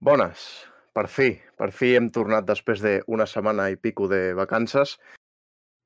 Bones, 0.00 0.64
per 0.96 1.06
fi, 1.12 1.34
per 1.60 1.70
fi 1.76 1.94
hem 1.98 2.08
tornat 2.12 2.46
després 2.48 2.80
d'una 2.80 3.26
setmana 3.28 3.68
i 3.70 3.76
pico 3.76 4.08
de 4.08 4.30
vacances 4.38 4.96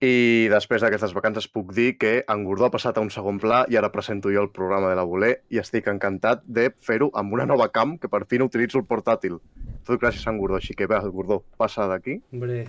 i 0.05 0.47
després 0.53 0.83
d'aquestes 0.85 1.15
vacances 1.17 1.47
puc 1.51 1.73
dir 1.75 1.95
que 1.99 2.13
en 2.29 2.45
Gordó 2.47 2.67
ha 2.69 2.73
passat 2.75 2.99
a 2.99 3.03
un 3.03 3.11
segon 3.11 3.39
pla 3.43 3.65
i 3.73 3.77
ara 3.79 3.91
presento 3.95 4.31
jo 4.31 4.43
el 4.45 4.51
programa 4.55 4.91
de 4.91 4.97
la 4.99 5.05
Voler 5.09 5.33
i 5.51 5.59
estic 5.63 5.89
encantat 5.91 6.43
de 6.47 6.69
fer-ho 6.79 7.09
amb 7.19 7.33
una 7.35 7.47
nova 7.49 7.71
cam 7.75 7.97
que 7.99 8.11
per 8.13 8.25
fi 8.31 8.39
no 8.39 8.47
utilitzo 8.51 8.79
el 8.79 8.87
portàtil. 8.91 9.39
Tot 9.85 10.01
gràcies 10.03 10.27
a 10.27 10.31
en 10.33 10.39
Gordó, 10.39 10.59
així 10.61 10.75
que 10.79 10.87
ve, 10.91 10.99
Gordó, 11.15 11.41
passa 11.59 11.87
d'aquí. 11.91 12.19
Hombre, 12.33 12.65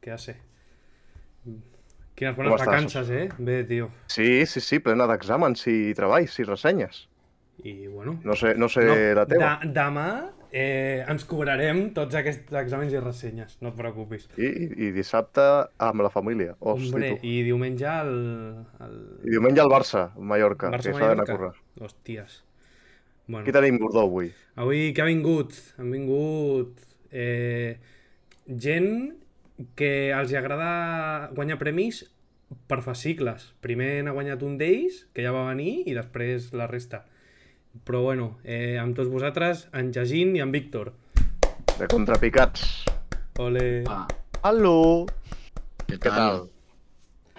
¿qué 0.00 0.10
hace? 0.12 0.36
Quines 2.16 2.36
bones 2.36 2.52
estàs? 2.52 2.66
vacances, 2.66 3.10
eh? 3.10 3.28
Bé, 3.38 3.62
tio. 3.64 3.88
Sí, 4.06 4.44
sí, 4.46 4.60
sí, 4.60 4.78
plena 4.84 5.06
d'exàmens 5.08 5.64
i 5.72 5.94
treballs 5.96 6.36
i 6.38 6.44
ressenyes. 6.48 7.06
I, 7.64 7.86
bueno... 7.88 8.18
No 8.24 8.36
sé, 8.36 8.54
no 8.56 8.68
sé 8.68 8.84
la 9.16 9.24
teva. 9.26 9.56
de- 9.62 9.72
demà 9.76 10.08
eh, 10.52 11.04
ens 11.08 11.24
cobrarem 11.28 11.82
tots 11.96 12.16
aquests 12.18 12.54
exàmens 12.60 12.94
i 12.94 13.00
ressenyes, 13.02 13.56
no 13.62 13.70
et 13.70 13.78
preocupis. 13.78 14.26
I, 14.36 14.50
i, 14.70 14.90
dissabte 14.96 15.46
amb 15.86 16.04
la 16.04 16.10
família. 16.12 16.56
Hosti, 16.58 16.90
Hombre, 16.90 17.10
tu. 17.16 17.26
i 17.30 17.42
diumenge 17.46 17.86
el... 17.86 18.12
el... 18.86 18.98
I 19.24 19.34
diumenge 19.36 19.64
al 19.64 19.72
Barça, 19.72 20.04
a 20.10 20.28
Mallorca, 20.32 20.70
Barça 20.74 20.90
que 20.90 20.98
s'ha 20.98 21.12
d'anar 21.12 21.26
a 21.26 21.30
córrer. 21.30 21.52
Hòsties. 21.80 22.40
Bueno, 23.30 23.44
Qui 23.46 23.54
tenim, 23.54 23.78
Gordó, 23.78 24.06
avui? 24.08 24.32
avui 24.58 24.90
què 24.94 25.04
ha 25.04 25.08
vingut? 25.08 25.54
Han 25.78 25.92
vingut 25.94 26.80
eh, 27.14 27.78
gent 28.50 28.90
que 29.78 30.10
els 30.16 30.32
agrada 30.34 31.30
guanyar 31.36 31.60
premis 31.60 32.02
per 32.66 32.80
fascicles. 32.82 33.52
Primer 33.62 34.00
n'ha 34.02 34.14
guanyat 34.16 34.42
un 34.42 34.56
d'ells, 34.58 35.04
que 35.14 35.22
ja 35.22 35.34
va 35.34 35.46
venir, 35.52 35.84
i 35.86 35.94
després 35.94 36.50
la 36.56 36.66
resta. 36.70 37.04
Però 37.84 38.02
bueno, 38.02 38.38
eh, 38.44 38.78
amb 38.78 38.96
tots 38.96 39.08
vosaltres, 39.10 39.68
en 39.72 39.92
Jacint 39.94 40.34
i 40.36 40.40
en 40.42 40.50
Víctor. 40.52 40.92
De 41.78 41.86
contrapicats. 41.88 42.84
Ole. 43.40 43.84
Ah, 43.88 44.06
Aló! 44.42 45.06
què 45.86 45.96
Què 45.98 46.10
tal? 46.12 46.48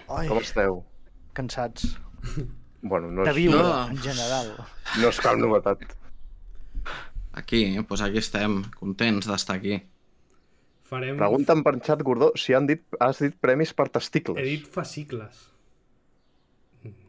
Ai, 0.08 0.26
Com 0.28 0.38
esteu? 0.42 0.82
cansats. 1.34 1.94
Bueno, 2.82 3.12
no 3.14 3.22
De 3.22 3.30
és, 3.30 3.36
viure, 3.36 3.60
No. 3.62 3.88
en 3.92 3.98
general. 4.02 4.48
no 4.98 5.08
és 5.08 5.18
cap 5.22 5.36
novetat. 5.38 5.84
Aquí, 7.38 7.60
doncs 7.78 8.00
aquí 8.02 8.18
estem, 8.18 8.56
contents 8.74 9.28
d'estar 9.30 9.54
aquí. 9.60 9.76
Farem... 10.90 11.14
Pregunta'm 11.16 11.62
per 11.62 11.76
xat, 11.78 12.02
Gordó, 12.02 12.32
si 12.34 12.56
han 12.58 12.66
dit, 12.66 12.82
has 12.98 13.20
dit 13.22 13.36
premis 13.40 13.70
per 13.72 13.86
testicles. 13.88 14.36
He 14.36 14.42
dit 14.56 14.66
fascicles. 14.66 15.44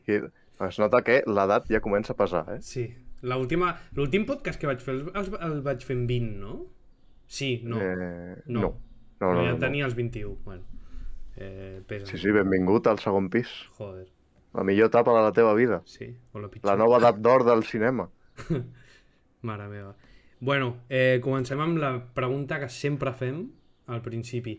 I 0.05 0.19
es 0.67 0.77
nota 0.77 1.01
que 1.01 1.23
l'edat 1.25 1.65
ja 1.73 1.81
comença 1.81 2.13
a 2.13 2.19
pesar, 2.21 2.45
eh? 2.53 2.59
Sí. 2.61 2.85
L'últim 3.23 4.25
podcast 4.27 4.59
que 4.59 4.67
vaig 4.67 4.81
fer 4.83 4.93
el, 4.97 5.03
el, 5.15 5.29
el 5.47 5.61
vaig 5.65 5.83
fer 5.87 5.95
en 5.95 6.05
20, 6.07 6.37
no? 6.41 6.55
Sí, 7.27 7.61
no. 7.63 7.79
Eh, 7.81 8.41
No. 8.45 8.61
no. 8.61 8.73
No, 9.23 9.27
no, 9.29 9.33
no, 9.33 9.39
no, 9.39 9.45
ja 9.47 9.53
no. 9.53 9.59
tenia 9.61 9.85
els 9.87 9.95
21. 9.95 10.35
Bueno, 10.43 10.63
eh, 11.37 11.81
pesa. 11.87 12.05
Sí, 12.11 12.17
sí, 12.19 12.31
benvingut 12.35 12.87
al 12.91 12.99
segon 12.99 13.29
pis. 13.31 13.47
Joder, 13.77 14.09
La 14.53 14.63
millor 14.67 14.87
etapa 14.91 15.13
de 15.15 15.21
la 15.23 15.31
teva 15.31 15.53
vida. 15.55 15.81
sí, 15.85 16.09
o 16.33 16.39
la 16.39 16.49
pitjor. 16.49 16.69
La 16.69 16.75
nova 16.77 16.97
edat 16.99 17.17
d'or 17.23 17.45
del 17.47 17.63
cinema. 17.63 18.09
Mare 19.41 19.67
meva. 19.67 19.95
Bueno, 20.39 20.77
eh, 20.89 21.19
comencem 21.23 21.59
amb 21.63 21.77
la 21.79 21.93
pregunta 22.13 22.59
que 22.59 22.67
sempre 22.69 23.13
fem 23.15 23.45
al 23.87 24.01
principi. 24.03 24.57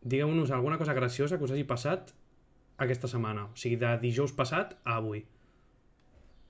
Digueu-nos 0.00 0.50
alguna 0.50 0.78
cosa 0.78 0.94
graciosa 0.96 1.36
que 1.38 1.44
us 1.44 1.52
hagi 1.52 1.64
passat 1.68 2.14
aquesta 2.80 3.08
setmana. 3.08 3.44
O 3.52 3.56
sigui, 3.56 3.76
de 3.76 3.90
dijous 4.00 4.32
passat 4.32 4.78
a 4.84 4.96
avui. 4.96 5.26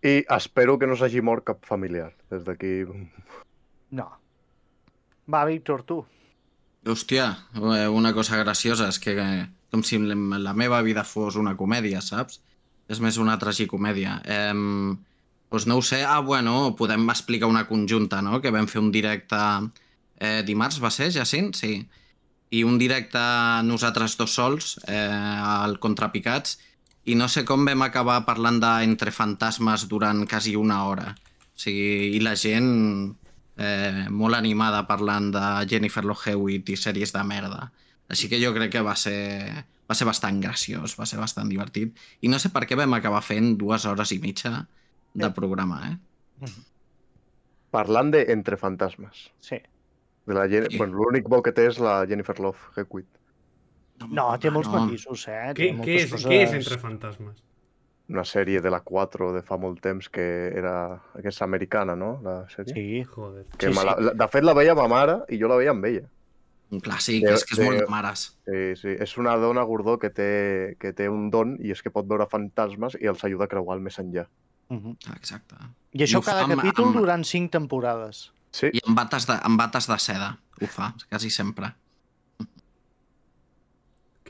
I 0.03 0.25
espero 0.37 0.79
que 0.79 0.89
no 0.89 0.97
s'hagi 0.97 1.21
mort 1.21 1.45
cap 1.45 1.67
familiar. 1.69 2.11
Des 2.33 2.45
d'aquí... 2.47 2.85
No. 3.91 4.07
Va, 5.31 5.45
Víctor, 5.45 5.85
tu. 5.85 6.01
Hòstia, 6.89 7.27
eh, 7.59 7.89
una 7.93 8.15
cosa 8.17 8.39
graciosa 8.41 8.89
és 8.89 8.99
que 9.03 9.13
eh, 9.21 9.45
com 9.71 9.83
si 9.85 9.99
la 10.01 10.17
la 10.41 10.55
meva 10.57 10.81
vida 10.83 11.05
fos 11.05 11.37
una 11.37 11.57
comèdia, 11.57 12.01
saps? 12.01 12.41
És 12.89 13.01
més 13.05 13.19
una 13.21 13.37
tragicomèdia. 13.39 14.17
Eh, 14.25 14.97
doncs 15.51 15.67
no 15.67 15.77
ho 15.79 15.83
sé. 15.83 16.01
Ah, 16.07 16.21
bueno, 16.25 16.75
podem 16.79 17.05
explicar 17.11 17.51
una 17.51 17.67
conjunta, 17.69 18.23
no? 18.23 18.41
Que 18.41 18.51
vam 18.55 18.67
fer 18.71 18.81
un 18.81 18.91
directe 18.91 19.39
eh, 20.19 20.43
dimarts, 20.47 20.81
va 20.83 20.91
ser, 20.91 21.11
Jacint? 21.13 21.53
Sí. 21.59 21.75
I 22.51 22.65
un 22.67 22.79
directe 22.79 23.21
nosaltres 23.69 24.17
dos 24.19 24.33
sols, 24.35 24.79
eh, 24.89 24.97
al 24.97 25.79
Contrapicats, 25.79 26.59
i 27.05 27.17
no 27.17 27.29
sé 27.33 27.45
com 27.49 27.65
vam 27.65 27.83
acabar 27.87 28.21
parlant 28.27 28.61
d'entre 28.61 29.13
fantasmes 29.15 29.87
durant 29.89 30.27
quasi 30.29 30.57
una 30.57 30.85
hora. 30.87 31.15
O 31.15 31.61
sigui, 31.61 32.17
i 32.17 32.21
la 32.25 32.35
gent 32.37 32.71
eh, 33.57 34.07
molt 34.11 34.37
animada 34.37 34.87
parlant 34.89 35.31
de 35.35 35.45
Jennifer 35.69 36.05
Love 36.05 36.33
Hewitt 36.33 36.73
i 36.73 36.79
sèries 36.81 37.13
de 37.17 37.25
merda. 37.25 37.71
Així 38.11 38.29
que 38.29 38.41
jo 38.43 38.53
crec 38.57 38.73
que 38.75 38.85
va 38.85 38.97
ser, 38.99 39.65
va 39.89 39.97
ser 39.97 40.09
bastant 40.09 40.41
graciós, 40.43 40.97
va 40.99 41.07
ser 41.07 41.21
bastant 41.21 41.51
divertit. 41.53 41.97
I 42.25 42.33
no 42.33 42.41
sé 42.43 42.51
per 42.53 42.67
què 42.67 42.79
vam 42.79 42.97
acabar 42.99 43.23
fent 43.25 43.55
dues 43.61 43.87
hores 43.87 44.13
i 44.17 44.21
mitja 44.23 44.65
de 45.15 45.31
programa, 45.37 45.83
eh? 45.91 46.51
Parlant 47.71 48.11
de 48.11 48.25
Entre 48.35 48.57
fantasmes. 48.59 49.29
Sí. 49.41 49.61
De 50.27 50.35
la 50.35 50.49
Jen... 50.49 50.67
Sí. 50.71 50.79
bueno, 50.79 50.99
L'únic 50.99 51.29
bo 51.31 51.41
que 51.43 51.53
té 51.55 51.69
és 51.71 51.79
la 51.83 52.01
Jennifer 52.11 52.39
Love 52.43 52.75
Hewitt. 52.77 53.09
No, 54.09 54.39
té 54.39 54.51
molts 54.51 54.69
no. 54.71 54.81
matisos, 54.87 55.27
eh? 55.29 55.53
Què, 55.55 55.55
Té 55.55 55.85
què, 55.85 55.97
és, 56.01 56.11
moltes 56.11 56.27
què 56.27 56.43
és 56.43 56.53
Entre 56.53 56.79
fantasmes? 56.79 57.43
Una 58.11 58.25
sèrie 58.25 58.61
de 58.61 58.71
la 58.71 58.81
4 58.81 59.33
de 59.37 59.43
fa 59.43 59.57
molt 59.57 59.81
temps 59.81 60.09
que 60.09 60.25
era... 60.57 61.01
que 61.21 61.29
és 61.29 61.43
americana, 61.43 61.95
no? 61.95 62.19
La 62.25 62.47
sèrie. 62.51 62.75
Sí. 62.75 63.05
Joder. 63.05 63.45
Que 63.57 63.69
sí, 63.69 63.79
sí. 63.79 63.85
la- 63.87 64.15
De 64.15 64.29
fet, 64.29 64.43
la 64.43 64.55
veia 64.55 64.75
ma 64.75 64.89
mare 64.89 65.21
i 65.29 65.39
jo 65.39 65.47
la 65.49 65.57
veia 65.61 65.71
amb 65.71 65.85
ella. 65.85 66.09
Un 66.71 66.81
clàssic, 66.81 67.23
De- 67.23 67.35
és 67.35 67.45
que 67.45 67.55
és 67.55 67.59
de- 67.59 67.65
molt 67.69 67.79
de 67.81 67.87
mares. 67.91 68.25
Sí, 68.47 68.75
sí. 68.81 68.89
És 68.99 69.17
una 69.19 69.37
dona 69.37 69.63
gordó 69.63 69.99
que 69.99 70.11
té, 70.11 70.77
que 70.81 70.93
té 70.93 71.09
un 71.09 71.29
don 71.31 71.57
i 71.61 71.71
és 71.71 71.83
que 71.83 71.91
pot 71.91 72.07
veure 72.07 72.27
fantasmes 72.31 72.97
i 73.01 73.07
els 73.07 73.23
ajuda 73.25 73.45
a 73.45 73.49
creuar 73.49 73.77
el 73.77 73.83
més 73.83 73.99
enllà. 73.99 74.27
Uh 74.71 74.77
-huh. 74.79 74.97
Exacte. 75.17 75.55
I 75.93 76.03
això 76.05 76.21
fa 76.23 76.33
cada 76.33 76.45
amb- 76.47 76.57
capítol 76.57 76.87
amb- 76.87 76.97
durant 76.99 77.25
cinc 77.25 77.51
temporades. 77.53 78.33
Sí, 78.53 78.67
I 78.73 78.81
amb 78.87 78.97
bates 78.97 79.27
de, 79.27 79.35
amb 79.43 79.57
bates 79.59 79.87
de 79.87 79.99
seda, 79.99 80.39
ho 80.61 80.67
fa, 80.67 80.95
quasi 81.09 81.31
sempre. 81.31 81.75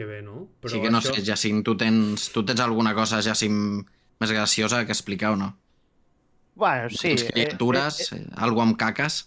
Que 0.00 0.06
bé, 0.08 0.22
no? 0.24 0.46
Però 0.64 0.70
Així 0.70 0.78
que 0.80 0.88
no 0.88 1.02
això... 1.02 1.10
sé, 1.12 1.20
Jacint, 1.20 1.58
tu 1.60 1.74
tens, 1.76 2.30
tu 2.32 2.40
tens 2.48 2.60
alguna 2.64 2.94
cosa, 2.96 3.18
Jacint, 3.20 3.82
més 4.22 4.30
graciosa 4.32 4.78
que 4.88 4.94
explicar 4.94 5.34
o 5.34 5.36
no? 5.36 5.48
Bueno, 6.56 6.86
sí. 6.88 7.10
Tens 7.10 7.26
criatures, 7.28 7.98
eh, 8.14 8.22
eh, 8.22 8.30
algo 8.46 8.62
amb 8.64 8.78
caques? 8.80 9.26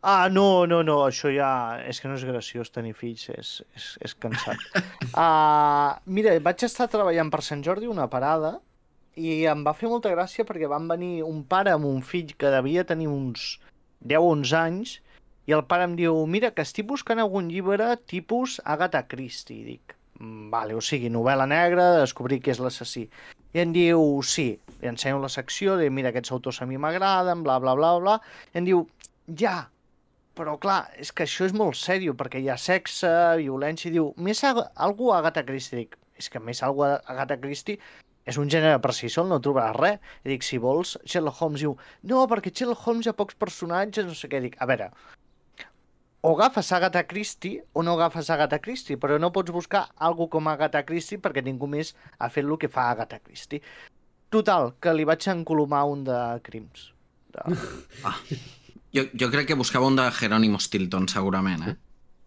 Ah, 0.00 0.30
no, 0.32 0.64
no, 0.64 0.78
no, 0.88 0.94
això 1.04 1.28
ja... 1.34 1.50
És 1.84 2.00
que 2.00 2.08
no 2.08 2.16
és 2.16 2.24
graciós 2.24 2.72
tenir 2.72 2.94
fills, 2.96 3.26
és, 3.34 3.50
és, 3.76 3.90
és 4.08 4.14
cansat. 4.16 4.64
uh, 5.10 5.98
mira, 6.16 6.32
vaig 6.46 6.64
estar 6.64 6.88
treballant 6.88 7.28
per 7.34 7.42
Sant 7.44 7.66
Jordi 7.66 7.92
una 7.92 8.08
parada 8.08 8.54
i 9.20 9.42
em 9.52 9.66
va 9.68 9.76
fer 9.76 9.92
molta 9.92 10.14
gràcia 10.14 10.48
perquè 10.48 10.72
van 10.72 10.88
venir 10.88 11.26
un 11.28 11.42
pare 11.44 11.74
amb 11.76 11.90
un 11.90 12.00
fill 12.00 12.32
que 12.40 12.54
devia 12.56 12.86
tenir 12.88 13.10
uns 13.12 13.58
10-11 14.00 14.56
anys 14.62 14.96
i 15.44 15.52
el 15.58 15.66
pare 15.68 15.84
em 15.90 15.98
diu, 16.00 16.24
mira, 16.24 16.54
que 16.56 16.64
estic 16.64 16.88
buscant 16.88 17.20
algun 17.20 17.52
llibre 17.52 17.92
tipus 18.08 18.62
Agatha 18.64 19.04
Christie. 19.12 19.60
I 19.60 19.64
dic, 19.74 19.92
"Mm, 19.92 19.95
vale, 20.20 20.74
o 20.74 20.80
sigui, 20.80 21.10
novel·la 21.12 21.46
negra, 21.50 21.90
descobrir 22.00 22.40
qui 22.42 22.50
és 22.54 22.60
l'assassí. 22.62 23.06
I 23.56 23.60
em 23.62 23.72
diu, 23.72 24.02
sí, 24.26 24.48
li 24.82 24.88
ensenyo 24.90 25.18
la 25.22 25.30
secció 25.32 25.76
de, 25.80 25.88
mira, 25.90 26.10
aquests 26.12 26.32
autors 26.32 26.60
a 26.62 26.66
mi 26.66 26.76
m'agraden, 26.80 27.42
bla, 27.44 27.58
bla, 27.62 27.74
bla, 27.78 27.94
bla. 28.00 28.16
I 28.52 28.60
em 28.60 28.66
diu, 28.68 28.82
ja, 29.42 29.68
però 30.36 30.58
clar, 30.60 30.90
és 31.00 31.12
que 31.12 31.24
això 31.24 31.46
és 31.48 31.54
molt 31.56 31.78
sèrio, 31.80 32.12
perquè 32.16 32.42
hi 32.42 32.50
ha 32.52 32.58
sexe, 32.60 33.08
violència, 33.40 33.88
i 33.88 33.94
diu, 33.94 34.10
més 34.16 34.42
a- 34.44 34.70
algú 34.74 35.12
a 35.12 35.18
Agatha 35.22 35.44
Christie. 35.44 35.78
Dic, 35.84 35.96
és 36.16 36.28
que 36.32 36.40
més 36.40 36.62
algú 36.62 36.84
a 36.84 36.96
Agatha 37.06 37.38
Christie 37.40 37.78
és 38.26 38.36
un 38.36 38.48
gènere 38.50 38.80
per 38.82 38.92
si 38.92 39.08
sol, 39.08 39.28
no 39.28 39.38
trobaràs 39.40 39.76
res. 39.76 40.00
I 40.24 40.28
dic, 40.34 40.42
si 40.42 40.58
vols, 40.58 40.98
Sherlock 41.04 41.40
Holmes 41.40 41.60
diu, 41.60 41.76
no, 42.02 42.26
perquè 42.28 42.52
Sherlock 42.52 42.86
Holmes 42.86 43.06
hi 43.06 43.10
ha 43.12 43.16
pocs 43.16 43.36
personatges, 43.38 44.04
no 44.04 44.14
sé 44.18 44.28
què. 44.28 44.40
Dic, 44.42 44.56
a 44.60 44.66
veure, 44.66 44.90
o 46.26 46.32
agafes 46.34 46.72
Agatha 46.74 47.04
Christie 47.06 47.60
o 47.72 47.82
no 47.86 47.92
agafes 47.94 48.28
Agatha 48.34 48.58
Christie, 48.58 48.96
però 48.98 49.18
no 49.22 49.30
pots 49.34 49.52
buscar 49.54 49.84
algú 50.02 50.26
com 50.32 50.48
Agatha 50.50 50.82
Christie 50.88 51.20
perquè 51.22 51.44
ningú 51.46 51.68
més 51.70 51.92
ha 52.18 52.28
fet 52.34 52.44
el 52.44 52.56
que 52.58 52.68
fa 52.72 52.88
Agatha 52.90 53.20
Christie. 53.22 53.62
Total, 54.34 54.72
que 54.82 54.90
li 54.96 55.04
vaig 55.06 55.22
encolomar 55.30 55.84
un 55.86 56.02
de 56.08 56.20
crims. 56.42 56.88
De... 57.30 57.42
Jo, 58.96 59.02
jo 59.12 59.26
crec 59.28 59.46
que 59.50 59.54
buscava 59.58 59.86
un 59.90 59.96
de 59.98 60.04
Jerónimo 60.16 60.56
Stilton, 60.62 61.04
segurament, 61.12 61.62
eh? 61.68 61.74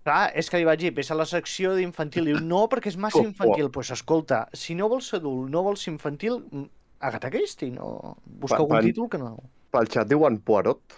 Clar, 0.06 0.28
és 0.38 0.50
que 0.52 0.60
li 0.62 0.68
vaig 0.68 0.78
dir, 0.84 0.92
ves 0.94 1.10
a 1.10 1.16
la 1.18 1.25
secció 1.25 1.72
d'infantil. 1.74 2.28
Diu, 2.30 2.38
no, 2.45 2.60
perquè 2.69 2.92
és 2.92 2.98
massa 3.02 3.18
Oh, 3.18 3.24
oh. 3.24 3.30
infantil. 3.31 3.63
Doncs 3.66 3.74
pues, 3.74 3.90
escolta, 3.95 4.44
si 4.54 4.75
no 4.78 4.86
vols 4.92 5.07
ser 5.10 5.18
adult, 5.18 5.50
no 5.50 5.63
vols 5.66 5.81
ser 5.88 5.95
infantil, 5.95 6.38
mm, 6.52 6.68
Agatha 7.10 7.31
Christie, 7.34 7.72
no... 7.74 7.90
Busca 8.25 8.60
Pa- 8.60 8.62
algun 8.62 8.75
pan- 8.78 8.86
títol 8.86 9.10
que 9.10 9.18
no... 9.24 9.31
pel 9.74 9.90
xat 9.90 10.12
diuen 10.12 10.38
Poirot, 10.45 10.94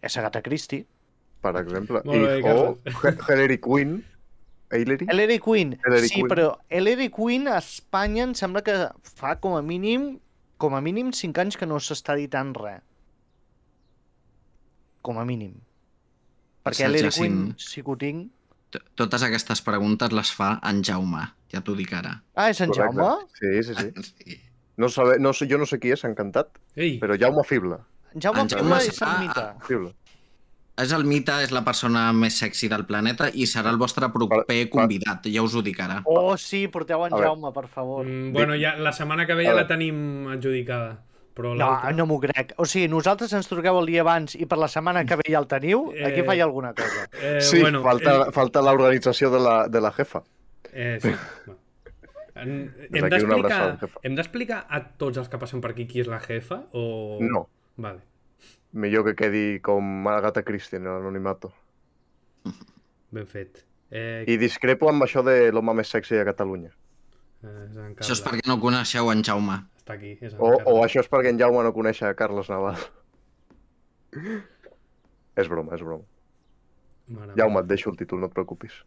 És 0.00 0.16
Agatha 0.16 0.40
Christie. 0.46 0.86
Per 1.42 1.56
exemple. 1.60 2.02
Molt 2.04 2.24
bé, 2.26 2.38
I, 2.38 2.42
o 2.44 2.78
H- 3.02 3.16
Hilary 3.28 3.58
Quinn. 3.58 3.98
Hilary? 4.70 5.06
Ellery 5.10 5.38
Queen. 5.42 5.72
Ellery 5.84 6.06
sí, 6.08 6.14
Queen. 6.20 6.28
però 6.30 6.58
Ellery 6.70 7.08
Quinn 7.10 7.48
a 7.50 7.56
Espanya 7.58 8.22
em 8.28 8.34
sembla 8.38 8.62
que 8.62 8.76
fa 9.02 9.32
com 9.42 9.56
a 9.58 9.62
mínim 9.66 10.20
com 10.60 10.76
a 10.76 10.80
mínim 10.84 11.10
5 11.16 11.40
anys 11.40 11.56
que 11.56 11.66
no 11.66 11.78
s'està 11.80 12.14
editant 12.14 12.52
res. 12.54 12.82
Com 15.02 15.18
a 15.18 15.24
mínim. 15.24 15.54
Perquè 16.66 16.86
l'Eric 16.90 17.16
Win 17.16 17.36
Jacint, 17.56 17.58
sí 17.58 17.82
que 17.82 17.90
ho 17.90 17.96
tinc. 17.96 18.28
t- 18.70 18.82
totes 18.94 19.22
aquestes 19.26 19.62
preguntes 19.66 20.12
les 20.12 20.30
fa 20.36 20.60
en 20.68 20.82
Jaume, 20.84 21.22
ja 21.50 21.62
t'ho 21.64 21.74
dic 21.74 21.92
ara. 21.96 22.12
Ah, 22.36 22.50
és 22.52 22.60
en 22.60 22.68
Correcte. 22.70 23.00
Jaume? 23.00 23.26
Sí, 23.40 23.62
sí, 23.64 23.74
sí. 23.74 23.90
Sí. 24.26 24.40
No 24.76 24.88
sabe, 24.88 25.18
no 25.18 25.32
sé, 25.36 25.48
jo 25.50 25.58
no 25.58 25.66
sé 25.66 25.76
qui 25.80 25.90
és, 25.92 26.04
encantat, 26.08 26.54
Ei, 26.76 26.94
però 27.00 27.16
Jaume 27.20 27.42
Fibla. 27.44 27.80
Jaume 28.14 28.40
En 28.44 28.48
Jaume 28.48 28.62
Fibla 28.62 28.78
és- 28.78 28.88
és 28.94 29.02
el 29.02 29.08
ah, 29.08 29.18
mite. 29.20 29.46
Fibla. 29.66 29.90
És 30.82 30.92
el 30.96 31.04
mite, 31.04 31.32
és 31.44 31.50
la 31.52 31.62
persona 31.64 32.12
més 32.16 32.38
sexy 32.40 32.68
del 32.68 32.86
planeta 32.88 33.28
i 33.34 33.44
serà 33.46 33.70
el 33.70 33.76
vostre 33.78 34.08
proper 34.12 34.44
Per- 34.48 34.68
convidat, 34.70 35.26
ja 35.32 35.42
us 35.42 35.54
ho 35.54 35.62
dic 35.62 35.78
ara. 35.80 36.00
Oh, 36.06 36.36
sí, 36.40 36.66
porteu 36.68 37.04
en. 37.06 37.12
Jaume, 37.12 37.52
per 37.52 37.66
favor. 37.68 38.06
mm, 38.06 38.32
bueno, 38.32 38.54
ja, 38.60 38.76
la 38.76 38.92
setmana 38.92 39.26
que 39.26 39.34
ve 39.34 39.44
ja 39.46 39.54
la 39.54 39.66
tenim 39.66 40.28
adjudicada. 40.28 40.98
Però 41.34 41.54
No, 41.56 41.68
no 41.94 42.06
m'ho 42.06 42.18
crec. 42.20 42.54
O 42.58 42.64
sigui, 42.66 42.88
nosaltres 42.88 43.32
ens 43.32 43.46
truqueu 43.48 43.78
el 43.78 43.86
dia 43.86 44.00
abans 44.02 44.34
i 44.34 44.46
per 44.46 44.58
la 44.58 44.66
setmana 44.68 45.04
que 45.06 45.16
ve 45.16 45.22
ja 45.30 45.38
el 45.38 45.46
teniu, 45.46 45.86
aquí 46.04 46.20
Eh, 46.20 46.24
falla 46.26 46.44
alguna 46.44 46.74
cosa. 46.74 47.06
Eh, 47.22 47.40
Sí, 47.50 47.60
bueno, 47.60 47.82
falta, 47.82 48.16
eh, 48.26 48.32
falta 48.32 48.60
l'organització 48.60 49.30
de, 49.30 49.38
la, 49.40 49.68
de 49.68 49.80
la 49.80 49.92
jefa. 49.92 50.22
Eh, 50.72 50.98
sí. 51.00 51.12
En- 52.34 52.72
hem 54.02 54.14
d'explicar 54.16 54.60
a 54.68 54.80
tots 54.96 55.18
els 55.18 55.28
que 55.28 55.38
passen 55.38 55.60
per 55.60 55.72
aquí 55.74 55.86
qui 55.86 56.00
és 56.00 56.08
la 56.08 56.20
jefa 56.20 56.62
o... 56.72 57.18
No. 57.20 57.46
Vale. 57.76 58.00
Millor 58.72 59.04
que 59.04 59.14
quedi 59.18 59.60
com 59.60 60.06
Agatha 60.08 60.42
Christie 60.46 60.78
en 60.78 60.84
l'anonimato. 60.86 61.52
Ben 63.10 63.26
fet. 63.26 63.64
Eh, 63.90 64.22
I 64.30 64.36
discrepo 64.38 64.86
amb 64.88 65.02
això 65.02 65.24
de 65.26 65.50
l'home 65.50 65.72
més 65.74 65.88
sexy 65.90 66.14
de 66.14 66.24
Catalunya. 66.24 66.70
eh, 67.42 67.66
és 67.66 67.76
Això 68.04 68.12
és 68.14 68.22
perquè 68.22 68.46
no 68.46 68.60
coneixeu 68.62 69.10
en 69.10 69.24
Jaume. 69.26 69.56
Està 69.80 69.94
aquí, 69.96 70.12
és 70.20 70.34
en 70.34 70.38
O, 70.38 70.52
o 70.70 70.84
això 70.84 71.00
és 71.02 71.08
perquè 71.10 71.32
en 71.32 71.38
Jaume 71.40 71.64
no 71.66 71.72
coneix 71.74 72.02
a 72.06 72.12
Carles 72.14 72.48
Naval. 72.52 72.76
és 75.40 75.48
broma, 75.50 75.74
és 75.74 75.82
broma. 75.82 76.04
Mare 77.10 77.34
Jaume, 77.36 77.60
et 77.64 77.66
deixo 77.70 77.90
el 77.90 77.96
títol, 77.98 78.20
no 78.22 78.30
et 78.30 78.34
preocupis. 78.36 78.78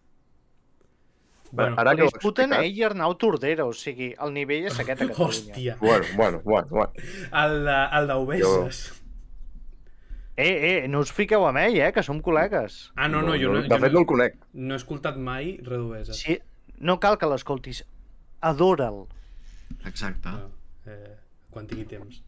Bueno, 1.51 1.75
Ara 1.77 1.93
que 1.95 2.07
Disputen 2.07 2.49
explicat... 2.49 2.63
ell 2.65 2.77
i 2.79 2.83
Arnau 2.87 3.13
Tordera, 3.19 3.65
o 3.69 3.73
sigui, 3.77 4.13
el 4.23 4.31
nivell 4.33 4.69
és 4.71 4.79
aquest 4.79 5.03
a 5.03 5.07
Catalunya. 5.11 5.27
Hòstia, 5.27 5.75
Bueno, 5.81 6.05
bueno, 6.15 6.39
bueno, 6.47 6.67
bueno. 6.71 6.93
el, 7.43 7.59
de- 7.67 7.87
el 7.99 8.07
d'Obeses. 8.09 9.02
Eh, 10.35 10.83
eh, 10.83 10.87
no 10.89 10.99
us 11.05 11.11
fiqueu 11.13 11.45
amb 11.45 11.59
ell, 11.61 11.75
eh, 11.77 11.91
que 11.93 12.01
som 12.01 12.17
col·legues. 12.25 12.91
Ah, 12.95 13.07
no, 13.07 13.21
no, 13.21 13.35
jo 13.37 13.51
no, 13.53 13.61
de 13.61 13.67
jo 13.69 13.77
fet, 13.77 13.91
no 13.91 13.99
no, 13.99 13.99
el 14.01 14.05
conec. 14.09 14.37
no 14.53 14.73
he 14.73 14.81
escoltat 14.81 15.17
mai 15.21 15.57
res 15.61 15.77
d'Obeses. 15.77 16.17
Sí, 16.17 16.39
no 16.81 16.99
cal 16.99 17.19
que 17.21 17.29
l'escoltis. 17.29 17.83
Adora'l. 18.41 19.03
Exacte. 19.85 20.29
No, 20.33 20.49
eh, 20.89 21.15
quan 21.53 21.67
tingui 21.69 21.85
temps. 21.85 22.23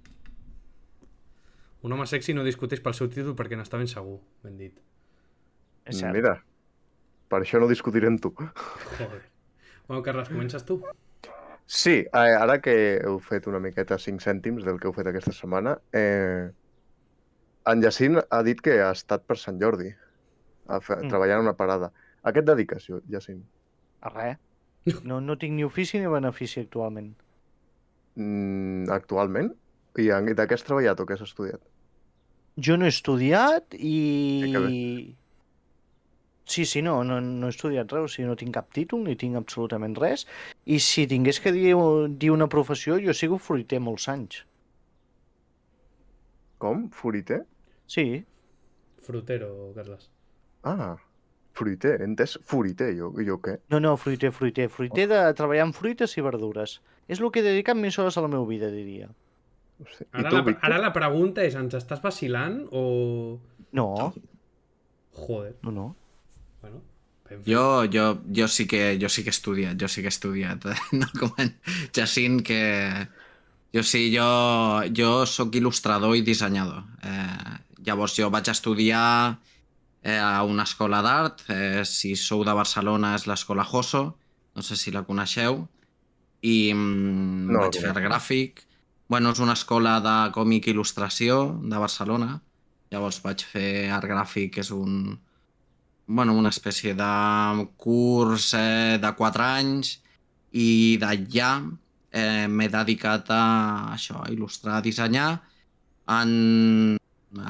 Un 1.86 1.94
home 1.94 2.06
sexy 2.10 2.34
no 2.34 2.44
discuteix 2.46 2.82
pel 2.82 2.94
seu 2.98 3.10
títol 3.10 3.36
perquè 3.38 3.58
n'està 3.58 3.78
ben 3.82 3.90
segur, 3.90 4.20
ben 4.46 4.58
dit. 4.58 4.78
És 5.86 6.00
cert. 6.00 6.14
Mira, 6.14 6.36
per 7.30 7.42
això 7.42 7.60
no 7.62 7.68
discutiré 7.70 8.08
amb 8.10 8.22
tu. 8.22 8.32
Joder. 8.38 9.24
Bueno, 9.88 10.02
Carles, 10.06 10.30
comences 10.30 10.66
tu? 10.66 10.80
Sí, 11.66 12.06
eh, 12.06 12.34
ara 12.38 12.60
que 12.62 13.02
heu 13.02 13.20
fet 13.22 13.46
una 13.50 13.60
miqueta 13.62 13.98
5 14.02 14.22
cèntims 14.22 14.66
del 14.66 14.80
que 14.80 14.88
heu 14.90 14.94
fet 14.94 15.10
aquesta 15.10 15.34
setmana, 15.34 15.76
eh, 15.94 16.50
en 17.66 17.82
Jacint 17.82 18.20
ha 18.30 18.42
dit 18.44 18.62
que 18.62 18.80
ha 18.82 18.92
estat 18.94 19.26
per 19.26 19.38
Sant 19.42 19.60
Jordi, 19.62 19.92
a 20.68 20.80
fe, 20.82 20.96
Mm. 20.96 21.10
treballant 21.10 21.40
en 21.42 21.48
una 21.48 21.58
parada. 21.58 21.92
A 22.24 22.32
què 22.32 22.40
et 22.40 22.46
dediques, 22.46 22.88
Jacint? 23.10 23.44
A 24.02 24.10
res. 24.10 24.38
No, 25.04 25.20
no 25.22 25.36
tinc 25.38 25.54
ni 25.58 25.64
ofici 25.66 26.00
ni 26.00 26.08
benefici 26.08 26.60
actualment. 26.62 27.16
Mm, 28.16 28.90
actualment? 28.94 29.54
I 29.98 30.10
de 30.10 30.46
què 30.48 30.54
has 30.54 30.64
treballat 30.64 31.00
o 31.00 31.06
què 31.06 31.14
has 31.14 31.22
estudiat? 31.26 31.62
Jo 32.58 32.78
no 32.78 32.86
he 32.86 32.90
estudiat 32.94 33.74
i... 33.74 35.16
Sí, 36.46 36.64
sí, 36.70 36.82
no, 36.86 37.04
no, 37.04 37.20
no 37.20 37.48
he 37.48 37.50
estudiat 37.50 37.90
res, 37.92 38.04
o 38.04 38.08
sigui, 38.08 38.28
no 38.30 38.36
tinc 38.38 38.54
cap 38.54 38.68
títol, 38.72 39.02
ni 39.04 39.16
tinc 39.18 39.36
absolutament 39.36 39.96
res. 39.98 40.28
I 40.70 40.78
si 40.80 41.08
tingués 41.10 41.40
que 41.42 41.52
dir, 41.52 41.74
dir 42.22 42.30
una 42.32 42.48
professió, 42.48 43.00
jo 43.02 43.16
sigo 43.18 43.40
fruiter 43.42 43.80
molts 43.82 44.06
anys. 44.14 44.44
Com? 46.62 46.90
Fruiter? 46.94 47.42
Sí, 47.88 48.26
Frutero, 49.06 49.72
Carles. 49.76 50.10
Ah, 50.64 50.96
fruiter, 51.54 52.00
he 52.02 52.08
entès 52.10 52.40
fruiter, 52.44 52.90
jo, 52.98 53.12
jo 53.22 53.38
què? 53.44 53.60
no, 53.70 53.80
no, 53.80 53.94
fruiter, 54.02 54.32
fruiter. 54.34 54.66
Fruiter 54.74 55.06
de 55.12 55.20
treballar 55.38 55.68
amb 55.68 55.78
fruites 55.78 56.18
i 56.18 56.24
verdures. 56.26 56.80
És 57.08 57.22
el 57.22 57.30
que 57.30 57.44
he 57.44 57.46
dedicat 57.46 57.78
més 57.78 57.98
hores 58.02 58.18
a 58.18 58.24
la 58.26 58.32
meva 58.32 58.48
vida, 58.50 58.72
diria. 58.74 59.12
Hosti. 59.84 60.08
Ara, 60.12 60.32
tu, 60.32 60.40
la, 60.42 60.56
ara 60.66 60.80
la 60.82 60.92
pregunta 60.96 61.46
és, 61.46 61.54
ens 61.60 61.78
estàs 61.78 62.02
vacilant 62.02 62.64
o... 62.72 62.82
No, 63.76 63.90
Joder, 65.16 65.54
no, 65.64 65.72
no. 65.72 65.96
bueno. 66.62 66.82
Jo, 67.46 67.86
jo, 67.92 68.06
jo, 68.36 68.48
sí 68.48 68.68
que, 68.68 68.98
jo 69.02 69.10
sí 69.10 69.24
que 69.24 69.32
he 69.32 69.36
estudiat, 69.36 69.78
jo 69.80 69.88
sí 69.88 70.02
que 70.02 70.10
he 70.10 70.14
estudiat. 70.14 70.66
No 71.00 71.08
com 71.20 71.32
en 71.42 71.54
Jacint, 71.94 72.42
que... 72.46 72.60
Jo 73.76 73.84
sí, 73.84 74.08
jo, 74.14 74.26
jo 74.96 75.26
sóc 75.28 75.56
il·lustrador 75.60 76.16
i 76.16 76.24
dissenyador. 76.24 76.86
Eh, 77.04 77.56
llavors 77.86 78.16
jo 78.18 78.30
vaig 78.34 78.50
estudiar 78.52 79.38
eh, 80.04 80.18
a 80.20 80.44
una 80.44 80.64
escola 80.64 81.02
d'art. 81.06 81.44
Eh, 81.50 81.84
si 81.86 82.16
sou 82.16 82.44
de 82.46 82.54
Barcelona 82.54 83.16
és 83.16 83.28
l'escola 83.30 83.66
Joso, 83.66 84.04
no 84.56 84.62
sé 84.64 84.76
si 84.80 84.92
la 84.92 85.04
coneixeu. 85.08 85.64
I 86.46 86.74
mm, 86.74 87.52
No 87.52 87.64
vaig 87.66 87.78
fer 87.80 87.90
conec. 87.90 87.96
art 87.98 88.06
gràfic. 88.10 88.66
Bueno, 89.10 89.32
és 89.36 89.40
una 89.40 89.54
escola 89.54 90.00
de 90.02 90.16
còmic 90.34 90.68
i 90.68 90.74
il·lustració 90.74 91.40
de 91.62 91.78
Barcelona. 91.82 92.40
Llavors 92.92 93.22
vaig 93.24 93.44
fer 93.46 93.90
art 93.94 94.06
gràfic, 94.10 94.54
que 94.56 94.62
és 94.66 94.72
un, 94.74 95.18
bueno, 96.08 96.34
una 96.38 96.50
espècie 96.54 96.94
de 96.98 97.10
curs 97.78 98.54
eh, 98.58 98.98
de 99.02 99.12
4 99.18 99.44
anys 99.46 99.96
i 100.56 100.98
d'allà 101.02 101.50
eh, 102.12 102.46
m'he 102.48 102.70
dedicat 102.72 103.30
a 103.34 103.44
això, 103.94 104.22
a 104.24 104.30
il·lustrar, 104.32 104.78
a 104.78 104.86
dissenyar 104.86 105.32
en, 106.16 106.98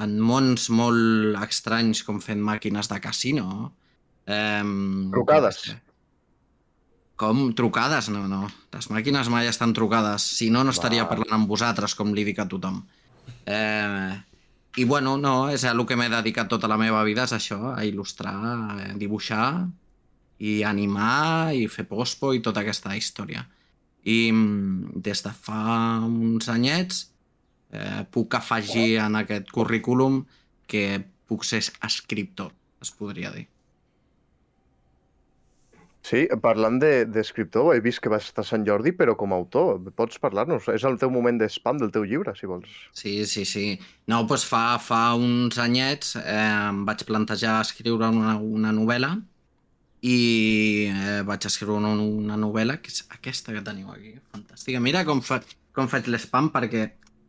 en 0.01 0.19
mons 0.19 0.69
molt 0.73 1.37
estranys 1.45 2.03
com 2.05 2.21
fent 2.23 2.41
màquines 2.43 2.89
de 2.91 2.99
casino. 3.03 3.73
Eh, 4.25 4.63
Trucades. 5.13 5.63
Com? 7.15 7.53
Trucades? 7.55 8.09
No, 8.11 8.25
no. 8.27 8.45
Les 8.75 8.89
màquines 8.91 9.29
mai 9.31 9.47
estan 9.47 9.73
trucades. 9.73 10.25
Si 10.39 10.49
no, 10.51 10.65
no 10.67 10.73
estaria 10.75 11.05
Va. 11.05 11.09
parlant 11.13 11.37
amb 11.37 11.47
vosaltres, 11.51 11.95
com 11.95 12.11
li 12.13 12.25
dic 12.27 12.41
a 12.43 12.47
tothom. 12.51 12.81
Eh, 13.45 14.13
I 14.75 14.83
bueno, 14.83 15.15
no, 15.17 15.47
és 15.49 15.63
a 15.63 15.71
el 15.71 15.85
que 15.87 15.95
m'he 15.95 16.09
dedicat 16.11 16.49
tota 16.51 16.67
la 16.67 16.77
meva 16.77 17.03
vida, 17.07 17.23
és 17.23 17.33
això, 17.37 17.71
a 17.71 17.85
il·lustrar, 17.87 18.35
a 18.35 18.93
dibuixar 18.99 19.69
i 20.43 20.63
animar 20.67 21.53
i 21.55 21.69
fer 21.71 21.85
pospo 21.87 22.33
i 22.35 22.41
tota 22.43 22.65
aquesta 22.65 22.95
història. 22.97 23.45
I 24.03 24.31
mm, 24.33 24.99
des 25.05 25.23
de 25.23 25.31
fa 25.31 26.01
uns 26.03 26.49
anyets 26.51 27.05
eh, 27.75 28.03
puc 28.11 28.37
afegir 28.39 28.95
en 29.03 29.19
aquest 29.21 29.51
currículum 29.51 30.23
que 30.67 30.85
puc 31.29 31.43
ser 31.45 31.61
escriptor, 31.83 32.53
es 32.81 32.91
podria 32.95 33.31
dir. 33.35 33.47
Sí, 36.05 36.19
parlant 36.37 36.75
de- 36.77 37.05
d'escriptor, 37.09 37.71
he 37.73 37.79
vist 37.81 37.97
que 37.99 38.09
vas 38.13 38.27
estar 38.29 38.43
a 38.43 38.47
Sant 38.47 38.65
Jordi, 38.67 38.91
però 38.93 39.15
com 39.17 39.31
a 39.33 39.37
autor. 39.41 39.79
Pots 39.97 40.19
parlar-nos? 40.21 40.67
És 40.69 40.83
el 40.85 40.99
teu 41.01 41.09
moment 41.09 41.39
de 41.41 41.47
spam 41.49 41.79
del 41.81 41.89
teu 41.95 42.03
llibre, 42.05 42.35
si 42.37 42.45
vols. 42.45 42.69
Sí, 42.93 43.25
sí, 43.25 43.43
sí. 43.49 43.63
No, 44.07 44.19
doncs 44.29 44.45
fa, 44.45 44.77
fa 44.77 45.15
uns 45.17 45.57
anyets 45.57 46.13
eh, 46.21 46.35
em 46.69 46.83
vaig 46.85 47.01
plantejar 47.09 47.55
escriure 47.65 48.11
una, 48.13 48.35
una 48.37 48.71
novel·la 48.71 49.15
i 50.05 50.19
eh, 50.93 51.23
vaig 51.25 51.47
escriure 51.49 51.79
una, 51.81 51.95
una 51.97 52.37
novel·la, 52.37 52.77
que 52.85 52.93
és 52.93 53.01
aquesta 53.09 53.55
que 53.55 53.65
teniu 53.65 53.89
aquí. 53.89 54.13
Fantàstica. 54.29 54.83
Mira 54.85 55.01
com, 55.09 55.25
fa, 55.25 55.41
com 55.73 55.89
faig 55.89 56.05
l'spam 56.13 56.51
perquè 56.53 56.85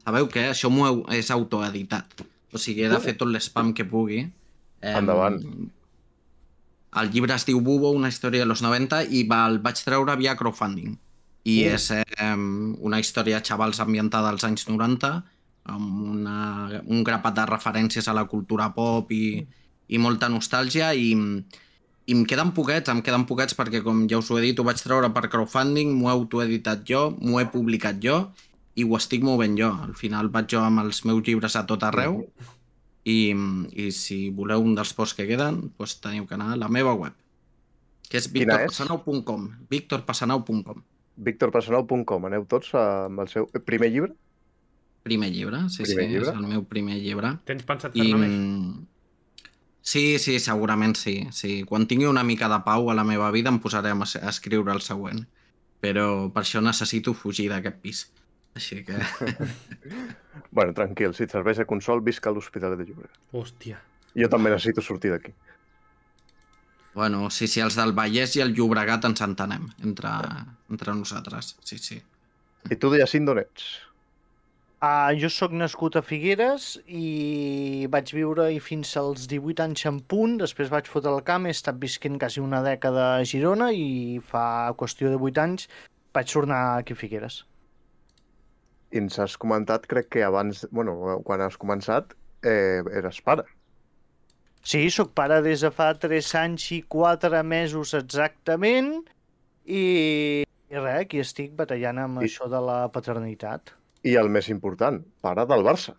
sabeu 0.07 0.29
que 0.31 0.47
això 0.53 0.71
m'ho 0.71 1.03
és 1.15 1.31
autoeditat. 1.35 2.23
O 2.55 2.61
sigui, 2.63 2.85
he 2.87 2.91
de 2.93 3.01
fer 3.03 3.17
tot 3.19 3.29
l'spam 3.33 3.73
que 3.75 3.85
pugui. 3.85 4.23
Eh, 4.81 4.93
Endavant. 4.95 5.41
El 6.97 7.11
llibre 7.13 7.35
es 7.35 7.45
diu 7.45 7.59
Bubo, 7.61 7.91
una 7.93 8.09
història 8.09 8.45
de 8.45 8.49
los 8.49 8.63
90 8.65 9.03
i 9.13 9.25
va, 9.29 9.43
el 9.51 9.59
vaig 9.65 9.83
treure 9.85 10.15
via 10.17 10.37
crowdfunding. 10.39 10.95
I 11.47 11.57
Mm. 11.67 11.75
és 11.75 11.91
eh, 11.91 12.37
una 12.81 12.99
història 13.03 13.41
de 13.41 13.45
xavals 13.47 13.81
ambientada 13.81 14.31
als 14.31 14.45
anys 14.45 14.69
90 14.69 15.11
amb 15.67 16.01
una, 16.15 16.81
un 16.87 17.03
grapat 17.05 17.35
de 17.35 17.45
referències 17.47 18.09
a 18.09 18.15
la 18.15 18.25
cultura 18.31 18.71
pop 18.75 19.11
i, 19.13 19.43
i 19.89 19.99
molta 19.99 20.29
nostàlgia 20.31 20.93
i, 20.95 21.13
i 22.07 22.13
em 22.15 22.25
queden 22.25 22.53
poquets, 22.55 22.89
em 22.91 23.03
queden 23.03 23.27
poquets 23.27 23.55
perquè 23.59 23.83
com 23.83 24.07
ja 24.09 24.19
us 24.19 24.31
ho 24.31 24.39
he 24.39 24.43
dit, 24.43 24.59
ho 24.59 24.65
vaig 24.67 24.79
treure 24.83 25.11
per 25.11 25.27
crowdfunding, 25.29 25.91
m'ho 25.99 26.09
he 26.09 26.15
autoeditat 26.15 26.87
jo, 26.87 27.09
m'ho 27.21 27.41
he 27.43 27.47
publicat 27.51 27.99
jo 28.03 28.29
i 28.77 28.85
ho 28.85 28.97
estic 28.99 29.23
movent 29.25 29.57
jo. 29.59 29.71
Al 29.89 29.95
final 29.97 30.29
vaig 30.33 30.51
jo 30.53 30.61
amb 30.65 30.83
els 30.85 31.03
meus 31.09 31.23
llibres 31.27 31.57
a 31.57 31.65
tot 31.69 31.83
arreu 31.89 32.21
i, 33.09 33.33
i 33.73 33.91
si 33.95 34.19
voleu 34.31 34.61
un 34.67 34.75
dels 34.77 34.93
posts 34.97 35.17
que 35.17 35.27
queden, 35.29 35.63
doncs 35.79 35.97
teniu 36.05 36.27
que 36.29 36.37
anar 36.37 36.53
a 36.55 36.61
la 36.61 36.69
meva 36.69 36.93
web, 36.95 37.15
que 38.11 38.19
és 38.21 38.29
victorpassanau.com 38.33 39.49
victorpassanau.com 39.71 40.83
victorpasanau.com. 41.17 42.27
Aneu 42.29 42.45
tots 42.51 42.75
amb 42.77 43.23
el 43.25 43.29
seu 43.33 43.47
primer 43.65 43.89
llibre? 43.95 44.13
Primer 45.07 45.31
llibre, 45.33 45.63
sí, 45.71 45.85
Primer 45.87 46.05
sí, 46.05 46.11
llibre? 46.13 46.29
és 46.33 46.37
el 46.37 46.47
meu 46.51 46.65
primer 46.67 46.99
llibre. 46.99 47.31
Tens 47.47 47.63
pensat 47.65 47.95
I, 47.97 48.03
fer-ne 48.11 48.19
més? 48.27 48.35
mm, 48.37 48.87
Sí, 49.87 50.19
sí, 50.19 50.41
segurament 50.43 50.97
sí, 50.99 51.29
sí. 51.31 51.63
Quan 51.63 51.85
tingui 51.87 52.09
una 52.11 52.25
mica 52.27 52.49
de 52.51 52.59
pau 52.67 52.91
a 52.91 52.95
la 52.99 53.05
meva 53.07 53.31
vida 53.31 53.51
em 53.51 53.61
s- 54.03 54.19
a 54.19 54.29
escriure 54.29 54.73
el 54.73 54.81
següent. 54.83 55.21
Però 55.81 56.33
per 56.33 56.43
això 56.43 56.61
necessito 56.61 57.15
fugir 57.15 57.49
d'aquest 57.49 57.77
pis. 57.81 58.01
Així 58.57 58.83
que... 58.87 58.97
Bueno, 60.57 60.73
tranquil, 60.77 61.13
si 61.17 61.27
et 61.27 61.33
serveix 61.33 61.59
de 61.61 61.67
consol, 61.69 62.01
visca 62.05 62.31
a 62.31 62.33
l'Hospitalet 62.33 62.81
de 62.81 62.87
Llobregat. 62.89 63.17
Hòstia. 63.37 63.79
Jo 64.17 64.29
també 64.33 64.53
necessito 64.53 64.81
sortir 64.85 65.11
d'aquí. 65.13 65.33
Bueno, 66.97 67.27
sí, 67.29 67.49
sí, 67.51 67.61
els 67.61 67.77
del 67.77 67.93
Vallès 67.97 68.39
i 68.39 68.43
el 68.45 68.55
Llobregat 68.57 69.05
ens 69.05 69.21
entenem 69.27 69.67
entre, 69.85 70.13
entre 70.73 70.95
nosaltres. 70.97 71.51
Sí, 71.61 71.77
sí. 71.77 71.99
I 72.71 72.79
tu, 72.81 72.93
Jacint, 72.97 73.27
d'on 73.29 73.43
ets? 73.43 73.67
Uh, 74.77 75.13
jo 75.17 75.29
sóc 75.33 75.53
nascut 75.57 75.97
a 75.97 76.03
Figueres 76.05 76.77
i 76.85 77.87
vaig 77.93 78.13
viure-hi 78.17 78.61
fins 78.61 78.95
als 79.01 79.27
18 79.29 79.65
anys 79.65 79.85
en 79.89 80.01
punt, 80.13 80.39
després 80.41 80.73
vaig 80.73 80.89
fotre 80.89 81.13
el 81.13 81.25
camp, 81.27 81.49
he 81.49 81.53
estat 81.57 81.77
visquent 81.81 82.17
quasi 82.21 82.45
una 82.45 82.63
dècada 82.65 83.07
a 83.17 83.27
Girona 83.29 83.71
i 83.73 84.21
fa 84.33 84.47
qüestió 84.81 85.13
de 85.13 85.21
8 85.21 85.45
anys 85.45 85.69
vaig 86.17 86.33
tornar 86.33 86.63
aquí 86.79 86.97
a 86.97 87.01
Figueres. 87.03 87.43
I 88.97 89.03
ens 89.05 89.19
has 89.21 89.37
comentat, 89.37 89.85
crec 89.91 90.09
que 90.17 90.25
abans, 90.25 90.65
bueno, 90.73 91.21
quan 91.27 91.43
has 91.45 91.59
començat, 91.61 92.15
eh, 92.43 92.81
eres 92.97 93.21
pare. 93.21 93.45
Sí, 94.67 94.89
sóc 94.91 95.13
pare 95.15 95.43
des 95.45 95.61
de 95.63 95.71
fa 95.71 95.93
3 95.95 96.33
anys 96.41 96.65
i 96.75 96.81
4 96.91 97.43
mesos 97.47 97.93
exactament 97.95 98.97
i, 99.67 100.43
i 100.43 100.81
res, 100.81 101.05
aquí 101.05 101.21
estic 101.23 101.53
batallant 101.59 102.01
amb 102.03 102.23
I- 102.23 102.27
això 102.31 102.49
de 102.51 102.63
la 102.65 102.81
paternitat. 102.95 103.77
I 104.07 104.17
el 104.19 104.29
més 104.31 104.49
important, 104.51 105.01
pare 105.23 105.45
del 105.47 105.63
Barça. 105.67 105.95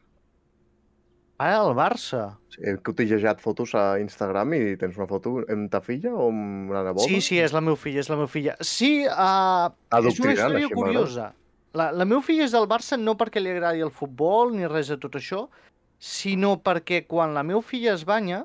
Ara 1.37 1.57
el 1.61 1.75
Barça. 1.77 2.21
He 2.57 2.73
cotillejat 2.81 3.39
fotos 3.43 3.75
a 3.77 3.99
Instagram 4.01 4.55
i 4.57 4.61
tens 4.81 4.95
una 4.97 5.05
foto 5.07 5.35
amb 5.53 5.69
ta 5.69 5.83
filla 5.85 6.15
o 6.15 6.31
amb 6.31 6.71
la 6.73 6.81
neboda? 6.87 7.05
Sí, 7.05 7.21
sí, 7.21 7.37
és 7.37 7.53
la 7.53 7.61
meva 7.61 7.77
filla, 7.77 8.01
és 8.01 8.09
la 8.09 8.17
meva 8.17 8.31
filla. 8.31 8.55
Sí, 8.65 9.05
uh, 9.05 9.67
és 9.93 10.01
una 10.01 10.33
història 10.33 10.47
així 10.49 10.73
m'agrada. 10.73 11.27
La, 11.77 11.89
la 11.93 12.05
meva 12.09 12.23
filla 12.25 12.45
és 12.47 12.53
del 12.55 12.65
Barça 12.69 12.97
no 12.97 13.13
perquè 13.19 13.41
li 13.43 13.51
agradi 13.53 13.83
el 13.85 13.91
futbol 13.93 14.53
ni 14.55 14.65
res 14.69 14.89
de 14.89 14.97
tot 15.01 15.17
això, 15.19 15.43
sinó 15.99 16.55
perquè 16.63 17.03
quan 17.09 17.35
la 17.37 17.43
meva 17.45 17.61
filla 17.65 17.93
es 17.93 18.05
banya 18.07 18.43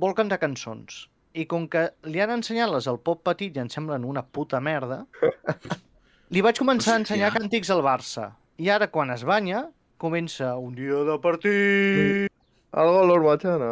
vol 0.00 0.14
cantar 0.18 0.40
cançons. 0.42 1.04
I 1.34 1.44
com 1.50 1.66
que 1.70 1.88
li 2.06 2.20
han 2.22 2.30
ensenyat 2.36 2.70
les 2.70 2.86
al 2.90 2.98
pop 3.02 3.22
petit 3.26 3.56
i 3.56 3.62
em 3.62 3.70
semblen 3.70 4.04
una 4.06 4.22
puta 4.22 4.60
merda, 4.62 5.00
li 6.34 6.42
vaig 6.46 6.58
començar 6.62 6.94
a 6.96 7.00
ensenyar 7.02 7.30
Hòstia. 7.32 7.40
càntics 7.42 7.72
al 7.74 7.82
Barça. 7.86 8.28
I 8.62 8.70
ara, 8.70 8.86
quan 8.90 9.10
es 9.10 9.24
banya, 9.26 9.64
comença 9.98 10.54
un 10.62 10.74
dia 10.78 11.02
de 11.06 11.18
partit... 11.22 12.30
El 12.74 12.88
gol 12.90 13.12
Orbatxana. 13.14 13.68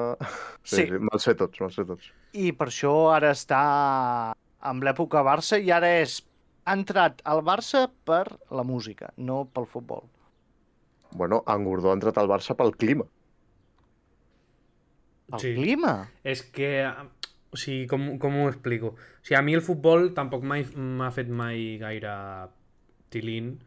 Sí, 0.62 0.76
Sí. 0.76 0.83
sí, 0.87 0.99
me'ls 1.02 1.25
sé 1.26 1.33
tots, 1.35 1.59
me'ls 1.59 1.75
sé 1.75 1.83
tots. 1.87 2.11
I 2.38 2.52
per 2.54 2.69
això 2.71 2.92
ara 3.11 3.33
està 3.35 3.62
amb 4.62 4.85
l'època 4.87 5.25
Barça 5.26 5.59
i 5.59 5.73
ara 5.75 5.88
és 6.02 6.21
ha 6.64 6.75
entrat 6.78 7.23
al 7.25 7.42
Barça 7.42 7.87
per 8.07 8.25
la 8.50 8.62
música, 8.62 9.12
no 9.16 9.45
pel 9.52 9.66
futbol. 9.66 10.04
Bueno, 11.12 11.42
en 11.47 11.64
Gordó 11.64 11.90
ha 11.90 11.97
entrat 11.99 12.19
al 12.19 12.28
Barça 12.31 12.54
pel 12.57 12.75
clima. 12.76 13.04
El 15.33 15.40
Sí. 15.40 15.54
clima? 15.54 16.09
És 16.25 16.42
que... 16.42 16.87
O 17.52 17.57
sigui, 17.61 17.87
com, 17.87 18.16
com 18.19 18.37
ho 18.40 18.49
explico? 18.49 18.95
O 18.97 19.25
sigui, 19.25 19.37
a 19.37 19.42
mi 19.45 19.52
el 19.52 19.61
futbol 19.61 20.14
tampoc 20.16 20.42
mai 20.42 20.62
m'ha 20.75 21.11
fet 21.12 21.28
mai 21.28 21.76
gaire 21.81 22.14
tilín 23.12 23.59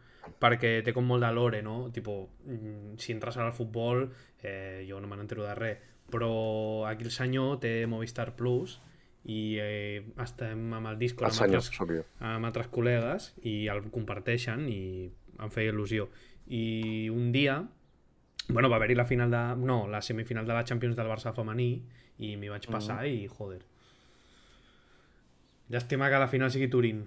perquè 0.42 0.80
té 0.84 0.92
com 0.94 1.06
molt 1.06 1.22
de 1.22 1.30
lore, 1.32 1.60
no? 1.62 1.92
Tipo, 1.94 2.30
mm, 2.50 2.96
si 2.98 3.14
entres 3.14 3.38
al 3.38 3.54
futbol, 3.54 4.08
eh, 4.42 4.84
jo 4.90 4.98
no 5.00 5.06
me 5.08 5.16
n'entero 5.20 5.44
de 5.46 5.54
res, 5.54 5.78
però 6.10 6.88
aquí 6.90 7.04
el 7.06 7.12
senyor 7.14 7.60
té 7.60 7.86
Movistar 7.86 8.36
Plus 8.36 8.80
i 9.26 9.58
eh, 9.58 10.04
estem 10.22 10.74
amb 10.78 10.92
el 10.92 11.00
Discord 11.02 11.32
El 11.32 11.34
amb 11.34 11.40
senyor, 11.40 11.64
altres, 11.90 12.10
amb 12.30 12.46
altres 12.46 12.68
col·legues 12.74 13.32
i 13.44 13.56
el 13.74 13.82
comparteixen 13.94 14.68
i 14.70 14.82
em 15.42 15.52
feia 15.54 15.74
il·lusió. 15.74 16.06
I 16.54 17.10
un 17.10 17.32
dia, 17.34 17.58
bueno, 18.48 18.70
va 18.70 18.78
haver-hi 18.78 18.96
la 18.96 19.08
final 19.10 19.32
de... 19.34 19.44
No, 19.66 19.88
la 19.90 20.04
semifinal 20.06 20.46
de 20.46 20.54
la 20.54 20.64
Champions 20.64 20.96
del 20.96 21.10
Barça 21.10 21.34
femení 21.34 21.72
i 22.22 22.36
m'hi 22.38 22.52
vaig 22.54 22.70
passar 22.70 23.02
Mm. 23.02 23.10
i, 23.10 23.28
joder. 23.28 23.62
Llàstima 25.74 26.10
que 26.14 26.20
la 26.22 26.28
final 26.30 26.52
sigui 26.54 26.70
Turín. 26.70 27.02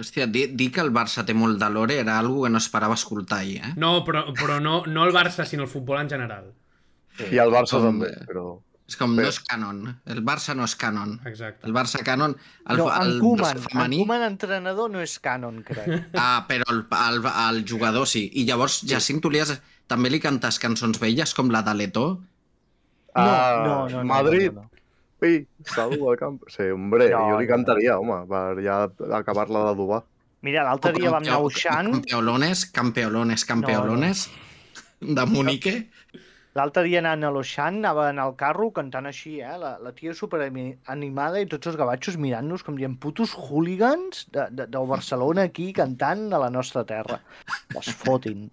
Hòstia, 0.00 0.26
dir, 0.26 0.46
dir 0.56 0.70
que 0.72 0.80
el 0.80 0.90
Barça 0.90 1.22
té 1.28 1.34
molt 1.36 1.60
de 1.60 1.68
lore 1.70 1.98
era 2.00 2.16
algo 2.18 2.42
que 2.44 2.50
no 2.50 2.58
esperava 2.58 2.96
escoltar 2.96 3.42
ahir, 3.44 3.58
eh? 3.60 3.72
No, 3.76 3.98
però, 4.06 4.24
però 4.32 4.56
no, 4.64 4.82
no 4.88 5.04
el 5.04 5.12
Barça, 5.12 5.44
sinó 5.44 5.68
el 5.68 5.68
futbol 5.68 6.00
en 6.00 6.08
general. 6.08 6.48
I 7.30 7.36
el 7.38 7.52
Barça 7.52 7.76
Com, 7.76 8.00
també, 8.00 8.14
però... 8.26 8.46
És 8.92 8.96
com, 9.00 9.14
Bé. 9.16 9.22
no 9.24 9.30
és 9.32 9.38
canon. 9.48 9.78
El 10.12 10.20
Barça 10.26 10.52
no 10.58 10.66
és 10.68 10.74
canon. 10.76 11.14
Exacte. 11.28 11.64
El 11.66 11.72
Barça 11.72 12.02
canon... 12.04 12.34
El, 12.68 12.76
no, 12.82 12.88
en 12.92 13.06
el 13.06 13.14
Koeman, 13.22 13.60
femení... 13.64 14.00
Koeman 14.02 14.24
entrenador 14.26 14.90
no 14.92 15.00
és 15.00 15.14
canon, 15.24 15.62
crec. 15.64 15.88
Ah, 16.20 16.44
però 16.48 16.66
el, 16.74 16.82
el, 16.98 17.22
el 17.46 17.62
jugador 17.68 18.04
sí. 18.10 18.26
I 18.36 18.44
llavors, 18.50 18.82
Jacint, 18.88 19.22
tu 19.24 19.32
li 19.32 19.40
has... 19.40 19.54
també 19.88 20.12
li 20.12 20.20
cantes 20.20 20.60
cançons 20.60 21.00
velles 21.00 21.32
com 21.36 21.48
la 21.52 21.62
de 21.64 21.74
Leto? 21.78 22.04
No, 22.20 23.22
Ah, 23.22 23.62
no, 23.64 23.72
no, 23.88 23.98
no, 23.98 24.04
Madrid, 24.08 24.52
no, 24.56 24.62
no. 24.68 24.84
pi, 25.20 25.32
salut 25.68 26.00
al 26.12 26.16
camp. 26.20 26.38
Sí, 26.52 26.68
hombre, 26.72 27.08
No, 27.12 27.24
jo 27.32 27.40
li 27.40 27.48
no. 27.48 27.50
cantaria, 27.54 27.96
home, 28.00 28.22
per 28.30 28.62
ja 28.64 28.78
acabar-la 29.18 29.66
d'adobar. 29.70 30.02
Mira, 30.42 30.64
l'altre 30.68 30.92
dia 30.96 31.10
vam 31.12 31.22
anar 31.24 31.36
a 31.38 31.44
Uxant, 31.48 31.92
Campeolones, 31.96 32.64
campeolones, 32.74 33.44
campeolones. 33.48 34.24
De 35.02 35.24
Munique. 35.26 35.74
L'altre 36.58 36.84
dia 36.86 37.00
anant 37.00 37.24
a 37.24 37.30
l'Oixant, 37.32 37.78
anava 37.80 38.08
en 38.12 38.20
el 38.22 38.34
carro 38.40 38.70
cantant 38.76 39.08
així, 39.08 39.38
eh? 39.40 39.56
La, 39.60 39.74
la 39.82 39.92
tia 39.96 40.14
super 40.16 40.42
animada 40.44 41.40
i 41.40 41.48
tots 41.50 41.70
els 41.70 41.78
gavatxos 41.80 42.18
mirant-nos 42.20 42.64
com 42.66 42.76
dient 42.78 42.98
putos 43.00 43.34
hooligans 43.38 44.26
de, 44.34 44.48
de, 44.50 44.68
del 44.72 44.88
Barcelona 44.90 45.46
aquí 45.48 45.70
cantant 45.76 46.28
a 46.32 46.42
la 46.42 46.50
nostra 46.52 46.84
terra. 46.88 47.20
Es 47.78 47.92
fotin. 48.02 48.50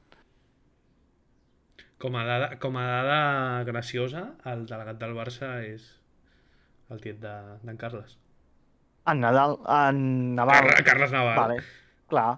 Com 1.99 2.15
a, 2.15 2.23
dada, 2.23 2.53
com 2.63 2.77
a 2.79 2.85
dada 2.87 3.19
graciosa, 3.67 4.29
el 4.47 4.63
delegat 4.69 5.01
del 5.01 5.17
Barça 5.17 5.57
és 5.67 5.89
el 6.89 7.01
tiet 7.03 7.19
d'en 7.19 7.65
de, 7.67 7.75
Carles. 7.81 8.15
En 9.09 9.19
Nadal, 9.19 9.57
en 9.67 9.99
Naval. 10.37 10.61
Carles, 10.61 10.85
Carles 10.87 11.11
Naval. 11.11 11.39
Vale, 11.41 11.57
clar. 12.07 12.29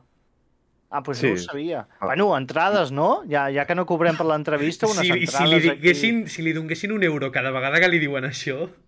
Ah, 0.91 0.99
doncs 1.01 1.19
Sí. 1.23 1.27
no 1.27 1.33
ho 1.33 1.37
sabia. 1.39 1.87
Ah. 2.01 2.05
Bueno, 2.07 2.25
entrades, 2.37 2.91
no? 2.91 3.23
Ja, 3.29 3.45
ja 3.49 3.63
que 3.65 3.75
no 3.75 3.85
cobrem 3.87 4.17
per 4.19 4.25
l'entrevista, 4.27 4.85
unes 4.91 4.99
si, 5.07 5.11
li- 5.13 5.25
si, 5.25 5.31
entrades 5.31 5.63
li 5.63 5.69
diguessin, 5.77 6.23
si 6.27 6.41
li 6.43 6.51
donguessin 6.53 6.91
un 6.91 7.03
euro 7.07 7.31
cada 7.31 7.51
vegada 7.55 7.79
que 7.79 7.87
li 7.87 7.99
diuen 7.99 8.25
això... 8.27 8.65
aquí. 8.67 8.79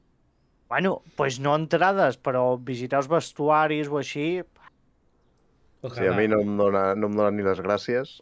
Bueno, 0.73 0.91
doncs 1.03 1.15
pues 1.15 1.39
no 1.39 1.55
entrades, 1.55 2.17
però 2.17 2.57
visitar 2.59 2.99
els 2.99 3.07
vestuaris 3.07 3.87
o 3.87 3.99
així... 4.01 4.41
Si 5.93 6.07
a 6.07 6.13
mi 6.15 6.27
no 6.31 6.39
em, 6.41 6.53
dona, 6.57 6.93
no 6.95 7.07
em 7.11 7.15
donen 7.15 7.35
ni 7.37 7.43
les 7.43 7.59
gràcies, 7.59 8.17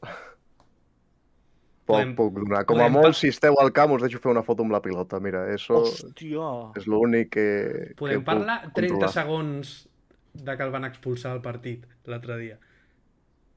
poc 1.86 1.98
Podem- 1.98 2.16
puc 2.18 2.34
donar. 2.40 2.64
Com 2.70 2.82
a 2.82 2.88
molt, 2.90 3.16
si 3.18 3.30
esteu 3.34 3.58
al 3.62 3.72
camp, 3.76 3.94
us 3.98 4.02
deixo 4.06 4.20
fer 4.22 4.32
una 4.32 4.44
foto 4.46 4.64
amb 4.66 4.72
la 4.74 4.82
pilota. 4.82 5.20
Mira, 5.20 5.44
eso 5.54 5.82
Hòstia! 5.82 6.50
és 6.80 6.88
l'únic 6.90 7.30
que, 7.36 7.48
Podem 8.00 8.20
que 8.22 8.26
parlar 8.26 8.60
puc 8.66 8.74
30 8.80 8.94
controlar. 8.96 9.14
segons 9.14 9.74
de 10.34 10.56
que 10.58 10.64
el 10.64 10.72
van 10.74 10.86
expulsar 10.88 11.32
al 11.36 11.42
partit 11.42 11.86
l'altre 12.06 12.38
dia. 12.40 12.58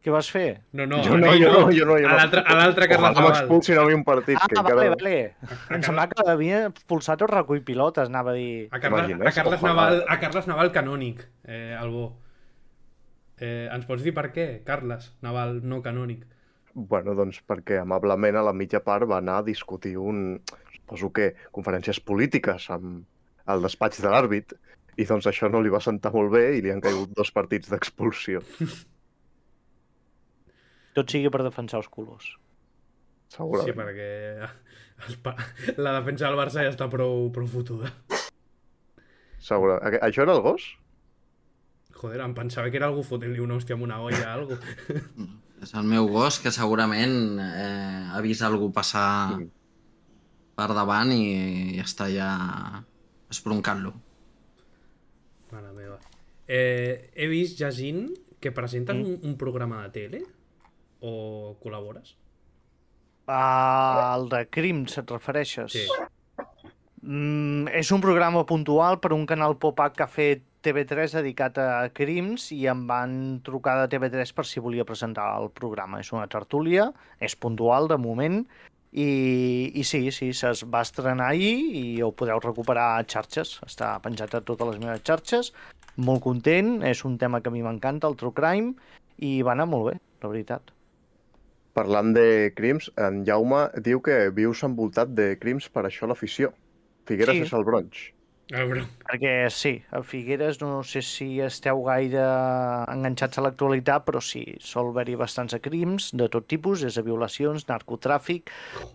Què 0.04 0.12
vas 0.12 0.28
fer? 0.28 0.60
No, 0.76 0.84
no, 0.84 0.98
Jo 1.06 1.16
no, 1.16 1.30
jo 1.32 1.48
no, 1.48 1.60
jo 1.72 1.84
no, 1.88 1.94
jo 1.96 2.08
A 2.08 2.10
no. 2.10 2.16
l'altre 2.18 2.42
a 2.44 2.54
l'altre 2.58 2.88
Carles 2.90 3.14
Ojalà 3.14 3.22
Naval. 3.22 3.30
m'expulsin 3.38 3.78
a 3.80 3.84
mi 3.88 3.94
un 3.96 4.02
partit. 4.04 4.36
Ah, 4.36 4.48
que 4.50 4.58
vale, 4.60 4.90
encara... 4.90 4.96
vale. 5.00 5.54
Em 5.78 5.86
semblava 5.86 6.10
que 6.12 6.26
havia 6.34 6.58
expulsat 6.68 7.24
el 7.24 7.30
recull 7.32 7.62
pilotes, 7.64 8.10
anava 8.12 8.34
a 8.34 8.36
dir... 8.36 8.66
A 8.68 8.82
Carles, 8.82 9.06
T'imagines? 9.08 9.30
a 9.30 9.32
Carles, 9.38 9.62
Ojalà. 9.62 9.72
Naval, 9.72 10.04
a 10.12 10.18
Carles 10.20 10.50
Naval 10.50 10.72
canònic, 10.76 11.24
eh, 11.48 11.72
Albó. 11.80 12.04
Eh, 13.40 13.66
ens 13.72 13.88
pots 13.88 14.04
dir 14.04 14.12
per 14.14 14.28
què? 14.36 14.46
Carles 14.68 15.08
Naval 15.24 15.62
no 15.64 15.80
canònic. 15.82 16.28
Bueno, 16.74 17.14
doncs 17.16 17.40
perquè 17.48 17.80
amablement 17.80 18.36
a 18.36 18.44
la 18.44 18.52
mitja 18.52 18.82
part 18.84 19.08
va 19.08 19.22
anar 19.24 19.40
a 19.40 19.46
discutir 19.48 19.96
un, 19.96 20.40
suposo 20.74 21.12
que, 21.16 21.32
conferències 21.54 22.00
polítiques 22.04 22.68
amb 22.74 23.06
el 23.48 23.62
despatx 23.64 24.02
de 24.04 24.10
l'àrbit 24.12 24.52
i 25.00 25.04
doncs 25.08 25.26
això 25.26 25.48
no 25.50 25.60
li 25.64 25.72
va 25.72 25.80
sentar 25.82 26.12
molt 26.14 26.30
bé 26.34 26.50
i 26.58 26.62
li 26.62 26.70
han 26.70 26.82
caigut 26.84 27.16
dos 27.16 27.32
partits 27.34 27.72
d'expulsió. 27.72 28.44
Tot 30.94 31.10
sigui 31.10 31.30
per 31.34 31.42
defensar 31.42 31.80
els 31.82 31.88
colors. 31.90 32.28
Segurament. 33.34 33.66
Sí, 33.66 33.74
perquè 33.74 35.08
el, 35.08 35.16
pa- 35.24 35.36
la 35.82 35.96
defensa 35.98 36.28
del 36.28 36.38
Barça 36.38 36.62
ja 36.62 36.70
està 36.70 36.86
prou, 36.92 37.28
prou 37.34 37.48
fotuda. 37.50 37.90
Segura. 39.42 39.78
Aqu- 39.82 40.00
Això 40.06 40.22
era 40.24 40.36
el 40.36 40.42
gos? 40.44 40.68
Joder, 41.94 42.20
em 42.24 42.34
pensava 42.36 42.70
que 42.70 42.78
era 42.80 42.86
algú 42.90 43.02
fotent-li 43.06 43.40
una 43.42 43.56
hòstia 43.58 43.76
amb 43.76 43.84
una 43.86 44.00
olla, 44.02 44.32
algo. 44.34 44.56
És 45.64 45.72
el 45.74 45.84
meu 45.88 46.06
gos 46.12 46.38
que 46.42 46.50
segurament 46.52 47.38
eh, 47.40 48.08
ha 48.12 48.20
vist 48.24 48.42
algú 48.44 48.70
passar 48.74 49.38
Mm. 49.38 49.50
per 50.54 50.68
davant 50.76 51.10
i, 51.14 51.76
i 51.76 51.80
està 51.82 52.06
ja 52.12 52.28
esbroncant-lo. 53.32 53.92
Mare 55.52 55.72
meva. 55.72 55.98
Eh, 56.46 57.10
he 57.14 57.26
vist, 57.30 57.56
Jacint, 57.58 58.10
que 58.40 58.52
presentes 58.52 58.94
Mm. 58.96 59.06
un, 59.06 59.20
un 59.30 59.36
programa 59.40 59.82
de 59.86 59.90
tele 59.90 60.22
o 61.04 61.54
col·labores? 61.62 62.16
El 63.28 64.28
de 64.32 64.42
crims, 64.52 64.98
et 65.00 65.12
refereixes? 65.14 65.76
Sí. 65.76 65.84
Mm, 67.04 67.68
és 67.76 67.90
un 67.92 68.00
programa 68.00 68.44
puntual 68.48 68.98
per 69.00 69.12
un 69.12 69.26
canal 69.28 69.58
pop-up 69.60 69.96
que 69.96 70.04
ha 70.04 70.10
fet 70.10 70.44
TV3 70.64 71.18
dedicat 71.18 71.58
a 71.60 71.68
crims 71.92 72.48
i 72.56 72.62
em 72.72 72.86
van 72.88 73.40
trucar 73.44 73.76
de 73.82 73.88
TV3 73.92 74.32
per 74.32 74.46
si 74.48 74.62
volia 74.64 74.86
presentar 74.88 75.26
el 75.40 75.50
programa. 75.52 76.00
És 76.00 76.12
una 76.16 76.28
tertúlia, 76.32 76.88
és 77.20 77.36
puntual 77.36 77.90
de 77.92 77.98
moment 78.00 78.40
i, 78.94 79.08
i 79.74 79.84
sí, 79.84 80.08
sí, 80.14 80.30
es 80.32 80.64
va 80.70 80.84
estrenar 80.86 81.32
ahir 81.34 81.54
i 81.76 81.84
ho 82.00 82.12
podeu 82.16 82.40
recuperar 82.40 82.94
a 82.94 83.04
xarxes. 83.04 83.58
Està 83.68 83.98
penjat 84.04 84.38
a 84.38 84.40
totes 84.40 84.72
les 84.72 84.80
meves 84.80 85.04
xarxes. 85.04 85.52
Molt 85.96 86.24
content, 86.24 86.78
és 86.88 87.04
un 87.04 87.18
tema 87.20 87.42
que 87.42 87.52
a 87.52 87.54
mi 87.54 87.62
m'encanta, 87.62 88.08
el 88.08 88.16
true 88.16 88.32
crime, 88.34 88.72
i 89.20 89.42
va 89.46 89.52
anar 89.52 89.68
molt 89.70 89.92
bé, 89.92 89.98
la 90.24 90.32
veritat. 90.32 90.72
Parlant 91.74 92.12
de 92.14 92.52
crims, 92.56 92.90
en 92.96 93.24
Jaume 93.26 93.66
diu 93.82 94.00
que 94.04 94.30
vius 94.34 94.62
envoltat 94.66 95.10
de 95.14 95.32
crims 95.42 95.66
per 95.68 95.84
això 95.88 96.06
l'afició. 96.06 96.52
Figueres 97.04 97.34
Sí. 97.36 97.42
és 97.48 97.52
el 97.52 97.64
bronx. 97.66 98.10
El 98.52 98.68
bro. 98.68 98.82
Perquè 99.08 99.48
sí, 99.50 99.82
a 99.90 100.02
Figueres 100.04 100.60
no 100.60 100.82
sé 100.84 101.00
si 101.02 101.40
esteu 101.40 101.80
gaire 101.86 102.20
enganxats 102.92 103.38
a 103.40 103.44
l'actualitat, 103.46 104.04
però 104.04 104.20
sí, 104.20 104.44
sol 104.60 104.90
haver-hi 104.92 105.16
bastants 105.16 105.56
crims 105.64 106.10
de 106.12 106.28
tot 106.28 106.46
tipus, 106.46 106.82
des 106.84 106.94
de 106.94 107.02
violacions, 107.02 107.64
narcotràfic, 107.66 108.50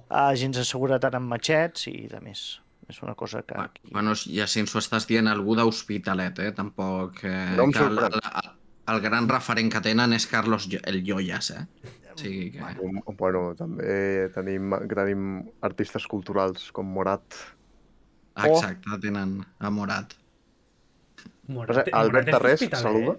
agents 0.09 0.57
de 0.61 0.63
seguretat 0.63 1.17
amb 1.17 1.33
matxets 1.33 1.87
i 1.89 2.07
de 2.11 2.21
més. 2.21 2.59
És 2.89 3.01
una 3.01 3.15
cosa 3.15 3.41
que... 3.41 3.55
Ah, 3.57 3.69
Bueno, 3.91 4.13
ja 4.15 4.47
si 4.47 4.61
ens 4.61 4.73
ho 4.75 4.79
estàs 4.79 5.05
dient 5.09 5.27
algú 5.27 5.55
d'Hospitalet, 5.57 6.39
eh? 6.45 6.51
Tampoc... 6.57 7.23
Eh, 7.23 7.55
No 7.57 7.63
em 7.69 7.73
sorprèn. 7.73 8.21
El, 8.91 9.01
gran 9.03 9.29
referent 9.29 9.71
que 9.73 9.81
tenen 9.85 10.13
és 10.17 10.27
Carlos 10.29 10.67
el 10.79 11.01
Joyas, 11.05 11.51
eh? 11.55 11.63
O 12.13 12.17
sigui 12.19 12.49
que... 12.55 12.73
Bueno, 13.19 13.53
també 13.59 14.29
tenim, 14.35 14.75
tenim 14.91 15.29
artistes 15.65 16.07
culturals 16.09 16.69
com 16.75 16.89
Morat. 16.97 17.37
Exacte, 18.39 18.99
tenen 19.03 19.39
a 19.59 19.71
Morat. 19.73 20.15
Però, 21.49 21.83
Albert 21.97 22.29
Tarrés, 22.35 22.63
saluda. 22.77 23.17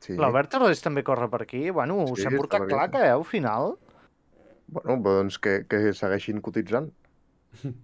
Sí. 0.00 0.16
L'Albert 0.16 0.48
Tarrés 0.54 0.80
també 0.80 1.04
corre 1.04 1.28
per 1.28 1.42
aquí. 1.44 1.68
Bueno, 1.76 2.06
Sí, 2.14 2.24
s'ha 2.24 2.32
portat 2.32 2.64
claca, 2.70 3.04
eh, 3.04 3.12
al 3.12 3.24
final. 3.28 3.74
Bueno, 4.72 4.96
doncs 5.04 5.36
que, 5.38 5.60
que 5.68 5.92
segueixin 5.96 6.40
cotitzant. 6.40 6.88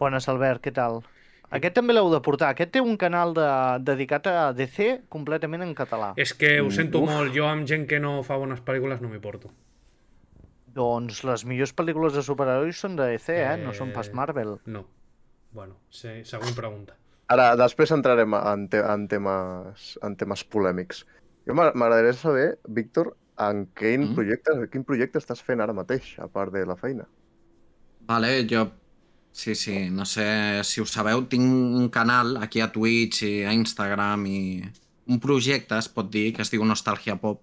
Bones, 0.00 0.26
Albert, 0.28 0.64
què 0.64 0.72
tal? 0.74 1.04
Aquest 1.50 1.74
també 1.74 1.92
l'heu 1.94 2.10
de 2.10 2.20
portar. 2.20 2.48
Aquest 2.50 2.72
té 2.72 2.80
un 2.80 2.96
canal 2.96 3.34
de, 3.34 3.44
dedicat 3.84 4.26
a 4.26 4.52
DC 4.52 5.04
completament 5.08 5.62
en 5.62 5.74
català. 5.74 6.12
És 6.16 6.32
que 6.34 6.60
ho 6.60 6.66
Mm, 6.66 6.70
sento 6.70 7.00
uf. 7.02 7.10
molt, 7.10 7.32
jo 7.34 7.46
amb 7.46 7.66
gent 7.66 7.86
que 7.86 8.00
no 8.00 8.22
fa 8.22 8.36
bones 8.36 8.60
pel·lícules 8.60 9.00
no 9.00 9.08
m'hi 9.08 9.20
porto. 9.20 9.50
Doncs 10.74 11.22
les 11.24 11.44
millors 11.46 11.72
pel·lícules 11.76 12.12
de 12.16 12.22
superherois 12.22 12.76
són 12.80 12.96
de 12.96 13.06
DC, 13.12 13.28
eh? 13.36 13.56
No 13.62 13.72
són 13.72 13.92
pas 13.92 14.08
Eh, 14.08 14.12
Marvel. 14.12 14.56
No. 14.66 14.84
Bueno, 15.52 15.76
sí, 15.88 16.24
següent 16.24 16.54
pregunta. 16.56 16.96
Ara, 17.28 17.54
després 17.56 17.92
entrarem 17.92 18.34
en, 18.34 18.68
te 18.68 18.78
en, 18.82 19.06
temes, 19.08 19.98
en 20.02 20.16
temes 20.16 20.42
polèmics. 20.44 21.04
Jo 21.46 21.54
m'a- 21.54 21.72
m'agradaria 21.74 22.12
saber, 22.12 22.58
Víctor, 22.66 23.16
en 23.38 23.66
quin, 23.74 24.10
Mm. 24.10 24.14
projecte, 24.14 24.50
quin 24.70 24.84
projecte 24.84 25.18
estàs 25.18 25.40
fent 25.42 25.60
ara 25.60 25.72
mateix, 25.72 26.18
a 26.18 26.26
part 26.26 26.52
de 26.52 26.66
la 26.66 26.76
feina? 26.76 27.06
Vale, 28.08 28.44
jo... 28.48 28.70
Sí, 29.34 29.56
sí, 29.56 29.90
no 29.90 30.04
sé 30.06 30.62
si 30.62 30.80
ho 30.80 30.86
sabeu, 30.86 31.24
tinc 31.26 31.42
un 31.42 31.88
canal 31.90 32.36
aquí 32.38 32.60
a 32.62 32.68
Twitch 32.70 33.24
i 33.26 33.32
a 33.42 33.52
Instagram 33.52 34.28
i 34.30 34.42
un 35.10 35.18
projecte, 35.18 35.74
es 35.74 35.88
pot 35.90 36.06
dir, 36.06 36.28
que 36.36 36.44
es 36.44 36.52
diu 36.52 36.62
Nostalgia 36.62 37.16
Pop, 37.18 37.40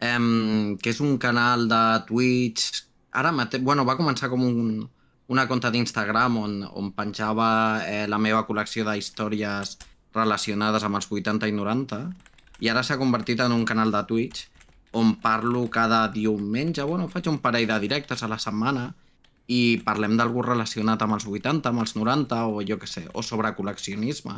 em, 0.00 0.78
que 0.80 0.88
és 0.94 1.00
un 1.04 1.18
canal 1.20 1.68
de 1.68 1.82
Twitch... 2.08 2.86
Ara 3.20 3.34
mateix, 3.36 3.60
bueno, 3.66 3.84
va 3.84 3.98
començar 3.98 4.30
com 4.32 4.46
un, 4.46 4.88
una 5.34 5.44
conta 5.50 5.68
d'Instagram 5.74 6.38
on, 6.40 6.56
on 6.80 6.88
penjava 6.96 7.50
eh, 7.84 8.06
la 8.08 8.22
meva 8.22 8.46
col·lecció 8.48 8.86
d'històries 8.88 9.76
relacionades 10.16 10.88
amb 10.88 11.02
els 11.02 11.10
80 11.10 11.52
i 11.52 11.56
90 11.58 12.00
i 12.64 12.72
ara 12.72 12.86
s'ha 12.86 12.98
convertit 13.02 13.44
en 13.44 13.52
un 13.58 13.66
canal 13.68 13.92
de 13.92 14.00
Twitch 14.08 14.48
on 14.96 15.18
parlo 15.20 15.66
cada 15.68 16.06
diumenge, 16.08 16.80
bueno, 16.82 17.12
faig 17.12 17.28
un 17.28 17.42
parell 17.44 17.68
de 17.68 17.78
directes 17.84 18.24
a 18.24 18.32
la 18.32 18.40
setmana 18.40 18.88
i 19.50 19.80
parlem 19.82 20.14
d'algú 20.18 20.44
relacionat 20.46 21.02
amb 21.02 21.16
els 21.16 21.26
80, 21.26 21.72
amb 21.72 21.82
els 21.82 21.96
90 21.96 22.42
o 22.46 22.60
jo 22.66 22.78
que 22.78 22.86
sé, 22.86 23.06
o 23.12 23.22
sobre 23.26 23.50
col·leccionisme. 23.56 24.36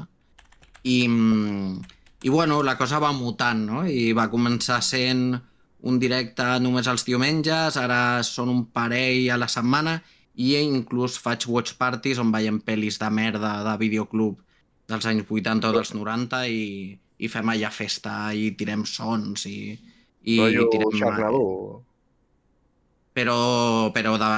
I, 0.88 1.08
mm, 1.08 1.82
I 2.22 2.28
bueno, 2.30 2.62
la 2.62 2.78
cosa 2.78 3.00
va 3.02 3.12
mutant, 3.12 3.66
no? 3.66 3.84
I 3.84 4.12
va 4.16 4.30
començar 4.30 4.80
sent 4.82 5.34
un 5.82 5.98
directe 5.98 6.46
només 6.62 6.86
els 6.88 7.04
diumenges, 7.04 7.76
ara 7.76 8.22
són 8.22 8.48
un 8.48 8.64
parell 8.72 9.28
a 9.34 9.38
la 9.40 9.50
setmana 9.50 9.98
i 10.34 10.54
inclús 10.56 11.18
faig 11.20 11.44
watch 11.50 11.76
parties 11.76 12.20
on 12.22 12.32
veiem 12.32 12.62
pel·lis 12.64 12.98
de 13.02 13.10
merda 13.10 13.58
de 13.66 13.76
videoclub 13.82 14.38
dels 14.88 15.06
anys 15.10 15.26
80 15.28 15.68
o 15.68 15.72
dels 15.76 15.92
90 15.94 16.44
i, 16.48 16.62
i 17.18 17.28
fem 17.28 17.52
allà 17.52 17.70
festa 17.74 18.32
i 18.32 18.52
tirem 18.58 18.86
sons 18.88 19.46
i, 19.50 19.74
i 20.24 20.38
Rollo 20.40 20.68
tirem... 20.72 20.94
Sharknado? 21.02 21.42
Però, 23.12 23.90
però 23.92 24.14
de, 24.20 24.30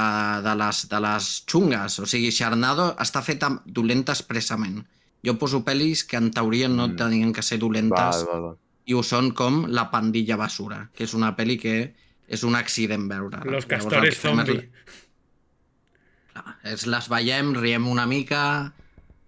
de, 0.43 0.55
les, 0.59 0.83
de 0.91 1.01
les 1.01 1.31
xungues. 1.51 1.99
O 2.03 2.07
sigui, 2.11 2.31
Sharknado 2.35 2.93
està 3.03 3.23
feta 3.23 3.51
dolenta 3.67 4.13
expressament. 4.17 4.83
Jo 5.25 5.37
poso 5.41 5.63
pel·lis 5.65 6.03
que 6.05 6.19
en 6.21 6.31
teoria 6.35 6.69
no 6.69 6.89
Mm. 6.89 6.97
tenien 6.97 7.33
que 7.33 7.43
ser 7.43 7.59
dolentes 7.59 7.97
Val, 7.97 8.27
val, 8.29 8.43
val. 8.43 8.57
i 8.87 8.93
ho 8.95 9.03
són 9.03 9.31
com 9.33 9.65
La 9.69 9.91
pandilla 9.91 10.37
basura, 10.37 10.91
que 10.95 11.05
és 11.05 11.15
una 11.15 11.35
pel·li 11.37 11.57
que 11.59 11.95
és 12.29 12.43
un 12.45 12.55
accident 12.57 13.09
veure. 13.09 13.41
Los 13.45 13.65
castores. 13.67 14.19
Clar, 16.35 16.57
és, 16.67 16.87
les 16.91 17.09
veiem, 17.09 17.53
riem 17.55 17.87
una 17.89 18.07
mica 18.11 18.73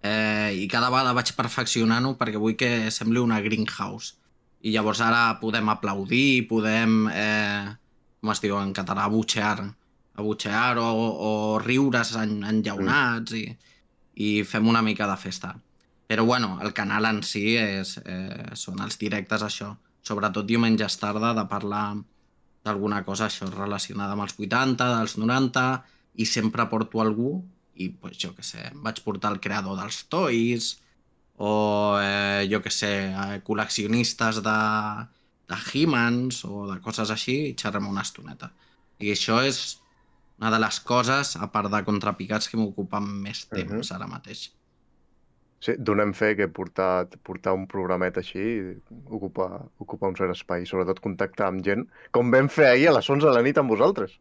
eh, 0.03 0.51
i 0.59 0.67
cada 0.67 0.89
vegada 0.91 1.13
vaig 1.15 1.31
perfeccionant-ho 1.37 2.15
perquè 2.19 2.39
vull 2.41 2.57
que 2.59 2.91
sembli 2.91 3.21
una 3.23 3.39
greenhouse. 3.41 4.15
I 4.67 4.73
llavors 4.73 4.99
ara 5.05 5.37
podem 5.39 5.69
aplaudir, 5.69 6.47
podem, 6.49 7.07
eh, 7.13 7.75
com 8.21 8.33
es 8.33 8.41
diu 8.43 8.57
en 8.59 8.73
català, 8.75 9.05
abutxear, 9.05 9.61
abutxear 10.17 10.77
o, 10.81 10.87
o 11.29 11.31
riure's 11.63 12.15
en, 12.19 12.39
enllaunats 12.49 13.35
i, 13.37 13.45
i 14.17 14.29
fem 14.43 14.67
una 14.67 14.81
mica 14.81 15.07
de 15.09 15.17
festa. 15.21 15.53
Però 16.07 16.23
bueno, 16.25 16.57
el 16.63 16.73
canal 16.73 17.05
en 17.09 17.21
si 17.27 17.57
és, 17.59 17.97
eh, 18.05 18.55
són 18.55 18.79
els 18.83 18.97
directes 18.99 19.43
això, 19.43 19.73
sobretot 20.07 20.47
diumenges 20.47 20.95
tarda 21.01 21.33
de 21.35 21.43
parlar 21.51 21.97
d'alguna 22.65 23.03
cosa 23.05 23.27
això 23.27 23.47
relacionada 23.51 24.15
amb 24.15 24.25
els 24.25 24.37
80, 24.39 24.87
dels 24.95 25.17
90 25.19 25.67
i 26.23 26.25
sempre 26.25 26.65
porto 26.71 27.03
algú 27.03 27.37
i 27.75 27.89
pues, 27.89 28.17
jo 28.17 28.33
que 28.35 28.43
sé, 28.43 28.71
vaig 28.83 29.03
portar 29.05 29.33
el 29.35 29.41
creador 29.43 29.77
dels 29.79 30.01
toys 30.09 30.77
o 31.37 31.99
eh, 32.01 32.47
jo 32.49 32.63
que 32.63 32.73
sé, 32.73 32.91
eh, 33.11 33.39
col·leccionistes 33.45 34.41
de, 34.45 34.57
de 35.47 35.55
He-Mans 35.55 36.43
o 36.45 36.65
de 36.71 36.79
coses 36.83 37.11
així 37.13 37.37
i 37.49 37.55
xerrem 37.55 37.87
una 37.87 38.03
estoneta. 38.03 38.51
I 38.99 39.13
això 39.13 39.39
és 39.45 39.79
una 40.39 40.51
de 40.53 40.59
les 40.59 40.79
coses, 40.85 41.35
a 41.37 41.47
part 41.53 41.71
de 41.71 41.83
contrapicats, 41.87 42.49
que 42.49 42.57
m'ocupen 42.59 43.07
més 43.23 43.45
temps 43.49 43.91
ara 43.95 44.07
mateix. 44.09 44.51
Sí, 45.59 45.73
donem 45.81 46.11
fe 46.13 46.35
que 46.37 46.45
portar, 46.53 47.07
portar 47.25 47.55
un 47.57 47.63
programet 47.65 48.19
així 48.21 48.43
ocupa, 49.09 49.47
ocupa 49.81 50.11
un 50.11 50.17
cert 50.19 50.35
espai, 50.35 50.67
sobretot 50.69 50.99
contactar 51.01 51.47
amb 51.49 51.63
gent, 51.65 51.87
com 52.13 52.29
vam 52.29 52.49
fer 52.53 52.67
ahir 52.69 52.91
a 52.91 52.97
les 52.99 53.09
11 53.09 53.25
de 53.25 53.33
la 53.33 53.41
nit 53.41 53.57
amb 53.57 53.73
vosaltres. 53.73 54.13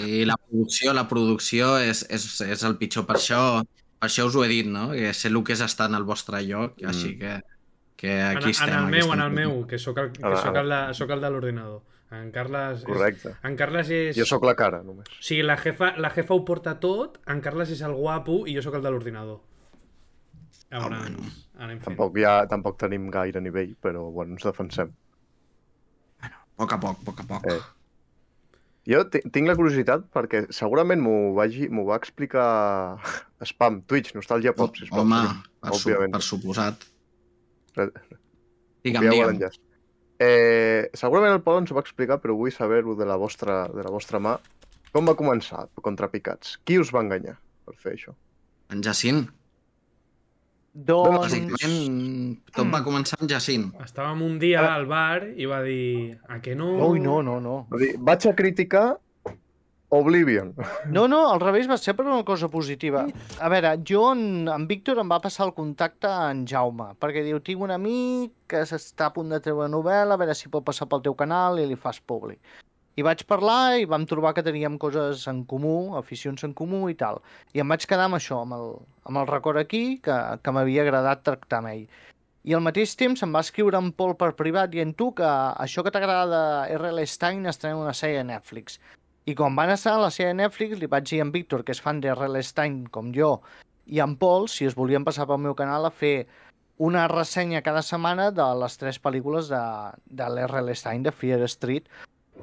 I 0.00 0.24
la 0.28 0.38
producció, 0.40 0.94
la 0.96 1.04
producció 1.08 1.74
és, 1.80 2.06
és, 2.08 2.24
és 2.44 2.64
el 2.64 2.78
pitjor. 2.80 3.04
Per 3.08 3.16
això, 3.16 3.42
per 4.00 4.08
això 4.08 4.24
us 4.28 4.36
ho 4.36 4.44
he 4.44 4.48
dit, 4.48 4.66
no? 4.68 4.90
Que 4.96 5.12
sé 5.16 5.28
el 5.28 5.38
que 5.44 5.52
és 5.56 5.62
estar 5.64 5.88
en 5.88 5.96
el 6.00 6.04
vostre 6.08 6.40
lloc, 6.44 6.80
Mm. 6.80 6.88
així 6.92 7.14
que, 7.20 7.38
que 7.98 8.12
En, 8.14 8.36
aquí 8.38 8.50
estem. 8.54 8.70
en 8.70 8.78
el 8.78 8.90
meu, 8.94 9.12
en 9.12 9.20
el 9.24 9.30
meu, 9.34 9.54
que 9.66 9.78
sóc 9.82 9.98
el, 9.98 10.12
que 10.14 10.22
Ara, 10.24 10.38
sóc 10.38 10.56
el, 10.60 10.68
de, 10.70 10.80
sóc 10.94 11.10
el 11.16 11.20
de 11.24 11.30
l'ordinador. 11.34 11.80
En 12.14 12.30
Carles... 12.32 12.78
És, 12.78 12.84
Correcte. 12.86 13.32
en 13.44 13.56
Carles 13.58 13.90
és... 13.92 14.16
Jo 14.16 14.24
sóc 14.24 14.44
la 14.46 14.54
cara, 14.56 14.78
només. 14.86 15.10
O 15.12 15.22
sigui, 15.26 15.42
la 15.44 15.56
jefa, 15.60 15.90
la 16.00 16.08
jefa 16.14 16.32
ho 16.38 16.44
porta 16.46 16.76
tot, 16.80 17.18
en 17.28 17.42
Carles 17.44 17.72
és 17.74 17.82
el 17.84 17.92
guapo 17.98 18.44
i 18.48 18.54
jo 18.56 18.62
sóc 18.64 18.78
el 18.78 18.86
de 18.86 18.92
l'ordinador. 18.94 19.42
Ara, 20.70 20.86
bueno. 21.02 21.26
anem 21.58 21.78
fent. 21.80 21.84
Tampoc, 21.90 22.16
ja, 22.22 22.36
tampoc 22.48 22.78
tenim 22.80 23.10
gaire 23.12 23.40
nivell, 23.44 23.74
però 23.82 24.06
bueno, 24.14 24.36
ens 24.38 24.46
defensem. 24.46 24.94
A 26.22 26.30
poc 26.62 26.72
a 26.74 26.78
poc, 26.82 27.02
a 27.02 27.06
poc 27.10 27.20
a 27.24 27.26
poc. 27.34 27.50
Eh. 27.52 27.58
Jo 28.88 29.02
ti- 29.12 29.20
tinc 29.32 29.48
la 29.50 29.54
curiositat 29.58 30.06
perquè 30.14 30.46
segurament 30.54 31.02
m'ho 31.04 31.34
vagi- 31.36 31.68
m'ho 31.68 31.84
va 31.90 31.98
explicar 32.00 32.46
Spam, 33.50 33.82
Twitch, 33.90 34.14
Nostàlgia 34.16 34.54
Pop, 34.56 34.76
sisplau. 34.80 35.04
Home, 35.04 35.20
sí, 35.28 35.58
per, 35.60 35.74
su, 35.82 35.92
per 36.16 36.22
suposat. 36.24 36.88
Digue'm, 37.76 39.08
digue'm. 39.10 39.42
Eh, 40.18 40.90
segurament 40.98 41.36
el 41.36 41.42
Pol 41.44 41.60
ens 41.60 41.70
ho 41.70 41.76
va 41.76 41.84
explicar, 41.84 42.18
però 42.22 42.34
vull 42.38 42.54
saber-ho 42.54 42.96
de, 42.98 43.06
la 43.06 43.18
vostra, 43.20 43.66
de 43.70 43.84
la 43.86 43.92
vostra 43.94 44.18
mà. 44.22 44.36
Com 44.94 45.06
va 45.06 45.14
començar 45.18 45.66
Contra 45.84 46.08
Picats? 46.10 46.56
Qui 46.66 46.78
us 46.80 46.90
va 46.94 47.04
enganyar 47.04 47.36
per 47.68 47.76
fer 47.78 47.94
això? 47.94 48.14
En 48.72 48.82
Jacint. 48.84 49.26
Doncs... 50.78 51.18
Bàsicament, 51.24 52.38
tot 52.54 52.68
va 52.70 52.80
començar 52.86 53.18
amb 53.18 53.30
Jacint. 53.30 53.68
Estàvem 53.82 54.20
un 54.26 54.36
dia 54.42 54.62
al 54.68 54.86
bar 54.90 55.26
i 55.34 55.48
va 55.50 55.62
dir 55.64 56.16
a 56.28 56.38
que 56.44 56.54
no... 56.58 56.70
Ui, 56.86 57.00
no, 57.02 57.20
no, 57.26 57.38
no. 57.42 57.60
Va 57.72 57.80
dir, 57.82 57.94
vaig 58.10 58.26
a 58.30 58.34
criticar 58.38 58.86
Oblivion. 59.90 60.52
No, 60.92 61.06
no, 61.08 61.22
al 61.32 61.40
revés, 61.40 61.68
va 61.68 61.78
ser 61.80 61.94
per 61.96 62.04
una 62.04 62.20
cosa 62.24 62.50
positiva. 62.52 63.06
A 63.40 63.48
veure, 63.48 63.70
jo, 63.88 64.02
en, 64.12 64.44
en 64.52 64.66
Víctor 64.68 65.00
em 65.00 65.08
va 65.08 65.20
passar 65.24 65.46
el 65.46 65.54
contacte 65.56 66.10
a 66.10 66.28
en 66.28 66.42
Jaume, 66.48 66.90
perquè 67.00 67.22
diu, 67.24 67.40
tinc 67.44 67.64
un 67.64 67.72
amic 67.72 68.34
que 68.52 68.64
s'està 68.68 69.08
a 69.08 69.14
punt 69.14 69.32
de 69.32 69.40
treure 69.44 69.70
novel·la, 69.72 70.18
a 70.18 70.20
veure 70.20 70.36
si 70.36 70.52
pot 70.52 70.66
passar 70.66 70.90
pel 70.90 71.04
teu 71.06 71.16
canal 71.16 71.56
i 71.62 71.64
li 71.70 71.78
fas 71.80 72.02
publi. 72.04 72.36
I 72.98 73.04
vaig 73.06 73.22
parlar 73.30 73.78
i 73.78 73.86
vam 73.88 74.04
trobar 74.10 74.34
que 74.34 74.42
teníem 74.44 74.76
coses 74.82 75.22
en 75.30 75.44
comú, 75.48 75.94
aficions 75.96 76.44
en 76.44 76.52
comú 76.52 76.88
i 76.90 76.96
tal. 76.98 77.22
I 77.54 77.62
em 77.62 77.72
vaig 77.72 77.86
quedar 77.88 78.10
amb 78.10 78.18
això, 78.18 78.42
amb 78.42 78.58
el, 78.58 78.68
amb 79.08 79.22
el 79.22 79.28
record 79.30 79.62
aquí, 79.62 80.00
que, 80.04 80.16
que 80.42 80.52
m'havia 80.52 80.84
agradat 80.84 81.24
tractar 81.24 81.62
amb 81.62 81.72
ell. 81.72 81.86
I 82.48 82.56
al 82.56 82.64
mateix 82.64 82.92
temps 82.98 83.22
em 83.22 83.32
va 83.34 83.44
escriure 83.44 83.78
en 83.78 83.92
Pol 83.96 84.16
per 84.18 84.32
privat 84.36 84.74
i 84.74 84.82
en 84.82 84.92
tu 84.98 85.12
que 85.16 85.28
això 85.64 85.84
que 85.84 85.92
t'agrada 85.94 86.26
de 86.32 86.76
R.L. 86.76 87.06
Stein 87.06 87.46
estrena 87.46 87.80
una 87.80 87.94
sèrie 87.96 88.20
a 88.20 88.26
Netflix. 88.26 88.80
I 89.28 89.34
quan 89.36 89.56
van 89.58 89.68
estar 89.74 89.92
a 89.92 90.00
la 90.00 90.08
sèrie 90.08 90.32
de 90.32 90.38
Netflix, 90.38 90.78
li 90.80 90.88
vaig 90.88 91.04
dir 91.10 91.18
a 91.20 91.24
en 91.26 91.32
Víctor, 91.34 91.60
que 91.64 91.74
és 91.74 91.82
fan 91.84 91.98
de 92.00 92.08
R.L. 92.14 92.40
Stein 92.40 92.86
com 92.94 93.10
jo, 93.12 93.34
i 93.84 94.00
en 94.00 94.14
Pol, 94.16 94.46
si 94.48 94.64
es 94.64 94.76
volien 94.78 95.04
passar 95.04 95.26
pel 95.28 95.42
meu 95.44 95.56
canal 95.58 95.84
a 95.84 95.90
fer 95.92 96.28
una 96.88 97.02
ressenya 97.12 97.60
cada 97.66 97.82
setmana 97.82 98.30
de 98.32 98.46
les 98.62 98.78
tres 98.80 99.00
pel·lícules 99.02 99.50
de, 99.52 99.60
de 100.20 100.30
l'R.L. 100.32 100.72
Stein, 100.72 101.04
de 101.04 101.12
Fear 101.12 101.44
Street. 101.50 101.90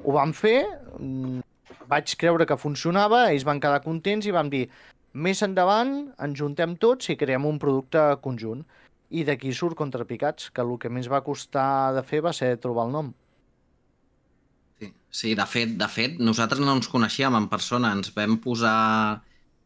Ho 0.03 0.13
vam 0.19 0.35
fer, 0.37 0.59
mm, 0.99 1.41
vaig 1.89 2.15
creure 2.21 2.45
que 2.45 2.59
funcionava, 2.59 3.25
ells 3.31 3.47
van 3.49 3.63
quedar 3.63 3.81
contents 3.81 4.29
i 4.29 4.35
vam 4.35 4.53
dir 4.53 4.67
més 5.13 5.41
endavant 5.41 5.97
ens 6.21 6.37
juntem 6.37 6.77
tots 6.77 7.09
i 7.09 7.17
creem 7.17 7.49
un 7.49 7.57
producte 7.57 8.11
conjunt. 8.21 8.61
I 9.09 9.23
d'aquí 9.25 9.57
surt 9.57 9.77
Contrapicats, 9.79 10.51
que 10.51 10.61
el 10.61 10.77
que 10.77 10.93
més 10.93 11.09
va 11.09 11.25
costar 11.25 11.95
de 11.97 12.05
fer 12.05 12.21
va 12.21 12.33
ser 12.35 12.57
trobar 12.61 12.85
el 12.89 12.99
nom. 12.99 13.15
Sí, 15.15 15.32
de, 15.38 15.45
fet, 15.47 15.78
de 15.80 15.88
fet, 15.88 16.17
nosaltres 16.19 16.60
no 16.60 16.73
ens 16.75 16.89
coneixíem 16.91 17.38
en 17.38 17.45
persona, 17.47 17.93
ens 17.95 18.12
vam 18.15 18.36
posar 18.43 19.21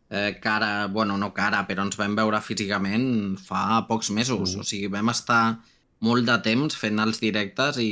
eh, 0.09 0.37
cara, 0.43 0.85
bueno, 0.93 1.15
no 1.17 1.31
cara, 1.33 1.63
però 1.65 1.87
ens 1.87 1.97
vam 1.97 2.13
veure 2.17 2.41
físicament 2.45 3.07
fa 3.41 3.81
pocs 3.89 4.11
mesos, 4.13 4.53
mm. 4.53 4.61
o 4.61 4.67
sigui, 4.67 4.91
vam 4.93 5.09
estar 5.09 5.57
molt 6.05 6.27
de 6.29 6.35
temps 6.45 6.77
fent 6.77 7.01
els 7.01 7.17
directes 7.23 7.79
i, 7.81 7.89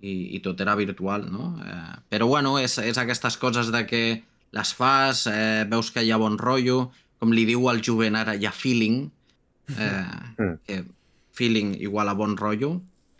i, 0.00 0.14
i 0.36 0.40
tot 0.44 0.60
era 0.64 0.78
virtual, 0.80 1.28
no? 1.28 1.50
Eh, 1.60 1.98
però 2.08 2.30
bueno, 2.30 2.56
és, 2.62 2.78
és 2.88 3.00
aquestes 3.00 3.36
coses 3.40 3.68
de 3.74 3.84
que 3.90 4.02
les 4.56 4.72
fas, 4.74 5.26
eh, 5.28 5.66
veus 5.68 5.92
que 5.92 6.06
hi 6.06 6.14
ha 6.14 6.20
bon 6.20 6.40
rotllo, 6.40 6.86
com 7.20 7.36
li 7.36 7.44
diu 7.52 7.68
el 7.68 7.84
jovent 7.84 8.16
ara, 8.16 8.32
hi 8.32 8.48
ha 8.48 8.56
feeling, 8.56 9.10
eh, 9.76 10.06
Mm. 10.40 10.56
que 10.64 10.84
feeling 11.36 11.74
igual 11.84 12.08
a 12.08 12.16
bon 12.16 12.32
rotllo, 12.40 12.78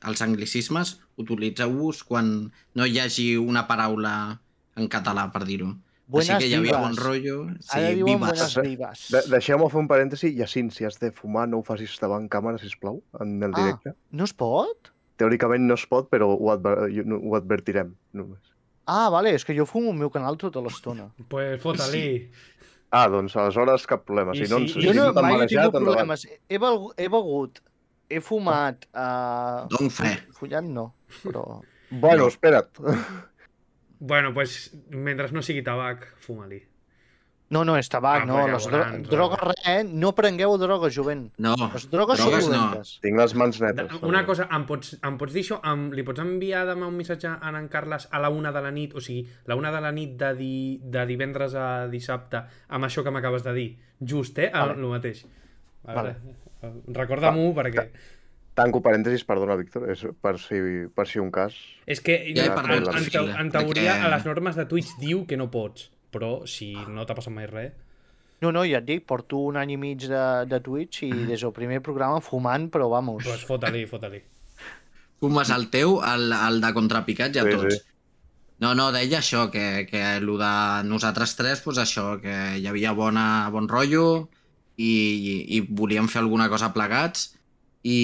els 0.09 0.23
anglicismes, 0.25 0.97
utilitzeu-vos 1.21 2.03
quan 2.05 2.51
no 2.75 2.87
hi 2.87 2.99
hagi 3.01 3.37
una 3.41 3.67
paraula 3.69 4.41
en 4.77 4.89
català, 4.89 5.31
per 5.33 5.45
dir-ho. 5.45 5.71
Així 6.11 6.11
Buenas 6.11 6.39
que 6.43 6.49
hi 6.49 6.55
havia 6.57 6.73
vivas. 6.73 6.83
bon 6.83 6.97
rotllo. 7.05 7.37
Sí, 7.61 7.69
Ara 7.79 7.89
diuen 7.95 8.07
vives. 8.07 8.21
buenas 8.21 8.55
vivas. 8.65 9.03
De 9.15 9.21
Deixeu-me 9.31 9.69
fer 9.71 9.79
un 9.79 9.87
parèntesi. 9.89 10.33
Jacint, 10.37 10.73
si 10.75 10.85
has 10.85 10.99
de 10.99 11.13
fumar, 11.13 11.47
no 11.49 11.59
ho 11.61 11.63
facis 11.63 11.93
davant 12.03 12.29
càmera, 12.29 12.59
sisplau, 12.59 13.03
en 13.21 13.37
el 13.43 13.53
Ah. 13.55 13.61
directe. 13.61 13.93
No 14.11 14.25
es 14.25 14.33
pot? 14.35 14.91
Teòricament 15.17 15.63
no 15.69 15.75
es 15.75 15.85
pot, 15.87 16.09
però 16.11 16.27
ho, 16.35 16.51
adver 16.51 16.89
ho 16.91 17.37
advertirem, 17.37 17.95
només. 18.13 18.41
Ah, 18.87 19.09
vale, 19.11 19.35
és 19.37 19.45
que 19.45 19.55
jo 19.55 19.67
fumo 19.67 19.91
al 19.93 19.99
meu 19.99 20.11
canal 20.11 20.37
tota 20.37 20.61
l'estona. 20.61 21.13
Pues 21.29 21.61
fota-li. 21.63 22.29
Ah, 22.91 23.07
doncs 23.09 23.37
aleshores 23.37 23.87
cap 23.87 24.03
problema. 24.05 24.35
I 24.35 24.47
Si 24.47 24.51
no, 24.51 24.59
sí, 24.67 24.81
Jo 24.83 24.93
no, 25.13 25.13
mai 25.23 25.45
he 25.45 25.47
tingut 25.47 25.71
problemes. 25.71 26.25
He, 26.27 26.41
he 26.99 27.09
begut, 27.09 27.61
he 28.09 28.19
fumat... 28.21 28.89
Uh, 28.93 29.69
Don 29.71 29.91
fe. 29.91 30.17
follant 30.35 30.67
no, 30.75 30.93
però... 31.25 31.45
Bueno, 31.91 32.23
No. 32.25 32.29
espera't. 32.29 32.79
Bueno, 34.03 34.33
pues, 34.33 34.73
mentre 34.89 35.27
no 35.33 35.43
sigui 35.43 35.61
tabac, 35.63 36.07
fuma-li. 36.25 36.63
No, 37.51 37.65
no, 37.67 37.75
és 37.77 37.89
tabac, 37.91 38.23
Ah, 38.23 38.27
no. 38.29 38.37
Les 38.49 38.65
dro 38.71 38.79
drogues, 39.11 39.41
res, 39.43 39.59
eh? 39.67 39.83
No 39.85 40.13
prengueu 40.15 40.55
drogues, 40.57 40.95
jovent. 40.95 41.27
No, 41.37 41.57
Les 41.75 41.85
drogues, 41.91 42.21
Drogues 42.23 42.45
són 42.47 42.53
no. 42.55 42.61
dolentes. 42.71 42.93
Tinc 43.03 43.19
les 43.19 43.35
mans 43.35 43.59
netes. 43.61 43.97
Una 44.07 44.23
cosa, 44.25 44.47
em 44.55 44.65
pots, 44.69 44.95
em 45.03 45.19
pots 45.19 45.35
dir 45.35 45.43
això? 45.43 45.59
Em, 45.67 45.89
li 45.93 46.05
pots 46.07 46.23
enviar 46.23 46.63
demà 46.69 46.87
un 46.89 46.95
missatge 46.97 47.27
a 47.29 47.51
en 47.59 47.67
Carles 47.69 48.07
a 48.11 48.21
la 48.23 48.31
una 48.31 48.53
de 48.55 48.63
la 48.63 48.71
nit? 48.71 48.95
O 48.95 49.03
sigui, 49.03 49.27
la 49.51 49.57
una 49.59 49.73
de 49.75 49.81
la 49.83 49.91
nit 49.93 50.15
de, 50.17 50.31
di, 50.39 50.53
de 50.81 51.05
divendres 51.11 51.59
a 51.59 51.67
dissabte 51.91 52.45
amb 52.69 52.87
això 52.87 53.03
que 53.05 53.11
m'acabes 53.11 53.43
de 53.45 53.53
dir. 53.59 53.69
Just, 54.01 54.39
eh? 54.39 54.47
El, 54.55 54.55
Vale. 54.55 54.79
el 54.81 54.95
mateix. 54.95 55.25
A 55.85 55.99
Vale. 55.99 56.15
veure, 56.63 56.73
recorda-m'ho 57.03 57.51
perquè... 57.59 57.91
Tanco 58.61 58.83
parèntesis, 58.85 59.25
perdona, 59.27 59.57
Víctor, 59.57 59.87
és 59.91 60.03
per 60.21 60.35
si, 60.39 60.59
per 60.95 61.07
si 61.09 61.21
un 61.23 61.31
cas. 61.33 61.57
És 61.89 62.03
que 62.05 62.19
Ja 62.37 62.45
he 62.45 62.51
en, 62.53 62.73
en, 62.77 62.89
amb 62.93 63.39
en, 63.41 63.53
teoria 63.55 63.97
a 64.05 64.11
les 64.13 64.27
normes 64.29 64.59
de 64.59 64.67
Twitch 64.69 64.99
diu 65.01 65.25
que 65.27 65.39
no 65.41 65.49
pots, 65.53 65.89
però 66.13 66.43
si 66.51 66.75
no 66.89 67.07
t'ha 67.09 67.17
passat 67.19 67.33
mai 67.35 67.49
res... 67.51 67.73
No, 68.41 68.49
no, 68.57 68.63
ja 68.65 68.79
et 68.81 68.87
dic, 68.89 69.03
porto 69.05 69.37
un 69.51 69.59
any 69.61 69.75
i 69.75 69.77
mig 69.77 70.07
de, 70.09 70.21
de 70.49 70.59
Twitch 70.65 71.03
i 71.05 71.11
des 71.29 71.43
del 71.45 71.53
primer 71.53 71.83
programa 71.85 72.23
fumant, 72.25 72.71
però 72.73 72.87
vamos. 72.89 73.25
Doncs 73.27 73.43
fota-li, 73.45 73.83
fota-li. 73.89 74.23
fumes 75.21 75.51
el 75.53 75.67
teu, 75.69 75.99
el, 76.01 76.33
el 76.33 76.61
de 76.63 76.71
contrapicats 76.73 77.37
i 77.37 77.43
a 77.43 77.45
Sí, 77.45 77.51
tots. 77.53 77.75
sí. 77.75 77.81
No, 78.65 78.71
no, 78.77 78.91
deia 78.93 79.19
això, 79.21 79.47
que, 79.53 79.87
que 79.89 80.01
el 80.17 80.27
de 80.41 80.53
nosaltres 80.89 81.35
tres, 81.37 81.61
pues 81.65 81.79
això, 81.81 82.15
que 82.21 82.35
hi 82.61 82.67
havia 82.69 82.93
bona, 82.97 83.27
bon 83.53 83.69
rotllo 83.69 84.07
i, 84.77 84.89
i, 84.89 85.35
i 85.57 85.61
volíem 85.69 86.09
fer 86.09 86.21
alguna 86.23 86.49
cosa 86.53 86.73
plegats 86.73 87.31
i, 87.83 88.01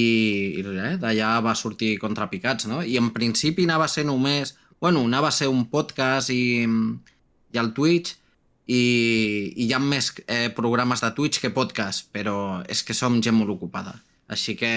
i 0.57 0.62
res, 0.65 1.01
d'allà 1.03 1.35
va 1.45 1.57
sortir 1.59 1.97
Contrapicats, 2.01 2.69
no? 2.71 2.83
I 2.83 2.97
en 3.01 3.11
principi 3.17 3.67
anava 3.69 3.89
a 3.89 3.93
ser 3.93 4.07
només... 4.09 4.57
Bueno, 4.81 5.03
anava 5.09 5.31
a 5.31 5.35
ser 5.35 5.49
un 5.49 5.65
podcast 5.73 6.31
i, 6.33 6.65
i 6.65 7.61
el 7.61 7.73
Twitch 7.77 8.12
i, 8.67 8.81
i 9.57 9.65
hi 9.65 9.73
ha 9.73 9.81
més 9.81 10.11
eh, 10.27 10.51
programes 10.57 11.01
de 11.01 11.11
Twitch 11.17 11.41
que 11.41 11.53
podcast, 11.55 12.11
però 12.12 12.62
és 12.69 12.83
que 12.85 12.97
som 12.97 13.17
gent 13.25 13.39
molt 13.39 13.55
ocupada. 13.55 13.95
Així 14.29 14.57
que 14.59 14.73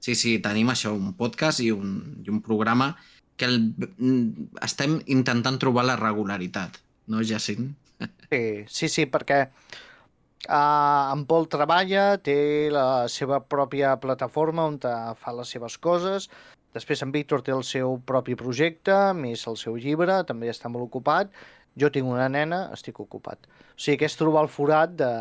sí, 0.00 0.16
sí, 0.16 0.38
tenim 0.42 0.72
això, 0.72 0.94
un 0.96 1.14
podcast 1.18 1.62
i 1.62 1.70
un, 1.70 2.00
i 2.24 2.32
un 2.32 2.40
programa 2.42 2.94
que 3.40 3.46
el, 3.48 3.60
mm, 3.78 4.50
estem 4.66 4.98
intentant 5.14 5.60
trobar 5.60 5.86
la 5.86 5.98
regularitat, 6.00 6.80
no, 7.12 7.22
Jacint? 7.24 7.70
Sí, 8.30 8.42
sí, 8.68 8.88
sí, 8.88 9.06
perquè 9.12 9.44
uh, 10.48 11.12
en 11.12 11.26
Pol 11.28 11.48
treballa, 11.52 12.14
té 12.22 12.70
la 12.72 13.06
seva 13.12 13.40
pròpia 13.42 13.96
plataforma 14.00 14.68
on 14.70 14.78
fa 14.80 15.36
les 15.36 15.52
seves 15.56 15.76
coses, 15.78 16.30
després 16.74 17.02
en 17.02 17.12
Víctor 17.12 17.42
té 17.42 17.52
el 17.52 17.64
seu 17.66 17.98
propi 18.06 18.36
projecte, 18.38 18.96
més 19.18 19.46
el 19.50 19.58
seu 19.60 19.76
llibre, 19.76 20.22
també 20.24 20.50
està 20.52 20.70
molt 20.72 20.88
ocupat, 20.88 21.30
jo 21.76 21.90
tinc 21.90 22.08
una 22.08 22.28
nena, 22.28 22.68
estic 22.74 23.00
ocupat. 23.00 23.46
O 23.46 23.80
sigui 23.80 24.00
que 24.00 24.10
és 24.10 24.18
trobar 24.18 24.44
el 24.46 24.52
forat 24.52 24.96
de 24.98 25.12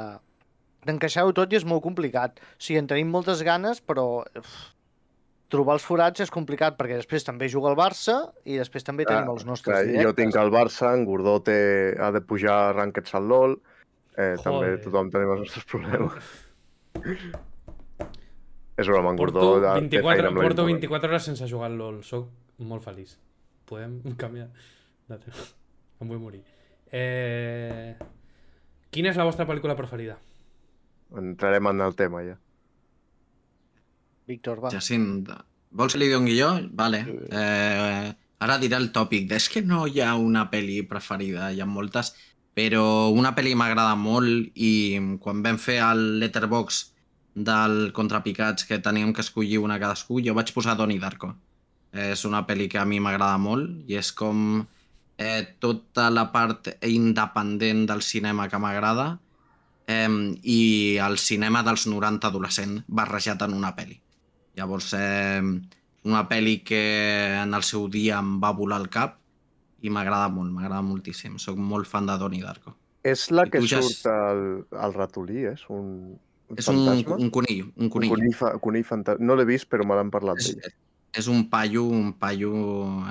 d'encaixar-ho 0.88 1.34
tot 1.36 1.52
i 1.52 1.58
és 1.60 1.66
molt 1.68 1.84
complicat. 1.84 2.38
O 2.40 2.64
sigui, 2.64 2.80
en 2.80 2.88
tenim 2.88 3.10
moltes 3.12 3.42
ganes, 3.44 3.82
però 3.84 4.06
uf, 4.24 4.54
trobar 5.52 5.76
els 5.78 5.86
forats 5.86 6.24
és 6.24 6.32
complicat, 6.34 6.78
perquè 6.80 7.00
després 7.00 7.26
també 7.28 7.50
juga 7.52 7.72
el 7.74 7.78
Barça 7.80 8.20
i 8.46 8.60
després 8.62 8.86
també 8.88 9.08
tenim 9.08 9.32
els 9.34 9.46
nostres 9.50 9.74
clar, 9.74 9.84
directes. 9.86 10.06
jo 10.06 10.16
tinc 10.18 10.38
el 10.40 10.54
Barça, 10.54 10.94
en 10.96 11.06
Gordó 11.10 11.40
té, 11.46 11.60
ha 12.00 12.12
de 12.16 12.22
pujar 12.22 12.60
rankeds 12.78 13.18
al 13.18 13.28
LoL, 13.32 13.58
eh, 14.20 14.36
també 14.44 14.68
Joder. 14.68 14.84
tothom 14.84 15.10
tenim 15.14 15.34
els 15.36 15.46
nostres 15.46 15.68
problemes. 15.70 16.30
És 18.80 18.88
broma, 18.88 19.12
en 19.12 19.18
Porto, 19.20 19.40
Gordó 19.40 19.74
té 19.76 19.82
24, 19.82 20.06
feina 20.08 20.30
amb 20.30 20.38
la 20.40 20.46
porto 20.46 20.64
Xbox. 20.64 20.80
24 20.80 21.12
hores 21.12 21.26
sense 21.28 21.48
jugar 21.52 21.72
al 21.72 21.78
LOL. 21.80 22.00
Soc 22.08 22.30
molt 22.70 22.86
feliç. 22.86 23.18
Podem 23.70 24.00
canviar 24.22 24.48
de 25.10 25.20
tema. 25.26 25.50
Em 26.00 26.14
vull 26.14 26.22
morir. 26.24 26.44
Eh... 26.92 27.96
Quina 28.90 29.12
és 29.12 29.20
la 29.20 29.28
vostra 29.28 29.46
pel·lícula 29.46 29.76
preferida? 29.78 30.16
Entrarem 31.20 31.68
en 31.70 31.84
el 31.86 31.94
tema, 31.98 32.24
ja. 32.26 32.38
Víctor, 34.30 34.64
va. 34.64 34.72
Jacint, 34.74 35.28
vols 35.78 35.94
que 35.94 36.02
li 36.02 36.10
doni 36.10 36.34
jo? 36.38 36.50
Vale. 36.78 37.04
Eh, 37.30 38.10
ara 38.46 38.58
diré 38.62 38.78
el 38.80 38.90
tòpic. 38.96 39.30
És 39.38 39.50
que 39.54 39.62
no 39.66 39.84
hi 39.90 40.02
ha 40.06 40.16
una 40.18 40.48
pel·li 40.50 40.80
preferida, 40.90 41.52
hi 41.54 41.62
ha 41.62 41.70
moltes, 41.70 42.16
però 42.60 43.14
una 43.16 43.32
pel·li 43.32 43.54
m'agrada 43.56 43.96
molt 43.96 44.58
i 44.60 45.00
quan 45.24 45.44
vam 45.46 45.58
fer 45.64 45.78
el 45.86 46.02
letterbox 46.20 46.80
del 47.48 47.94
Contrapicats 47.96 48.66
que 48.68 48.82
teníem 48.84 49.14
que 49.16 49.24
escollir 49.24 49.62
una 49.64 49.78
cadascú, 49.80 50.20
jo 50.26 50.34
vaig 50.36 50.52
posar 50.52 50.76
Donnie 50.76 51.00
Darko. 51.00 51.32
És 51.94 52.26
una 52.28 52.42
pel·li 52.50 52.68
que 52.68 52.82
a 52.82 52.84
mi 52.86 53.00
m'agrada 53.00 53.38
molt 53.40 53.88
i 53.88 53.96
és 53.96 54.12
com 54.12 54.60
eh, 54.60 55.44
tota 55.64 56.10
la 56.12 56.26
part 56.34 56.68
independent 56.84 57.86
del 57.88 58.04
cinema 58.04 58.50
que 58.52 58.60
m'agrada 58.60 59.08
eh, 59.88 60.12
i 60.44 60.60
el 61.00 61.16
cinema 61.18 61.64
dels 61.64 61.88
90 61.88 62.28
adolescent 62.28 62.76
barrejat 62.88 63.48
en 63.48 63.56
una 63.56 63.72
pel·li. 63.78 63.96
Llavors, 64.60 64.92
eh, 65.00 65.40
una 66.04 66.28
pel·li 66.28 66.60
que 66.68 66.84
en 67.40 67.56
el 67.56 67.64
seu 67.64 67.88
dia 67.88 68.20
em 68.20 68.36
va 68.44 68.52
volar 68.52 68.84
el 68.84 68.92
cap 68.92 69.16
i 69.82 69.90
m'agrada 69.90 70.30
molt, 70.34 70.52
m'agrada 70.52 70.82
moltíssim. 70.86 71.38
Soc 71.40 71.58
molt 71.58 71.88
fan 71.88 72.06
de 72.10 72.18
Donnie 72.22 72.44
Darko. 72.44 72.76
És 73.04 73.30
la 73.32 73.46
I 73.48 73.54
que 73.54 73.62
ja 73.64 73.82
surt 73.82 74.06
al, 74.12 74.42
al 74.76 74.94
ratolí, 74.94 75.46
és? 75.54 75.62
Un, 75.70 76.18
un 76.50 76.58
És 76.60 76.68
un, 76.68 76.82
fantasma? 76.86 77.16
un 77.22 77.30
conill, 77.32 77.62
un 77.76 77.86
Un 77.86 77.90
conill. 77.90 78.10
conill, 78.16 78.34
fa, 78.36 78.54
conill 78.60 78.84
fantasma. 78.84 79.26
No 79.26 79.36
l'he 79.40 79.46
vist, 79.46 79.70
però 79.72 79.86
me 79.88 79.96
l'han 79.96 80.10
parlat 80.12 80.40
És, 80.44 80.56
d'ell. 80.56 80.74
és 81.24 81.28
un 81.32 81.46
paio, 81.50 81.86
un 81.88 82.14
paio 82.20 82.52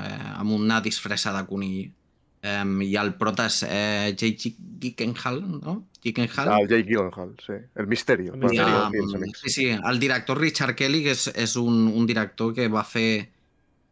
eh, 0.03 0.35
amb 0.39 0.53
una 0.59 0.81
disfressa 0.81 1.33
de 1.37 1.47
conill 1.47 1.93
Um, 2.39 2.77
I 2.87 2.93
el 2.95 3.17
prota 3.19 3.49
és 3.51 3.65
eh, 3.67 4.15
Jake 4.15 4.53
Gyllenhaal, 4.79 5.41
no? 5.59 5.73
Gyllenhaal. 6.05 6.49
Ah, 6.53 6.59
el 6.63 6.69
Jake 6.71 6.85
Gyllenhaal, 6.87 7.33
sí. 7.43 7.57
El 7.75 7.89
Misterio. 7.91 8.35
El 8.35 8.61
amics. 8.61 9.41
sí, 9.43 9.51
sí, 9.51 9.65
el 9.71 9.99
director 9.99 10.39
Richard 10.39 10.77
Kelly 10.79 11.01
és, 11.11 11.25
és 11.35 11.57
un, 11.59 11.89
un 11.91 12.07
director 12.07 12.55
que 12.55 12.69
va 12.71 12.85
fer 12.87 13.33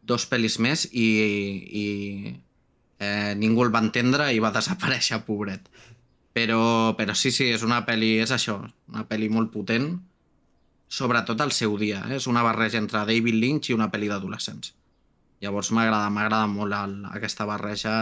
dos 0.07 0.29
pel·lis 0.31 0.61
més 0.63 0.87
i, 0.93 1.09
i 1.83 1.87
eh, 2.99 3.35
ningú 3.37 3.65
el 3.65 3.73
va 3.75 3.83
entendre 3.85 4.31
i 4.33 4.43
va 4.43 4.53
desaparèixer, 4.55 5.23
pobret. 5.27 5.69
Però, 6.37 6.93
però 6.99 7.15
sí, 7.17 7.33
sí, 7.33 7.49
és 7.53 7.65
una 7.65 7.81
pel·li, 7.87 8.17
és 8.21 8.33
això, 8.35 8.59
una 8.93 9.07
pel·li 9.09 9.31
molt 9.33 9.53
potent, 9.55 9.95
sobretot 10.89 11.41
al 11.41 11.53
seu 11.57 11.77
dia. 11.81 12.03
Eh? 12.11 12.19
És 12.21 12.29
una 12.29 12.45
barreja 12.45 12.81
entre 12.83 13.07
David 13.09 13.41
Lynch 13.41 13.71
i 13.71 13.77
una 13.77 13.89
pel·li 13.93 14.11
d'adolescents. 14.13 14.75
Llavors 15.45 15.73
m'agrada 15.77 16.09
m'agrada 16.13 16.47
molt 16.49 16.77
el, 16.77 16.95
aquesta 17.13 17.45
barreja 17.49 17.97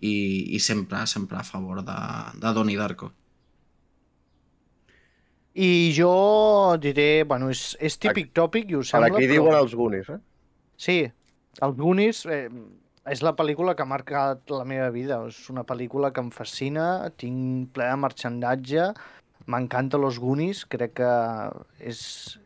i, 0.00 0.14
i 0.56 0.60
sempre, 0.60 1.04
sempre 1.06 1.38
a 1.40 1.44
favor 1.44 1.82
de, 1.84 1.98
de 2.40 2.52
Donnie 2.56 2.80
Darko. 2.80 3.12
I 5.54 5.92
jo 5.94 6.76
diré, 6.82 7.22
bueno, 7.30 7.50
és, 7.54 7.76
és 7.78 7.94
típic 8.02 8.32
tòpic 8.34 8.72
i 8.72 8.74
ho 8.74 8.80
Per 8.82 8.88
sembla, 8.88 9.12
aquí 9.12 9.28
però... 9.28 9.34
diuen 9.36 9.58
els 9.60 9.74
Goonies, 9.78 10.08
eh? 10.10 10.18
Sí, 10.76 10.96
els 11.62 11.76
Goonies 11.78 12.24
eh, 12.26 12.48
és 13.10 13.22
la 13.22 13.34
pel·lícula 13.36 13.74
que 13.76 13.82
ha 13.84 13.88
marcat 13.90 14.48
la 14.50 14.64
meva 14.64 14.90
vida. 14.94 15.18
És 15.28 15.48
una 15.50 15.64
pel·lícula 15.64 16.12
que 16.12 16.20
em 16.24 16.30
fascina, 16.32 17.10
tinc 17.20 17.70
ple 17.76 17.84
de 17.90 17.96
marxandatge, 18.00 18.86
m'encanta 19.46 19.98
los 20.00 20.18
Goonies, 20.18 20.64
crec 20.72 20.94
que 21.02 21.10
és, 21.80 22.00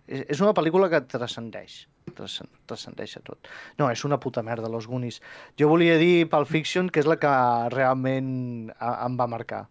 és, 0.09 0.25
és 0.27 0.41
una 0.43 0.55
pel·lícula 0.57 0.89
que 0.91 1.01
transcendeix 1.07 1.85
transcen- 2.17 2.49
transcendeix 2.67 3.19
a 3.19 3.21
tot. 3.21 3.47
No, 3.79 3.91
és 3.93 4.01
una 4.09 4.17
puta 4.19 4.43
merda, 4.43 4.67
Los 4.73 4.87
Goonies. 4.89 5.21
Jo 5.61 5.69
volia 5.69 5.99
dir 6.01 6.27
Pulp 6.31 6.49
Fiction, 6.49 6.89
que 6.89 7.01
és 7.01 7.07
la 7.07 7.19
que 7.21 7.29
realment 7.75 8.73
a- 8.81 9.05
em 9.07 9.19
va 9.21 9.27
marcar. 9.29 9.67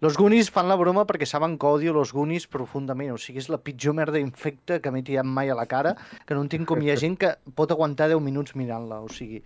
Los 0.00 0.16
Goonies 0.16 0.50
fan 0.50 0.68
la 0.68 0.76
broma 0.76 1.04
perquè 1.06 1.26
saben 1.28 1.58
que 1.58 1.66
odio 1.66 1.92
Los 1.92 2.12
Goonies 2.12 2.46
profundament. 2.46 3.12
O 3.12 3.18
sigui, 3.18 3.38
és 3.38 3.48
la 3.52 3.58
pitjor 3.58 3.94
merda 3.94 4.18
infecta 4.18 4.80
que 4.80 4.90
m'he 4.90 5.02
tirat 5.04 5.24
mai 5.28 5.50
a 5.50 5.54
la 5.54 5.66
cara, 5.66 5.94
que 6.26 6.34
no 6.34 6.42
entenc 6.42 6.66
com 6.66 6.80
hi 6.82 6.90
ha 6.90 6.96
gent 6.96 7.16
que 7.20 7.34
pot 7.54 7.70
aguantar 7.70 8.08
10 8.08 8.20
minuts 8.24 8.56
mirant-la. 8.56 9.00
O 9.04 9.08
sigui, 9.08 9.42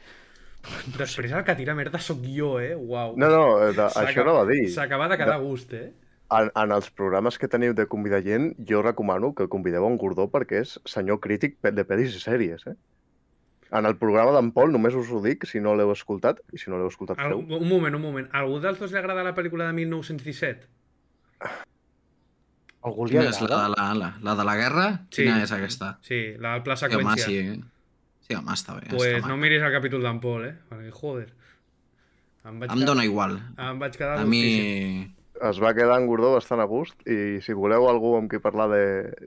Després 1.01 1.33
el 1.33 1.44
que 1.46 1.55
tira 1.57 1.75
merda 1.75 1.99
sóc 2.03 2.20
jo, 2.27 2.59
eh? 2.61 2.75
Uau. 2.77 3.14
No, 3.16 3.29
no, 3.33 3.44
eh, 3.64 3.73
de, 3.77 3.87
això 4.03 4.25
no 4.27 4.35
va 4.37 4.44
dir. 4.51 4.68
S'acaba 4.75 5.09
de 5.09 5.16
quedar 5.20 5.38
a 5.38 5.42
gust, 5.42 5.73
eh? 5.75 5.90
En, 6.31 6.51
en 6.55 6.70
els 6.77 6.90
programes 6.94 7.38
que 7.42 7.49
teniu 7.51 7.73
de 7.75 7.88
convidar 7.90 8.20
gent, 8.23 8.53
jo 8.68 8.83
recomano 8.87 9.33
que 9.35 9.49
convideu 9.51 9.83
a 9.83 9.88
un 9.90 9.96
Gordó 9.99 10.29
perquè 10.31 10.61
és 10.62 10.77
senyor 10.87 11.18
crític 11.25 11.57
de 11.64 11.85
pel·lis 11.88 12.14
i 12.14 12.20
sèries, 12.23 12.66
eh? 12.70 12.77
En 13.75 13.87
el 13.87 13.96
programa 13.99 14.33
d'en 14.35 14.51
Pol, 14.55 14.70
només 14.75 14.94
us 14.99 15.11
ho 15.14 15.20
dic, 15.23 15.44
si 15.46 15.61
no 15.62 15.77
l'heu 15.79 15.90
escoltat, 15.94 16.38
i 16.55 16.59
si 16.59 16.70
no 16.70 16.79
l'heu 16.79 16.88
escoltat, 16.90 17.18
Al, 17.23 17.35
feu. 17.37 17.42
un 17.59 17.68
moment, 17.70 17.94
un 17.99 18.03
moment. 18.03 18.29
A 18.35 18.40
algú 18.44 18.59
dels 18.62 18.79
dos 18.83 18.90
li 18.94 18.99
agrada 18.99 19.23
la 19.27 19.35
pel·lícula 19.35 19.66
de 19.70 19.77
1917? 19.79 20.66
algú 22.83 23.05
li 23.07 23.12
Quina 23.14 23.29
és 23.29 23.38
la, 23.42 23.46
agrada. 23.46 23.62
de 23.62 23.75
la, 23.77 23.88
la, 24.01 24.09
la 24.25 24.35
de 24.38 24.44
la 24.49 24.55
guerra? 24.59 24.87
Sí. 25.11 25.23
Quina 25.25 25.42
és 25.44 25.53
aquesta? 25.53 25.90
Sí, 26.07 26.20
la 26.40 26.55
del 26.57 26.62
pla 26.66 26.77
Sí, 26.81 26.87
home, 26.88 26.96
seqüència. 26.96 27.27
sí. 27.27 27.61
Sí, 28.31 28.37
home, 28.38 28.55
està 28.55 28.77
bé. 28.77 28.85
pues 28.93 29.09
està 29.09 29.27
no 29.27 29.35
maca. 29.35 29.43
miris 29.43 29.64
el 29.66 29.73
capítol 29.75 30.05
d'en 30.07 30.19
Pol, 30.23 30.45
eh? 30.47 30.53
Perquè, 30.71 30.90
joder. 30.95 31.25
Em 32.47 32.61
vaig 32.62 32.75
Em 32.77 32.85
dóna 32.87 33.03
igual. 33.05 33.40
Em 33.59 33.81
vaig 33.81 33.97
quedar 33.99 34.21
A 34.23 34.27
mi... 34.29 34.43
Es 35.49 35.59
va 35.59 35.73
quedar 35.75 35.97
en 35.99 36.07
Gordó 36.07 36.35
bastant 36.35 36.61
a 36.61 36.66
gust, 36.69 37.01
i 37.09 37.40
si 37.43 37.57
voleu 37.57 37.88
algú 37.88 38.12
amb 38.19 38.31
qui 38.31 38.38
parlar 38.45 38.69
de... 38.71 38.83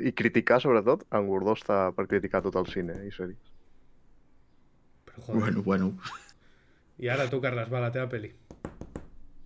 i 0.08 0.14
criticar, 0.14 0.62
sobretot, 0.62 1.04
en 1.12 1.28
Gordó 1.28 1.58
està 1.58 1.80
per 1.98 2.06
criticar 2.08 2.44
tot 2.46 2.56
el 2.62 2.70
cine 2.70 2.96
i 3.04 3.12
sèries. 3.12 3.52
Però, 5.10 5.26
joder. 5.26 5.40
Bueno, 5.42 5.66
bueno. 5.68 5.92
I 7.04 7.10
ara 7.10 7.28
tu, 7.28 7.42
Carles, 7.44 7.68
va, 7.74 7.82
la 7.84 7.92
teva 7.92 8.08
pel·li. 8.08 8.32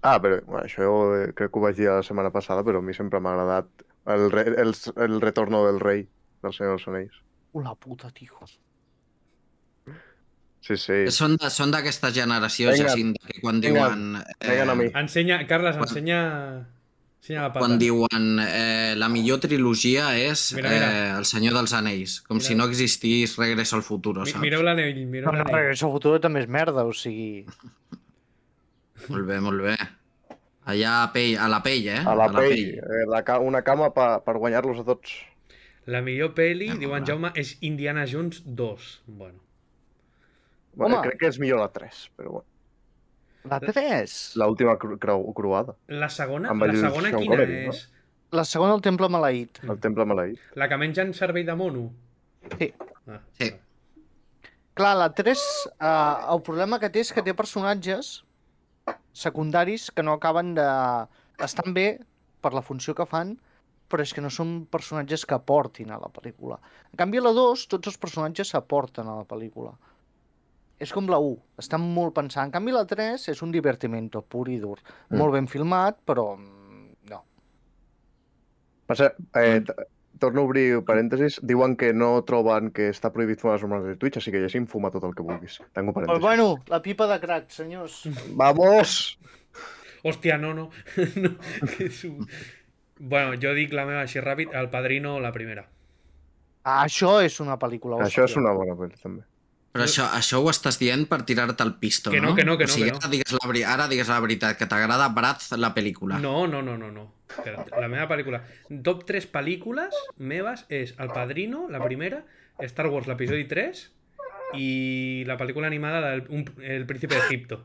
Ah, 0.04 0.20
però 0.22 0.38
bueno, 0.44 0.66
això 0.68 0.92
eh, 1.18 1.32
crec 1.34 1.50
que 1.50 1.58
ho 1.58 1.66
vaig 1.66 1.80
dir 1.80 1.90
la 1.90 2.04
setmana 2.06 2.30
passada, 2.36 2.68
però 2.68 2.84
a 2.84 2.86
mi 2.86 2.94
sempre 2.94 3.24
m'ha 3.24 3.34
agradat 3.34 3.88
el, 4.14 4.30
re, 4.36 4.46
el, 4.62 4.76
el 5.08 5.20
retorno 5.24 5.66
del 5.66 5.82
rei 5.82 6.06
del 6.44 6.54
Senyor 6.54 6.76
dels 6.76 6.88
Anells. 6.92 7.22
Una 7.58 7.74
puta, 7.74 8.12
tio. 8.14 8.38
Sí, 10.68 10.76
sí. 10.76 10.96
Són 11.16 11.38
de- 11.40 11.50
són 11.54 11.72
d'aquesta 11.72 12.10
generació, 12.12 12.74
Vinga. 12.74 12.90
Jacinta, 12.90 13.22
que 13.30 13.40
quan 13.44 13.62
diuen... 13.64 14.02
Vinga, 14.44 14.72
a 14.74 14.76
mi. 14.76 14.90
Ensenya, 14.92 15.38
Carles, 15.48 15.78
Quan- 15.80 15.88
ensenya... 15.88 16.20
Ensenya 17.22 17.42
la 17.48 17.52
pata. 17.54 17.60
quan 17.66 17.80
diuen 17.82 18.40
eh, 18.44 18.94
la 18.96 19.08
millor 19.12 19.40
trilogia 19.44 20.10
és 20.16 20.44
Mira, 20.56 20.70
mira. 20.72 20.90
Eh, 20.92 21.18
El 21.18 21.26
Senyor 21.28 21.56
dels 21.58 21.74
Anells, 21.76 22.20
com 22.28 22.38
Mira. 22.38 22.46
si 22.48 22.56
no 22.56 22.68
existís 22.70 23.34
Regreso 23.40 23.76
al 23.80 23.84
Futuro, 23.84 24.22
Mi- 24.24 24.32
saps? 24.32 24.44
Mireu 24.44 24.62
l'anell, 24.64 25.02
mireu 25.08 25.26
No, 25.26 25.34
no, 25.34 25.40
l'anell. 25.42 25.56
Regreso 25.64 25.88
al 25.90 25.96
Futuro 25.98 26.20
també 26.24 26.44
és 26.46 26.48
merda, 26.48 26.84
o 26.88 26.94
sigui... 26.96 27.46
Molt 29.10 29.26
bé, 29.28 29.40
molt 29.44 29.62
bé. 29.66 29.76
Allà 30.68 30.94
a, 31.06 31.10
pell, 31.16 31.38
a 31.40 31.48
la 31.52 31.62
pell, 31.64 31.88
eh? 31.96 32.00
A 32.04 32.14
la 32.20 32.28
pell, 32.34 32.64
eh, 32.76 33.04
la 33.08 33.22
ca 33.28 33.40
una 33.40 33.62
cama 33.64 33.90
pa, 33.96 34.08
per 34.24 34.36
guanyar-los 34.38 34.82
a 34.84 34.88
tots. 34.88 35.14
La 35.88 36.02
millor 36.04 36.34
pel·li, 36.36 36.68
Anem, 36.74 36.82
diu 36.84 36.92
en 36.96 37.04
va. 37.04 37.08
Jaume, 37.08 37.32
és 37.40 37.54
Indiana 37.64 38.04
Jones 38.10 38.42
2. 38.46 38.88
Bueno. 39.08 39.40
Bueno, 40.78 41.00
Home. 41.00 41.08
crec 41.10 41.20
que 41.24 41.30
és 41.34 41.40
millor 41.42 41.60
la 41.64 41.70
3, 41.74 42.04
però 42.16 42.38
bueno. 42.38 42.48
La 43.50 43.58
3. 43.64 44.14
L'última 44.38 44.76
cru 44.78 44.98
creu 45.02 45.24
cruada, 45.34 45.74
La 45.88 46.10
segona, 46.14 46.52
la 46.54 46.74
segona 46.76 47.10
Sean 47.10 47.22
quina 47.22 47.36
Connery, 47.36 47.60
no? 47.66 47.74
és? 47.74 47.84
La 48.36 48.44
segona, 48.44 48.74
el 48.76 48.82
Temple 48.84 49.08
Maleït. 49.08 49.62
el 49.64 49.78
temple 49.80 50.04
maleït. 50.06 50.40
La 50.60 50.68
que 50.68 50.78
mengen 50.78 51.14
cervell 51.16 51.46
de 51.48 51.56
mono? 51.56 51.86
Sí. 52.60 52.74
Ah, 53.08 53.22
Sí. 53.40 53.54
Clar, 54.78 54.96
la 55.00 55.08
3, 55.16 55.40
eh, 55.80 56.16
el 56.34 56.42
problema 56.46 56.78
que 56.80 56.90
té 56.94 57.00
és 57.02 57.12
que 57.16 57.24
té 57.26 57.34
personatges 57.34 58.24
secundaris 59.14 59.90
que 59.92 60.04
no 60.04 60.14
acaben 60.14 60.54
de... 60.56 60.68
Estan 61.40 61.74
bé 61.74 62.00
per 62.42 62.54
la 62.54 62.62
funció 62.62 62.94
que 62.98 63.06
fan, 63.10 63.36
però 63.90 64.04
és 64.04 64.12
que 64.14 64.22
no 64.22 64.30
són 64.34 64.66
personatges 64.70 65.26
que 65.26 65.34
aportin 65.38 65.92
a 65.94 65.98
la 66.02 66.10
pel·lícula. 66.14 66.60
En 66.92 66.98
canvi, 67.00 67.18
a 67.22 67.26
la 67.26 67.32
2, 67.34 67.68
tots 67.72 67.88
els 67.88 67.98
personatges 67.98 68.50
s'aporten 68.54 69.08
a 69.08 69.16
la 69.22 69.26
pel·lícula. 69.26 69.74
És 70.78 70.94
com 70.94 71.08
la 71.10 71.18
1, 71.18 71.38
estan 71.64 71.82
molt 71.82 72.14
pensant. 72.18 72.48
En 72.48 72.54
canvi, 72.54 72.74
la 72.76 72.86
3 72.86 73.30
és 73.34 73.42
un 73.42 73.54
divertimento 73.54 74.22
pur 74.22 74.46
i 74.54 74.60
dur. 74.62 74.78
Mm. 75.10 75.18
Molt 75.18 75.34
ben 75.34 75.48
filmat, 75.50 75.98
però 76.06 76.36
mm, 76.38 76.90
no. 77.10 77.22
Passa, 78.86 79.10
eh, 79.42 79.64
torno 80.22 80.42
a 80.42 80.46
obrir 80.46 80.84
parèntesis. 80.86 81.40
Diuen 81.42 81.74
que 81.78 81.94
no 81.94 82.12
troben 82.30 82.70
que 82.76 82.92
està 82.94 83.10
prohibit 83.14 83.42
fumar 83.42 83.56
les 83.56 83.66
normals 83.66 83.88
de 83.90 83.96
Twitch, 83.98 84.20
així 84.22 84.34
que 84.34 84.42
llegim, 84.44 84.68
fuma 84.70 84.92
tot 84.94 85.08
el 85.08 85.16
que 85.18 85.26
vulguis. 85.26 85.58
Tanco 85.74 85.96
Però 85.96 86.06
parèntesis. 86.06 86.26
bueno, 86.26 86.48
la 86.70 86.82
pipa 86.86 87.08
de 87.10 87.20
crack, 87.24 87.50
senyors. 87.54 88.04
Vamos! 88.38 89.18
Hòstia, 90.04 90.38
no, 90.38 90.54
no. 90.54 90.70
no 91.24 91.34
que 91.74 91.90
és 91.90 92.04
un... 92.06 92.22
Bueno, 92.98 93.34
jo 93.42 93.54
dic 93.54 93.74
la 93.78 93.86
meva 93.86 94.04
així 94.06 94.22
ràpid, 94.22 94.54
El 94.58 94.70
Padrino, 94.74 95.18
la 95.22 95.34
primera. 95.34 95.68
Ah, 96.68 96.84
això 96.84 97.20
és 97.24 97.38
una 97.40 97.58
pel·lícula. 97.62 98.00
Això 98.04 98.26
és 98.26 98.38
una 98.40 98.54
bona 98.58 98.74
pel·li, 98.78 98.98
també. 99.02 99.26
Però 99.78 99.86
això, 99.88 100.08
això 100.18 100.40
ho 100.42 100.50
estàs 100.52 100.80
dient 100.82 101.06
per 101.10 101.22
tirar-te 101.28 101.64
el 101.64 101.76
pisto, 101.82 102.12
Que 102.12 102.22
no, 102.22 102.32
no? 102.32 102.36
que 102.36 102.46
no, 102.48 102.58
que 102.58 102.66
o 102.66 102.68
no, 102.68 102.74
sigui, 102.74 102.90
que 102.90 102.96
no. 102.96 103.02
Ara, 103.04 103.12
digues 103.14 103.36
la, 103.38 103.74
ara 103.74 103.88
digues 103.92 104.10
la 104.10 104.20
veritat, 104.24 104.58
que 104.58 104.68
t'agrada 104.70 105.10
Braz, 105.14 105.52
la 105.58 105.74
pel·lícula. 105.76 106.20
No, 106.24 106.48
no, 106.48 106.64
no, 106.66 106.78
no, 106.78 106.90
no. 106.92 107.06
Espera't, 107.28 107.70
la 107.78 107.90
meva 107.92 108.08
pel·lícula. 108.10 108.42
Top 108.84 109.06
3 109.08 109.28
pel·lícules 109.34 109.96
meves 110.18 110.66
és 110.74 110.96
El 110.98 111.12
Padrino, 111.14 111.68
la 111.70 111.82
primera, 111.84 112.24
Star 112.66 112.88
Wars, 112.90 113.08
l'episodi 113.08 113.46
3 113.48 113.84
i 114.58 114.70
la 115.28 115.36
pel·lícula 115.38 115.68
animada 115.68 116.02
del 116.10 116.24
un, 116.34 116.46
El 116.64 116.88
Príncipe 116.90 117.20
d'Egipto. 117.20 117.60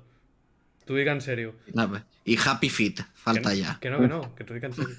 T'ho 0.83 0.99
dic 0.99 1.09
en 1.09 1.23
sèrio. 1.23 1.55
No, 1.79 1.87
bé. 1.89 2.03
I 2.27 2.37
Happy 2.43 2.69
Feet, 2.69 3.05
falta 3.15 3.53
que 3.53 3.57
no, 3.57 3.65
ja. 3.65 3.79
Que 3.81 3.91
no, 3.91 4.03
que 4.03 4.11
no, 4.11 4.21
que 4.35 4.45
t'ho 4.45 4.59
dic 4.59 4.67
en 4.67 4.75
sèrio. 4.75 4.99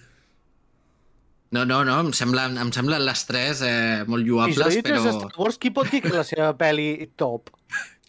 No, 1.53 1.63
no, 1.69 1.83
no, 1.85 1.99
em 2.01 2.11
semblen, 2.17 2.55
em 2.57 2.71
semblen 2.73 3.03
les 3.05 3.25
tres 3.29 3.59
eh, 3.61 4.03
molt 4.09 4.23
I 4.23 4.25
si 4.25 4.29
lluables, 4.31 4.77
però... 4.85 5.01
Star 5.13 5.33
Wars, 5.37 5.59
qui 5.61 5.69
pot 5.75 5.89
dir 5.91 5.99
que 6.01 6.13
la 6.15 6.23
seva 6.25 6.51
pel·li 6.57 6.87
top? 7.19 7.51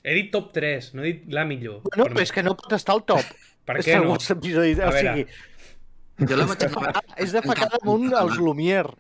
He 0.05 0.15
dit 0.17 0.31
top 0.33 0.51
3, 0.57 0.91
no 0.97 1.05
he 1.05 1.11
dit 1.13 1.33
la 1.33 1.45
millor. 1.49 1.83
No, 1.85 1.91
Per 1.93 2.09
però 2.13 2.23
és 2.25 2.33
que 2.33 2.45
no 2.45 2.55
pot 2.61 2.73
estar 2.77 2.97
al 2.97 3.05
top. 3.09 3.25
Per 3.69 3.77
què 3.81 3.85
Star 3.91 4.01
no? 4.05 4.15
Wars 4.15 4.31
episodi... 4.35 4.75
A 4.81 4.89
O 4.89 4.97
sigui, 4.97 5.27
Jo 6.29 6.37
la 6.39 6.45
vaig 6.47 6.65
acabar... 6.69 6.91
ah, 6.95 7.05
és 7.25 7.33
de 7.35 7.41
ficar 7.43 7.69
damunt 7.73 8.13
els 8.21 8.37
Lumière. 8.39 8.93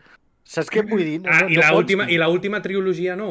Saps 0.44 0.68
què 0.72 0.82
vull 0.88 1.04
dir? 1.04 1.18
No, 1.24 1.30
Ah, 1.32 1.42
no, 1.44 1.48
i 1.52 1.56
no 1.56 1.60
la 1.62 1.68
pots 1.72 1.80
última, 1.84 2.06
dir. 2.08 2.16
i 2.16 2.20
la 2.20 2.28
última 2.32 2.60
trilogia 2.64 3.14
no? 3.16 3.28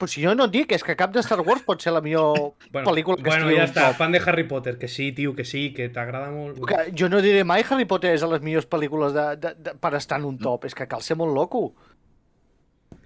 Però 0.00 0.08
si 0.08 0.22
jo 0.24 0.32
no 0.32 0.46
dic, 0.48 0.72
és 0.72 0.84
que 0.86 0.96
cap 0.96 1.12
de 1.12 1.20
Star 1.20 1.42
Wars 1.44 1.60
pot 1.66 1.82
ser 1.84 1.92
la 1.92 2.00
millor 2.00 2.54
Bueno, 2.72 2.86
pel·lícula 2.88 3.18
que 3.20 3.28
bueno 3.28 3.44
estigui 3.44 3.58
ja 3.60 3.66
està, 3.68 3.86
top. 3.90 3.98
fan 4.00 4.16
de 4.16 4.22
Harry 4.24 4.46
Potter, 4.48 4.78
que 4.80 4.88
sí, 4.88 5.10
tio, 5.12 5.34
que 5.36 5.44
sí, 5.44 5.66
que 5.76 5.90
t'agrada 5.92 6.30
molt. 6.32 6.62
Que 6.68 6.86
jo 6.96 7.10
no 7.12 7.20
diré 7.20 7.44
mai 7.44 7.66
Harry 7.68 7.84
Potter 7.84 8.14
és 8.16 8.24
a 8.24 8.30
les 8.32 8.40
millors 8.40 8.68
pel·lícules 8.70 9.12
de, 9.16 9.26
de, 9.42 9.54
de, 9.60 9.74
per 9.76 9.92
estar 9.98 10.20
en 10.22 10.28
un 10.30 10.38
top. 10.40 10.64
És 10.70 10.76
que 10.78 10.88
cal 10.88 11.04
ser 11.04 11.18
molt 11.20 11.36
loco. 11.36 11.66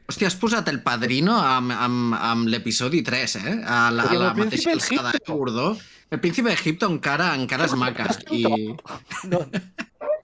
Hòstia, 0.05 0.29
has 0.29 0.37
posat 0.37 0.69
el 0.69 0.83
Padrino 0.85 1.35
amb, 1.41 1.73
amb, 1.73 2.15
amb 2.15 2.49
l'episodi 2.53 3.01
3, 3.03 3.37
eh? 3.41 3.55
A 3.65 3.89
la, 3.91 4.05
a 4.05 4.19
la 4.21 4.31
el 4.31 4.37
Príncipe 4.37 4.75
mateixa 4.75 4.75
alçada 4.77 5.15
que 5.17 5.33
Gordó. 5.33 5.71
El 6.13 6.21
Príncipe 6.21 6.53
d'Egipto 6.53 6.87
encara, 6.93 7.33
encara 7.35 7.67
és 7.67 7.75
maca. 7.81 8.11
I... 8.31 8.45
No, 9.33 9.41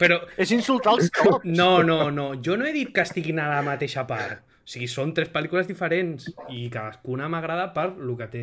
Però, 0.01 0.21
és 0.41 0.53
insultar 0.55 0.95
els 0.97 1.11
tops. 1.13 1.49
no, 1.49 1.83
no, 1.85 2.11
no, 2.15 2.31
jo 2.45 2.57
no 2.61 2.69
he 2.69 2.73
dit 2.77 2.93
que 2.95 3.03
estiguin 3.05 3.41
a 3.41 3.49
la 3.51 3.65
mateixa 3.65 4.07
part. 4.09 4.45
Sigui, 4.65 4.87
són 4.89 5.15
tres 5.17 5.31
pel·lícules 5.33 5.67
diferents 5.67 6.29
i 6.51 6.69
cadascuna 6.71 7.29
m'agrada 7.29 7.73
per 7.75 7.89
lo 7.99 8.17
que 8.19 8.29
té. 8.31 8.43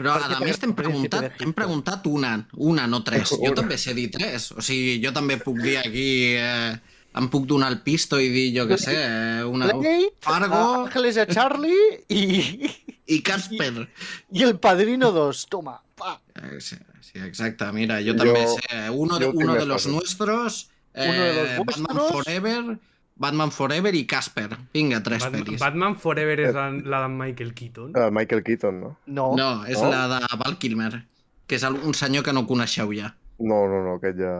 Però 0.00 0.14
a 0.16 0.38
més 0.40 0.56
t'hem 0.60 0.72
preguntat, 0.72 1.40
hem 1.42 1.52
preguntat 1.52 2.06
una, 2.08 2.36
una, 2.56 2.86
no 2.86 3.02
tres. 3.04 3.34
Jo 3.42 3.52
també 3.56 3.76
sé 3.76 3.92
dir 3.94 4.08
tres. 4.14 4.52
O 4.56 4.62
sigui, 4.64 5.00
jo 5.04 5.12
també 5.12 5.36
puc 5.42 5.60
dir 5.60 5.76
aquí... 5.82 6.08
Eh, 6.38 6.78
em 7.18 7.26
puc 7.26 7.42
donar 7.50 7.72
el 7.72 7.80
pisto 7.82 8.20
i 8.22 8.28
dir, 8.30 8.44
jo 8.54 8.68
què 8.70 8.76
sé, 8.78 8.92
eh, 8.94 9.42
una... 9.42 9.66
Blade, 9.66 10.12
Fargo 10.22 10.60
Ángeles 10.84 11.16
a 11.18 11.24
Charlie 11.26 12.04
y, 12.06 12.70
i 13.06 13.20
Casper. 13.20 13.88
y 14.30 14.44
El 14.44 14.60
Padrino 14.60 15.10
2. 15.10 15.46
Toma, 15.50 15.82
pa. 15.96 16.20
Eh, 16.36 16.60
sí, 16.60 16.76
sí, 17.00 17.18
exacte. 17.18 17.66
Mira, 17.72 17.98
jo, 17.98 18.12
Jo- 18.12 18.16
també 18.22 18.46
sé. 18.46 18.84
Uno, 18.94 19.18
tinc 19.18 19.34
uno 19.34 19.54
de 19.58 19.66
los 19.66 19.88
nuestros, 19.88 20.70
eh, 20.94 21.08
Uno 21.10 21.24
de 21.24 21.34
los 21.34 21.66
Batman. 21.66 21.98
Forever, 22.12 22.78
Batman 23.20 23.50
Forever 23.52 23.92
i 23.94 24.06
Casper. 24.08 24.48
Vinga, 24.72 25.02
tres 25.04 25.22
Batman, 25.26 25.42
pel·lis. 25.44 25.60
Batman 25.60 25.96
Forever 26.00 26.38
és 26.46 26.54
la, 26.56 26.70
la 26.72 27.02
de 27.04 27.10
Michael 27.12 27.50
Keaton. 27.54 27.90
Uh, 27.92 28.08
Michael 28.16 28.42
Keaton, 28.46 28.78
no? 28.80 28.94
No. 29.06 29.26
No, 29.36 29.50
és 29.68 29.76
No? 29.80 29.90
la 29.92 30.06
de 30.14 30.38
Val 30.40 30.56
Kilmer, 30.62 31.02
que 31.46 31.58
és 31.60 31.66
un 31.68 31.92
senyor 31.94 32.24
que 32.24 32.32
no 32.32 32.46
coneixeu 32.48 32.94
ja. 32.96 33.12
No, 33.40 33.66
no, 33.68 33.82
no, 33.84 33.98
aquest 34.00 34.18
ja... 34.24 34.34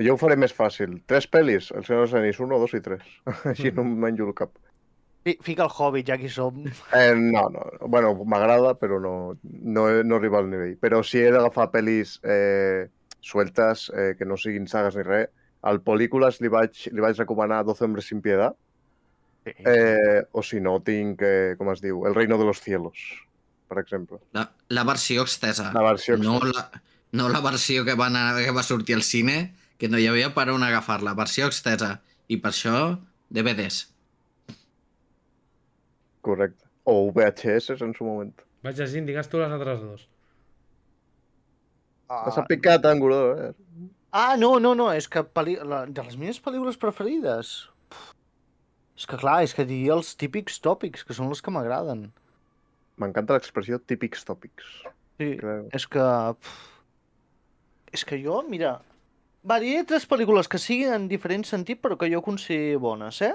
Jo 0.00 0.14
ho 0.16 0.18
faré 0.20 0.36
més 0.40 0.54
fàcil. 0.56 0.94
Tres 1.06 1.26
pel·lis, 1.28 1.66
El 1.76 1.84
Senyor 1.84 2.06
dels 2.06 2.14
Anells, 2.16 2.38
1, 2.40 2.58
2 2.64 2.74
i 2.78 2.82
3. 2.86 3.08
Així 3.52 3.72
no 3.76 3.82
em 3.84 3.90
menjo 4.06 4.26
el 4.30 4.34
cap. 4.38 4.54
Fi- 5.26 5.36
Fica 5.44 5.66
el 5.66 5.74
Hobbit, 5.74 6.06
ja 6.08 6.16
que 6.16 6.24
hi 6.24 6.30
som. 6.32 6.62
Eh, 6.96 7.10
no, 7.20 7.42
no. 7.52 7.66
Bueno, 7.92 8.14
m'agrada, 8.24 8.72
però 8.80 8.96
no, 9.04 9.12
no, 9.44 9.84
no 10.02 10.16
arriba 10.16 10.40
al 10.40 10.48
nivell. 10.48 10.78
Però 10.80 11.02
si 11.04 11.20
he 11.20 11.28
d'agafar 11.34 11.68
pel·lis 11.74 12.14
eh, 12.24 12.86
sueltes, 13.20 13.90
eh, 13.92 14.14
que 14.16 14.24
no 14.24 14.38
siguin 14.40 14.64
sagues 14.72 14.96
ni 14.96 15.04
res, 15.04 15.28
al 15.62 15.80
Polícules 15.84 16.40
li 16.40 16.48
vaig, 16.52 16.86
li 16.92 17.02
vaig 17.04 17.18
recomanar 17.18 17.62
12 17.68 17.84
hombres 17.84 18.08
sin 18.08 18.22
piedad, 18.24 18.56
eh, 19.44 20.22
o 20.32 20.42
si 20.42 20.60
no, 20.60 20.78
tinc, 20.84 21.22
eh, 21.22 21.54
com 21.58 21.70
es 21.72 21.82
diu, 21.84 22.06
El 22.06 22.14
reino 22.14 22.38
de 22.38 22.44
los 22.44 22.60
cielos, 22.60 23.00
per 23.68 23.78
exemple. 23.78 24.18
La, 24.32 24.50
la 24.68 24.84
versió 24.84 25.22
extesa. 25.22 25.70
La 25.72 25.82
versió 25.82 26.16
no, 26.16 26.36
extensa. 26.38 26.70
la, 26.72 26.82
no 27.12 27.28
la 27.28 27.40
versió 27.40 27.84
que 27.84 27.94
va, 27.94 28.06
anar, 28.06 28.36
que 28.42 28.52
va 28.56 28.62
sortir 28.62 28.96
al 28.96 29.02
cine, 29.02 29.54
que 29.78 29.88
no 29.88 29.98
hi 29.98 30.08
havia 30.10 30.32
per 30.36 30.50
on 30.52 30.64
agafar-la. 30.64 31.16
Versió 31.18 31.48
extesa. 31.48 32.00
I 32.28 32.38
per 32.40 32.52
això, 32.52 32.76
DVDs. 33.32 33.82
Correcte. 36.20 36.68
O 36.84 37.10
VHS 37.12 37.80
en 37.80 37.94
su 37.94 38.04
moment. 38.04 38.34
Vaig 38.64 38.76
llegint, 38.76 39.06
digues 39.08 39.28
tu 39.30 39.40
les 39.40 39.52
altres 39.52 39.80
dos. 39.80 40.06
Ah, 42.10 42.24
T'has 42.26 42.44
picat, 42.48 42.84
Anguró, 42.90 43.20
eh? 43.38 43.52
Ah, 44.12 44.36
no, 44.38 44.58
no, 44.62 44.74
no, 44.74 44.88
és 44.92 45.08
que 45.08 45.22
peli... 45.24 45.56
la... 45.62 45.84
de 45.86 46.02
les 46.06 46.16
meves 46.20 46.40
pel·lícules 46.42 46.78
preferides... 46.80 47.68
Pff, 47.90 48.16
És 49.00 49.06
que 49.08 49.16
clar, 49.16 49.38
és 49.46 49.54
que 49.56 49.64
diria 49.64 49.94
els 49.96 50.10
típics 50.20 50.58
tòpics, 50.60 51.06
que 51.08 51.14
són 51.16 51.30
els 51.32 51.40
que 51.40 51.52
m'agraden. 51.54 52.10
M'encanta 53.00 53.32
l'expressió 53.38 53.78
típics 53.80 54.26
tòpics. 54.28 54.66
Sí, 55.16 55.30
Creu. 55.40 55.62
és 55.72 55.86
que... 55.88 56.04
pff, 56.36 56.66
És 57.96 58.04
que 58.04 58.18
jo, 58.22 58.42
mira... 58.48 58.74
Va, 59.40 59.56
diré 59.62 59.86
tres 59.88 60.04
pel·lícules 60.04 60.46
que 60.52 60.58
siguin 60.60 60.92
en 60.92 61.06
diferent 61.08 61.46
sentit, 61.48 61.80
però 61.80 61.96
que 61.96 62.10
jo 62.12 62.20
consideri 62.22 62.76
bones, 62.76 63.22
eh? 63.24 63.32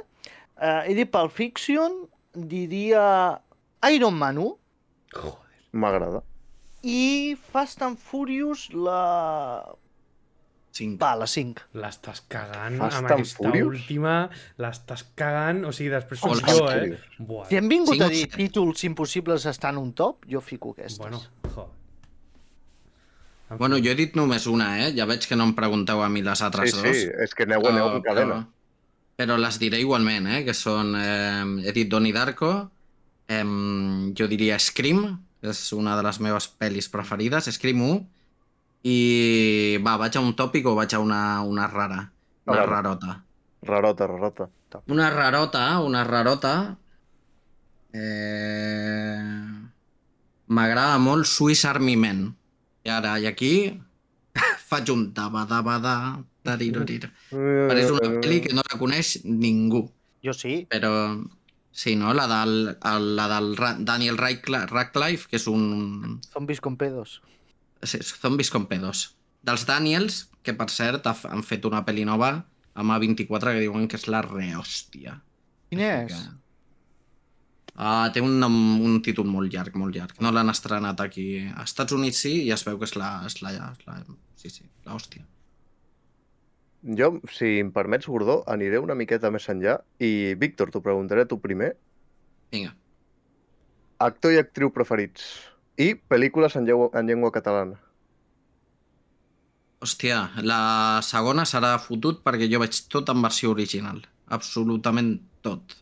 Uh, 0.55 0.83
he 0.85 0.93
dit 0.95 1.09
Pulp 1.11 1.33
Fiction, 1.33 1.95
diria 2.35 3.01
Iron 3.89 4.13
Man 4.21 4.37
1, 4.37 4.53
Joder. 5.15 5.57
M'agrada. 5.81 6.21
i 6.85 7.33
Fast 7.51 7.81
and 7.81 7.97
Furious, 7.97 8.67
la... 8.71 9.01
Cinc. 10.75 10.97
Va, 10.99 11.13
la 11.15 11.27
5. 11.31 11.69
L'estàs 11.79 12.19
cagant 12.27 12.75
Fast 12.81 12.97
amb 12.99 13.07
aquesta 13.13 13.37
Furious? 13.45 13.69
última. 13.77 14.15
L'estàs 14.59 15.05
cagant. 15.15 15.61
O 15.69 15.71
sigui, 15.71 15.89
després 15.93 16.19
soc 16.19 16.41
jo, 16.49 16.65
eh? 16.73 16.97
Buah. 17.17 17.45
Si 17.47 17.55
hem 17.55 17.69
vingut 17.71 17.95
Cinc 17.95 18.03
a 18.03 18.09
o 18.09 18.11
dir 18.11 18.25
títols 18.33 18.83
impossibles 18.89 19.45
estar 19.47 19.71
en 19.71 19.79
un 19.79 19.93
top, 19.95 20.25
jo 20.27 20.41
fico 20.43 20.73
aquestes. 20.75 20.99
Bueno, 20.99 21.21
joder. 21.53 21.71
En 23.51 23.57
Bueno, 23.61 23.77
jo 23.77 23.91
he 23.91 23.95
dit 23.95 24.15
només 24.17 24.47
una, 24.49 24.71
eh? 24.83 24.91
Ja 24.97 25.05
veig 25.05 25.27
que 25.29 25.35
no 25.37 25.45
em 25.47 25.53
pregunteu 25.55 26.01
a 26.01 26.09
mi 26.09 26.23
les 26.25 26.39
Sí, 26.41 26.43
altres 26.43 26.71
sí, 26.73 26.81
dos. 26.81 27.03
és 27.23 27.35
que 27.37 27.43
aneu, 27.45 27.61
aneu 27.69 27.91
en 27.95 28.01
cadena. 28.01 28.39
Però, 29.15 29.29
però 29.35 29.37
les 29.39 29.59
diré 29.61 29.79
igualment, 29.79 30.27
eh? 30.27 30.43
Que 30.43 30.53
són... 30.57 30.95
Eh, 30.97 31.67
he 31.69 31.71
dit 31.71 31.87
Donnie 31.87 32.11
Darko, 32.15 32.51
eh, 33.29 33.43
jo 34.17 34.27
diria 34.27 34.57
Scream, 34.59 35.05
és 35.45 35.61
una 35.77 35.95
de 35.95 36.03
les 36.03 36.19
meves 36.19 36.49
pel·lis 36.59 36.89
preferides, 36.89 37.47
Scream 37.53 37.81
1, 37.85 38.01
i 38.85 39.77
va, 39.81 39.95
vaig 39.97 40.17
a 40.17 40.21
un 40.21 40.35
tòpic 40.37 40.67
o 40.69 40.75
vaig 40.77 40.93
a 40.93 41.01
una, 41.01 41.21
una 41.41 41.65
rara, 41.71 42.03
una 42.45 42.57
veure. 42.59 42.69
rarota. 42.69 43.17
Rarota, 43.65 44.07
rarota. 44.11 44.49
Una 44.87 45.09
rarota, 45.09 45.79
una 45.81 46.03
rarota... 46.03 46.55
Eh... 47.95 49.21
M'agrada 50.45 50.99
molt 51.01 51.25
Swiss 51.25 51.65
Army 51.65 51.95
Men. 51.97 52.27
I 52.85 52.91
ara, 52.93 53.15
i 53.17 53.25
aquí 53.25 53.53
faig 54.69 54.91
un 54.93 55.07
tariroriro. 55.15 57.09
Però 57.31 57.79
és 57.79 57.89
una 57.89 58.11
pel·li 58.21 58.43
que 58.45 58.53
no 58.53 58.61
la 58.61 58.77
coneix 58.77 59.15
ningú. 59.25 59.87
Jo 60.21 60.35
sí. 60.37 60.59
Però 60.69 60.91
sí, 61.73 61.95
no? 61.97 62.13
La 62.13 62.27
del, 62.29 62.75
el, 62.77 63.07
la 63.17 63.25
del 63.33 63.55
Daniel 63.87 64.19
Radcliffe, 64.21 64.69
Radcliffe, 64.69 65.31
que 65.31 65.41
és 65.41 65.47
un... 65.49 66.19
Zombies 66.29 66.61
con 66.61 66.77
pedos. 66.77 67.23
Sí, 67.85 68.01
Zombies 68.03 68.51
con 68.51 68.67
pedos. 68.67 69.15
Dels 69.45 69.65
Daniels, 69.67 70.25
que 70.45 70.55
per 70.57 70.69
cert 70.73 71.07
han 71.07 71.43
fet 71.45 71.65
una 71.69 71.83
pel·li 71.85 72.05
nova 72.07 72.31
amb 72.75 72.95
A24 72.95 73.53
que 73.55 73.63
diuen 73.63 73.87
que 73.87 73.99
és 73.99 74.07
la 74.11 74.23
rehòstia. 74.25 75.19
Quin 75.69 75.83
és? 75.85 76.11
Que... 76.15 76.41
Uh, 77.75 78.07
té 78.15 78.21
un, 78.23 78.37
nom, 78.39 78.53
un 78.87 79.01
títol 79.03 79.27
molt 79.27 79.51
llarg, 79.51 79.75
molt 79.75 79.95
llarg. 79.97 80.19
No 80.23 80.31
l'han 80.31 80.51
estrenat 80.51 81.01
aquí. 81.03 81.27
Als 81.51 81.73
Estats 81.73 81.95
Units 81.95 82.21
sí, 82.23 82.37
i 82.47 82.51
es 82.55 82.63
veu 82.67 82.79
que 82.79 82.87
és 82.87 82.95
la... 82.95 83.09
És 83.27 83.41
la, 83.43 83.51
és 83.51 83.87
la 83.87 83.97
sí, 84.39 84.51
sí, 84.51 84.63
l'hòstia. 84.87 85.25
Jo, 86.85 87.09
si 87.33 87.57
em 87.59 87.71
permets, 87.75 88.07
Gordó, 88.07 88.43
aniré 88.51 88.79
una 88.79 88.95
miqueta 88.95 89.31
més 89.33 89.47
enllà 89.51 89.79
i, 89.97 90.35
Víctor, 90.39 90.71
t'ho 90.71 90.83
preguntaré 90.85 91.25
a 91.25 91.29
tu 91.29 91.39
primer. 91.41 91.73
Vinga. 92.53 92.75
Actor 94.05 94.35
i 94.35 94.39
actriu 94.39 94.71
preferits 94.75 95.25
i 95.77 95.93
pel·lícules 95.95 96.55
en 96.55 96.67
llengua, 96.67 96.89
en 96.93 97.07
llengua 97.07 97.31
catalana. 97.35 97.79
Hòstia, 99.83 100.19
la 100.41 101.01
segona 101.05 101.45
serà 101.45 101.75
fotut 101.83 102.21
perquè 102.25 102.47
jo 102.51 102.61
veig 102.63 102.77
tot 102.89 103.11
en 103.11 103.21
versió 103.21 103.51
original. 103.53 103.99
Absolutament 104.33 105.17
tot. 105.45 105.75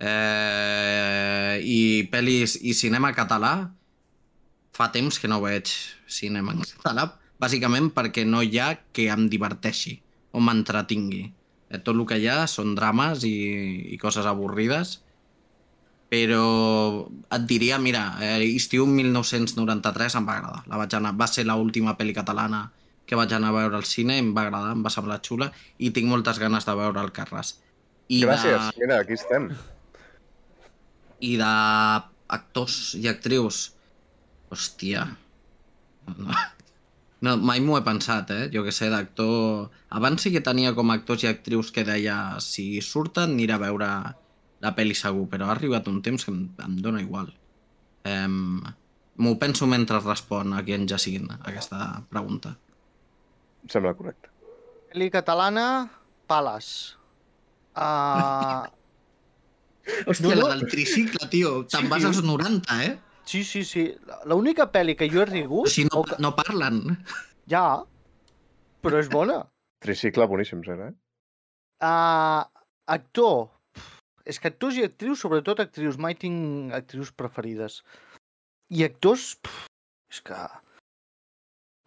Eh, 0.00 1.60
I 1.62 2.08
pel·lis 2.10 2.56
i 2.66 2.74
cinema 2.74 3.12
català 3.14 3.54
fa 4.74 4.90
temps 4.90 5.20
que 5.22 5.30
no 5.30 5.38
veig 5.44 5.70
cinema 6.10 6.56
en 6.56 6.64
català, 6.66 7.06
bàsicament 7.38 7.92
perquè 7.94 8.24
no 8.26 8.42
hi 8.42 8.58
ha 8.58 8.72
que 8.92 9.06
em 9.12 9.28
diverteixi 9.30 10.00
o 10.34 10.42
m'entretingui. 10.42 11.28
Eh, 11.70 11.78
tot 11.78 11.94
el 11.94 12.02
que 12.08 12.18
hi 12.18 12.28
ha 12.32 12.44
són 12.50 12.74
drames 12.74 13.22
i, 13.28 13.36
i 13.94 14.00
coses 14.02 14.26
avorrides, 14.26 14.98
però 16.14 17.08
et 17.34 17.46
diria, 17.50 17.80
mira, 17.82 18.04
eh, 18.22 18.38
Estiu 18.54 18.86
1993 18.86 20.14
em 20.20 20.28
va 20.28 20.38
agradar. 20.38 20.62
La 20.70 20.78
vaig 20.78 20.94
anar, 20.94 21.14
va 21.18 21.26
ser 21.30 21.46
l'última 21.48 21.96
pel·li 21.98 22.14
catalana 22.14 22.68
que 23.04 23.18
vaig 23.18 23.34
anar 23.34 23.50
a 23.50 23.56
veure 23.58 23.76
al 23.80 23.88
cine, 23.88 24.20
em 24.22 24.30
va 24.36 24.46
agradar, 24.46 24.72
em 24.76 24.84
va 24.84 24.92
semblar 24.94 25.18
xula 25.26 25.50
i 25.82 25.90
tinc 25.96 26.08
moltes 26.08 26.38
ganes 26.40 26.68
de 26.68 26.76
veure 26.78 27.02
el 27.02 27.12
Carràs. 27.16 27.56
I 28.08 28.22
Gràcies, 28.22 28.70
De, 28.70 28.84
mira, 28.84 29.00
aquí 29.02 29.18
estem. 29.18 29.50
I 31.24 31.34
d'actors 31.40 32.78
i 33.00 33.08
actrius, 33.10 33.66
hòstia, 34.54 35.06
no, 36.14 36.40
no, 37.24 37.36
mai 37.40 37.62
m'ho 37.64 37.78
he 37.78 37.84
pensat, 37.84 38.30
eh? 38.30 38.50
Jo 38.54 38.62
que 38.64 38.72
sé, 38.76 38.90
d'actor... 38.92 39.70
Abans 39.98 40.22
sí 40.22 40.32
que 40.34 40.44
tenia 40.44 40.74
com 40.78 40.90
a 40.92 40.98
actors 41.00 41.24
i 41.24 41.32
actrius 41.32 41.72
que 41.74 41.86
deia 41.88 42.18
si 42.44 42.68
surten 42.84 43.34
aniré 43.34 43.56
a 43.56 43.64
veure 43.66 43.90
la 44.64 44.72
pel·li 44.76 44.94
segur, 44.96 45.26
però 45.30 45.50
ha 45.50 45.54
arribat 45.58 45.86
un 45.90 46.00
temps 46.04 46.24
que 46.24 46.32
em, 46.32 46.40
em 46.64 46.76
dóna 46.82 47.02
igual. 47.04 47.28
Em, 48.08 48.62
M'ho 49.14 49.36
penso 49.38 49.68
mentre 49.70 50.00
respon 50.02 50.56
a 50.58 50.62
qui 50.66 50.74
en 50.74 50.88
Jacint 50.90 51.28
aquesta 51.36 52.00
pregunta. 52.10 52.56
Em 53.62 53.70
sembla 53.70 53.92
correcte. 53.94 54.26
Pel·li 54.90 55.06
catalana, 55.14 55.66
Pales. 56.26 56.72
Uh, 57.74 58.68
Hòstia, 60.06 60.28
No, 60.30 60.34
no. 60.38 60.48
la 60.48 60.54
del 60.54 60.68
tricicle, 60.70 61.26
tio. 61.32 61.64
Te'n 61.66 61.86
Sí, 61.86 61.88
vas 61.90 62.04
als 62.06 62.20
90, 62.22 62.76
eh? 62.84 62.92
sí, 63.26 63.40
sí, 63.42 63.64
sí. 63.66 63.82
L'única 64.30 64.68
pel·li 64.70 64.94
que 64.94 65.08
jo 65.10 65.24
he 65.24 65.26
rigut... 65.26 65.66
Si 65.72 65.82
no, 65.88 66.02
o 66.02 66.04
que... 66.06 66.14
no 66.22 66.30
parlen. 66.38 66.78
Ja, 67.50 67.82
però 68.80 69.00
és 69.02 69.10
bona. 69.10 69.40
Tricicle 69.82 70.28
boníssim, 70.30 70.62
serà, 70.62 70.86
eh? 70.92 70.94
Uh, 71.82 72.46
actor. 72.94 73.48
És 74.24 74.40
que 74.40 74.48
actors 74.48 74.78
i 74.80 74.84
actrius, 74.86 75.20
sobretot 75.20 75.60
actrius, 75.60 75.98
mai 76.00 76.16
tinc 76.16 76.72
actrius 76.76 77.12
preferides. 77.12 77.82
I 78.72 78.84
actors, 78.86 79.34
pff, 79.44 79.66
és 80.12 80.22
que... 80.24 80.38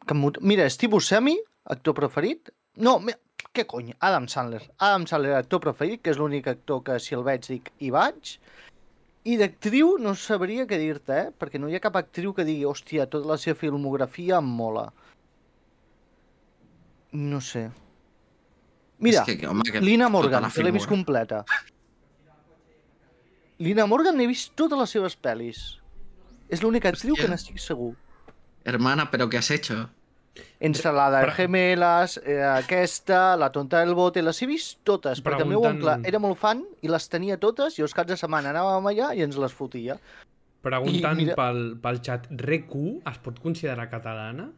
que 0.05 0.17
Mira, 0.17 0.69
Steve 0.69 0.93
Buscemi, 0.93 1.37
actor 1.65 1.97
preferit. 1.97 2.51
No, 2.77 2.97
mira, 3.01 3.17
què 3.53 3.65
cony? 3.65 3.91
Adam 3.99 4.27
Sandler. 4.29 4.61
Adam 4.77 5.07
Sandler, 5.09 5.33
actor 5.37 5.61
preferit, 5.63 6.03
que 6.03 6.13
és 6.13 6.21
l'únic 6.21 6.47
actor 6.51 6.83
que 6.85 6.99
si 7.01 7.17
el 7.17 7.25
veig 7.25 7.47
dic 7.49 7.71
hi 7.81 7.89
vaig. 7.93 8.37
I 9.27 9.35
d'actriu 9.41 9.97
no 9.99 10.13
sabria 10.15 10.67
què 10.69 10.77
dir-te, 10.79 11.17
eh? 11.17 11.31
Perquè 11.35 11.59
no 11.59 11.67
hi 11.67 11.75
ha 11.75 11.83
cap 11.83 11.97
actriu 11.99 12.35
que 12.37 12.45
digui, 12.47 12.67
hòstia, 12.69 13.09
tota 13.11 13.33
la 13.33 13.39
seva 13.41 13.57
filmografia 13.59 14.37
em 14.39 14.53
mola. 14.61 14.85
No 17.17 17.41
sé. 17.41 17.67
Mira, 19.03 19.23
És 19.25 19.37
que, 19.39 19.47
home, 19.47 19.65
que 19.67 19.81
Lina 19.81 20.07
tota 20.07 20.13
Morgan, 20.15 20.47
l'he 20.63 20.73
vist 20.73 20.89
completa. 20.89 21.43
Lina 23.59 23.85
Morgan 23.89 24.17
n'he 24.17 24.27
vist 24.29 24.53
totes 24.59 24.77
les 24.79 24.91
seves 24.93 25.15
pel·lis. 25.17 25.61
És 26.49 26.61
l'única 26.63 26.89
actriu 26.93 27.15
que 27.17 27.27
n'estic 27.27 27.57
segur. 27.59 27.93
Hermana, 28.63 29.09
¿pero 29.11 29.29
qué 29.29 29.37
has 29.37 29.49
hecho? 29.51 29.89
Entre 30.59 30.91
la 30.93 31.09
de 31.09 31.21
Pre- 31.23 31.31
Gemelas, 31.33 32.19
eh, 32.23 32.43
aquesta, 32.43 33.35
la 33.35 33.51
tonta 33.51 33.79
del 33.79 33.95
bote, 33.95 34.21
les 34.21 34.39
he 34.41 34.45
vist 34.45 34.79
totes, 34.85 35.23
perquè 35.23 35.41
el 35.41 35.49
meu 35.49 35.63
oncle 35.65 35.95
era 36.05 36.19
molt 36.21 36.37
fan 36.37 36.61
i 36.85 36.91
les 36.91 37.09
tenia 37.09 37.39
totes 37.41 37.79
i 37.79 37.81
els 37.81 37.93
caps 37.97 38.11
de 38.13 38.17
setmana 38.21 38.51
anàvem 38.53 38.85
allà 38.91 39.09
i 39.17 39.23
ens 39.25 39.37
les 39.41 39.53
fotia. 39.53 39.97
Preguntant 40.61 41.17
I 41.19 41.25
mira- 41.25 41.35
pel, 41.39 41.77
pel 41.81 41.99
xat, 42.05 42.27
RQ 42.29 43.01
es 43.09 43.17
pot 43.23 43.39
considerar 43.41 43.89
catalana? 43.89 44.51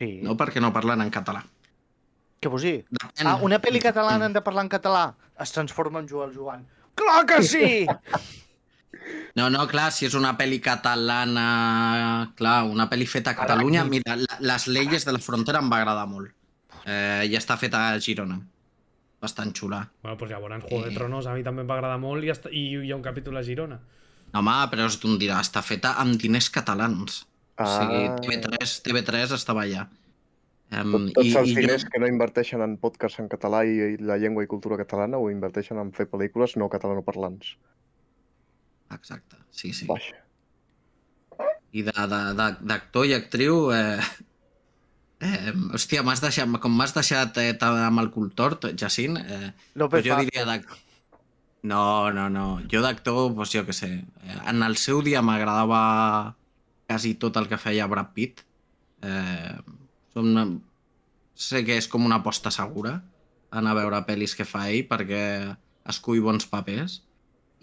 Sí. 0.00 0.18
No, 0.26 0.34
perquè 0.36 0.60
no 0.60 0.72
parlen 0.72 1.00
en 1.06 1.10
català. 1.14 1.44
Què 2.42 2.50
vols 2.50 2.62
dir? 2.66 2.80
Depèn. 2.90 3.26
Ah, 3.30 3.36
una 3.46 3.60
pel·li 3.62 3.80
catalana 3.80 4.26
han 4.26 4.32
de 4.34 4.42
parlar 4.42 4.64
en 4.66 4.70
català? 4.74 5.14
Es 5.38 5.52
transforma 5.54 6.00
en 6.02 6.08
Joel 6.08 6.34
Joan. 6.34 6.66
Clar 6.94 7.24
que 7.26 7.42
sí! 7.42 7.86
No, 9.34 9.48
no, 9.50 9.64
clar, 9.66 9.88
si 9.92 10.06
és 10.06 10.14
una 10.14 10.32
pel·li 10.38 10.60
catalana... 10.62 12.30
Clar, 12.38 12.60
una 12.70 12.86
pel·li 12.90 13.06
feta 13.10 13.32
a 13.34 13.38
Catalunya... 13.38 13.82
Mira, 13.88 14.14
les 14.40 14.66
leyes 14.70 15.04
de 15.06 15.14
la 15.16 15.18
frontera 15.22 15.58
em 15.64 15.70
va 15.72 15.80
agradar 15.82 16.06
molt. 16.06 16.30
Eh, 16.86 17.24
I 17.26 17.34
està 17.38 17.56
feta 17.58 17.80
a 17.90 17.98
Girona. 17.98 18.38
Bastant 19.24 19.50
xula. 19.56 19.80
Bueno, 20.04 20.16
doncs 20.20 20.30
llavors 20.30 20.64
Juego 20.68 20.84
de. 20.86 20.94
Tronos 20.94 21.26
a 21.26 21.34
mi 21.34 21.42
també 21.42 21.64
em 21.64 21.68
va 21.70 21.78
agradar 21.80 21.98
molt 21.98 22.22
i, 22.26 22.30
està, 22.30 22.52
i 22.52 22.64
hi 22.84 22.92
ha 22.92 22.96
un 22.98 23.02
capítol 23.02 23.40
a 23.40 23.42
Girona. 23.42 23.80
No, 24.34 24.40
home, 24.42 24.54
però 24.70 24.86
és 24.90 24.98
d'un 25.02 25.18
dirà, 25.18 25.40
està 25.42 25.62
feta 25.64 25.94
amb 26.02 26.14
diners 26.20 26.50
catalans. 26.54 27.24
O 27.58 27.66
sigui, 27.70 28.00
Ah. 28.10 28.16
TV3, 28.22 28.78
TV3 28.86 29.34
estava 29.34 29.62
allà. 29.62 29.86
Um, 30.72 30.90
Tot, 30.90 31.10
tots 31.20 31.34
els 31.38 31.52
diners 31.54 31.84
que 31.86 32.00
no 32.00 32.08
inverteixen 32.08 32.62
en 32.64 32.78
podcast 32.80 33.20
en 33.20 33.28
català 33.30 33.62
i, 33.68 33.74
i 33.94 33.96
la 34.00 34.16
llengua 34.18 34.42
i 34.42 34.48
cultura 34.50 34.78
catalana 34.80 35.20
ho 35.20 35.28
inverteixen 35.30 35.78
en 35.78 35.92
fer 35.94 36.08
pel·lícules 36.10 36.56
no 36.58 36.70
catalanoparlants. 36.72 37.54
Exacte, 38.94 39.36
sí, 39.50 39.72
sí. 39.76 39.86
Vaja. 39.90 40.20
I 41.74 41.82
d'actor 41.84 43.06
i 43.06 43.14
actriu... 43.16 43.68
Eh, 43.74 44.00
eh, 45.20 45.52
hòstia, 45.74 46.02
m'has 46.06 46.22
deixat, 46.24 46.50
com 46.62 46.74
m'has 46.74 46.94
deixat 46.96 47.38
eh, 47.42 47.52
tan 47.58 47.78
amb 47.84 48.02
el 48.02 48.10
cul 48.14 48.32
tort, 48.34 48.68
Jacint, 48.78 49.18
eh, 49.20 49.52
López 49.74 50.00
pues 50.00 50.08
jo 50.08 50.18
diria 50.22 50.46
d'actor... 50.48 50.80
No, 51.64 52.12
no, 52.12 52.28
no. 52.28 52.60
Jo 52.68 52.82
d'actor, 52.84 53.30
pues 53.36 53.54
jo 53.54 53.62
què 53.64 53.72
sé. 53.72 53.92
eh, 54.26 54.40
En 54.50 54.62
el 54.66 54.76
seu 54.76 55.00
dia 55.02 55.22
m'agradava 55.24 56.34
quasi 56.86 57.14
tot 57.16 57.38
el 57.40 57.48
que 57.48 57.56
feia 57.58 57.86
Brad 57.88 58.12
Pitt. 58.16 58.42
Eh, 59.04 59.56
som, 60.14 60.60
sé 61.34 61.64
que 61.66 61.76
és 61.80 61.90
com 61.90 62.06
una 62.06 62.22
aposta 62.22 62.52
segura 62.54 63.00
anar 63.54 63.74
a 63.74 63.80
veure 63.82 64.04
pel·lis 64.06 64.34
que 64.36 64.46
fa 64.46 64.66
ell 64.70 64.86
perquè 64.90 65.24
escull 65.90 66.22
bons 66.24 66.46
papers. 66.50 67.00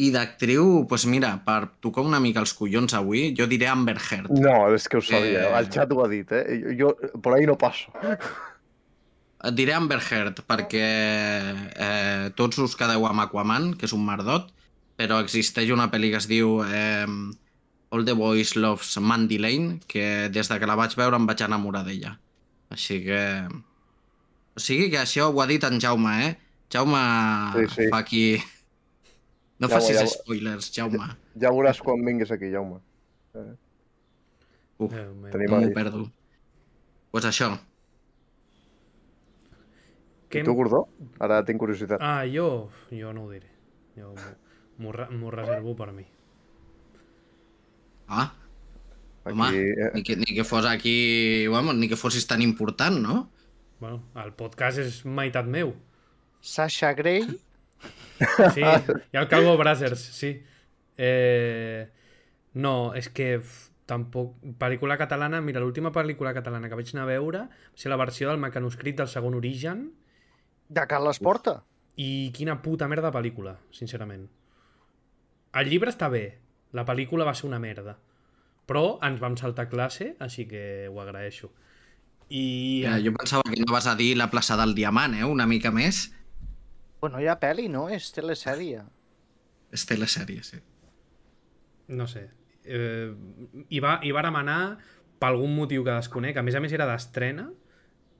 I 0.01 0.09
d'actriu, 0.13 0.85
pues 0.89 1.03
mira, 1.05 1.33
per 1.45 1.75
tocar 1.83 2.05
una 2.07 2.21
mica 2.23 2.41
els 2.41 2.53
collons 2.57 2.95
avui, 2.97 3.33
jo 3.37 3.45
diré 3.49 3.67
Amber 3.69 3.97
Heard. 3.99 4.31
No, 4.33 4.55
és 4.73 4.87
que 4.89 4.97
ho 4.97 5.03
sabia. 5.03 5.43
Eh. 5.49 5.57
El 5.59 5.67
xat 5.73 5.91
ho 5.93 5.99
ha 6.01 6.07
dit, 6.09 6.31
eh? 6.31 6.61
Jo, 6.79 6.95
por 7.21 7.35
ahí 7.35 7.45
no 7.45 7.57
passo. 7.59 7.91
Et 9.41 9.53
diré 9.57 9.75
Amber 9.75 9.99
Heard 9.99 10.41
perquè 10.47 10.87
eh, 11.75 12.31
tots 12.39 12.63
us 12.63 12.77
quedeu 12.79 13.05
amb 13.09 13.25
Aquaman, 13.25 13.73
que 13.75 13.89
és 13.89 13.93
un 13.97 14.03
merdot, 14.07 14.49
però 14.97 15.19
existeix 15.21 15.69
una 15.75 15.89
pel·li 15.91 16.13
que 16.13 16.21
es 16.21 16.29
diu 16.31 16.61
eh, 16.65 17.05
All 17.91 18.07
the 18.07 18.15
Boys 18.17 18.55
Loves 18.55 18.95
Mandy 18.97 19.41
Lane, 19.43 19.81
que 19.91 20.29
des 20.33 20.49
de 20.49 20.59
que 20.61 20.69
la 20.69 20.79
vaig 20.79 20.95
veure 20.97 21.19
em 21.19 21.29
vaig 21.29 21.45
enamorar 21.45 21.83
d'ella. 21.85 22.15
Així 22.71 23.01
que... 23.05 23.19
O 24.55 24.59
sigui 24.63 24.89
que 24.91 24.99
això 25.01 25.29
ho 25.31 25.41
ha 25.43 25.47
dit 25.49 25.63
en 25.67 25.79
Jaume, 25.79 26.11
eh? 26.27 26.31
Jaume 26.71 27.01
Sí, 27.57 27.65
sí. 27.75 27.89
fa 27.91 27.99
aquí... 28.03 28.23
No 29.61 29.67
Jaume, 29.69 29.73
facis 29.75 29.97
Jaume. 29.99 30.13
spoilers, 30.15 30.71
Jaume. 30.75 31.09
Ja 31.39 31.51
veuràs 31.53 31.81
quan 31.83 32.01
vinguis 32.07 32.31
aquí, 32.33 32.49
Jaume. 32.53 32.79
Uf, 34.81 34.91
Déu 34.95 35.11
meu. 35.13 35.31
Tenim 35.31 35.51
no 35.51 35.59
m'ho 35.61 35.67
ahí. 35.67 35.73
perdo. 35.75 35.99
Doncs 36.05 37.11
pues 37.11 37.27
això. 37.27 37.51
Què 40.31 40.41
I 40.41 40.45
tu, 40.47 40.53
Gordó? 40.55 40.85
Ara 41.19 41.41
tinc 41.45 41.59
curiositat. 41.59 41.99
Ah, 42.01 42.23
jo, 42.25 42.69
jo 42.89 43.11
no 43.13 43.25
ho 43.27 43.31
diré. 43.33 43.49
Jo 43.99 44.13
m'ho 44.79 45.31
reservo 45.35 45.75
per 45.75 45.91
mi. 45.91 46.05
Ah, 48.07 48.31
home, 49.23 49.47
Aquí, 49.47 49.57
eh, 49.57 49.91
ni 49.93 50.03
que, 50.03 50.15
ni 50.15 50.35
que 50.35 50.43
fos 50.43 50.65
aquí... 50.65 51.47
Vamos, 51.47 51.75
ni 51.75 51.87
que 51.89 51.97
fossis 51.97 52.27
tan 52.27 52.41
important, 52.41 52.99
no? 53.01 53.31
Bueno, 53.79 54.03
el 54.23 54.33
podcast 54.37 54.77
és 54.81 55.01
meitat 55.05 55.47
meu. 55.49 55.73
Sasha 56.41 56.93
Grey, 56.97 57.25
Sí, 58.53 58.61
i 58.61 59.17
el 59.17 59.27
Calvo 59.27 59.55
Brazzers, 59.57 60.01
sí. 60.13 60.31
Eh, 60.97 61.87
no, 62.53 62.93
és 62.97 63.09
que 63.09 63.33
f, 63.39 63.71
tampoc... 63.89 64.35
Pel·lícula 64.61 64.97
catalana, 65.01 65.41
mira, 65.41 65.61
l'última 65.63 65.91
pel·lícula 65.95 66.33
catalana 66.37 66.69
que 66.69 66.77
vaig 66.77 66.91
anar 66.93 67.07
a 67.07 67.11
veure 67.11 67.43
va 67.49 67.81
ser 67.81 67.89
la 67.91 67.97
versió 68.01 68.29
del 68.29 68.41
mecanoscrit 68.43 68.99
del 69.01 69.09
segon 69.09 69.37
origen 69.39 69.87
de 70.69 70.85
Carles 70.87 71.19
Porta. 71.19 71.63
i 71.97 72.31
quina 72.33 72.61
puta 72.61 72.87
merda 72.87 73.09
de 73.09 73.17
pel·lícula, 73.17 73.57
sincerament. 73.75 74.29
El 75.59 75.67
llibre 75.67 75.91
està 75.91 76.07
bé, 76.09 76.23
la 76.71 76.85
pel·lícula 76.87 77.25
va 77.27 77.33
ser 77.35 77.49
una 77.49 77.59
merda. 77.59 77.97
Però 78.71 78.85
ens 79.03 79.19
vam 79.19 79.35
saltar 79.39 79.67
classe, 79.69 80.13
així 80.23 80.47
que 80.47 80.87
ho 80.87 81.01
agraeixo. 81.03 81.51
I... 82.31 82.81
Ja, 82.85 82.95
jo 83.03 83.11
pensava 83.17 83.43
que 83.51 83.59
no 83.59 83.73
vas 83.75 83.89
a 83.91 83.97
dir 83.99 84.13
la 84.15 84.29
plaça 84.31 84.55
del 84.55 84.71
Diamant, 84.77 85.17
eh? 85.19 85.27
Una 85.27 85.47
mica 85.51 85.73
més. 85.75 86.05
Bueno, 87.03 87.19
hi 87.19 87.27
ha 87.27 87.35
pel·li, 87.41 87.67
no? 87.67 87.89
És 87.91 88.13
telesèrie. 88.15 88.85
És 89.75 89.83
telesèrie, 89.87 90.43
sí. 90.43 90.59
no 91.91 92.05
sé, 92.07 92.29
eh, 92.63 93.11
hi, 93.67 93.79
va, 93.83 93.97
hi 94.03 94.11
vàrem 94.15 94.35
anar 94.39 94.59
per 95.19 95.29
algun 95.29 95.51
motiu 95.55 95.83
que 95.83 95.91
desconec, 95.91 96.37
a 96.39 96.43
més 96.43 96.55
a 96.55 96.61
més 96.63 96.71
era 96.75 96.87
d'estrena, 96.87 97.49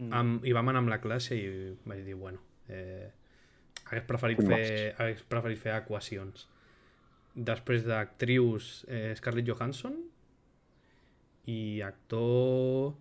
Mm. 0.01 0.13
amb, 0.17 0.45
i 0.49 0.53
vam 0.55 0.69
anar 0.71 0.81
amb 0.81 0.89
la 0.89 0.97
classe 1.01 1.35
i 1.37 1.49
vaig 1.85 2.01
dir, 2.07 2.15
bueno, 2.17 2.41
eh, 2.73 3.11
hagués, 3.85 4.05
preferit 4.07 4.39
Quin 4.39 4.49
fer, 4.49 4.95
hagués 4.97 5.21
preferit 5.29 5.61
fer 5.61 5.75
equacions. 5.77 6.47
Després 7.35 7.85
d'actrius, 7.85 8.71
eh, 8.89 9.13
Scarlett 9.19 9.47
Johansson, 9.47 9.99
i 11.49 11.81
actor, 11.81 12.93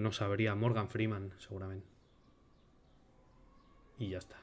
no 0.00 0.12
sabria, 0.12 0.54
Morgan 0.54 0.88
Freeman, 0.88 1.30
segurament. 1.42 1.82
I 4.00 4.12
ja 4.14 4.20
està. 4.22 4.38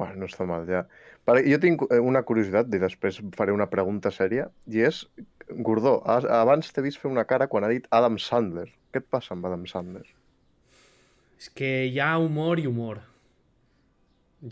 Bueno, 0.00 0.22
no 0.22 0.28
està 0.28 0.46
mal, 0.48 0.64
ja. 0.68 0.86
Vale, 1.28 1.44
jo 1.44 1.58
tinc 1.60 1.84
eh, 1.90 2.00
una 2.00 2.22
curiositat 2.24 2.72
i 2.72 2.80
després 2.80 3.20
faré 3.36 3.52
una 3.52 3.68
pregunta 3.72 4.12
sèria, 4.12 4.48
i 4.68 4.84
és, 4.84 5.04
Gordó, 5.50 5.98
abans 6.06 6.70
t'he 6.70 6.84
vist 6.84 7.00
fer 7.02 7.10
una 7.10 7.26
cara 7.28 7.48
quan 7.50 7.66
ha 7.66 7.72
dit 7.72 7.88
Adam 7.90 8.16
Sandler. 8.22 8.68
Què 8.90 9.02
et 9.02 9.08
passa 9.10 9.34
amb 9.34 9.46
Adam 9.48 9.66
Sandler? 9.68 10.06
És 11.40 11.48
que 11.56 11.70
hi 11.88 11.98
ha 12.00 12.12
humor 12.20 12.60
i 12.60 12.68
humor. 12.68 13.00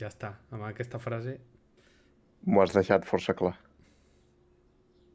Ja 0.00 0.10
està, 0.10 0.34
amb 0.52 0.66
aquesta 0.68 1.00
frase 1.00 1.38
M'ho 2.46 2.62
has 2.62 2.74
deixat 2.76 3.06
força 3.08 3.34
clar. 3.36 3.54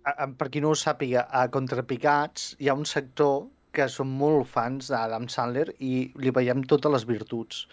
A- 0.03 0.27
Per 0.27 0.49
qui 0.51 0.61
no 0.61 0.69
ho 0.73 0.75
sàpiga, 0.75 1.27
a 1.31 1.47
Contrapicats 1.49 2.55
hi 2.59 2.67
ha 2.69 2.73
un 2.75 2.85
sector 2.85 3.45
que 3.73 3.87
són 3.89 4.09
molt 4.19 4.45
fans 4.51 4.89
d'Adam 4.91 5.27
Sandler 5.31 5.69
i 5.79 6.11
li 6.21 6.31
veiem 6.35 6.61
totes 6.69 6.91
les 6.91 7.05
virtuts, 7.09 7.67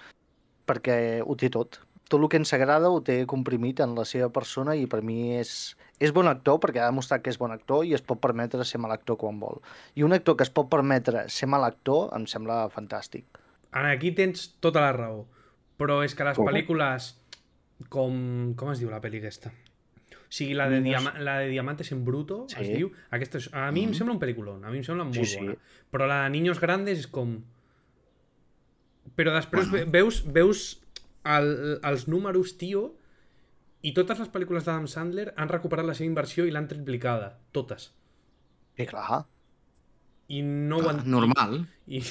perquè 0.67 1.21
ho 1.25 1.35
té 1.37 1.51
tot. 1.51 1.81
Tot 2.11 2.19
el 2.21 2.29
que 2.29 2.39
ens 2.41 2.53
agrada 2.57 2.89
ho 2.91 3.01
té 3.07 3.21
comprimit 3.27 3.81
en 3.85 3.93
la 3.95 4.05
seva 4.09 4.31
persona 4.35 4.75
i 4.75 4.87
per 4.91 5.03
mi 5.07 5.37
és, 5.39 5.77
és 6.03 6.11
bon 6.13 6.27
actor 6.27 6.59
perquè 6.63 6.81
ha 6.83 6.89
demostrat 6.91 7.23
que 7.23 7.31
és 7.31 7.39
bon 7.39 7.53
actor 7.55 7.85
i 7.87 7.95
es 7.95 8.03
pot 8.03 8.19
permetre 8.21 8.65
ser 8.67 8.81
mal 8.83 8.91
actor 8.95 9.17
quan 9.21 9.39
vol. 9.39 9.61
I 9.95 10.03
un 10.03 10.13
actor 10.17 10.37
que 10.37 10.43
es 10.43 10.51
pot 10.51 10.71
permetre 10.73 11.29
ser 11.29 11.47
mal 11.49 11.63
actor 11.69 12.11
em 12.17 12.27
sembla 12.27 12.65
fantàstic. 12.75 13.27
Aquí 13.71 14.11
tens 14.19 14.49
tota 14.61 14.81
la 14.83 14.93
raó. 14.97 15.27
Però 15.79 16.01
és 16.05 16.15
que 16.15 16.25
les 16.27 16.37
pel·lícules 16.51 17.13
com... 17.89 18.55
Com 18.59 18.73
es 18.73 18.81
diu 18.83 18.91
la 18.91 18.99
pel·li 19.01 19.21
aquesta? 19.23 19.53
O 20.31 20.33
sigui, 20.33 20.55
la 20.55 20.69
de, 20.71 20.79
Diama 20.81 21.13
la 21.19 21.39
de 21.41 21.49
Diamantes 21.51 21.91
en 21.91 22.05
Bruto, 22.05 22.45
Sí. 22.49 22.57
es 22.63 22.69
diu. 22.77 22.93
Aquesta 23.11 23.39
és... 23.39 23.49
A 23.53 23.73
mi 23.73 23.83
em 23.83 23.91
Mhm. 23.91 23.97
sembla 23.99 24.15
un 24.15 24.21
pel·lículon, 24.21 24.65
a 24.65 24.71
mi 24.71 24.79
em 24.79 24.85
sembla 24.85 25.03
molt 25.05 25.17
Sí, 25.19 25.25
sí. 25.27 25.39
bona. 25.41 25.57
Però 25.91 26.07
la 26.07 26.23
de 26.25 26.31
Niños 26.31 26.61
Grandes 26.61 26.99
és 27.01 27.07
com... 27.09 27.41
Però 29.17 29.33
després 29.35 29.69
Bueno. 29.69 29.87
ve- 29.87 29.91
veus, 29.99 30.23
veus 30.33 30.81
el, 31.25 31.81
els 31.83 32.07
números, 32.09 32.57
tio, 32.59 32.95
i 33.83 33.93
totes 33.97 34.19
les 34.21 34.29
pel·lícules 34.31 34.65
d'Adam 34.65 34.87
Sandler 34.87 35.33
han 35.37 35.49
recuperat 35.49 35.85
la 35.89 35.95
seva 35.95 36.07
inversió 36.07 36.47
i 36.47 36.51
l'han 36.55 36.69
triplicada. 36.69 37.39
Totes. 37.53 37.91
Sí, 38.77 38.87
clar. 38.87 39.25
I 40.29 40.43
no 40.43 40.77
ho 40.79 40.81
Clar, 40.85 40.95
entenc. 40.95 41.09
normal. 41.11 41.67
I, 41.89 42.03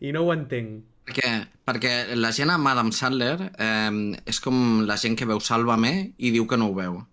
I 0.00 0.10
no 0.12 0.24
ho 0.26 0.32
entenc. 0.34 0.82
Perquè, 1.06 1.30
perquè 1.66 1.92
la 2.16 2.32
gent 2.32 2.50
amb 2.50 2.66
Adam 2.68 2.90
Sandler 2.92 3.52
eh, 3.58 4.18
és 4.26 4.40
com 4.40 4.82
la 4.86 4.96
gent 4.96 5.16
que 5.18 5.26
veu 5.26 5.40
Sálvame 5.40 6.12
i 6.18 6.30
diu 6.34 6.46
que 6.46 6.56
no 6.58 6.68
ho 6.70 6.74
veu. 6.74 7.06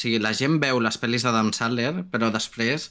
O 0.00 0.02
sigui, 0.02 0.16
la 0.24 0.32
gent 0.32 0.54
veu 0.62 0.78
les 0.80 0.96
pel·lis 0.96 1.26
d'Adam 1.26 1.50
Sandler, 1.52 2.06
però 2.08 2.30
després 2.32 2.86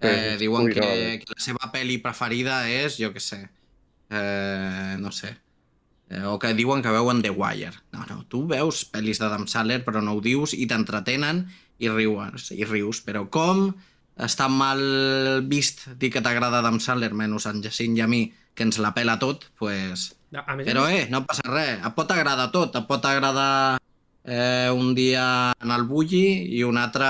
eh, 0.00 0.08
Sí, 0.08 0.38
diuen 0.40 0.70
que, 0.72 0.80
no. 0.80 1.18
que 1.20 1.34
la 1.36 1.42
seva 1.44 1.68
pel·li 1.74 1.98
preferida 2.00 2.62
és, 2.72 2.96
jo 2.96 3.10
què 3.12 3.20
sé, 3.20 3.42
eh, 4.08 4.94
no 4.96 5.12
sé, 5.12 5.34
eh, 6.08 6.22
o 6.24 6.38
que 6.40 6.54
diuen 6.56 6.80
que 6.80 6.94
veuen 6.94 7.20
The 7.20 7.34
Wire. 7.36 7.74
No, 7.92 8.06
no, 8.08 8.22
tu 8.32 8.46
veus 8.48 8.80
pel·lis 8.88 9.20
d'Adam 9.20 9.44
Sandler 9.44 9.82
però 9.84 10.00
no 10.00 10.16
ho 10.16 10.24
dius 10.24 10.56
i 10.56 10.64
t'entretenen 10.70 11.44
i 11.84 11.92
rius, 11.92 12.48
i 12.56 12.64
rius. 12.64 13.04
Però 13.04 13.26
com 13.28 13.66
està 14.16 14.48
mal 14.48 14.80
vist 15.44 15.84
dir 16.00 16.14
que 16.16 16.24
t'agrada 16.24 16.64
Adam 16.64 16.80
Sandler, 16.80 17.12
menys 17.12 17.44
en 17.50 17.60
Jacint 17.60 18.00
i 18.00 18.04
a 18.04 18.08
mi, 18.08 18.24
que 18.56 18.64
ens 18.64 18.80
la 18.80 18.96
pela 18.96 19.18
tot, 19.20 19.50
pues... 19.60 20.14
A 20.32 20.48
a 20.48 20.56
més, 20.56 20.64
Però 20.66 20.88
a 20.88 20.90
més, 20.90 21.04
eh, 21.04 21.10
no 21.12 21.26
passa 21.28 21.44
res, 21.46 21.76
et 21.78 21.94
pot 21.94 22.10
agradar 22.10 22.48
tot, 22.56 22.74
et 22.74 22.86
pot 22.88 23.04
agradar 23.06 23.76
eh, 24.24 24.70
un 24.72 24.94
dia 24.94 25.52
en 25.60 25.70
el 25.70 25.84
Bulli 25.88 26.24
i 26.58 26.62
un 26.64 26.78
altre 26.80 27.06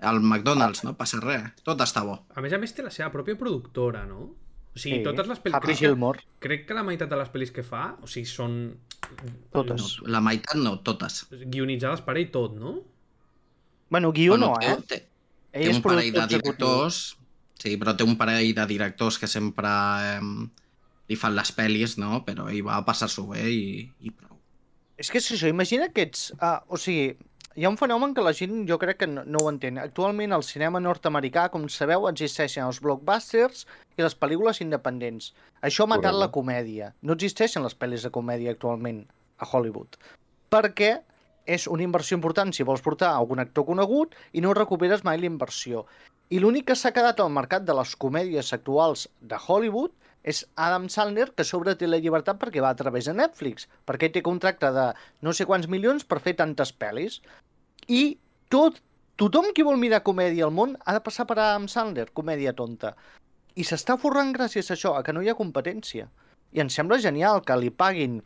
al 0.00 0.20
McDonald's, 0.22 0.82
no 0.84 0.94
passa 0.96 1.20
res, 1.20 1.50
tot 1.62 1.80
està 1.84 2.02
bo. 2.06 2.14
a 2.34 2.40
més 2.40 2.52
a 2.52 2.58
més 2.58 2.72
té 2.72 2.82
la 2.82 2.90
seva 2.90 3.10
pròpia 3.12 3.36
productora, 3.36 4.06
no? 4.08 4.30
O 4.70 4.78
sigui, 4.78 5.00
Sí, 5.00 5.04
totes 5.04 5.26
les 5.26 5.40
pel·lis... 5.42 5.54
Happy 5.58 5.66
Crec, 5.66 5.78
Gilmore. 5.82 6.20
crec 6.38 6.66
que 6.68 6.74
la 6.74 6.84
meitat 6.86 7.10
de 7.10 7.16
les 7.18 7.28
pel·lis 7.28 7.50
que 7.52 7.64
fa, 7.66 7.96
o 8.00 8.06
sigui, 8.06 8.26
són 8.30 8.54
Totes. 9.50 9.98
No, 10.00 10.08
la 10.12 10.20
meitat 10.22 10.54
no, 10.60 10.76
totes. 10.86 11.24
guionitzades 11.50 12.00
per 12.06 12.14
ell 12.20 12.28
tot, 12.30 12.54
no? 12.54 12.76
Bueno, 13.90 14.12
guió 14.12 14.36
no, 14.38 14.52
té, 14.60 14.68
eh? 14.70 14.76
té, 14.86 14.98
Ell 15.52 15.64
té 15.66 15.70
és 15.72 15.80
un 15.80 15.82
parell 15.82 16.12
de 16.14 16.20
productor 16.20 16.24
executiu. 16.28 16.52
directors, 16.54 17.00
sí, 17.58 17.76
però 17.80 17.96
té 17.98 18.06
un 18.06 18.16
parell 18.20 18.54
de 18.54 18.66
directors 18.70 19.18
que 19.18 19.26
sempre 19.26 19.68
eh, 20.12 20.20
li 21.10 21.16
fan 21.18 21.34
les 21.34 21.50
pel·lis, 21.56 21.96
no? 21.98 22.20
Però 22.24 22.46
ell 22.48 22.62
va 22.64 22.78
passar-s'ho 22.86 23.26
bé 23.32 23.48
i, 23.50 23.64
i. 24.06 24.12
És 25.00 25.08
que 25.08 25.20
és 25.22 25.32
això, 25.32 25.48
imagina 25.48 25.88
que 25.88 26.04
ets... 26.04 26.28
Uh, 26.36 26.58
o 26.68 26.78
sigui, 26.80 27.14
hi 27.56 27.64
ha 27.64 27.70
un 27.72 27.78
fenomen 27.80 28.12
que 28.14 28.22
la 28.22 28.34
gent 28.36 28.66
jo 28.68 28.76
crec 28.78 29.00
que 29.00 29.06
no, 29.08 29.24
no 29.24 29.40
ho 29.40 29.48
entén. 29.50 29.78
Actualment 29.80 30.34
al 30.36 30.44
cinema 30.44 30.82
nord-americà, 30.82 31.46
com 31.54 31.64
sabeu, 31.72 32.04
existeixen 32.10 32.66
els 32.66 32.82
blockbusters 32.84 33.64
i 33.96 34.04
les 34.04 34.16
pel·lícules 34.16 34.60
independents. 34.60 35.32
Això 35.64 35.86
ha 35.86 35.90
matat 35.94 36.12
Correcte. 36.12 36.20
la 36.20 36.30
comèdia. 36.36 36.90
No 37.00 37.16
existeixen 37.16 37.64
les 37.64 37.76
pel·lis 37.80 38.04
de 38.04 38.12
comèdia 38.12 38.52
actualment 38.52 39.06
a 39.40 39.48
Hollywood. 39.48 39.96
Perquè 40.52 40.92
és 41.50 41.66
una 41.66 41.86
inversió 41.86 42.18
important 42.18 42.52
si 42.52 42.66
vols 42.68 42.84
portar 42.84 43.14
algun 43.14 43.40
actor 43.42 43.66
conegut 43.66 44.14
i 44.36 44.44
no 44.44 44.52
recuperes 44.54 45.02
mai 45.08 45.18
la 45.18 45.30
inversió. 45.32 45.86
I 46.30 46.38
l'únic 46.38 46.68
que 46.68 46.76
s'ha 46.78 46.92
quedat 46.94 47.18
al 47.18 47.32
mercat 47.34 47.64
de 47.66 47.74
les 47.74 47.96
comèdies 47.96 48.52
actuals 48.54 49.08
de 49.20 49.40
Hollywood 49.40 49.96
és 50.22 50.42
Adam 50.56 50.88
Sandler, 50.92 51.30
que 51.36 51.46
sobre 51.48 51.74
té 51.78 51.88
la 51.88 52.00
llibertat 52.02 52.38
perquè 52.40 52.60
va 52.60 52.72
a 52.74 52.78
través 52.78 53.08
de 53.08 53.14
Netflix, 53.16 53.68
perquè 53.88 54.10
té 54.12 54.22
contracte 54.22 54.70
de 54.74 54.90
no 55.24 55.32
sé 55.32 55.46
quants 55.48 55.68
milions 55.68 56.04
per 56.04 56.20
fer 56.20 56.36
tantes 56.36 56.74
pel·lis. 56.76 57.20
I 57.88 58.18
tot, 58.52 58.82
tothom 59.16 59.50
qui 59.56 59.64
vol 59.66 59.80
mirar 59.80 60.04
comèdia 60.04 60.46
al 60.48 60.54
món 60.54 60.76
ha 60.84 60.96
de 60.96 61.02
passar 61.04 61.26
per 61.28 61.38
Adam 61.38 61.68
Sandler, 61.72 62.10
comèdia 62.12 62.52
tonta. 62.56 62.94
I 63.56 63.64
s'està 63.66 63.96
forrant 63.98 64.32
gràcies 64.36 64.70
a 64.70 64.76
això, 64.76 64.94
a 64.96 65.02
que 65.02 65.14
no 65.16 65.24
hi 65.24 65.30
ha 65.32 65.38
competència. 65.38 66.10
I 66.52 66.62
em 66.64 66.70
sembla 66.72 67.00
genial 67.00 67.42
que 67.46 67.56
li 67.56 67.70
paguin 67.70 68.20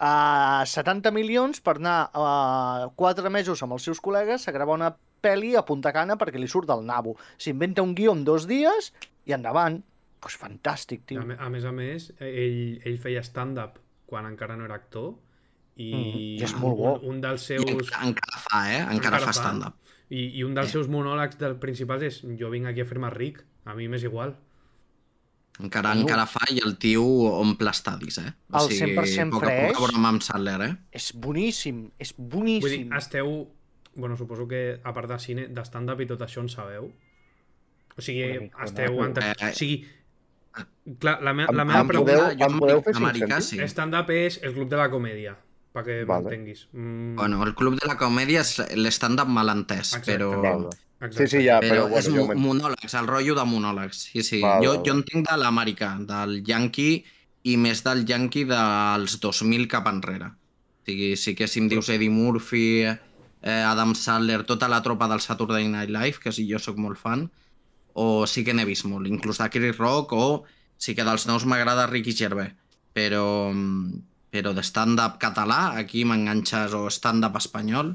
a 0.00 0.64
70 0.64 1.12
milions 1.12 1.60
per 1.60 1.76
anar 1.76 2.08
a 2.16 2.88
4 2.96 3.30
mesos 3.30 3.62
amb 3.62 3.76
els 3.76 3.84
seus 3.84 4.00
col·legues 4.00 4.48
a 4.48 4.54
gravar 4.56 4.78
una 4.78 4.94
pel·li 5.20 5.52
a 5.56 5.64
Punta 5.68 5.92
Cana 5.92 6.16
perquè 6.16 6.40
li 6.40 6.48
surt 6.48 6.68
del 6.70 6.86
nabo. 6.88 7.16
S'inventa 7.36 7.84
un 7.84 7.94
guió 7.94 8.16
en 8.16 8.24
dos 8.24 8.48
dies 8.48 8.92
i 9.28 9.36
endavant. 9.36 9.82
Pues 10.20 10.36
fantàstic, 10.36 11.00
A, 11.02 11.06
tio. 11.06 11.22
me- 11.24 11.36
a 11.38 11.48
més 11.48 11.64
a 11.64 11.72
més, 11.72 12.10
ell, 12.20 12.80
ell 12.84 12.98
feia 13.00 13.22
stand-up 13.24 13.78
quan 14.06 14.26
encara 14.28 14.56
no 14.56 14.64
era 14.66 14.74
actor 14.76 15.14
i, 15.76 15.90
Mm, 15.94 16.18
i 16.18 16.42
és 16.44 16.54
molt 16.60 16.76
bo. 16.76 16.94
un, 17.00 17.14
un 17.16 17.20
dels 17.22 17.42
I 17.48 17.54
seus... 17.54 17.64
encara, 17.70 18.06
encara 18.10 18.38
fa, 18.42 18.60
eh? 18.72 18.80
Encara, 18.82 18.94
Encara 18.98 19.20
fa 19.24 19.32
stand-up. 19.32 19.76
I, 20.10 20.26
I 20.38 20.42
un 20.44 20.54
dels 20.54 20.68
Eh. 20.68 20.72
seus 20.72 20.88
monòlegs 20.88 21.38
del 21.38 21.56
principals 21.62 22.02
és 22.02 22.20
jo 22.38 22.50
vinc 22.50 22.66
aquí 22.66 22.80
a 22.82 22.84
fer-me 22.84 23.08
ric, 23.10 23.40
a 23.64 23.74
mi 23.74 23.88
m'és 23.88 24.02
igual. 24.04 24.36
Encara, 25.60 25.92
encara 25.92 26.24
fa 26.26 26.40
i 26.50 26.58
el 26.64 26.76
tio 26.80 27.02
omple 27.36 27.70
estadis, 27.70 28.16
eh? 28.18 28.30
El 28.56 28.68
100% 28.72 29.30
poca, 29.34 29.46
fresh. 29.46 29.74
poca 29.76 29.86
broma 29.90 30.08
amb 30.08 30.22
Sandler, 30.24 30.60
eh? 30.64 30.74
És 30.90 31.12
boníssim, 31.14 31.90
és 31.98 32.14
Vull 32.16 32.46
dir, 32.46 32.60
boníssim. 32.64 32.92
esteu... 32.96 33.48
Bueno, 33.94 34.16
suposo 34.16 34.46
que 34.48 34.80
a 34.84 34.92
part 34.94 35.10
de 35.10 35.18
cine, 35.18 35.48
de 35.48 35.64
stand-up 35.66 36.00
i 36.00 36.06
tot 36.06 36.20
això 36.22 36.40
en 36.40 36.48
sabeu. 36.48 36.86
O 37.96 38.00
sigui, 38.00 38.50
esteu... 38.64 39.00
Enter... 39.04 39.24
Eh, 39.36 39.50
O 39.50 39.54
sigui, 39.58 39.80
clar, 40.98 41.22
la, 41.22 41.32
me 41.32 41.44
Em- 41.44 41.54
la 41.56 41.64
meva 41.64 41.80
em 41.80 41.86
pregunta... 41.88 42.12
podeu- 42.16 42.38
jo 42.38 42.46
em 42.50 42.58
podeu 42.58 42.82
fer 42.82 42.94
americà, 42.96 43.40
sí. 43.40 43.58
Stand-up 43.68 44.10
és 44.10 44.40
el 44.42 44.54
club 44.54 44.68
de 44.70 44.76
la 44.76 44.88
comèdia, 44.90 45.36
perquè 45.72 46.04
Vale. 46.06 46.24
m'entenguis. 46.28 46.68
Mm, 46.72 47.14
Bueno, 47.16 47.42
el 47.46 47.54
club 47.54 47.78
de 47.80 47.86
la 47.86 47.96
comèdia 47.96 48.40
és 48.40 48.56
l'stand-up 48.76 49.28
malentès, 49.28 49.94
Exacte. 49.94 50.12
però... 50.16 50.40
Val. 50.42 50.66
exacte. 51.00 51.28
Sí, 51.28 51.38
sí, 51.38 51.44
ja, 51.46 51.60
Però, 51.60 51.86
però, 51.88 51.98
és 51.98 52.08
bueno, 52.08 52.16
jo 52.16 52.26
mo 52.26 52.34
m'ent- 52.34 52.40
monòlegs, 52.46 52.94
el 52.94 53.06
rotllo 53.06 53.34
de 53.34 53.44
monòlegs. 53.46 54.02
Sí, 54.12 54.22
sí. 54.22 54.40
Val, 54.42 54.64
jo, 54.64 54.74
val, 54.74 54.82
jo 54.86 54.92
entenc 54.98 55.30
de 55.30 55.36
l'americà, 55.40 55.94
del 56.04 56.42
yankee 56.44 57.04
i 57.44 57.56
més 57.56 57.80
del 57.84 58.04
yankee 58.04 58.44
dels 58.44 59.18
2000 59.20 59.66
cap 59.68 59.86
enrere. 59.88 60.26
O 60.80 60.84
sigui, 60.90 61.14
si 61.16 61.34
que 61.34 61.46
si 61.46 61.60
em 61.60 61.68
dius 61.68 61.88
Eddie 61.88 62.10
Murphy, 62.10 62.82
eh, 62.84 63.62
Adam 63.64 63.94
Sandler, 63.94 64.42
tota 64.44 64.68
la 64.68 64.82
tropa 64.82 65.06
del 65.08 65.20
Saturday 65.20 65.68
Night 65.68 65.88
Live, 65.88 66.18
que 66.20 66.32
sí, 66.32 66.46
jo 66.50 66.58
sóc 66.58 66.76
molt 66.76 66.98
fan, 66.98 67.30
o 67.94 68.26
sí 68.26 68.44
que 68.44 68.54
n'he 68.54 68.66
vist 68.68 68.86
molt, 68.88 69.08
inclús 69.08 69.40
de 69.40 69.48
Chris 69.50 69.78
Rock, 69.78 70.12
o 70.12 70.44
sí 70.80 70.94
que 70.94 71.06
dels 71.06 71.26
nous 71.28 71.46
m'agrada 71.46 71.88
Ricky 71.90 72.12
Gervais. 72.16 72.54
Però, 72.92 73.50
mm, 73.52 74.00
però 74.30 74.52
de 74.54 74.62
stand-up 74.66 75.18
català, 75.22 75.76
aquí 75.78 76.04
m'enganxes, 76.04 76.74
o 76.74 76.88
stand-up 76.90 77.36
espanyol, 77.38 77.94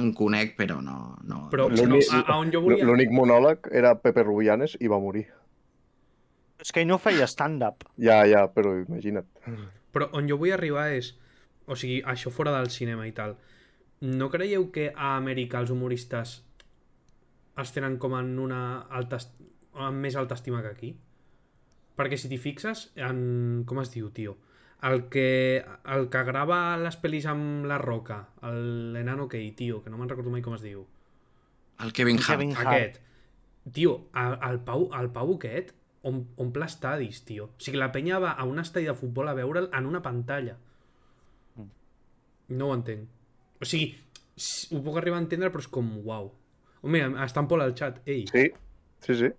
en 0.00 0.12
conec, 0.16 0.56
però 0.56 0.80
no... 0.80 1.18
no 1.28 1.46
Però 1.52 1.68
no, 1.68 1.76
no, 1.76 1.84
L'únic- 1.90 2.12
a, 2.12 2.22
a 2.24 2.38
on 2.40 2.52
jo 2.52 2.62
volia... 2.64 2.84
L'únic 2.88 3.12
monòleg 3.12 3.68
era 3.76 3.94
Pepe 4.00 4.24
Rubianes 4.24 4.78
i 4.80 4.88
va 4.88 5.00
morir. 5.02 5.26
És 6.62 6.72
que 6.72 6.80
ell 6.80 6.88
no 6.88 6.98
feia 7.02 7.26
stand-up. 7.28 7.84
Ja, 8.00 8.22
ja, 8.28 8.46
però 8.54 8.72
imagina't. 8.78 9.28
Però 9.92 10.08
on 10.16 10.30
jo 10.30 10.38
vull 10.40 10.54
arribar 10.54 10.88
és... 10.96 11.12
O 11.68 11.76
sigui, 11.78 12.00
això 12.08 12.32
fora 12.34 12.54
del 12.56 12.70
cinema 12.74 13.04
i 13.06 13.12
tal. 13.14 13.36
No 14.02 14.28
creieu 14.32 14.64
que 14.74 14.88
a 14.96 15.12
Amèrica 15.18 15.60
els 15.62 15.70
humoristes 15.70 16.40
es 17.58 17.72
tenen 17.74 17.98
com 17.98 18.16
en 18.18 18.38
una 18.38 18.62
alta... 18.90 19.18
en 19.74 20.00
més 20.00 20.16
alta 20.16 20.38
estima 20.38 20.62
que 20.62 20.72
aquí? 20.72 20.94
Perquè 21.98 22.16
si 22.16 22.30
t'hi 22.30 22.40
fixes 22.40 22.88
en... 22.96 23.64
Com 23.68 23.82
es 23.82 23.92
diu, 23.92 24.08
tio? 24.14 24.38
El 24.82 25.06
que, 25.12 25.62
el 25.94 26.08
que 26.10 26.24
grava 26.26 26.76
les 26.80 26.96
pel·lis 26.98 27.28
amb 27.30 27.68
la 27.70 27.78
roca, 27.78 28.24
l'enano 28.42 29.28
que 29.30 29.42
tio, 29.56 29.78
que 29.82 29.92
no 29.92 30.00
me'n 30.00 30.10
recordo 30.10 30.32
mai 30.32 30.42
com 30.42 30.56
es 30.56 30.64
diu. 30.64 30.82
el 31.78 31.92
Kevin 31.92 32.18
Hart. 32.18 32.26
Kevin 32.26 32.56
Hart. 32.56 32.66
Aquest. 32.66 33.00
Tio, 33.72 34.08
el, 34.18 34.38
el, 34.48 34.58
Pau, 34.66 34.88
el 34.98 35.10
Pau 35.14 35.36
aquest 35.36 35.70
om, 36.02 36.18
omple 36.42 36.66
estadis, 36.66 37.22
tio. 37.24 37.52
O 37.52 37.62
sigui, 37.62 37.78
la 37.78 37.92
penya 37.94 38.18
va 38.22 38.32
a 38.32 38.46
un 38.48 38.58
estadi 38.58 38.90
de 38.90 38.98
futbol 38.98 39.30
a 39.30 39.36
veure'l 39.38 39.70
en 39.70 39.86
una 39.86 40.02
pantalla. 40.02 40.56
No 42.52 42.68
ho 42.68 42.74
entenc. 42.74 43.06
O 43.62 43.68
sigui, 43.68 43.92
ho 44.74 44.82
puc 44.82 44.98
arribar 44.98 45.20
a 45.20 45.24
entendre, 45.24 45.52
però 45.54 45.62
és 45.62 45.70
com, 45.70 45.92
uau. 46.02 46.32
Oh, 46.82 46.90
mira, 46.90 47.08
està 47.22 47.42
en 47.42 47.48
Pol 47.50 47.62
al 47.62 47.74
xat. 47.78 48.00
Ei, 48.10 48.26
Sí, 48.30 48.48
sí, 49.06 49.16
sí. 49.20 49.30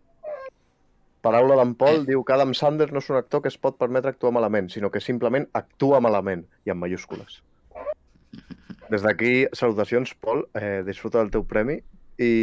Paraula 1.23 1.55
d'en 1.59 1.71
Pol 1.79 2.03
diu 2.07 2.23
que 2.27 2.35
Adam 2.35 2.51
Sandler 2.55 2.89
no 2.91 2.99
és 2.99 3.09
un 3.11 3.17
actor 3.19 3.43
que 3.43 3.51
es 3.51 3.57
pot 3.59 3.77
permetre 3.79 4.11
actuar 4.11 4.33
malament, 4.35 4.69
sinó 4.71 4.89
que 4.91 4.99
simplement 5.03 5.47
actua 5.55 6.01
malament, 6.03 6.43
i 6.67 6.73
en 6.73 6.79
mayúscules. 6.79 7.39
Des 8.91 9.03
d'aquí, 9.03 9.45
salutacions, 9.55 10.11
Pol, 10.19 10.43
eh, 10.59 10.81
disfruta 10.87 11.21
del 11.21 11.31
teu 11.31 11.45
premi 11.47 11.77
i... 12.19 12.33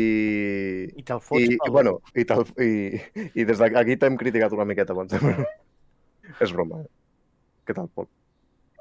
I 0.97 1.05
te'l 1.05 1.21
fots 1.21 1.45
I, 1.45 1.59
i, 1.59 1.73
bueno, 1.73 1.99
i, 2.15 2.25
tal, 2.29 2.47
i, 2.57 2.97
i 3.37 3.45
des 3.45 3.61
d'aquí 3.61 3.99
t'hem 4.01 4.17
criticat 4.21 4.57
una 4.57 4.69
miqueta 4.69 4.97
abans. 4.97 5.13
és 6.45 6.57
broma, 6.57 6.81
eh? 6.81 6.89
Què 7.69 7.77
tal, 7.77 7.93
Pol? 7.93 8.09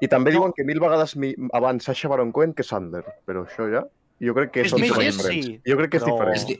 I 0.00 0.08
també 0.08 0.32
diuen 0.32 0.56
que 0.56 0.64
mil 0.64 0.80
vegades 0.80 1.12
mi, 1.20 1.34
abans 1.56 1.84
Sacha 1.84 2.08
Baron 2.08 2.32
Cohen 2.32 2.56
que 2.56 2.64
Sander, 2.64 3.04
però 3.28 3.44
això 3.44 3.68
ja... 3.72 3.84
Jo 4.20 4.34
crec 4.36 4.50
que 4.52 4.60
És 4.66 4.70
són 4.74 4.82
diferent, 4.82 5.16
diferents. 5.16 5.46
sí, 5.46 5.60
Jo 5.66 5.76
crec 5.78 5.90
que 5.90 5.96
és 5.96 6.02
però- 6.04 6.12
diferent. 6.18 6.36
És, 6.36 6.46
di 6.46 6.58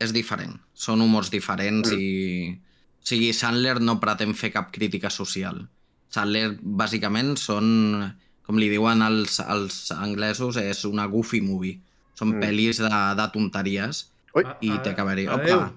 és 0.00 0.12
diferent. 0.12 0.54
Són 0.74 1.00
humors 1.02 1.30
diferents 1.30 1.90
Mm. 1.90 1.98
i... 1.98 2.60
O 3.00 3.06
sigui, 3.08 3.32
Sandler 3.32 3.80
no 3.80 3.98
pretén 4.00 4.34
fer 4.34 4.52
cap 4.52 4.70
crítica 4.70 5.08
social. 5.10 5.68
Sandler, 6.10 6.58
bàsicament, 6.62 7.36
són... 7.40 8.14
Com 8.48 8.56
li 8.56 8.68
diuen 8.72 9.02
els, 9.04 9.40
els 9.40 9.90
anglesos, 9.92 10.56
és 10.56 10.84
una 10.88 11.04
goofy 11.06 11.40
movie. 11.44 11.80
Són 12.14 12.30
Mm. 12.36 12.40
pel·lis 12.42 12.78
de, 12.80 12.88
de 12.88 13.26
tonteries 13.32 14.10
Ui, 14.34 14.44
i 14.62 14.70
a- 14.72 14.82
té 14.82 14.94
que 14.94 15.00
haver-hi... 15.00 15.26
adeu. 15.26 15.58
Opa, 15.58 15.72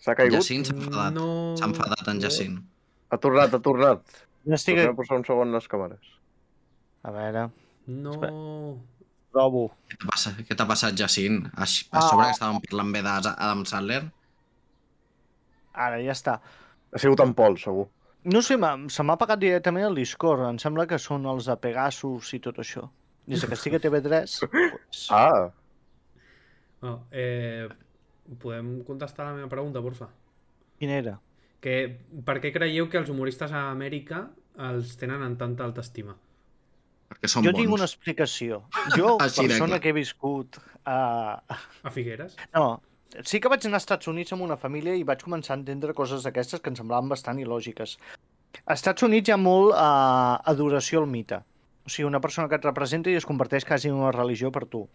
s'ha 0.00 0.14
caigut? 0.14 0.38
Jacint 0.40 0.64
s'ha 0.66 0.74
enfadat. 0.76 1.12
No... 1.14 1.54
S'ha 1.58 1.66
enfadat 1.68 2.08
en 2.08 2.20
Jacint. 2.20 2.58
Ha 3.10 3.18
tornat, 3.18 3.52
ha 3.54 3.60
tornat. 3.60 4.02
No 4.46 4.54
estic... 4.54 4.76
Tornem 4.76 4.92
a 4.92 4.96
posar 4.96 5.18
un 5.18 5.24
segon 5.24 5.52
les 5.52 5.66
càmeres. 5.68 6.00
A 7.02 7.10
veure, 7.14 7.48
No... 7.86 8.80
trobo. 9.36 9.66
Què 9.90 9.98
t'ha 10.00 10.08
passat, 10.10 10.38
què 10.48 10.56
t'ha 10.56 10.66
passat, 10.72 10.96
Jacint? 10.98 11.42
A, 11.52 11.64
a 11.66 11.66
Ah. 11.66 12.06
sobre 12.08 12.26
que 12.26 12.32
estàvem 12.38 12.62
parlant 12.64 12.92
bé 12.96 13.02
d'Adam 13.04 13.64
Sandler? 13.68 14.02
Ara, 15.76 16.00
ja 16.00 16.14
està. 16.16 16.38
Ha 16.92 16.98
sigut 17.02 17.20
en 17.20 17.34
Pol, 17.36 17.58
segur. 17.60 17.86
No 18.26 18.40
sé, 18.42 18.56
se 18.90 19.04
m'ha 19.06 19.14
apagat 19.14 19.38
directament 19.38 19.84
el 19.86 19.94
Discord. 20.00 20.42
Em 20.48 20.58
sembla 20.58 20.86
que 20.90 20.98
són 20.98 21.26
els 21.30 21.46
de 21.46 21.54
Pegasus 21.62 22.32
i 22.34 22.40
tot 22.42 22.56
això. 22.58 22.88
Des 23.26 23.44
que 23.44 23.54
estic 23.54 23.76
a 23.76 23.80
TV3... 23.82 24.38
Pues... 24.50 25.06
Ah, 25.14 25.52
Oh, 26.86 26.98
eh, 27.10 27.66
podem 28.38 28.82
contestar 28.84 29.24
la 29.26 29.32
meva 29.34 29.48
pregunta, 29.48 29.80
porfa? 29.82 30.10
Quin 30.78 30.90
era? 30.92 31.14
Que, 31.64 31.72
per 32.26 32.36
què 32.42 32.50
creieu 32.52 32.86
que 32.92 32.98
els 33.00 33.08
humoristes 33.10 33.50
a 33.56 33.62
Amèrica 33.70 34.26
els 34.68 34.92
tenen 35.00 35.24
en 35.24 35.38
tanta 35.40 35.64
alta 35.64 35.80
estima? 35.80 36.14
Perquè 37.10 37.30
són 37.30 37.44
jo 37.46 37.52
bons. 37.52 37.60
tinc 37.62 37.74
una 37.76 37.86
explicació. 37.88 38.62
Jo, 38.98 39.16
Així 39.22 39.42
de 39.42 39.48
persona 39.48 39.76
clar. 39.76 39.80
que 39.84 39.92
he 39.92 39.96
viscut 39.96 40.60
a... 40.84 40.98
A 41.86 41.90
Figueres? 41.94 42.36
No, 42.54 42.80
sí 43.24 43.40
que 43.40 43.50
vaig 43.52 43.66
anar 43.66 43.80
als 43.80 43.86
Estats 43.86 44.08
Units 44.12 44.34
amb 44.36 44.46
una 44.46 44.56
família 44.60 44.94
i 44.96 45.04
vaig 45.06 45.22
començar 45.24 45.54
a 45.54 45.60
entendre 45.60 45.94
coses 45.94 46.26
d'aquestes 46.26 46.62
que 46.62 46.72
em 46.72 46.78
semblaven 46.78 47.08
bastant 47.12 47.38
il·lògiques. 47.42 47.96
Als 48.64 48.80
Estats 48.80 49.04
Units 49.06 49.28
hi 49.28 49.34
ha 49.34 49.40
molt 49.40 49.74
uh, 49.74 50.38
adoració 50.52 51.02
al 51.04 51.10
mite. 51.10 51.42
O 51.86 51.92
sigui, 51.92 52.06
una 52.08 52.20
persona 52.20 52.48
que 52.50 52.58
et 52.58 52.64
representa 52.66 53.12
i 53.12 53.18
es 53.18 53.26
converteix 53.28 53.64
quasi 53.64 53.88
en 53.92 53.98
una 54.00 54.10
religió 54.14 54.50
per 54.50 54.64
tu. 54.66 54.86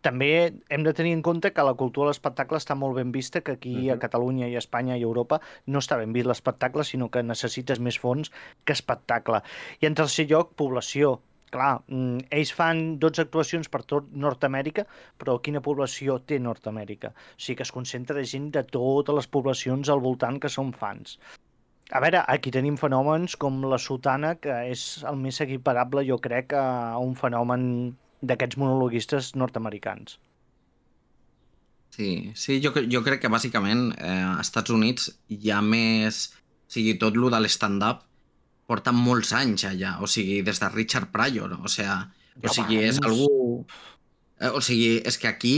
També 0.00 0.52
hem 0.70 0.84
de 0.86 0.94
tenir 0.94 1.12
en 1.12 1.22
compte 1.22 1.52
que 1.52 1.64
la 1.66 1.74
cultura 1.74 2.08
de 2.08 2.14
l'espectacle 2.14 2.58
està 2.60 2.76
molt 2.78 2.96
ben 2.96 3.12
vista, 3.12 3.40
que 3.40 3.52
aquí 3.52 3.90
a 3.90 3.94
Mhm. 3.94 4.00
Catalunya 4.00 4.48
i 4.48 4.54
a 4.54 4.58
Espanya 4.58 4.96
i 4.96 5.02
a 5.02 5.08
Europa 5.10 5.40
no 5.66 5.78
està 5.78 5.98
ben 5.98 6.12
vist 6.12 6.26
l'espectacle, 6.26 6.84
sinó 6.84 7.10
que 7.10 7.22
necessites 7.22 7.80
més 7.80 7.98
fons 7.98 8.30
que 8.64 8.72
espectacle. 8.72 9.42
I 9.80 9.86
en 9.86 9.94
tercer 9.94 10.28
lloc, 10.28 10.54
població. 10.54 11.20
Clar, 11.50 11.80
mm, 11.88 12.28
ells 12.30 12.52
fan 12.52 12.98
12 12.98 13.22
actuacions 13.22 13.68
per 13.68 13.82
tot 13.82 14.10
Nord-Amèrica, 14.12 14.86
però 15.18 15.40
quina 15.40 15.62
població 15.62 16.18
té 16.20 16.38
Nord-Amèrica? 16.38 17.08
O 17.08 17.38
sigui 17.38 17.56
que 17.56 17.62
es 17.62 17.72
concentra 17.72 18.22
gent 18.22 18.50
de 18.52 18.62
totes 18.64 19.14
les 19.14 19.26
poblacions 19.26 19.88
al 19.88 20.00
voltant 20.00 20.38
que 20.38 20.48
són 20.48 20.74
fans. 20.74 21.18
A 21.90 22.00
veure, 22.00 22.22
aquí 22.28 22.50
tenim 22.50 22.76
fenòmens 22.76 23.34
com 23.36 23.62
la 23.64 23.78
sotana, 23.78 24.34
que 24.34 24.70
és 24.70 25.02
el 25.08 25.16
més 25.16 25.40
equiparable, 25.40 26.04
jo 26.04 26.18
crec, 26.18 26.52
a 26.52 26.98
un 26.98 27.14
fenomen 27.14 27.96
d'aquests 28.22 28.58
monologuistes 28.60 29.34
nord-americans. 29.38 30.18
Sí, 31.94 32.32
sí 32.38 32.58
jo, 32.62 32.72
jo 32.90 33.02
crec 33.02 33.22
que 33.24 33.32
bàsicament 33.32 33.90
eh, 33.96 34.22
als 34.22 34.48
Estats 34.48 34.74
Units 34.74 35.10
hi 35.34 35.50
ha 35.50 35.62
més... 35.64 36.28
O 36.68 36.72
sigui, 36.74 36.98
tot 37.00 37.16
lo 37.16 37.30
de 37.32 37.38
l'stand-up 37.40 38.02
porta 38.68 38.92
molts 38.92 39.30
anys 39.32 39.64
allà, 39.64 39.94
o 40.04 40.08
sigui, 40.10 40.42
des 40.44 40.58
de 40.60 40.68
Richard 40.68 41.08
Pryor, 41.14 41.54
o 41.56 41.70
sigui, 41.72 41.94
o 42.44 42.52
sigui 42.52 42.82
és 42.84 42.98
algú... 43.00 43.30
Eh, 44.36 44.50
o 44.52 44.60
sigui, 44.60 44.98
és 45.08 45.16
que 45.16 45.30
aquí 45.30 45.54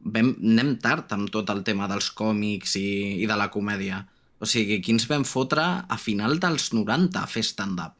vam, 0.00 0.32
anem 0.40 0.74
tard 0.80 1.12
amb 1.16 1.28
tot 1.32 1.52
el 1.52 1.60
tema 1.66 1.88
dels 1.90 2.08
còmics 2.16 2.78
i, 2.80 2.88
i 3.20 3.28
de 3.28 3.36
la 3.36 3.50
comèdia. 3.52 4.00
O 4.40 4.48
sigui, 4.48 4.80
aquí 4.80 4.96
ens 4.96 5.06
vam 5.10 5.26
fotre 5.28 5.66
a 5.84 6.00
final 6.00 6.40
dels 6.40 6.72
90 6.72 7.20
a 7.20 7.28
fer 7.30 7.44
stand-up. 7.46 7.94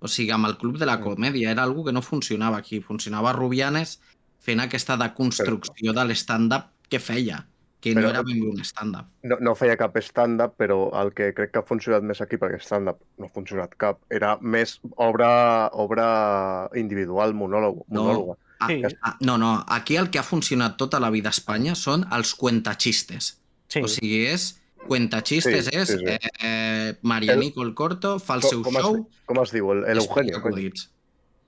O 0.00 0.08
sigui, 0.08 0.30
amb 0.32 0.46
el 0.48 0.56
Club 0.58 0.78
de 0.80 0.86
la. 0.86 0.98
Comèdia 1.00 1.50
era 1.52 1.62
algo 1.62 1.84
que 1.84 1.92
no 1.92 2.00
funcionava 2.02 2.56
aquí. 2.58 2.80
Funcionava 2.80 3.30
a 3.30 3.32
Rubianes 3.36 4.00
fent 4.40 4.60
aquesta 4.60 4.96
deconstrucció 4.96 5.92
de 5.92 6.04
l'stand-up 6.04 6.70
que 6.88 6.98
feia, 6.98 7.46
que 7.80 7.94
no 7.94 8.00
Però- 8.00 8.10
era 8.10 8.22
ben 8.22 8.42
un 8.42 8.60
stand-up. 8.64 9.06
no, 9.22 9.36
no 9.40 9.54
feia 9.54 9.76
cap 9.76 9.96
stand-up, 9.98 10.56
però 10.58 10.90
el 11.02 11.12
que 11.12 11.32
crec 11.34 11.52
que 11.52 11.58
ha 11.60 11.62
funcionat 11.62 12.02
més 12.02 12.20
aquí, 12.20 12.36
perquè 12.36 12.58
stand-up 12.60 12.98
no 13.18 13.26
ha 13.26 13.28
funcionat 13.28 13.74
cap, 13.76 14.00
era 14.10 14.38
més 14.40 14.80
obra, 14.96 15.68
obra 15.72 16.68
individual, 16.74 17.34
monòleg. 17.34 17.84
No. 17.88 18.04
monòloga. 18.04 18.36
Ah, 18.60 18.68
Sí. 18.68 18.82
ah, 19.02 19.16
no, 19.20 19.38
no, 19.38 19.64
aquí 19.68 19.96
el 19.96 20.10
que 20.10 20.18
ha 20.18 20.22
funcionat 20.22 20.76
tota 20.76 21.00
la 21.00 21.08
vida 21.10 21.28
a 21.28 21.36
Espanya 21.36 21.74
són 21.74 22.04
els 22.12 22.34
cuentachistes. 22.34 23.40
Sí, 23.68 23.80
O 23.82 23.88
sigui, 23.88 24.26
és 24.26 24.59
cuentachistes, 24.88 25.66
Sí, 25.66 25.76
és 25.76 25.88
sí, 25.88 25.98
sí. 25.98 26.04
Eh, 26.06 26.18
eh, 26.42 26.98
Marianico 27.02 27.62
el 27.62 27.74
Corto, 27.74 28.18
fa 28.18 28.34
el 28.38 28.42
seu 28.42 28.62
com, 28.62 28.76
es, 28.76 28.82
show... 28.82 29.08
com 29.26 29.42
es 29.42 29.52
diu? 29.52 29.70
El, 29.72 29.84
el 29.84 30.00
i 30.00 30.00
Eugenio. 30.00 30.36
explica 30.36 30.40
cony. 30.42 30.52
acudits. 30.52 30.90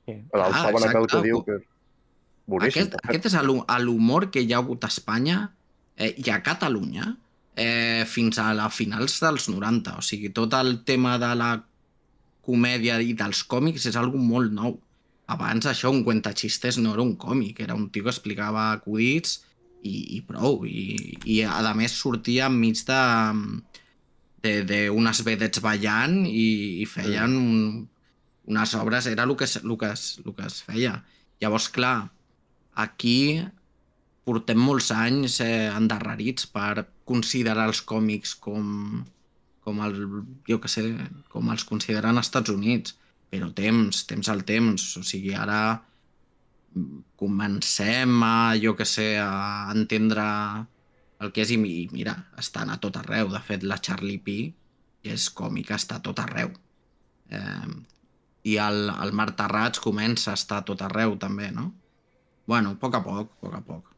sí. 0.07 0.13
El 0.33 0.41
Ah, 0.41 0.49
exacte. 0.49 1.23
diu 1.29 1.45
que... 1.45 1.59
Boníssim. 2.47 2.83
Aquest, 2.83 2.95
aquest 3.07 3.27
és 3.31 3.35
l'hu- 3.47 3.65
l'humor 3.85 4.31
que 4.31 4.43
hi 4.43 4.53
ha 4.53 4.59
hagut 4.59 4.83
a 4.85 4.89
Espanya 4.91 5.53
eh, 5.97 6.15
i 6.19 6.31
a 6.31 6.41
Catalunya 6.43 7.17
eh, 7.57 8.05
fins 8.07 8.39
a 8.43 8.53
la 8.55 8.69
finals 8.69 9.21
dels 9.23 9.49
90. 9.49 9.97
O 9.99 10.03
sigui, 10.03 10.31
tot 10.35 10.53
el 10.59 10.83
tema 10.85 11.19
de 11.23 11.31
la 11.39 11.53
comèdia 12.43 13.01
i 13.01 13.13
dels 13.15 13.45
còmics 13.45 13.87
és 13.87 13.97
algo 13.97 14.19
molt 14.19 14.51
nou. 14.53 14.81
Abans 15.31 15.65
això, 15.71 15.89
un 15.95 16.03
cuentachistes 16.05 16.79
no 16.83 16.93
era 16.95 17.03
un 17.03 17.15
còmic, 17.17 17.61
era 17.63 17.75
un 17.79 17.89
tio 17.95 18.03
que 18.05 18.11
explicava 18.11 18.73
acudits 18.73 19.45
i, 19.83 20.17
i 20.17 20.21
prou. 20.27 20.63
I, 20.67 21.19
I 21.27 21.43
a 21.47 21.75
més 21.79 21.93
sortia 21.99 22.47
enmig 22.51 22.83
de 22.89 23.01
de- 24.43 24.63
d'unes 24.67 25.23
vedets 25.27 25.61
ballant 25.63 26.25
i, 26.27 26.83
i 26.83 26.87
feien 26.87 27.37
un, 27.39 27.89
unes 28.51 28.75
obres, 28.75 29.07
era 29.07 29.23
el 29.23 29.37
que, 29.37 29.47
el, 29.47 29.77
que 29.79 29.93
el 29.93 30.35
que 30.35 30.47
es 30.47 30.63
feia. 30.67 30.97
Llavors, 31.41 31.69
clar, 31.75 32.11
aquí 32.75 33.43
portem 34.27 34.59
molts 34.59 34.91
anys 34.95 35.41
eh, 35.43 35.71
endarrerits 35.75 36.47
per 36.51 36.87
considerar 37.09 37.67
els 37.71 37.83
còmics 37.83 38.35
com, 38.39 39.05
com 39.63 39.81
el, 39.87 39.97
jo 40.49 40.59
que 40.63 40.71
sé, 40.71 40.85
com 41.31 41.51
els 41.51 41.65
consideren 41.67 42.17
als 42.19 42.31
Estats 42.31 42.51
Units. 42.55 42.97
Però 43.33 43.49
temps, 43.57 44.03
temps 44.07 44.29
al 44.29 44.43
temps. 44.45 44.91
O 45.01 45.03
sigui, 45.07 45.33
ara 45.35 45.61
mm, 45.79 45.92
comencem 47.17 48.23
a, 48.23 48.55
jo 48.61 48.75
que 48.77 48.85
sé, 48.89 49.17
a 49.21 49.71
entendre 49.75 50.25
el 51.23 51.31
que 51.33 51.43
és 51.45 51.51
i 51.55 51.59
mi- 51.59 51.83
i 51.85 51.89
mira, 51.93 52.17
estan 52.39 52.71
a 52.71 52.79
tot 52.83 52.97
arreu. 52.99 53.29
De 53.31 53.41
fet, 53.41 53.63
la 53.63 53.79
Charlie 53.79 54.19
P 54.19 54.55
és 55.05 55.29
còmica, 55.31 55.77
està 55.79 55.97
a 56.01 56.03
tot 56.03 56.19
arreu. 56.19 56.51
Eh, 57.31 57.71
I 58.45 58.57
el, 58.59 58.91
el 58.91 59.13
Marta 59.15 59.47
Rats 59.47 59.79
comença 59.79 60.33
a 60.33 60.35
estar 60.35 60.59
a 60.59 60.65
tot 60.67 60.81
arreu 60.83 61.15
també, 61.17 61.53
no? 61.55 61.73
Bueno, 62.47 62.71
a 62.75 62.75
poc 62.75 62.97
a 62.99 63.01
poc, 63.05 63.29
a 63.31 63.41
poc 63.47 63.55
a 63.55 63.61
poc. 63.63 63.89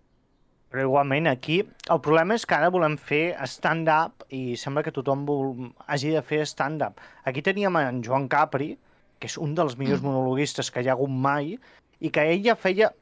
Però 0.71 0.83
igualment 0.85 1.29
aquí 1.31 1.61
el 1.63 2.01
problema 2.03 2.35
és 2.35 2.45
que 2.45 2.55
ara 2.57 2.69
volem 2.69 2.99
fer 2.99 3.37
stand-up 3.47 4.27
i 4.35 4.57
sembla 4.59 4.83
que 4.83 4.93
tothom 4.93 5.25
vol, 5.25 5.71
hagi 5.87 6.11
de 6.13 6.21
fer 6.23 6.43
stand-up. 6.45 7.01
Aquí 7.25 7.41
teníem 7.47 7.77
en 7.81 8.03
Joan 8.05 8.29
Capri, 8.29 8.75
que 9.19 9.27
és 9.31 9.39
un 9.39 9.55
dels 9.55 9.79
millors 9.79 10.03
Mm. 10.03 10.05
monologuistes 10.11 10.71
que 10.71 10.83
hi 10.83 10.89
ha 10.89 10.93
hagut 10.93 11.09
mai, 11.09 11.59
i 12.05 12.13
que 12.13 12.27
ell 12.35 12.45
ja 12.45 12.57
feia 12.59 12.93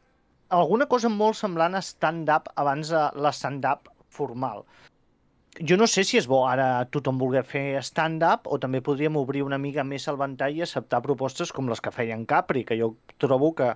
alguna 0.52 0.86
cosa 0.86 1.10
molt 1.10 1.38
semblant 1.38 1.74
a 1.74 1.82
stand-up 1.82 2.52
abans 2.60 2.92
de 2.92 3.02
la 3.18 3.32
stand-up 3.34 3.90
formal. 4.12 4.64
Jo 5.60 5.76
no 5.76 5.86
sé 5.90 6.04
si 6.04 6.16
és 6.16 6.26
bo 6.28 6.46
ara 6.48 6.86
tothom 6.92 7.18
voler 7.20 7.42
fer 7.44 7.82
stand-up 7.84 8.46
o 8.48 8.56
també 8.60 8.80
podríem 8.80 9.18
obrir 9.20 9.42
una 9.44 9.58
mica 9.60 9.84
més 9.84 10.06
el 10.08 10.16
ventall 10.20 10.56
i 10.56 10.62
acceptar 10.64 11.02
propostes 11.04 11.52
com 11.52 11.68
les 11.68 11.80
que 11.80 11.92
feien 11.92 12.24
Capri, 12.24 12.64
que 12.64 12.78
jo 12.78 12.94
trobo 13.20 13.52
que 13.58 13.74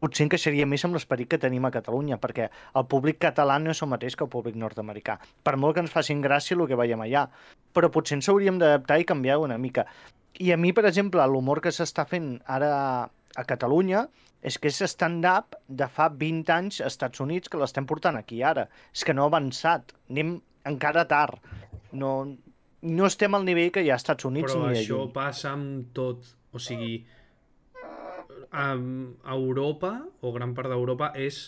potser 0.00 0.26
encaixaria 0.26 0.66
més 0.68 0.84
amb 0.84 0.96
l'esperit 0.96 1.28
que 1.28 1.40
tenim 1.40 1.64
a 1.64 1.72
Catalunya, 1.72 2.20
perquè 2.20 2.48
el 2.48 2.86
públic 2.88 3.18
català 3.20 3.58
no 3.60 3.72
és 3.72 3.82
el 3.82 3.90
mateix 3.92 4.16
que 4.16 4.24
el 4.24 4.32
públic 4.32 4.56
nord-americà. 4.60 5.18
Per 5.44 5.56
molt 5.56 5.76
que 5.76 5.84
ens 5.84 5.92
facin 5.92 6.22
gràcia 6.24 6.56
el 6.56 6.66
que 6.68 6.78
veiem 6.78 7.04
allà, 7.04 7.26
però 7.72 7.90
potser 7.92 8.18
ens 8.18 8.28
hauríem 8.28 8.60
d'adaptar 8.60 9.00
i 9.00 9.08
canviar 9.08 9.40
una 9.40 9.58
mica. 9.58 9.86
I 10.40 10.52
a 10.52 10.60
mi, 10.60 10.72
per 10.76 10.84
exemple, 10.88 11.24
l'humor 11.28 11.62
que 11.64 11.72
s'està 11.72 12.04
fent 12.08 12.36
ara 12.44 12.72
a 13.36 13.44
Catalunya 13.44 14.06
és 14.46 14.58
que 14.62 14.70
és 14.70 14.78
stand-up 14.86 15.56
de 15.66 15.88
fa 15.90 16.06
20 16.14 16.52
anys 16.54 16.80
als 16.80 16.94
Estats 16.94 17.22
Units 17.24 17.50
que 17.50 17.58
l'estem 17.58 17.86
portant 17.88 18.18
aquí 18.18 18.42
ara. 18.46 18.68
És 18.94 19.02
que 19.06 19.14
no 19.16 19.24
ha 19.24 19.30
avançat. 19.32 19.90
Anem 20.12 20.36
encara 20.70 21.06
tard. 21.10 21.42
No, 21.96 22.12
no 22.86 23.08
estem 23.08 23.34
al 23.34 23.46
nivell 23.48 23.72
que 23.74 23.82
hi 23.82 23.90
ha 23.90 23.96
als 23.96 24.06
Estats 24.06 24.28
Units 24.28 24.52
Però 24.52 24.68
ni 24.70 24.78
això 24.84 25.00
lluny. 25.00 25.12
passa 25.16 25.50
amb 25.56 25.90
tot. 25.96 26.30
O 26.54 26.62
sigui, 26.62 27.00
a, 28.52 28.68
a 28.70 29.34
Europa, 29.34 29.92
o 30.22 30.32
gran 30.32 30.54
part 30.54 30.70
d'Europa, 30.70 31.10
és 31.18 31.42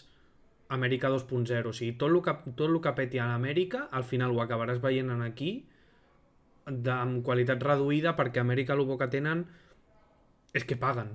Amèrica 0.74 1.08
2.0. 1.14 1.70
O 1.70 1.76
sigui, 1.76 1.94
tot 2.02 2.10
el 2.10 2.18
que, 2.26 2.34
tot 2.50 2.66
el 2.66 2.80
que 2.84 2.94
peti 2.98 3.22
a 3.22 3.30
l'Amèrica, 3.30 3.86
al 3.94 4.04
final 4.04 4.34
ho 4.34 4.42
acabaràs 4.42 4.82
veient 4.82 5.14
en 5.14 5.22
aquí, 5.24 5.52
de, 6.66 6.92
amb 6.92 7.22
qualitat 7.24 7.62
reduïda, 7.64 8.16
perquè 8.18 8.42
a 8.42 8.46
Amèrica 8.48 8.74
el 8.74 8.84
bo 8.90 8.98
que 9.00 9.08
tenen 9.14 9.46
és 10.52 10.66
que 10.66 10.76
paguen. 10.76 11.14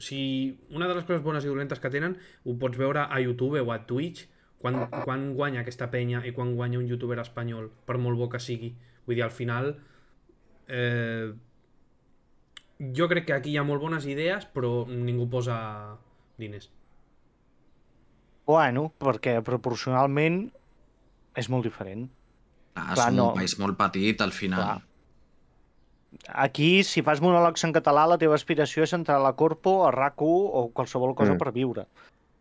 O 0.00 0.02
sigui, 0.02 0.56
una 0.72 0.88
de 0.88 0.94
les 0.96 1.04
coses 1.04 1.20
bones 1.20 1.44
i 1.44 1.50
dolentes 1.52 1.80
que 1.80 1.90
tenen 1.92 2.16
ho 2.48 2.56
pots 2.56 2.80
veure 2.80 3.04
a 3.04 3.20
YouTube 3.20 3.60
o 3.60 3.72
a 3.74 3.82
Twitch 3.84 4.24
quan, 4.60 4.86
quan 5.04 5.34
guanya 5.36 5.60
aquesta 5.60 5.90
penya 5.92 6.22
i 6.24 6.32
quan 6.32 6.54
guanya 6.56 6.80
un 6.80 6.88
youtuber 6.88 7.18
espanyol, 7.20 7.68
per 7.84 7.98
molt 8.00 8.16
bo 8.16 8.30
que 8.32 8.40
sigui. 8.40 8.72
Vull 9.04 9.18
dir, 9.18 9.24
al 9.26 9.34
final 9.34 9.74
eh, 10.68 11.28
jo 12.96 13.08
crec 13.12 13.28
que 13.28 13.36
aquí 13.36 13.52
hi 13.52 13.58
ha 13.60 13.64
molt 13.68 13.84
bones 13.84 14.08
idees, 14.08 14.46
però 14.48 14.86
ningú 14.88 15.28
posa 15.28 15.56
diners. 16.40 16.70
Bueno, 18.48 18.88
perquè 18.98 19.36
proporcionalment 19.46 20.46
és 21.36 21.48
molt 21.52 21.68
diferent. 21.68 22.08
Clar, 22.72 22.94
Clar, 22.94 23.10
som 23.10 23.18
no. 23.18 23.28
un 23.30 23.42
país 23.42 23.58
molt 23.60 23.76
petit 23.78 24.24
al 24.24 24.32
final. 24.32 24.64
Clar. 24.64 24.89
Aquí, 26.28 26.82
si 26.82 27.02
fas 27.06 27.20
monòlegs 27.22 27.62
en 27.64 27.72
català, 27.72 28.06
la 28.10 28.18
teva 28.18 28.34
aspiració 28.34 28.82
és 28.82 28.92
entrar 28.96 29.18
a 29.20 29.22
la 29.22 29.34
Corpo, 29.38 29.84
a 29.86 29.90
rac 29.94 30.20
o 30.22 30.70
qualsevol 30.74 31.14
cosa 31.14 31.34
Mm. 31.34 31.38
per 31.38 31.52
viure. 31.52 31.86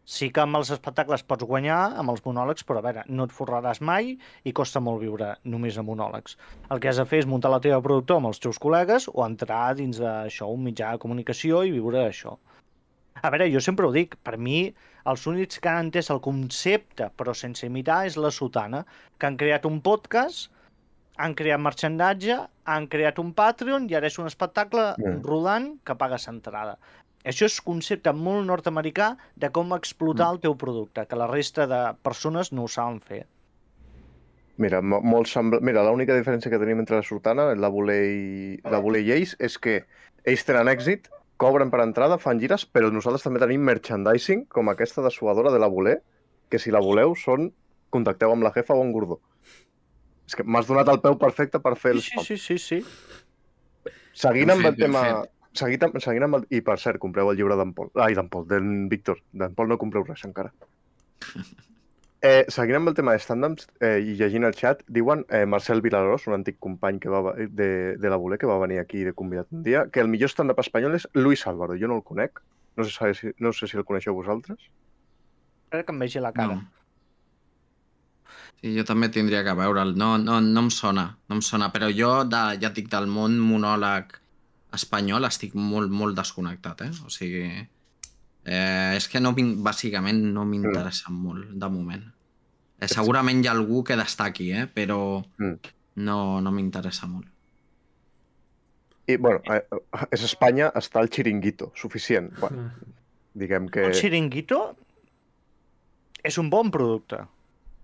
Sí 0.09 0.32
que 0.32 0.41
amb 0.41 0.55
els 0.57 0.72
espectacles 0.72 1.22
pots 1.22 1.43
guanyar, 1.45 1.93
amb 1.95 2.09
els 2.09 2.24
monòlegs, 2.26 2.65
però 2.65 2.80
a 2.80 2.82
veure, 2.82 3.03
no 3.07 3.26
et 3.26 3.32
forraràs 3.32 3.80
mai 3.80 4.17
i 4.43 4.51
costa 4.51 4.80
molt 4.80 5.01
viure 5.01 5.38
només 5.43 5.78
amb 5.78 5.89
monòlegs. 5.89 6.36
El 6.72 6.80
que 6.80 6.89
has 6.89 6.97
de 6.97 7.05
fer 7.05 7.20
és 7.20 7.28
muntar 7.28 7.51
la 7.51 7.59
teva 7.59 7.80
productor 7.80 8.17
amb 8.17 8.26
els 8.28 8.39
teus 8.39 8.57
col·legues 8.57 9.07
o 9.13 9.24
entrar 9.24 9.76
dins 9.76 9.99
d'això, 9.99 10.47
un 10.51 10.63
mitjà 10.63 10.91
de 10.93 10.97
comunicació 10.97 11.63
i 11.63 11.72
viure 11.72 11.99
d'això. 11.99 12.38
A 13.22 13.30
veure, 13.30 13.51
jo 13.51 13.59
sempre 13.59 13.86
ho 13.86 13.91
dic, 13.91 14.15
per 14.24 14.38
mi 14.38 14.74
els 15.05 15.28
únics 15.28 15.59
que 15.59 15.70
han 15.70 15.86
entès 15.91 16.09
el 16.09 16.22
concepte, 16.22 17.11
però 17.15 17.36
sense 17.36 17.65
imitar, 17.67 18.05
és 18.07 18.17
la 18.17 18.32
sotana, 18.32 18.86
que 19.20 19.28
han 19.28 19.38
creat 19.38 19.65
un 19.65 19.80
podcast, 19.82 20.49
han 21.20 21.34
creat 21.36 21.59
marxandatge, 21.59 22.38
han 22.72 22.88
creat 22.88 23.20
un 23.20 23.34
Patreon 23.36 23.89
i 23.91 23.95
ara 23.99 24.07
és 24.07 24.17
un 24.22 24.28
espectacle 24.30 24.93
Mm. 24.97 25.20
rodant 25.26 25.65
que 25.84 25.95
pagues 25.99 26.28
entrada. 26.32 26.78
Això 27.28 27.43
és 27.49 27.59
concepte 27.61 28.13
molt 28.15 28.45
nord-americà 28.47 29.17
de 29.36 29.49
com 29.51 29.74
explotar 29.76 30.30
el 30.32 30.39
teu 30.39 30.55
producte, 30.55 31.03
que 31.05 31.17
la 31.20 31.28
resta 31.28 31.67
de 31.67 31.82
persones 32.01 32.53
no 32.53 32.63
ho 32.63 32.67
saben 32.72 33.01
fer. 33.01 33.26
Mira, 34.59 34.82
mo- 34.82 35.01
molt 35.01 35.28
sembla... 35.32 35.59
Mira, 35.63 35.84
l'única 35.88 36.15
diferència 36.15 36.51
que 36.51 36.59
tenim 36.59 36.80
entre 36.80 36.97
la 36.99 37.03
Sultana, 37.03 37.49
la 37.55 37.70
Voler 37.72 37.99
i, 38.11 38.59
la 38.67 38.80
Voler 38.84 39.01
i 39.05 39.11
ells, 39.15 39.36
és 39.39 39.57
que 39.59 39.82
ells 40.28 40.43
tenen 40.47 40.67
èxit, 40.72 41.07
cobren 41.39 41.72
per 41.72 41.80
entrada, 41.84 42.17
fan 42.20 42.39
gires, 42.41 42.65
però 42.67 42.89
nosaltres 42.91 43.24
també 43.24 43.39
tenim 43.39 43.63
merchandising, 43.67 44.45
com 44.51 44.67
aquesta 44.72 45.03
dessuadora 45.05 45.51
de 45.51 45.59
la 45.59 45.67
Voler, 45.72 45.99
que 46.49 46.59
si 46.59 46.72
la 46.72 46.80
voleu 46.84 47.15
són... 47.15 47.51
Contacteu 47.89 48.30
amb 48.30 48.43
la 48.45 48.51
jefa 48.53 48.76
o 48.78 48.84
amb 48.84 48.93
Gordó. 48.93 49.15
És 50.30 50.38
que 50.38 50.45
m'has 50.45 50.67
donat 50.69 50.89
el 50.93 51.01
peu 51.01 51.17
perfecte 51.17 51.59
per 51.63 51.73
fer 51.80 51.95
el 51.97 52.01
Sí, 52.05 52.21
sí, 52.21 52.38
sí, 52.38 52.57
sí. 52.61 52.80
sí. 52.82 53.93
Seguint 54.13 54.53
amb 54.53 54.69
el 54.69 54.75
tema... 54.77 55.03
Seguint, 55.57 55.82
amb- 55.88 55.97
seguint 56.03 56.27
amb 56.27 56.38
el... 56.38 56.43
I 56.53 56.59
per 56.61 56.75
cert, 56.77 56.99
compreu 57.01 57.32
el 57.32 57.39
llibre 57.39 57.55
d'en 57.57 57.71
Pol. 57.73 57.89
Ai, 57.97 58.13
d'en 58.17 58.30
Pol, 58.30 58.45
d'en 58.47 58.86
Víctor. 58.91 59.17
D'en 59.34 59.55
Pol 59.57 59.67
no 59.71 59.80
compreu 59.82 60.05
res 60.07 60.23
encara. 60.30 60.53
Eh, 62.21 62.43
seguint 62.51 62.75
amb 62.75 62.89
el 62.91 62.95
tema 62.97 63.13
de 63.15 63.19
stand-ups 63.23 63.69
eh, 63.80 64.01
i 64.03 64.17
llegint 64.19 64.43
el 64.43 64.51
chat, 64.51 64.82
diuen 64.91 65.21
eh, 65.32 65.45
Marcel 65.47 65.80
Vilarós, 65.80 66.25
un 66.27 66.34
antic 66.36 66.57
company 66.59 66.97
que 66.99 67.07
va, 67.07 67.32
de, 67.38 67.67
de 67.95 68.09
la 68.11 68.17
Voler, 68.19 68.36
que 68.41 68.49
va 68.49 68.57
venir 68.59 68.82
aquí 68.82 69.05
de 69.07 69.13
convidat 69.15 69.47
un 69.55 69.61
dia, 69.63 69.86
que 69.88 70.01
el 70.03 70.09
millor 70.11 70.27
stand-up 70.27 70.59
espanyol 70.59 70.97
és 70.97 71.05
Luis 71.15 71.45
Álvaro. 71.47 71.77
Jo 71.80 71.88
no 71.88 71.95
el 71.95 72.03
conec. 72.03 72.41
No 72.75 72.84
sé, 72.84 73.13
si, 73.15 73.32
no 73.39 73.53
sé 73.55 73.69
si 73.71 73.80
el 73.80 73.86
coneixeu 73.88 74.17
vosaltres. 74.17 74.59
Espera 75.69 75.86
que 75.88 75.95
em 75.95 76.03
vegi 76.03 76.19
la 76.19 76.34
cara. 76.36 76.57
No. 76.59 76.67
Sí, 78.60 78.74
jo 78.76 78.84
també 78.84 79.07
tindria 79.14 79.43
que 79.47 79.53
veure'l. 79.55 79.93
No, 79.95 80.18
no, 80.20 80.39
no 80.43 80.64
em 80.66 80.70
sona, 80.74 81.05
no 81.30 81.38
em 81.39 81.41
sona. 81.45 81.70
Però 81.72 81.88
jo, 81.95 82.12
de, 82.28 82.41
ja 82.60 82.68
et 82.72 82.76
dic, 82.76 82.89
del 82.91 83.07
món 83.07 83.38
monòleg 83.39 84.18
espanyol 84.76 85.26
estic 85.26 85.55
molt, 85.55 85.89
molt 85.91 86.18
desconnectat, 86.20 86.82
eh? 86.88 86.91
O 87.05 87.12
sigui... 87.14 87.45
Eh, 88.49 88.95
és 88.97 89.05
que 89.12 89.20
no, 89.22 89.34
bàsicament 89.36 90.20
no 90.34 90.43
m'interessa 90.47 91.12
molt, 91.14 91.51
de 91.60 91.70
moment. 91.70 92.03
Eh, 92.80 92.88
segurament 92.89 93.43
hi 93.43 93.49
ha 93.49 93.53
algú 93.53 93.84
que 93.86 93.97
destaqui, 93.99 94.51
eh? 94.55 94.66
Però 94.74 94.99
Mm. 95.38 95.57
no, 96.07 96.20
no 96.41 96.51
m'interessa 96.55 97.07
molt. 97.07 97.28
I, 99.10 99.18
bueno, 99.18 99.41
eh, 99.49 99.64
és 100.12 100.24
Espanya, 100.24 100.70
està 100.78 101.01
el 101.01 101.10
xiringuito, 101.10 101.72
suficient. 101.76 102.30
Bueno, 102.39 102.70
diguem 103.34 103.68
que... 103.70 103.88
Un 103.89 103.93
xiringuito 103.97 104.60
és 106.24 106.38
un 106.38 106.49
bon 106.49 106.70
producte. 106.72 107.24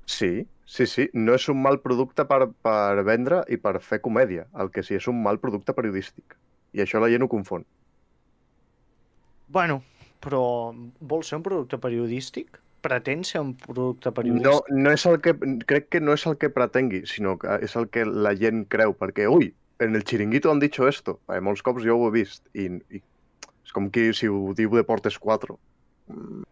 Sí, 0.06 0.48
sí, 0.66 0.86
sí. 0.86 1.10
No 1.14 1.34
és 1.38 1.48
un 1.50 1.62
mal 1.62 1.80
producte 1.82 2.26
per, 2.30 2.48
per 2.66 3.04
vendre 3.08 3.44
i 3.50 3.58
per 3.58 3.80
fer 3.82 4.02
comèdia. 4.06 4.46
El 4.60 4.72
que 4.72 4.84
sí 4.86 4.96
és 4.98 5.08
un 5.12 5.22
mal 5.24 5.40
producte 5.42 5.74
periodístic. 5.74 6.38
I 6.76 6.84
això 6.84 7.02
la 7.02 7.10
gent 7.10 7.26
ho 7.26 7.30
confon. 7.32 7.66
Bueno, 9.48 9.82
però 10.22 10.42
vol 11.00 11.24
ser 11.24 11.38
un 11.40 11.44
producte 11.46 11.78
periodístic? 11.82 12.60
Pretén 12.86 13.24
ser 13.26 13.42
un 13.42 13.54
producte 13.58 14.10
No, 14.10 14.14
periodístic? 14.14 14.72
no 14.78 14.92
és 14.94 15.06
el 15.10 15.20
que, 15.22 15.34
crec 15.66 15.90
que 15.90 16.02
no 16.02 16.14
és 16.14 16.26
el 16.30 16.38
que 16.38 16.50
pretengui, 16.54 17.06
sinó 17.10 17.38
que 17.42 17.58
és 17.66 17.76
el 17.76 17.88
que 17.90 18.06
la 18.06 18.36
gent 18.38 18.66
creu, 18.70 18.94
perquè, 18.94 19.26
ui, 19.30 19.54
en 19.80 19.96
el 19.96 20.04
xiringuito 20.06 20.52
han 20.52 20.60
dicho 20.60 20.88
esto. 20.88 21.20
Eh, 21.34 21.40
molts 21.42 21.64
cops 21.66 21.84
jo 21.86 21.98
ho 21.98 22.08
he 22.10 22.12
vist, 22.20 22.46
i, 22.54 22.68
i 22.94 23.02
és 23.66 23.74
com 23.74 23.90
que 23.90 24.12
si 24.14 24.30
ho 24.30 24.54
diu 24.58 24.70
Deportes 24.78 25.18
4. 25.18 25.58
Mm. 26.14 26.44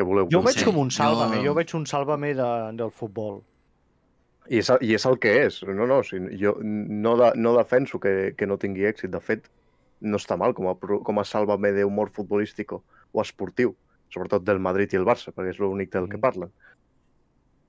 Què 0.00 0.06
voleu? 0.08 0.28
Jo 0.32 0.40
ho 0.40 0.42
que 0.46 0.54
veig 0.54 0.64
com 0.64 0.78
un 0.80 0.88
sàlvame, 0.96 1.36
jo- 1.42 1.50
jo 1.50 1.54
veig 1.60 1.74
un 1.76 1.84
sàlvame 1.86 2.32
de, 2.38 2.48
del 2.80 2.90
futbol. 2.90 3.42
I 4.48 4.58
és, 4.64 4.70
I 4.80 4.94
és 4.96 5.04
el 5.06 5.18
que 5.20 5.34
és. 5.44 5.60
No, 5.68 5.84
no, 5.86 6.00
si, 6.02 6.16
jo 6.40 6.54
no, 6.64 7.12
de, 7.20 7.28
no 7.36 7.52
defenso 7.58 8.00
que, 8.00 8.32
que 8.36 8.48
no 8.48 8.56
tingui 8.58 8.88
èxit. 8.88 9.12
De 9.12 9.20
fet, 9.20 9.44
no 10.00 10.16
està 10.16 10.38
mal 10.40 10.54
com 10.56 10.70
a, 10.72 10.74
com 10.80 11.20
a 11.20 11.26
sàlvame 11.28 11.70
d'humor 11.76 12.10
futbolístic 12.16 12.72
o 12.72 12.80
esportiu, 13.20 13.76
sobretot 14.10 14.42
del 14.48 14.58
Madrid 14.58 14.90
i 14.94 14.98
el 14.98 15.04
Barça, 15.06 15.30
perquè 15.36 15.52
és 15.52 15.60
l'únic 15.60 15.92
del 15.92 16.08
que 16.08 16.16
Mm. 16.16 16.24
parlen. 16.24 16.50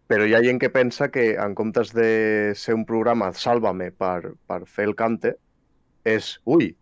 Però 0.07 0.25
hi 0.27 0.33
ha 0.35 0.41
gent 0.43 0.59
que 0.59 0.69
pensa 0.69 1.09
que 1.11 1.35
en 1.35 1.53
comptes 1.55 1.93
de 1.93 2.53
ser 2.55 2.73
un 2.75 2.85
programa 2.85 3.31
Sálvame 3.33 3.91
per, 3.91 4.33
per 4.47 4.65
fer 4.65 4.87
el 4.89 4.95
cante, 4.95 5.35
és, 6.03 6.39
ui, 6.45 6.73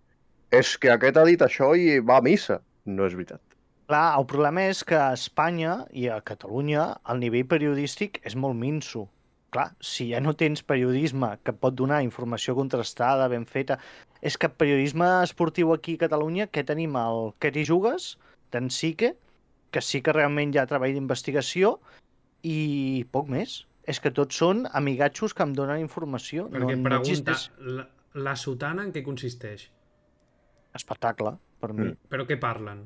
és 0.51 0.77
que 0.77 0.89
aquest 0.93 1.17
ha 1.17 1.25
dit 1.25 1.41
això 1.41 1.73
i 1.77 1.99
va 1.99 2.17
a 2.17 2.21
missa. 2.25 2.61
No 2.85 3.05
és 3.05 3.13
veritat. 3.13 3.41
Clar, 3.89 4.19
el 4.19 4.25
problema 4.29 4.67
és 4.69 4.83
que 4.85 4.97
a 5.01 5.15
Espanya 5.17 5.79
i 5.97 6.03
a 6.13 6.19
Catalunya 6.21 6.83
el 7.09 7.23
nivell 7.23 7.47
periodístic 7.49 8.19
és 8.29 8.35
molt 8.37 8.53
minso. 8.57 9.07
Clar, 9.49 9.71
si 9.81 10.11
ja 10.11 10.19
no 10.21 10.35
tens 10.37 10.61
periodisme 10.61 11.31
que 11.41 11.55
pot 11.57 11.73
donar 11.73 12.03
informació 12.05 12.53
contrastada, 12.57 13.25
ben 13.31 13.47
feta... 13.49 13.79
És 14.21 14.35
que 14.37 14.49
periodisme 14.51 15.07
esportiu 15.23 15.71
aquí 15.73 15.95
a 15.97 16.03
Catalunya, 16.03 16.49
què 16.53 16.61
tenim? 16.67 16.93
El 16.99 17.31
Què 17.41 17.49
t'hi 17.55 17.63
jugues? 17.65 18.11
D'en 18.53 18.69
Sique, 18.69 19.13
que 19.73 19.81
sí 19.81 20.03
que 20.05 20.13
realment 20.13 20.53
hi 20.53 20.61
ha 20.61 20.67
treball 20.69 20.93
d'investigació, 20.93 21.77
i 22.45 23.07
poc 23.09 23.31
més. 23.31 23.63
És 23.89 24.03
que 24.03 24.13
tots 24.13 24.37
són 24.37 24.67
amigatxos 24.75 25.33
que 25.33 25.47
em 25.47 25.55
donen 25.57 25.81
informació. 25.81 26.45
Perquè 26.51 26.75
no, 26.77 26.85
pregunta, 26.85 26.93
no 26.93 27.01
existeix 27.01 27.49
la, 27.79 27.89
la 28.27 28.37
sotana 28.37 28.85
en 28.85 28.93
què 28.93 29.01
consisteix? 29.07 29.69
espectacle, 30.75 31.35
per 31.59 31.73
mi. 31.73 31.89
Mm. 31.89 32.09
Però 32.11 32.25
què 32.29 32.37
parlen? 32.39 32.85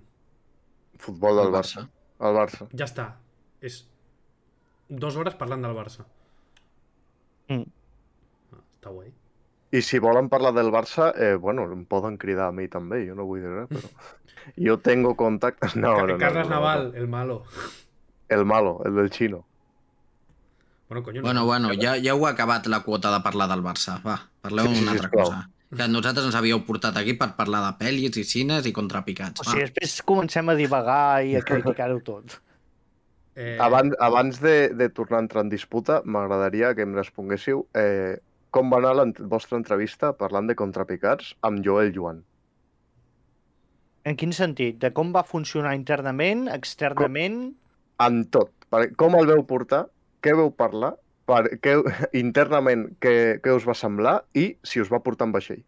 Futbol 1.04 1.40
del 1.42 1.52
Barça. 1.54 1.86
El 2.24 2.36
Barça. 2.38 2.68
Ja 2.72 2.88
està. 2.88 3.08
És 3.64 3.82
dues 4.90 5.18
hores 5.20 5.36
parlant 5.40 5.64
del 5.66 5.76
Barça. 5.76 6.06
Mm. 7.52 7.66
Ah, 8.54 8.62
està 8.78 8.94
guai. 8.94 9.12
I 9.74 9.82
si 9.82 9.98
volen 10.00 10.28
parlar 10.30 10.52
del 10.54 10.70
Barça, 10.72 11.10
eh, 11.18 11.34
bueno, 11.36 11.66
em 11.74 11.82
poden 11.90 12.18
cridar 12.22 12.52
a 12.52 12.54
mi 12.56 12.68
també, 12.70 13.02
jo 13.08 13.16
no 13.18 13.26
vull 13.26 13.42
dir 13.44 13.54
res, 13.56 13.72
però... 13.72 13.90
Jo 14.68 14.76
tengo 14.84 15.16
contactes... 15.16 15.76
No, 15.80 15.94
no, 16.02 16.08
no, 16.14 16.18
Carles 16.20 16.46
no, 16.48 16.50
no, 16.50 16.56
Naval, 16.58 16.92
no. 16.92 16.98
el 17.00 17.08
malo. 17.08 17.44
El 18.30 18.46
malo, 18.46 18.82
el 18.86 18.96
del 18.96 19.10
xino. 19.12 19.46
Bueno, 20.90 21.04
coño, 21.04 21.22
no. 21.22 21.28
Bueno, 21.28 21.46
bueno, 21.46 21.70
ja, 21.80 21.96
ja 21.98 22.12
heu 22.14 22.28
acabat 22.28 22.68
la 22.68 22.82
quota 22.84 23.12
de 23.14 23.22
parlar 23.24 23.48
del 23.50 23.64
Barça. 23.66 23.98
Va, 24.06 24.18
parleu 24.44 24.68
Sí, 24.68 24.76
sí, 24.76 24.82
d'una 24.82 24.92
altra 24.94 25.10
sisplau. 25.10 25.26
cosa. 25.26 25.50
Que 25.78 25.88
nosaltres 25.90 26.28
ens 26.30 26.38
havíeu 26.38 26.62
portat 26.68 26.98
aquí 27.00 27.16
per 27.20 27.32
parlar 27.38 27.64
de 27.66 27.72
pel·lis 27.80 28.18
i 28.22 28.26
cines 28.28 28.68
i 28.70 28.74
contrapicats. 28.76 29.42
O 29.42 29.48
sigui, 29.48 29.66
després 29.66 30.02
comencem 30.06 30.52
a 30.52 30.58
divagar 30.60 31.24
i 31.26 31.38
a 31.40 31.46
criticar-ho 31.46 32.02
tot. 32.06 32.40
Eh, 33.34 33.58
Abans, 33.58 33.96
abans 33.98 34.36
de, 34.44 34.70
de 34.78 34.88
tornar 34.94 35.18
a 35.18 35.24
entrar 35.24 35.42
en 35.42 35.48
disputa, 35.50 36.04
m'agradaria 36.06 36.68
que 36.78 36.86
em 36.86 36.92
responguéssiu 36.94 37.64
eh, 37.74 38.20
com 38.54 38.70
va 38.70 38.78
anar 38.78 38.92
la 38.94 39.06
vostra 39.32 39.58
entrevista 39.58 40.12
parlant 40.14 40.46
de 40.46 40.54
contrapicats 40.54 41.32
amb 41.42 41.64
Joel 41.66 41.90
Joan. 41.96 42.20
En 44.06 44.20
quin 44.20 44.36
sentit? 44.38 44.78
De 44.84 44.92
com 44.94 45.10
va 45.16 45.24
funcionar 45.26 45.74
internament, 45.80 46.46
externament... 46.54 47.40
En 48.04 48.22
tot. 48.30 48.52
Com 49.00 49.18
el 49.18 49.30
veu 49.30 49.42
portar, 49.50 49.88
què 50.22 50.34
veu 50.38 50.52
parlar, 50.54 50.94
per, 51.30 51.44
què, 51.64 51.78
internament 52.18 52.88
què, 53.04 53.40
què 53.44 53.56
us 53.56 53.68
va 53.68 53.76
semblar 53.78 54.22
i 54.38 54.54
si 54.64 54.82
us 54.84 54.92
va 54.92 55.02
portar 55.04 55.30
en 55.30 55.36
vaixell. 55.36 55.64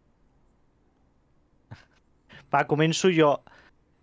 Va, 2.52 2.64
començo 2.68 3.10
jo. 3.12 3.36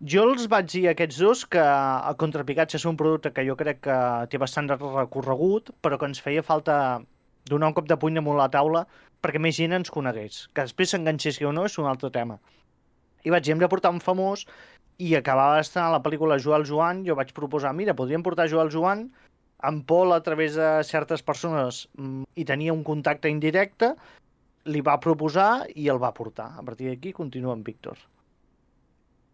Jo 0.04 0.26
els 0.28 0.48
vaig 0.52 0.66
dir 0.68 0.88
aquests 0.90 1.20
dos 1.22 1.44
que 1.48 1.62
el 1.62 2.16
contrapicatge 2.20 2.76
és 2.76 2.84
un 2.84 2.98
producte 3.00 3.32
que 3.32 3.44
jo 3.46 3.56
crec 3.56 3.80
que 3.86 3.98
té 4.28 4.40
bastant 4.42 4.68
recorregut, 4.74 5.70
però 5.80 5.96
que 5.98 6.10
ens 6.10 6.20
feia 6.20 6.42
falta 6.44 6.76
donar 7.48 7.70
un 7.70 7.76
cop 7.76 7.88
de 7.88 7.96
puny 8.00 8.18
damunt 8.18 8.36
la 8.40 8.50
taula 8.52 8.84
perquè 9.24 9.40
més 9.40 9.56
gent 9.56 9.72
ens 9.72 9.92
conegués. 9.94 10.44
Que 10.52 10.66
després 10.66 10.92
s'enganxessi 10.92 11.46
o 11.48 11.54
no 11.56 11.64
és 11.70 11.78
un 11.80 11.88
altre 11.88 12.10
tema. 12.12 12.36
I 13.24 13.32
vaig 13.32 13.46
dir, 13.46 13.54
hem 13.54 13.62
de 13.62 13.70
portar 13.72 13.94
un 13.94 14.02
famós 14.04 14.44
i 15.00 15.14
acabava 15.16 15.56
d'estar 15.58 15.86
la 15.90 16.02
pel·lícula 16.04 16.36
Joel 16.38 16.66
Joan, 16.68 17.00
jo 17.06 17.16
vaig 17.18 17.32
proposar, 17.34 17.72
mira, 17.74 17.96
podríem 17.96 18.22
portar 18.22 18.50
Joel 18.50 18.70
Joan, 18.70 19.08
en 19.68 19.82
Pol 19.88 20.12
a 20.12 20.22
través 20.22 20.54
de 20.58 20.68
certes 20.84 21.22
persones 21.22 21.86
mm, 21.96 22.28
i 22.36 22.44
tenia 22.44 22.74
un 22.74 22.84
contacte 22.84 23.30
indirecte, 23.32 23.94
li 24.70 24.80
va 24.84 25.00
proposar 25.00 25.66
i 25.74 25.88
el 25.92 26.00
va 26.00 26.14
portar. 26.16 26.52
A 26.58 26.62
partir 26.64 26.88
d'aquí 26.90 27.12
continua 27.12 27.52
amb 27.56 27.66
Víctor. 27.66 27.98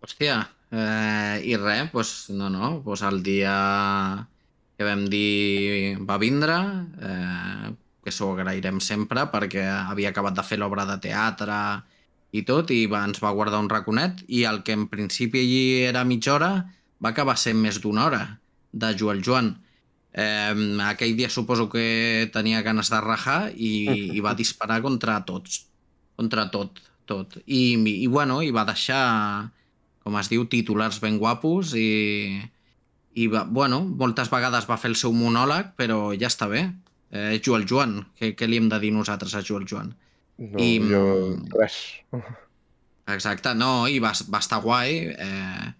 Hòstia, 0.00 0.40
eh, 0.72 1.36
i 1.44 1.56
res, 1.60 1.92
doncs, 1.92 2.14
no, 2.34 2.48
no, 2.50 2.72
doncs 2.84 3.04
el 3.06 3.22
dia 3.22 3.54
que 4.80 4.86
vam 4.88 5.04
dir 5.12 5.98
va 6.08 6.16
vindre, 6.16 6.56
eh, 7.04 7.70
que 8.00 8.12
s'ho 8.14 8.30
agrairem 8.32 8.80
sempre 8.80 9.26
perquè 9.28 9.66
havia 9.68 10.08
acabat 10.14 10.38
de 10.38 10.44
fer 10.46 10.56
l'obra 10.60 10.86
de 10.88 10.96
teatre 11.04 11.58
i 12.32 12.44
tot, 12.48 12.70
i 12.72 12.86
va, 12.88 13.02
ens 13.04 13.20
va 13.20 13.34
guardar 13.36 13.60
un 13.60 13.68
raconet, 13.68 14.22
i 14.28 14.44
el 14.48 14.62
que 14.64 14.72
en 14.78 14.86
principi 14.88 15.42
allí 15.42 15.64
era 15.84 16.06
mitja 16.08 16.36
hora, 16.38 16.50
va 17.02 17.12
acabar 17.12 17.36
sent 17.40 17.60
més 17.60 17.80
d'una 17.82 18.06
hora 18.06 18.22
de 18.72 18.94
Joel 18.96 19.20
Joan. 19.26 19.52
Eh, 20.12 20.54
aquell 20.82 21.14
dia 21.14 21.30
suposo 21.30 21.68
que 21.70 22.28
tenia 22.34 22.62
ganes 22.66 22.90
de 22.90 23.00
rajar 23.00 23.52
i, 23.54 23.72
i 24.16 24.22
va 24.24 24.36
disparar 24.38 24.80
contra 24.82 25.20
tots. 25.26 25.64
Contra 26.18 26.48
tot, 26.52 26.82
tot. 27.08 27.38
I, 27.46 27.78
i 27.78 28.06
bueno, 28.10 28.40
i 28.42 28.50
va 28.54 28.66
deixar, 28.68 29.50
com 30.04 30.18
es 30.20 30.30
diu, 30.32 30.46
titulars 30.50 31.00
ben 31.00 31.18
guapos 31.20 31.74
i, 31.78 32.40
i 33.14 33.26
va, 33.30 33.44
bueno, 33.48 33.82
moltes 33.84 34.30
vegades 34.32 34.68
va 34.68 34.78
fer 34.80 34.92
el 34.92 34.98
seu 35.00 35.14
monòleg, 35.16 35.74
però 35.78 36.10
ja 36.18 36.30
està 36.30 36.50
bé. 36.50 36.68
Eh, 37.10 37.40
Joel 37.42 37.66
Joan, 37.66 37.98
què, 38.18 38.34
què 38.38 38.46
li 38.46 38.60
hem 38.60 38.68
de 38.70 38.78
dir 38.82 38.92
nosaltres 38.94 39.34
a 39.34 39.42
Joel 39.46 39.66
Joan? 39.66 39.94
No, 40.40 40.60
I, 40.62 40.78
jo... 40.88 41.02
mm, 41.34 41.50
Res. 41.58 41.80
Exacte, 43.10 43.52
no, 43.58 43.88
i 43.90 43.98
va, 44.02 44.12
va 44.30 44.40
estar 44.42 44.60
guai. 44.62 45.00
Eh, 45.10 45.70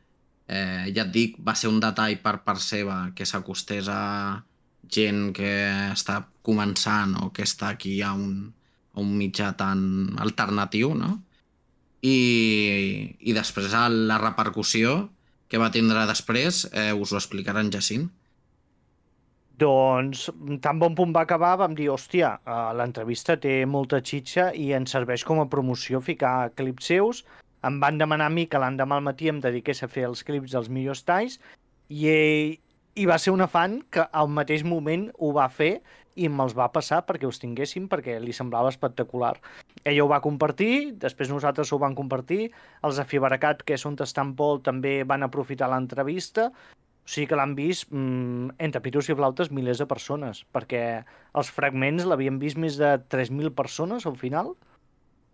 eh, 0.51 0.91
ja 0.95 1.07
et 1.07 1.13
dic, 1.15 1.39
va 1.47 1.55
ser 1.55 1.71
un 1.71 1.81
detall 1.83 2.19
per 2.23 2.41
part 2.47 2.63
seva 2.65 3.01
que 3.15 3.27
s'acostés 3.29 3.89
a 3.89 4.43
gent 4.91 5.31
que 5.37 5.53
està 5.93 6.21
començant 6.47 7.15
o 7.23 7.31
que 7.35 7.47
està 7.47 7.71
aquí 7.71 8.01
a 8.03 8.13
un, 8.19 8.51
a 8.95 9.03
un 9.03 9.13
mitjà 9.19 9.53
tan 9.57 9.83
alternatiu, 10.19 10.95
no? 10.99 11.19
I, 12.03 12.17
i 13.21 13.33
després 13.37 13.75
la 13.93 14.17
repercussió 14.19 15.11
que 15.51 15.61
va 15.61 15.69
tindre 15.75 16.07
després 16.09 16.65
eh, 16.73 16.93
us 16.95 17.13
ho 17.13 17.19
explicarà 17.21 17.63
en 17.63 17.71
Jacint. 17.75 18.09
Doncs, 19.61 20.31
tan 20.65 20.79
bon 20.81 20.95
punt 20.97 21.11
va 21.13 21.27
acabar, 21.27 21.59
vam 21.61 21.75
dir, 21.77 21.91
hòstia, 21.93 22.33
eh, 22.41 22.71
l'entrevista 22.79 23.37
té 23.37 23.59
molta 23.69 24.01
xitxa 24.01 24.49
i 24.57 24.71
ens 24.73 24.95
serveix 24.97 25.27
com 25.29 25.43
a 25.43 25.49
promoció 25.53 26.01
ficar 26.01 26.55
clips 26.57 26.89
seus. 26.89 27.25
Em 27.67 27.81
van 27.81 27.99
demanar 28.01 28.31
a 28.31 28.35
mi 28.35 28.47
que 28.49 28.61
l'endemà 28.61 28.97
al 28.97 29.05
matí 29.05 29.29
em 29.29 29.41
dediqués 29.45 29.83
a 29.83 29.89
fer 29.89 30.07
els 30.09 30.25
clips 30.25 30.55
dels 30.57 30.71
millors 30.73 31.05
talls 31.05 31.39
i, 31.89 32.59
i 32.97 33.07
va 33.07 33.19
ser 33.21 33.35
una 33.35 33.49
fan 33.51 33.81
que 33.93 34.07
al 34.13 34.31
mateix 34.33 34.65
moment 34.65 35.11
ho 35.19 35.35
va 35.37 35.49
fer 35.53 35.81
i 36.21 36.29
me'ls 36.29 36.57
va 36.57 36.71
passar 36.73 37.03
perquè 37.07 37.29
us 37.29 37.39
tinguéssim, 37.41 37.87
perquè 37.89 38.19
li 38.21 38.33
semblava 38.37 38.73
espectacular. 38.73 39.37
Ella 39.85 40.05
ho 40.05 40.11
va 40.11 40.21
compartir, 40.25 40.97
després 41.01 41.31
nosaltres 41.31 41.71
ho 41.73 41.79
vam 41.81 41.95
compartir, 41.97 42.51
els 42.85 42.99
de 42.99 43.07
Fiberacat, 43.09 43.63
que 43.65 43.79
són 43.79 43.97
Tastant 43.97 44.35
Pol, 44.37 44.61
també 44.67 45.01
van 45.09 45.25
aprofitar 45.25 45.71
l'entrevista, 45.71 46.51
o 46.51 47.09
sigui 47.11 47.31
que 47.31 47.39
l'han 47.39 47.55
vist, 47.57 47.89
mm, 47.91 48.57
entre 48.59 48.83
pitos 48.85 49.09
i 49.09 49.17
flautes, 49.17 49.51
milers 49.51 49.79
de 49.79 49.87
persones, 49.87 50.45
perquè 50.53 51.05
els 51.35 51.51
fragments 51.51 52.05
l'havien 52.05 52.39
vist 52.39 52.59
més 52.59 52.77
de 52.77 52.99
3.000 53.09 53.55
persones 53.55 54.07
al 54.07 54.17
final. 54.17 54.55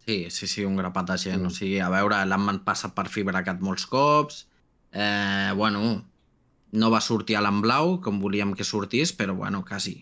Sí, 0.07 0.30
sí, 0.30 0.46
sí, 0.46 0.64
un 0.64 0.76
grapat 0.78 1.09
de 1.11 1.18
gent. 1.18 1.42
Mm. 1.42 1.50
O 1.50 1.54
sigui, 1.54 1.78
a 1.82 1.88
veure, 1.90 2.20
l'han 2.30 2.61
passat 2.66 2.94
per 2.94 3.09
Fibracat 3.11 3.62
molts 3.64 3.88
cops. 3.90 4.44
Eh, 4.92 5.50
bueno, 5.59 6.04
no 6.72 6.90
va 6.92 7.00
sortir 7.02 7.36
a 7.36 7.42
l'emblau, 7.42 7.96
com 8.04 8.20
volíem 8.22 8.54
que 8.54 8.64
sortís, 8.64 9.12
però 9.16 9.34
bueno, 9.34 9.64
quasi. 9.66 9.98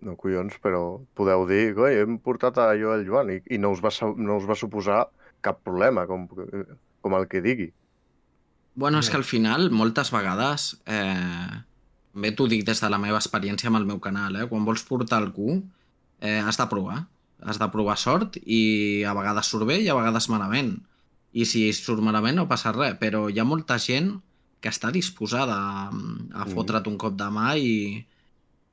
No, 0.00 0.14
collons, 0.16 0.56
però 0.64 1.00
podeu 1.18 1.44
dir, 1.50 1.74
coi, 1.76 1.98
hem 2.00 2.16
portat 2.24 2.62
a 2.62 2.70
Joel 2.78 3.04
Joan 3.04 3.34
i, 3.34 3.40
i 3.52 3.58
no, 3.60 3.74
us 3.74 3.82
va, 3.84 3.92
no 4.16 4.38
us 4.40 4.46
va 4.48 4.56
suposar 4.56 5.02
cap 5.44 5.60
problema, 5.66 6.06
com, 6.08 6.24
com 6.30 7.16
el 7.18 7.26
que 7.28 7.42
digui. 7.44 7.68
Bueno, 8.80 9.02
és 9.02 9.10
que 9.10 9.18
al 9.18 9.26
final, 9.26 9.68
moltes 9.74 10.12
vegades, 10.14 10.72
eh, 10.86 11.60
bé 12.14 12.30
t'ho 12.32 12.46
dic 12.48 12.64
des 12.64 12.80
de 12.80 12.88
la 12.88 13.00
meva 13.02 13.18
experiència 13.18 13.68
amb 13.68 13.80
el 13.80 13.88
meu 13.88 13.98
canal, 14.00 14.38
eh, 14.38 14.46
quan 14.48 14.64
vols 14.64 14.86
portar 14.88 15.18
algú, 15.20 15.58
eh, 16.20 16.38
has 16.40 16.56
de 16.56 16.68
provar. 16.70 17.02
Has 17.46 17.58
de 17.58 17.68
provar 17.72 17.96
sort 17.98 18.36
i 18.44 19.02
a 19.08 19.14
vegades 19.16 19.46
surt 19.48 19.66
bé 19.68 19.78
i 19.80 19.88
a 19.88 19.94
vegades 19.96 20.28
malament. 20.28 20.74
I 21.32 21.44
si 21.46 21.68
surt 21.72 22.02
malament 22.02 22.36
no 22.36 22.48
passa 22.50 22.72
res, 22.74 22.96
però 23.00 23.28
hi 23.30 23.38
ha 23.40 23.44
molta 23.46 23.78
gent 23.78 24.16
que 24.60 24.68
està 24.68 24.90
disposada 24.92 25.54
a, 25.56 25.88
a 25.88 26.44
Mhm. 26.44 26.52
fotre't 26.54 26.86
un 26.90 26.98
cop 26.98 27.14
de 27.16 27.28
mà 27.32 27.54
i, 27.56 28.04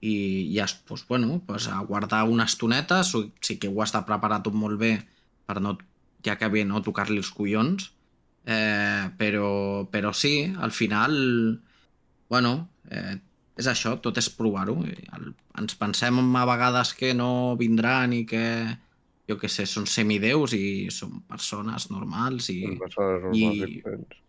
i, 0.02 0.14
i 0.52 0.60
has, 0.60 0.74
doncs, 0.88 1.06
bueno, 1.08 1.42
doncs 1.48 1.68
a 1.72 1.80
guardar 1.88 2.24
una 2.28 2.44
estoneta, 2.46 3.04
so- 3.04 3.30
sí 3.42 3.58
que 3.58 3.68
ho 3.70 3.82
has 3.82 3.94
de 3.94 4.02
preparar 4.06 4.42
tot 4.44 4.54
molt 4.54 4.78
bé 4.80 4.98
per 5.46 5.62
no, 5.62 5.78
ja 6.26 6.36
que 6.38 6.50
bé, 6.50 6.66
no 6.66 6.82
tocar-li 6.84 7.18
els 7.18 7.32
collons, 7.32 7.92
eh, 8.46 9.10
però, 9.18 9.88
però 9.90 10.12
sí, 10.14 10.52
al 10.60 10.72
final, 10.72 11.62
bueno, 12.30 12.70
eh, 12.92 13.18
és 13.58 13.68
això, 13.70 13.96
tot 14.02 14.18
és 14.22 14.30
provar-ho. 14.30 14.76
Ens 15.58 15.78
pensem 15.80 16.20
a 16.38 16.44
vegades 16.50 16.94
que 16.98 17.14
no 17.18 17.56
vindran 17.60 18.14
i 18.14 18.24
que, 18.30 18.44
jo 19.30 19.38
què 19.42 19.50
sé, 19.50 19.66
són 19.66 19.88
semideus 19.90 20.54
i 20.54 20.90
són 20.94 21.22
persones 21.28 21.90
normals 21.92 22.52
i, 22.54 22.62
Són 22.68 22.78
persones 22.84 23.26
normals 23.26 23.74
i... 23.74 23.82
Corrents. 23.86 24.22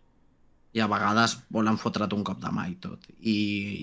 i 0.77 0.81
a 0.85 0.89
vegades 0.91 1.37
volen 1.55 1.79
fotre't 1.81 2.13
un 2.17 2.25
cop 2.25 2.41
de 2.43 2.51
mà 2.55 2.67
i 2.71 2.75
tot. 2.81 3.07
I, 3.21 3.37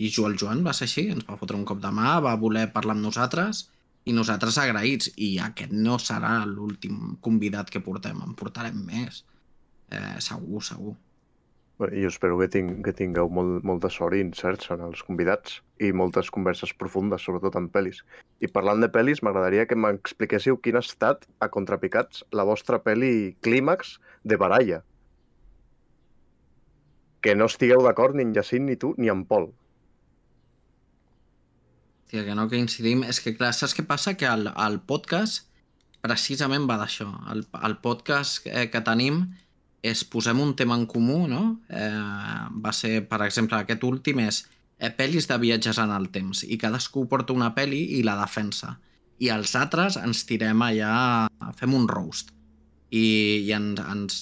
i 0.05 0.09
Joel 0.13 0.37
Joan 0.41 0.63
va 0.65 0.73
ser 0.77 0.85
així, 0.89 1.07
ens 1.13 1.25
va 1.29 1.37
fotre 1.39 1.57
un 1.57 1.65
cop 1.67 1.79
de 1.83 1.91
mà, 1.93 2.17
va 2.25 2.35
voler 2.41 2.67
parlar 2.73 2.95
amb 2.97 3.05
nosaltres 3.07 3.65
i 4.05 4.13
nosaltres 4.13 4.57
agraïts. 4.61 5.09
I 5.17 5.31
aquest 5.45 5.73
no 5.73 5.97
serà 6.01 6.35
l'últim 6.49 7.15
convidat 7.25 7.69
que 7.73 7.81
portem, 7.85 8.21
en 8.25 8.35
portarem 8.37 8.77
més. 8.85 9.23
Eh, 9.93 10.17
segur, 10.21 10.61
segur. 10.65 10.95
Jo 11.75 12.07
espero 12.07 12.37
que, 12.39 12.47
ting 12.47 12.69
que 12.85 12.93
tingueu 12.95 13.27
molt, 13.27 13.65
molta 13.67 13.89
sort 13.91 14.15
i 14.15 14.21
incerts 14.23 14.69
en 14.71 14.83
els 14.85 15.01
convidats 15.03 15.57
i 15.83 15.89
moltes 15.91 16.29
converses 16.31 16.71
profundes, 16.71 17.25
sobretot 17.27 17.57
en 17.59 17.67
pel·lis. 17.73 17.99
I 18.39 18.47
parlant 18.47 18.79
de 18.79 18.87
pel·lis, 18.87 19.19
m'agradaria 19.19 19.65
que 19.67 19.75
m'expliquéssiu 19.75 20.55
quin 20.63 20.79
ha 20.79 20.83
estat, 20.85 21.27
a 21.43 21.49
Contrapicats, 21.51 22.23
la 22.31 22.47
vostra 22.47 22.79
pel·li 22.79 23.35
clímax 23.43 23.97
de 24.23 24.39
Baralla. 24.39 24.79
Que 27.19 27.35
no 27.35 27.49
estigueu 27.51 27.83
d'acord 27.83 28.15
ni 28.15 28.23
en 28.23 28.31
Jacint, 28.37 28.69
ni 28.69 28.79
tu, 28.79 28.93
ni 28.95 29.11
en 29.11 29.25
Pol. 29.27 29.51
Hòstia, 32.05 32.23
que 32.23 32.35
no 32.39 32.47
coincidim. 32.47 33.03
És 33.03 33.19
que, 33.19 33.35
clar, 33.35 33.51
saps 33.51 33.75
què 33.75 33.83
passa? 33.83 34.15
Que 34.15 34.31
el, 34.31 34.47
el 34.47 34.79
podcast 34.87 35.49
precisament 36.05 36.69
va 36.69 36.77
d'això. 36.79 37.09
El, 37.33 37.43
el 37.65 37.75
podcast 37.83 38.45
eh, 38.47 38.69
que 38.71 38.79
tenim 38.85 39.25
és 39.85 40.03
posem 40.09 40.39
un 40.41 40.55
tema 40.57 40.77
en 40.79 40.85
comú, 40.89 41.25
no? 41.29 41.59
Eh, 41.69 42.49
va 42.63 42.73
ser, 42.73 43.03
per 43.09 43.21
exemple, 43.25 43.59
aquest 43.59 43.83
últim 43.85 44.21
és 44.25 44.41
eh, 44.79 44.89
pel·lis 44.89 45.27
de 45.29 45.37
viatges 45.41 45.79
en 45.81 45.93
el 45.95 46.09
temps 46.13 46.43
i 46.47 46.57
cadascú 46.61 47.05
porta 47.11 47.35
una 47.35 47.51
pel·li 47.55 47.81
i 47.99 48.03
la 48.07 48.17
defensa. 48.21 48.75
I 49.21 49.29
els 49.31 49.53
altres 49.55 49.95
ens 50.01 50.25
tirem 50.27 50.61
allà, 50.65 51.27
fem 51.59 51.73
un 51.77 51.87
roast. 51.87 52.33
I, 52.91 53.05
i 53.45 53.51
ens, 53.55 53.79
ens, 53.91 54.17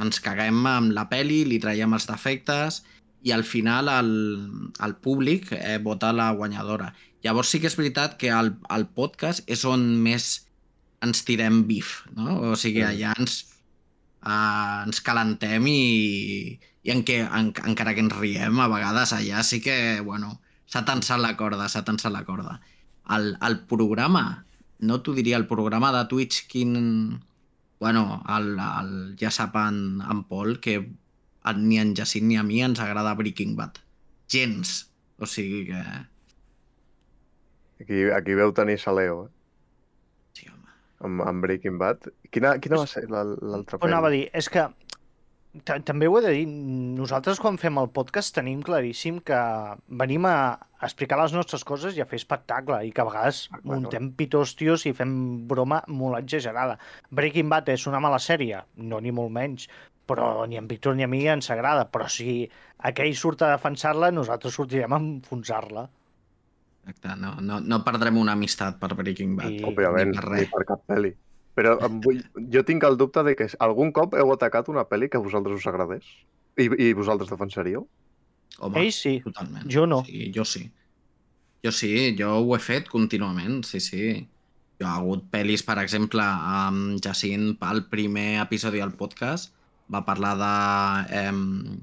ens 0.00 0.20
caguem 0.24 0.62
amb 0.66 0.94
la 0.96 1.06
pel·li, 1.10 1.42
li 1.48 1.60
traiem 1.62 1.92
els 1.96 2.08
defectes 2.08 2.82
i 3.22 3.30
al 3.34 3.44
final 3.46 3.88
el, 3.92 4.12
el 4.82 4.94
públic 4.98 5.52
eh, 5.54 5.78
vota 5.82 6.12
la 6.16 6.30
guanyadora. 6.34 6.92
Llavors 7.22 7.52
sí 7.52 7.60
que 7.62 7.68
és 7.70 7.76
veritat 7.78 8.16
que 8.18 8.32
el, 8.34 8.54
el 8.74 8.88
podcast 8.90 9.46
és 9.46 9.62
on 9.68 9.84
més 10.02 10.40
ens 11.02 11.22
tirem 11.26 11.62
bif, 11.68 12.02
no? 12.16 12.52
O 12.52 12.56
sigui, 12.58 12.82
Mm. 12.82 12.88
allà 12.90 13.12
ens, 13.18 13.36
uh, 14.22 14.84
ens 14.86 15.02
calentem 15.04 15.66
i, 15.70 16.58
i 16.82 16.94
en 16.94 17.02
què, 17.06 17.20
en, 17.26 17.52
encara 17.68 17.94
que 17.94 18.04
ens 18.04 18.16
riem, 18.18 18.60
a 18.60 18.70
vegades 18.72 19.12
allà 19.16 19.42
sí 19.46 19.60
que, 19.64 19.76
bueno, 20.06 20.38
s'ha 20.66 20.84
tensat 20.88 21.20
la 21.22 21.34
corda, 21.36 21.68
s'ha 21.68 21.84
tensat 21.86 22.14
la 22.14 22.24
corda. 22.28 22.60
El, 23.14 23.34
el 23.42 23.60
programa, 23.70 24.44
no 24.80 25.02
t'ho 25.02 25.14
diria, 25.18 25.36
el 25.40 25.46
programa 25.50 25.92
de 25.94 26.06
Twitch, 26.10 26.46
quin... 26.48 27.20
Bueno, 27.82 28.22
el, 28.30 28.52
el, 28.62 28.90
ja 29.18 29.32
sap 29.34 29.56
en, 29.58 29.98
en 30.06 30.22
Pol 30.30 30.60
que 30.62 30.76
ni 31.58 31.80
en 31.82 31.96
Jacint 31.98 32.28
ni 32.28 32.36
a 32.38 32.44
mi 32.46 32.60
ens 32.62 32.78
agrada 32.78 33.16
Breaking 33.18 33.56
Bad. 33.58 33.80
Gens. 34.30 34.92
O 35.18 35.26
sigui 35.26 35.66
que... 35.66 35.82
Aquí, 37.82 38.04
aquí 38.14 38.36
veu 38.38 38.54
tenir 38.54 38.78
Saleo, 38.78 39.26
eh? 39.26 39.41
Amb, 41.02 41.22
amb 41.26 41.42
Breaking 41.42 41.78
Bad. 41.78 42.08
Quina, 42.30 42.56
quina 42.62 42.78
va 42.78 42.86
ser 42.86 43.08
la- 43.10 43.24
l'altra 43.24 43.78
Ho 43.80 43.86
anava 43.88 44.08
a 44.08 44.10
pel·li? 44.10 44.20
dir, 44.24 44.30
és 44.38 44.48
que 44.48 44.66
ta- 45.64 45.80
també 45.84 46.06
ho 46.08 46.18
he 46.18 46.22
de 46.22 46.30
dir, 46.32 46.46
nosaltres 46.48 47.40
quan 47.42 47.58
fem 47.58 47.76
el 47.82 47.90
podcast 47.90 48.34
tenim 48.34 48.62
claríssim 48.62 49.18
que 49.20 49.38
venim 49.88 50.24
a 50.26 50.36
explicar 50.82 51.18
les 51.20 51.32
nostres 51.36 51.64
coses 51.64 51.96
i 51.96 52.00
a 52.00 52.06
fer 52.06 52.16
espectacle 52.22 52.78
i 52.86 52.92
que 52.92 53.00
a 53.02 53.04
vegades 53.04 53.48
Ah, 53.52 53.58
claro. 53.58 53.80
muntem 53.80 54.12
pitòstios 54.16 54.86
i 54.86 54.92
fem 54.92 55.46
broma 55.48 55.82
molt 55.88 56.18
exagerada. 56.22 56.78
Breaking 57.10 57.48
Bad 57.50 57.68
és 57.68 57.86
una 57.86 58.00
mala 58.00 58.18
sèrie? 58.18 58.62
No, 58.76 59.00
ni 59.00 59.10
molt 59.12 59.30
menys, 59.30 59.68
però 60.06 60.46
ni 60.48 60.56
en 60.56 60.66
Víctor 60.68 60.96
ni 60.96 61.02
a 61.04 61.08
mi 61.08 61.26
ens 61.28 61.50
agrada, 61.50 61.90
però 61.90 62.08
si 62.08 62.48
aquell 62.78 63.14
surt 63.14 63.42
a 63.42 63.50
defensar-la, 63.56 64.10
nosaltres 64.10 64.54
sortirem 64.54 64.92
a 64.92 64.98
enfonsar-la. 64.98 65.88
Exacte, 66.82 67.14
no, 67.20 67.36
no, 67.40 67.60
no 67.60 67.78
perdrem 67.86 68.16
una 68.18 68.32
amistat 68.34 68.78
per 68.82 68.94
Breaking 68.98 69.36
Bad. 69.38 69.52
I- 69.54 69.62
Òbviament, 69.70 70.10
ni 70.10 70.18
per 70.18 70.32
ni 70.34 70.46
per 70.50 70.64
cap 70.66 70.82
pel·li. 70.90 71.12
Però 71.54 71.76
em 71.84 72.00
vull... 72.02 72.22
jo 72.50 72.62
tinc 72.64 72.82
el 72.88 72.96
dubte 72.96 73.22
de 73.22 73.34
que 73.36 73.46
algun 73.60 73.92
cop 73.92 74.14
heu 74.18 74.32
atacat 74.34 74.70
una 74.72 74.86
pel·li 74.88 75.10
que 75.12 75.20
a 75.20 75.22
vosaltres 75.22 75.60
us 75.60 75.66
agradés? 75.70 76.06
I, 76.58 76.66
i 76.88 76.92
vosaltres 76.96 77.30
defensaríeu? 77.30 77.84
Home, 78.58 78.80
Ell 78.82 78.90
sí, 78.92 79.18
totalment. 79.24 79.68
jo 79.70 79.86
no. 79.86 80.02
Sí, 80.08 80.30
jo 80.34 80.44
sí. 80.48 80.66
Jo 81.62 81.70
sí, 81.70 82.16
jo 82.18 82.32
ho 82.40 82.56
he 82.56 82.58
fet 82.60 82.88
contínuament, 82.90 83.62
sí, 83.68 83.78
sí. 83.80 84.26
Jo 84.80 84.88
ha 84.88 84.96
hagut 84.98 85.28
pel·lis, 85.30 85.62
per 85.62 85.76
exemple, 85.84 86.24
amb 86.24 86.98
Jacint, 87.04 87.52
pel 87.60 87.84
primer 87.92 88.40
episodi 88.42 88.80
del 88.82 88.96
podcast, 88.98 89.52
va 89.92 90.02
parlar 90.08 90.34
de... 90.40 90.52
Eh, 91.20 91.78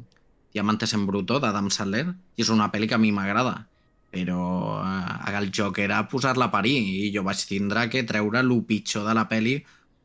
Diamantes 0.49 0.95
en 0.97 1.03
Bruto, 1.05 1.37
d'Adam 1.39 1.69
Sandler, 1.69 2.07
i 2.35 2.41
és 2.41 2.49
una 2.49 2.71
pel·li 2.73 2.87
que 2.89 2.95
a 2.97 2.99
mi 3.01 3.11
m'agrada. 3.13 3.67
Però 4.09 4.43
eh, 4.81 5.35
el 5.39 5.51
joc 5.53 5.79
era 5.83 6.01
posar-la 6.09 6.49
a 6.49 6.53
parir 6.53 6.77
i 6.79 7.11
jo 7.13 7.23
vaig 7.27 7.43
tindre 7.49 7.87
que 7.93 8.05
treure 8.07 8.41
el 8.41 8.53
pitjor 8.65 9.05
de 9.07 9.13
la 9.17 9.27
pel·li 9.29 9.59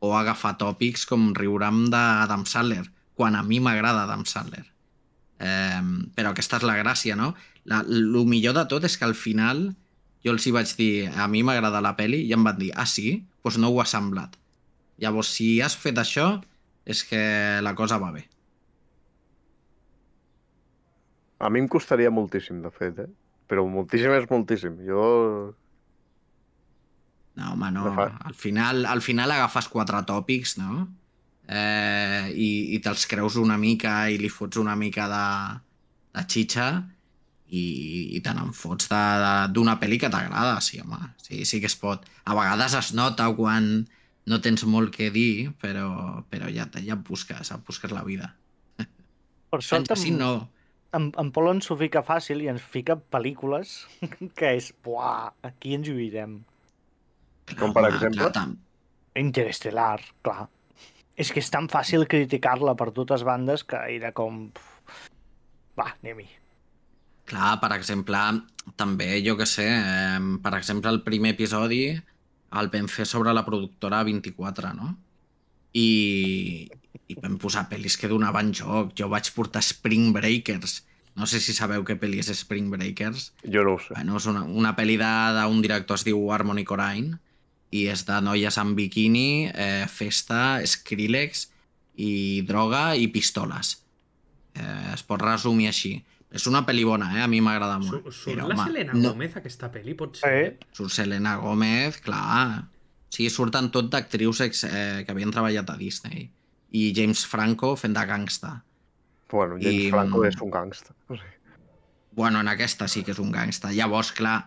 o 0.05 0.13
agafar 0.17 0.55
tòpics 0.61 1.07
com 1.09 1.31
riure'm 1.33 1.87
d'Adam 1.89 2.45
Sandler, 2.45 2.85
quan 3.15 3.35
a 3.35 3.43
mi 3.43 3.59
m'agrada 3.59 4.05
Adam 4.05 4.25
Sandler. 4.29 4.65
Eh, 5.39 5.81
però 6.15 6.31
aquesta 6.31 6.61
és 6.61 6.67
la 6.67 6.77
gràcia, 6.77 7.17
no? 7.17 7.33
La, 7.65 7.81
el 7.81 8.21
millor 8.29 8.55
de 8.55 8.65
tot 8.69 8.85
és 8.85 8.97
que 8.97 9.07
al 9.07 9.17
final 9.17 9.71
jo 10.25 10.33
els 10.33 10.45
hi 10.45 10.53
vaig 10.53 10.71
dir, 10.77 10.93
a 11.09 11.27
mi 11.29 11.43
m'agrada 11.45 11.81
la 11.85 11.95
peli 11.97 12.23
i 12.25 12.33
em 12.33 12.45
van 12.45 12.57
dir, 12.57 12.71
ah 12.73 12.87
sí? 12.89 13.19
Doncs 13.19 13.41
pues 13.45 13.57
no 13.61 13.69
ho 13.69 13.77
ha 13.77 13.85
semblat. 13.85 14.39
Llavors, 14.97 15.29
si 15.37 15.59
has 15.61 15.75
fet 15.77 15.99
això, 16.01 16.39
és 16.85 17.03
que 17.05 17.19
la 17.61 17.75
cosa 17.77 17.99
va 18.01 18.09
bé. 18.15 18.23
A 21.37 21.51
mi 21.53 21.61
em 21.61 21.67
costaria 21.69 22.09
moltíssim, 22.09 22.63
de 22.63 22.71
fet, 22.73 23.03
eh? 23.03 23.11
Però 23.51 23.63
moltíssim 23.77 24.13
és 24.19 24.27
moltíssim. 24.31 24.77
Jo... 24.91 25.03
No, 27.35 27.51
home, 27.53 27.69
no. 27.71 27.85
Al 28.23 28.33
final, 28.33 28.85
al 28.87 29.01
final 29.03 29.31
agafes 29.35 29.67
quatre 29.71 29.99
tòpics, 30.07 30.55
no? 30.61 30.85
Eh, 31.47 32.29
i, 32.31 32.47
I 32.77 32.79
te'ls 32.85 33.03
creus 33.11 33.35
una 33.41 33.57
mica 33.61 33.95
i 34.09 34.17
li 34.21 34.29
fots 34.31 34.57
una 34.61 34.75
mica 34.79 35.07
de, 35.11 35.25
de 36.15 36.23
xitxa 36.35 36.67
i, 37.59 37.63
i 38.17 38.21
te 38.25 38.33
n'en 38.37 38.53
fots 38.57 38.87
d'una 39.57 39.75
pel·li 39.83 39.99
que 40.01 40.09
t'agrada, 40.15 40.55
sí, 40.69 40.79
home. 40.81 41.01
Sí, 41.27 41.43
sí 41.45 41.59
que 41.61 41.69
es 41.71 41.77
pot. 41.83 42.07
A 42.25 42.37
vegades 42.39 42.77
es 42.81 42.93
nota 42.97 43.27
quan 43.37 43.69
no 44.31 44.39
tens 44.41 44.63
molt 44.65 44.95
que 44.95 45.11
dir, 45.13 45.51
però, 45.61 45.89
però 46.31 46.49
ja, 46.55 46.69
te- 46.71 46.85
ja 46.87 46.95
et 46.97 47.03
busques, 47.11 47.51
et 47.51 47.67
busques 47.67 47.91
la 47.93 48.05
vida. 48.07 48.31
Per 49.53 49.59
sort, 49.67 49.91
Fantasy 49.91 50.11
en, 50.11 50.11
no. 50.11 50.31
En, 50.97 51.09
en 51.21 51.31
Pol 51.35 51.51
ens 51.53 51.67
ho 51.71 51.77
fica 51.79 52.01
fàcil 52.05 52.41
i 52.45 52.49
ens 52.51 52.63
fica 52.63 52.95
pel·lícules 52.97 53.75
que 54.39 54.53
és, 54.57 54.71
buah, 54.85 55.31
aquí 55.47 55.75
ens 55.77 55.89
lluirem. 55.91 56.39
Com 57.59 57.73
per 57.75 57.87
exemple? 57.91 58.31
tam- 58.35 58.55
Interestelar, 59.15 59.99
clar. 60.25 60.47
És 61.15 61.29
que 61.31 61.39
és 61.39 61.47
tan 61.53 61.69
fàcil 61.71 62.03
criticar-la 62.11 62.73
per 62.75 62.89
totes 62.95 63.23
bandes 63.23 63.63
que 63.63 63.79
era 63.95 64.09
com... 64.17 64.49
Va, 65.79 65.85
anem-hi. 65.93 66.25
Clar, 67.29 67.53
per 67.61 67.69
exemple, 67.77 68.19
també, 68.77 69.07
jo 69.25 69.37
que 69.39 69.47
sé, 69.49 69.65
eh, 69.71 70.19
per 70.43 70.51
exemple, 70.57 70.91
el 70.91 70.99
primer 71.07 71.31
episodi 71.33 71.85
el 72.55 72.69
vam 72.73 72.85
fer 72.91 73.07
sobre 73.09 73.31
la 73.33 73.41
productora 73.47 74.03
24, 74.07 74.73
no? 74.77 74.91
I, 75.75 76.67
i 77.07 77.15
vam 77.21 77.37
posar 77.41 77.67
pel·lis 77.69 77.97
que 77.99 78.07
donaven 78.11 78.51
joc. 78.53 78.93
Jo 78.97 79.09
vaig 79.11 79.29
portar 79.35 79.61
Spring 79.63 80.11
Breakers. 80.15 80.83
No 81.15 81.25
sé 81.29 81.39
si 81.39 81.53
sabeu 81.55 81.83
què 81.87 81.95
pel·li 81.99 82.19
és 82.19 82.31
Spring 82.35 82.69
Breakers. 82.73 83.29
Jo 83.47 83.63
no 83.63 83.75
ho 83.75 83.79
sé. 83.79 83.93
Bueno, 83.95 84.17
és 84.19 84.25
una, 84.27 84.43
una 84.43 84.73
pel·li 84.75 84.97
d'un 84.99 85.61
director 85.63 85.95
es 85.95 86.03
diu 86.07 86.19
Harmony 86.31 86.65
Corrine 86.67 87.19
i 87.71 87.85
és 87.91 88.03
de 88.07 88.19
noies 88.23 88.57
amb 88.61 88.75
biquini, 88.77 89.47
eh, 89.53 89.85
festa, 89.91 90.59
Skrillex 90.67 91.47
i 91.97 92.41
droga 92.47 92.95
i 92.99 93.07
pistoles. 93.07 93.77
Eh, 94.55 94.93
es 94.93 95.03
pot 95.03 95.21
resumir 95.23 95.67
així. 95.71 95.95
És 96.35 96.47
una 96.51 96.65
pel·li 96.67 96.83
bona, 96.83 97.13
eh? 97.15 97.21
A 97.23 97.27
mi 97.31 97.39
m'agrada 97.39 97.77
molt. 97.79 98.09
surt 98.11 98.35
Però, 98.35 98.47
la 98.49 98.55
home, 98.55 98.63
Selena 98.67 98.93
no, 98.93 99.11
Gómez, 99.13 99.35
aquesta 99.39 99.69
pel·li, 99.71 99.95
pot 99.95 100.15
Sí. 100.17 100.21
ser? 100.25 100.57
Surt 100.75 100.91
Selena 100.91 101.37
Gómez, 101.37 102.01
clar. 102.03 102.65
Sí, 103.09 103.29
surten 103.29 103.69
tot 103.71 103.87
d'actrius 103.89 104.41
eh, 104.41 105.03
que 105.05 105.11
havien 105.11 105.31
treballat 105.31 105.69
a 105.69 105.77
Disney. 105.77 106.29
I 106.75 106.89
James 106.95 107.23
Franco 107.29 107.75
fent 107.79 107.95
de 107.95 108.03
gangsta. 108.09 108.57
Bueno, 109.31 109.57
James 109.61 109.87
I, 109.87 109.93
Franco 109.93 110.21
mm, 110.21 110.33
és 110.33 110.43
un 110.43 110.53
gangsta. 110.53 110.95
O 111.09 111.15
sigui, 111.15 111.33
Bueno, 112.15 112.39
en 112.39 112.47
aquesta 112.47 112.87
sí 112.87 113.03
que 113.03 113.11
és 113.11 113.19
un 113.19 113.31
gangsta. 113.33 113.73
Llavors, 113.75 114.13
clar, 114.15 114.37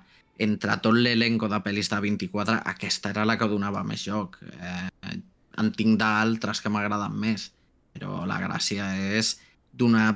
entre 0.41 0.79
tot 0.81 0.97
l'elenco 0.97 1.51
de 1.53 1.59
pel·lis 1.61 1.91
de 1.93 1.99
24, 2.01 2.63
aquesta 2.71 3.11
era 3.13 3.27
la 3.29 3.37
que 3.37 3.49
donava 3.51 3.83
més 3.85 4.07
joc. 4.09 4.39
Eh, 4.57 5.19
en 5.61 5.73
tinc 5.77 5.99
d'altres 6.01 6.63
que 6.65 6.73
m'agraden 6.73 7.19
més, 7.21 7.51
però 7.93 8.23
la 8.31 8.39
gràcia 8.41 8.87
és 9.19 9.35
donar, 9.75 10.15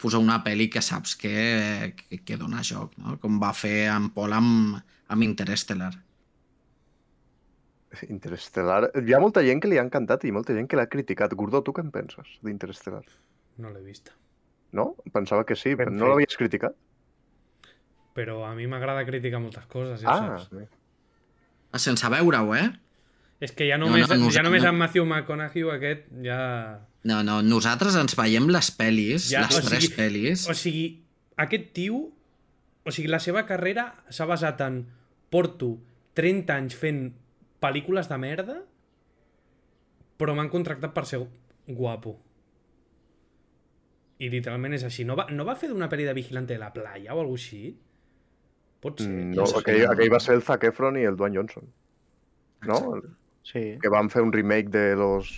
posar 0.00 0.22
una 0.22 0.38
pel·li 0.46 0.70
que 0.72 0.80
saps 0.80 1.12
que, 1.20 1.92
que, 1.98 2.22
que 2.24 2.40
dona 2.40 2.64
joc, 2.64 2.96
no? 3.02 3.18
com 3.20 3.36
va 3.42 3.52
fer 3.52 3.90
en 3.92 4.08
Paul 4.14 4.32
amb, 4.38 4.80
amb 5.12 5.28
Interstellar. 5.28 5.92
Interestelar... 8.08 8.90
Hi 9.06 9.14
ha 9.14 9.20
molta 9.22 9.42
gent 9.46 9.60
que 9.62 9.68
li 9.70 9.78
ha 9.78 9.84
encantat 9.86 10.24
i 10.24 10.32
molta 10.34 10.54
gent 10.56 10.66
que 10.68 10.76
l'ha 10.76 10.86
criticat. 10.90 11.34
Gordó, 11.38 11.62
tu 11.62 11.72
què 11.72 11.84
en 11.84 11.90
penses 11.94 12.38
d'Interestelar? 12.42 13.04
No 13.62 13.70
l'he 13.70 13.82
vista. 13.84 14.12
No? 14.74 14.96
Pensava 15.14 15.44
que 15.46 15.54
sí, 15.54 15.74
Ben 15.74 15.86
però 15.86 15.92
fet. 15.92 16.00
no 16.00 16.08
l'havies 16.10 16.36
criticat? 16.40 16.74
Però 18.14 18.40
a 18.46 18.52
mi 18.54 18.66
m'agrada 18.70 19.04
criticar 19.06 19.40
moltes 19.42 19.66
coses, 19.70 20.00
ja 20.02 20.10
Ah, 20.10 20.38
saps. 20.38 20.50
bé. 20.54 20.66
Ah, 21.74 21.78
Sense 21.82 22.08
veure-ho, 22.10 22.54
eh? 22.54 22.70
És 23.40 23.50
que 23.52 23.66
ja 23.68 23.76
No, 23.78 23.86
només, 23.88 24.08
no, 24.08 24.16
no, 24.16 24.30
ja 24.30 24.42
només 24.46 24.62
no. 24.62 24.68
amb 24.70 24.78
Matthew 24.78 25.04
McConaughey 25.04 25.64
aquest 25.74 26.04
ja... 26.22 26.80
No, 27.04 27.22
no, 27.26 27.40
nosaltres 27.42 27.96
ens 28.00 28.14
veiem 28.16 28.46
les 28.48 28.70
pel·lis, 28.78 29.26
Ja, 29.32 29.42
les 29.42 29.58
tres 29.66 29.84
sigui- 29.88 29.96
pel·lis. 29.98 30.46
O 30.48 30.54
sigui, 30.54 30.86
aquest 31.36 31.72
tio... 31.76 32.10
O 32.86 32.92
sigui, 32.92 33.08
la 33.08 33.18
seva 33.18 33.44
carrera 33.48 33.88
s'ha 34.10 34.26
basat 34.26 34.60
en... 34.66 34.84
Porto 35.34 35.72
30 36.14 36.52
anys 36.54 36.76
fent 36.78 37.00
pel·lícules 37.64 38.10
de 38.12 38.20
merda, 38.20 38.60
però 40.20 40.36
m'han 40.36 40.52
contractat 40.52 40.94
per 40.94 41.06
ser 41.08 41.24
guapo. 41.66 42.14
I 44.22 44.30
literalment 44.30 44.76
és 44.76 44.84
així. 44.86 45.04
No 45.08 45.16
va, 45.18 45.26
no 45.34 45.46
va 45.48 45.56
fer 45.58 45.72
d'una 45.72 45.88
pel·li 45.90 46.06
de 46.06 46.14
Vigilante 46.14 46.54
de 46.54 46.60
la 46.62 46.70
playa 46.76 47.16
o 47.16 47.24
alguna 47.24 47.40
així? 47.40 47.74
Pot 48.84 49.02
ser. 49.02 49.10
Mm. 49.10 49.34
No, 49.34 49.48
sé 49.50 49.58
aquell, 49.60 49.80
si 49.80 49.88
no. 49.88 49.92
aquell 49.96 50.12
va 50.12 50.22
ser 50.22 50.38
el 50.38 50.44
Zac 50.46 50.68
Efron 50.70 51.00
i 51.00 51.06
el 51.08 51.18
Dwayne 51.18 51.40
Johnson, 51.40 51.68
no? 52.68 52.80
Sí. 53.44 53.64
Que 53.80 53.92
van 53.92 54.10
fer 54.12 54.22
un 54.24 54.32
remake 54.32 54.70
de 54.72 54.94
los... 54.96 55.36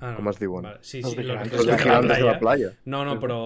Ah, 0.00 0.14
com 0.16 0.28
es 0.30 0.40
diuen? 0.40 0.66
Vale. 0.66 0.80
Sí, 0.82 0.98
sí, 0.98 1.02
los 1.02 1.16
vigilantes 1.16 1.52
Los 1.52 1.66
vigilantes 1.66 1.78
vigilantes 1.78 2.18
de 2.18 2.24
la 2.24 2.38
playa. 2.40 2.72
No, 2.84 3.04
no, 3.06 3.20
però... 3.22 3.38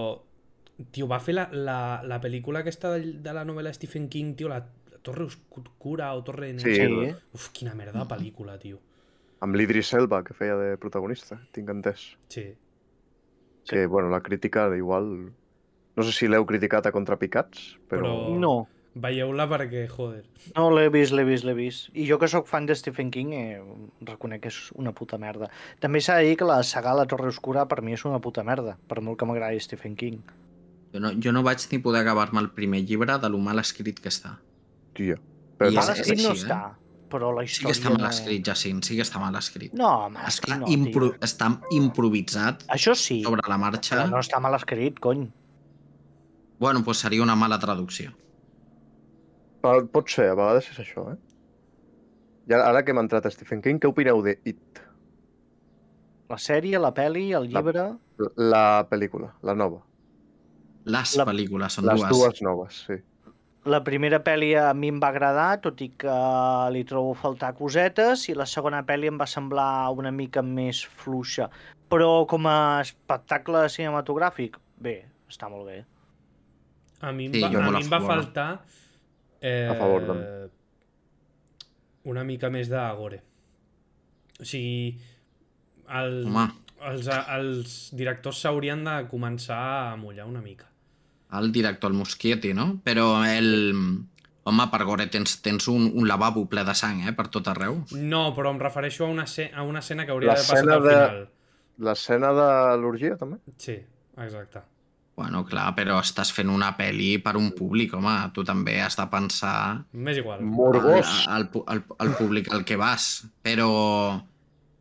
Tio, 0.95 1.09
va 1.11 1.19
fer 1.19 1.35
la, 1.35 1.43
la, 1.51 1.79
la 2.07 2.21
pel·lícula 2.23 2.61
aquesta 2.63 2.93
de, 2.93 3.17
de 3.19 3.31
la 3.35 3.43
novel·la 3.43 3.73
Stephen 3.75 4.07
King, 4.07 4.31
tio, 4.39 4.47
la 4.47 4.61
Torre 5.01 5.25
Oscura 5.25 6.13
o 6.13 6.23
Torre... 6.23 6.53
Sí, 6.59 6.75
Sí. 6.75 6.81
el- 6.81 7.15
Uf, 7.33 7.49
quina 7.51 7.73
merda 7.75 7.99
de 8.03 8.05
pel·lícula, 8.15 8.57
tio. 8.59 8.79
amb 9.41 9.55
l'Idris 9.55 9.93
Elba, 9.93 10.23
que 10.23 10.33
feia 10.33 10.55
de 10.59 10.77
protagonista, 10.77 11.39
tinc 11.53 11.69
entès. 11.69 12.17
Sí. 12.27 12.53
Que, 13.69 13.85
bueno, 13.87 14.09
la 14.09 14.21
crítica 14.21 14.67
igual... 14.75 15.31
No 15.95 16.03
sé 16.03 16.11
si 16.15 16.27
l'heu 16.27 16.45
criticat 16.45 16.85
a 16.87 16.91
contrapicats, 16.91 17.77
però... 17.89 18.03
Però- 18.03 18.35
No, 18.39 18.67
Veieu-la 18.99 19.45
perquè, 19.47 19.83
joder. 19.87 20.23
no 20.55 20.71
l'he 20.73 20.89
vist, 20.89 21.13
l'he 21.13 21.23
vist, 21.23 21.45
l'he 21.45 21.53
vist. 21.53 21.89
I 21.93 22.07
jo 22.09 22.17
que 22.19 22.27
sóc 22.27 22.47
fan 22.49 22.65
de 22.65 22.75
Stephen 22.75 23.11
King, 23.13 23.29
eh, 23.37 23.61
reconec 24.01 24.41
que 24.41 24.49
és 24.49 24.71
una 24.75 24.91
puta 24.97 25.17
merda. 25.21 25.47
També 25.79 26.01
s'ha 26.01 26.17
de 26.17 26.25
dir 26.25 26.35
que 26.39 26.43
la 26.49 26.63
saga 26.63 26.95
La 26.97 27.05
Torre 27.05 27.29
Oscura 27.29 27.67
per 27.69 27.81
mi 27.85 27.93
és 27.93 28.03
una 28.09 28.19
puta 28.19 28.43
merda, 28.43 28.77
per 28.89 28.99
molt 29.05 29.19
que 29.19 29.25
m'agradi 29.29 29.59
Stephen 29.61 29.95
King. 29.95 30.19
Jo 30.91 30.99
no, 30.99 31.11
jo 31.21 31.31
no 31.31 31.43
vaig 31.45 31.61
ni 31.71 31.77
poder 31.79 32.01
acabar-me 32.01 32.41
el 32.41 32.49
primer 32.49 32.81
llibre 32.83 33.19
de 33.21 33.29
lo 33.29 33.37
mal 33.37 33.59
escrit 33.61 33.99
que 34.01 34.09
està. 34.09 34.39
Tia. 34.99 35.15
Però 35.59 35.71
I 35.71 35.75
Mal 35.79 35.89
escrit 35.95 36.21
no 36.23 36.29
així, 36.33 36.43
eh? 36.45 36.45
està, 36.45 36.59
però 37.11 37.31
la 37.35 37.43
Sí 37.47 37.55
història 37.57 37.73
que 37.73 37.77
està 37.79 37.91
mal 37.95 38.07
escrit, 38.09 38.43
Jacint, 38.47 38.81
sí 38.85 38.95
que 38.99 39.03
està 39.07 39.19
mal 39.23 39.35
escrit. 39.39 39.73
No, 39.79 39.89
mal 40.13 40.23
està, 40.27 40.33
escrit 40.35 40.59
no, 40.61 40.69
impro 40.75 41.09
tio. 41.09 41.19
està 41.27 41.49
improvisat 41.79 42.63
Això 42.75 42.93
sí, 42.95 43.21
sobre 43.25 43.43
la 43.49 43.57
marxa. 43.61 43.95
però 43.97 44.09
no 44.13 44.21
està 44.23 44.39
mal 44.43 44.55
escrit, 44.59 44.99
cony. 45.03 45.25
Bueno, 46.59 46.81
doncs 46.83 46.99
seria 47.05 47.23
una 47.23 47.35
mala 47.39 47.57
traducció. 47.59 48.11
Però 49.63 49.81
Pot 49.91 50.11
ser, 50.11 50.29
a 50.31 50.35
vegades 50.39 50.69
és 50.71 50.79
això, 50.85 51.05
eh? 51.13 51.17
I 52.49 52.53
ara, 52.57 52.81
que 52.83 52.91
hem 52.95 52.99
entrat 53.03 53.25
a 53.27 53.31
Stephen 53.31 53.61
King, 53.61 53.79
què 53.79 53.89
opineu 53.91 54.21
de 54.25 54.37
It? 54.47 54.79
La 56.29 56.37
sèrie, 56.37 56.79
la 56.81 56.93
pel·li, 56.93 57.27
el 57.37 57.47
llibre... 57.51 57.83
La 58.37 58.85
pel·lícula, 58.89 59.31
la 59.47 59.55
nova. 59.55 59.79
Les 60.89 61.15
La- 61.19 61.25
pel·lícules 61.27 61.75
són 61.77 61.85
Les 61.87 62.01
dues. 62.01 62.09
dues 62.17 62.41
noves, 62.45 62.79
sí. 62.87 62.97
La 63.67 63.81
primera 63.83 64.21
pel·li 64.23 64.53
a 64.55 64.69
mi 64.73 64.87
em 64.87 64.99
va 65.03 65.09
agradar, 65.11 65.59
tot 65.59 65.81
i 65.83 65.89
que 65.99 66.13
li 66.71 66.85
trobo 66.87 67.11
a 67.11 67.19
faltar 67.19 67.51
cosetes, 67.57 68.29
i 68.31 68.35
la 68.37 68.45
segona 68.47 68.79
pel·li 68.87 69.09
em 69.11 69.17
va 69.19 69.27
semblar 69.27 69.89
una 69.91 70.13
mica 70.15 70.41
més 70.41 70.79
fluixa. 71.01 71.49
Però 71.91 72.25
com 72.29 72.47
a 72.47 72.79
espectacle 72.85 73.65
cinematogràfic, 73.73 74.55
bé, 74.79 74.95
està 75.27 75.49
molt 75.51 75.67
bé. 75.67 75.81
A 77.01 77.11
mi 77.15 77.27
em 77.27 77.35
Sí, 77.35 77.43
va, 77.43 77.51
jo 77.51 77.59
a 77.59 77.65
molt 77.67 77.77
mi 77.77 77.83
a 77.83 77.85
em 77.85 77.91
va 77.91 77.99
faltar... 78.05 78.47
Eh, 79.41 79.67
A 79.71 79.75
favor, 79.75 80.07
també. 80.07 80.49
Una 82.09 82.23
mica 82.23 82.49
més 82.49 82.71
d'agore. 82.71 83.21
O 84.39 84.47
sigui, 84.47 84.95
el, 85.99 86.17
Home, 86.29 86.47
els, 86.89 87.07
els 87.11 87.77
directors 87.95 88.39
s'haurien 88.39 88.83
de 88.87 88.95
començar 89.11 89.59
a 89.91 89.95
mullar 89.99 90.27
una 90.31 90.41
mica. 90.41 90.68
El 91.37 91.51
director, 91.51 91.91
el 91.91 91.97
Muschietti, 91.97 92.53
no? 92.53 92.79
Però 92.83 93.23
el... 93.25 93.51
Home, 94.49 94.65
per 94.71 94.79
gore 94.87 95.05
tens, 95.13 95.35
tens 95.45 95.67
un, 95.69 95.83
un 95.93 96.07
lavabo 96.09 96.47
ple 96.49 96.63
de 96.65 96.73
sang, 96.73 97.03
eh? 97.05 97.11
Per 97.13 97.27
tot 97.29 97.47
arreu. 97.51 97.83
No, 97.93 98.21
però 98.33 98.49
em 98.55 98.57
refereixo 98.61 99.05
a 99.05 99.09
una, 99.11 99.25
a 99.29 99.61
una 99.67 99.83
escena 99.83 100.07
que 100.07 100.15
hauria 100.15 100.31
L'escena 100.33 100.63
passat 100.63 100.73
al 100.73 100.83
de- 100.87 100.95
final. 100.95 101.19
L'escena 101.85 102.31
de 102.33 102.47
l'orgia, 102.81 103.15
també? 103.19 103.37
Sí, 103.61 103.75
exacte. 104.17 104.63
Bueno, 105.19 105.43
clar, 105.45 105.67
però 105.75 105.97
estàs 105.99 106.31
fent 106.33 106.49
una 106.49 106.71
pel·li 106.79 107.17
per 107.21 107.35
un 107.37 107.51
públic, 107.51 107.93
home. 107.93 108.15
Tu 108.33 108.43
també 108.47 108.77
has 108.81 108.95
de 108.97 109.05
pensar 109.11 109.53
M'és 109.91 110.17
igual. 110.21 110.41
Morgós. 110.47 111.27
al, 111.27 111.49
al, 111.67 111.83
al 111.99 112.13
públic 112.15 112.49
al 112.55 112.63
que 112.65 112.77
vas. 112.79 113.25
Però, 113.43 113.67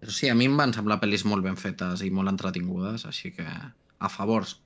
però 0.01 0.15
sí, 0.15 0.31
a 0.31 0.37
mi 0.39 0.47
em 0.49 0.57
van 0.57 0.73
semblar 0.73 1.01
pel·lis 1.03 1.27
molt 1.27 1.43
ben 1.45 1.59
fetes 1.59 2.07
i 2.07 2.11
molt 2.15 2.31
entretingudes, 2.33 3.05
així 3.11 3.35
que 3.35 3.45
a 3.51 4.09
favors. 4.15 4.57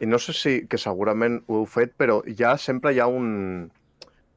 I 0.00 0.06
no 0.06 0.18
sé 0.20 0.32
si, 0.36 0.54
que 0.68 0.78
segurament 0.78 1.38
ho 1.46 1.62
heu 1.62 1.66
fet, 1.70 1.94
però 1.96 2.18
ja 2.38 2.56
sempre 2.60 2.92
hi 2.92 3.00
ha 3.00 3.06
un, 3.08 3.70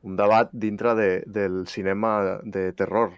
un 0.08 0.16
debat 0.16 0.52
dintre 0.54 0.94
de, 0.96 1.10
del 1.28 1.66
cinema 1.68 2.40
de 2.44 2.72
terror, 2.74 3.12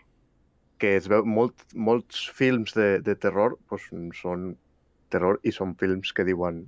que 0.81 0.95
es 0.97 1.05
veu 1.11 1.25
molt, 1.25 1.67
molts 1.75 2.23
films 2.33 2.73
de, 2.73 2.95
de 3.05 3.13
terror 3.15 3.59
pues, 3.69 3.85
són 4.17 4.55
terror 5.13 5.37
i 5.45 5.51
són 5.53 5.75
films 5.77 6.13
que 6.17 6.25
diuen 6.25 6.63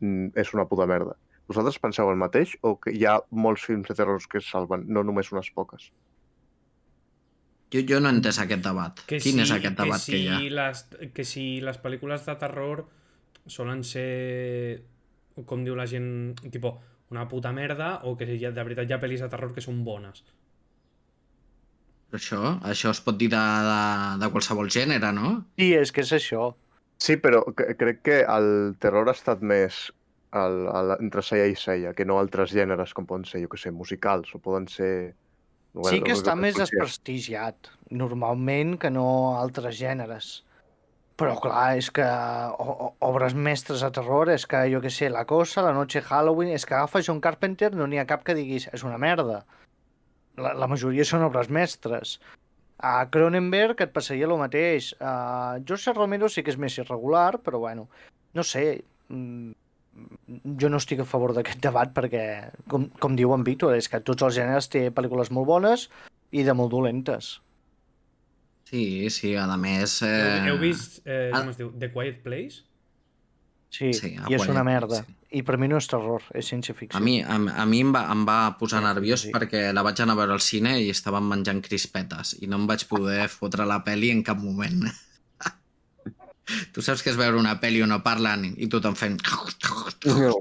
"Mm, 0.00 0.30
és 0.40 0.54
una 0.54 0.64
puta 0.70 0.86
merda. 0.88 1.18
Vosaltres 1.48 1.76
penseu 1.78 2.08
el 2.08 2.16
mateix 2.16 2.54
o 2.62 2.78
que 2.80 2.94
hi 2.96 3.04
ha 3.04 3.18
molts 3.30 3.66
films 3.68 3.88
de 3.90 3.94
terror 3.98 4.22
que 4.30 4.38
es 4.40 4.48
salven, 4.48 4.86
no 4.88 5.02
només 5.04 5.28
unes 5.32 5.50
poques? 5.52 5.90
Jo, 7.74 7.82
jo 7.88 7.98
no 8.00 8.08
he 8.08 8.14
entès 8.16 8.38
aquest 8.40 8.62
debat. 8.64 9.00
Que 9.04 9.18
Quin 9.18 9.36
si, 9.36 9.42
és 9.42 9.52
aquest 9.52 9.76
debat 9.76 10.00
que 10.00 10.12
que, 10.12 10.18
si 10.18 10.22
hi 10.24 10.28
ha? 10.30 10.40
Les, 10.60 10.82
que 11.12 11.24
si 11.28 11.44
les 11.60 11.80
pel·lícules 11.82 12.24
de 12.24 12.36
terror 12.40 12.86
solen 13.46 13.82
ser, 13.84 14.84
com 15.48 15.64
diu 15.66 15.74
la 15.74 15.86
gent, 15.90 16.36
tipo, 16.54 16.76
una 17.10 17.26
puta 17.28 17.52
merda, 17.52 18.00
o 18.04 18.16
que 18.16 18.26
ha, 18.26 18.50
de 18.54 18.66
veritat 18.66 18.88
hi 18.88 18.96
ha 18.96 19.00
pel·lis 19.02 19.24
de 19.24 19.30
terror 19.32 19.54
que 19.54 19.64
són 19.64 19.82
bones. 19.86 20.22
Això, 22.14 22.60
això 22.62 22.92
es 22.94 23.00
pot 23.02 23.18
dir 23.18 23.28
de, 23.32 23.42
de, 23.66 23.80
de 24.22 24.30
qualsevol 24.30 24.70
gènere, 24.70 25.10
no? 25.16 25.34
Sí, 25.58 25.72
és 25.74 25.90
que 25.90 26.04
és 26.04 26.14
això. 26.14 26.52
Sí, 27.02 27.16
però 27.18 27.42
crec 27.54 28.04
que 28.06 28.20
el 28.30 28.76
terror 28.78 29.10
ha 29.10 29.16
estat 29.16 29.42
més 29.42 29.88
el, 30.34 30.60
el, 30.70 30.94
entre 31.00 31.22
ceia 31.26 31.48
i 31.50 31.56
ceia, 31.58 31.92
que 31.94 32.06
no 32.06 32.20
altres 32.20 32.54
gèneres 32.54 32.94
com 32.94 33.06
poden 33.06 33.26
ser, 33.28 33.42
jo 33.42 33.50
que 33.50 33.60
sé, 33.60 33.74
musicals 33.74 34.34
o 34.34 34.40
poden 34.42 34.68
ser... 34.70 34.94
Sí 35.88 35.98
que 36.06 36.14
està 36.14 36.36
més 36.38 36.54
desprestigiat, 36.54 37.72
normalment, 37.90 38.76
que 38.78 38.92
no 38.94 39.06
altres 39.40 39.74
gèneres. 39.80 40.43
Però 41.14 41.34
clar, 41.38 41.76
és 41.78 41.92
que 41.94 42.04
obres 43.06 43.36
mestres 43.38 43.84
a 43.86 43.90
terror, 43.94 44.32
és 44.34 44.46
que 44.50 44.64
jo 44.72 44.80
que 44.82 44.90
sé, 44.90 45.10
La 45.14 45.22
Cosa, 45.30 45.62
La 45.62 45.74
Noche 45.76 46.02
Halloween, 46.02 46.50
és 46.56 46.66
que 46.66 46.74
agafa 46.74 47.02
John 47.06 47.20
Carpenter, 47.22 47.70
no 47.74 47.86
n'hi 47.86 48.00
ha 48.02 48.08
cap 48.10 48.24
que 48.26 48.34
diguis, 48.34 48.66
és 48.74 48.82
una 48.82 48.98
merda. 48.98 49.44
La, 50.34 50.56
la 50.58 50.66
majoria 50.66 51.06
són 51.06 51.22
obres 51.22 51.52
mestres. 51.54 52.16
A 52.82 53.06
Cronenberg 53.14 53.84
et 53.84 53.92
passaria 53.94 54.26
el 54.26 54.34
mateix. 54.40 54.90
A 54.98 55.60
George 55.62 55.94
Romero 55.94 56.28
sí 56.28 56.42
que 56.42 56.50
és 56.50 56.58
més 56.58 56.74
irregular, 56.82 57.38
però 57.46 57.62
bueno, 57.62 57.86
no 58.34 58.42
sé, 58.42 58.82
mm, 59.06 59.54
jo 60.60 60.68
no 60.72 60.82
estic 60.82 61.04
a 61.04 61.08
favor 61.08 61.36
d'aquest 61.36 61.62
debat 61.62 61.94
perquè, 61.94 62.24
com, 62.66 62.88
com 62.98 63.14
diu 63.14 63.32
en 63.36 63.46
Víctor, 63.46 63.76
és 63.78 63.86
que 63.88 64.02
tots 64.02 64.26
els 64.26 64.34
gèneres 64.34 64.66
té 64.72 64.88
pel·lícules 64.90 65.30
molt 65.30 65.46
bones 65.46 65.88
i 66.34 66.42
de 66.42 66.58
molt 66.58 66.74
dolentes. 66.74 67.36
Sí, 68.68 69.10
sí, 69.12 69.34
a 69.36 69.44
més... 69.60 69.98
Eh... 70.02 70.40
Heu 70.48 70.56
vist, 70.62 71.02
eh, 71.04 71.28
com 71.34 71.50
es 71.52 71.58
diu, 71.60 71.68
The 71.78 71.90
Quiet 71.92 72.22
Place? 72.24 72.62
Sí, 73.74 73.90
Sí, 73.92 74.12
i 74.14 74.34
és 74.36 74.44
una 74.46 74.62
Quiet 74.62 74.68
merda. 74.70 75.00
Place, 75.02 75.20
I 75.34 75.42
per 75.42 75.56
mi 75.58 75.66
no 75.66 75.80
és 75.80 75.88
terror, 75.90 76.22
és 76.38 76.46
ciència-ficció. 76.46 76.96
A 76.96 77.02
mi, 77.02 77.16
a, 77.22 77.34
a 77.34 77.64
mi 77.66 77.80
em, 77.82 77.90
va, 77.94 78.04
em 78.14 78.22
va 78.26 78.38
posar 78.58 78.80
Sí, 78.80 78.86
nerviós 78.86 79.24
sí. 79.26 79.32
perquè 79.34 79.64
la 79.74 79.82
vaig 79.82 79.98
anar 80.04 80.14
a 80.14 80.20
veure 80.20 80.36
al 80.36 80.42
cine 80.44 80.76
i 80.80 80.92
estaven 80.92 81.26
menjant 81.26 81.60
crispetes 81.64 82.36
i 82.40 82.46
no 82.46 82.60
em 82.62 82.68
vaig 82.70 82.86
poder 82.90 83.26
fotre 83.38 83.66
la 83.66 83.80
peli 83.86 84.12
en 84.14 84.22
cap 84.26 84.38
moment. 84.38 84.86
tu 86.72 86.84
saps 86.86 87.02
que 87.02 87.10
és 87.10 87.18
veure 87.18 87.40
una 87.40 87.56
peli 87.60 87.82
on 87.82 87.90
no 87.90 88.00
parlen 88.06 88.46
i 88.56 88.70
tothom 88.70 88.94
fent... 88.98 89.18
No. 90.06 90.32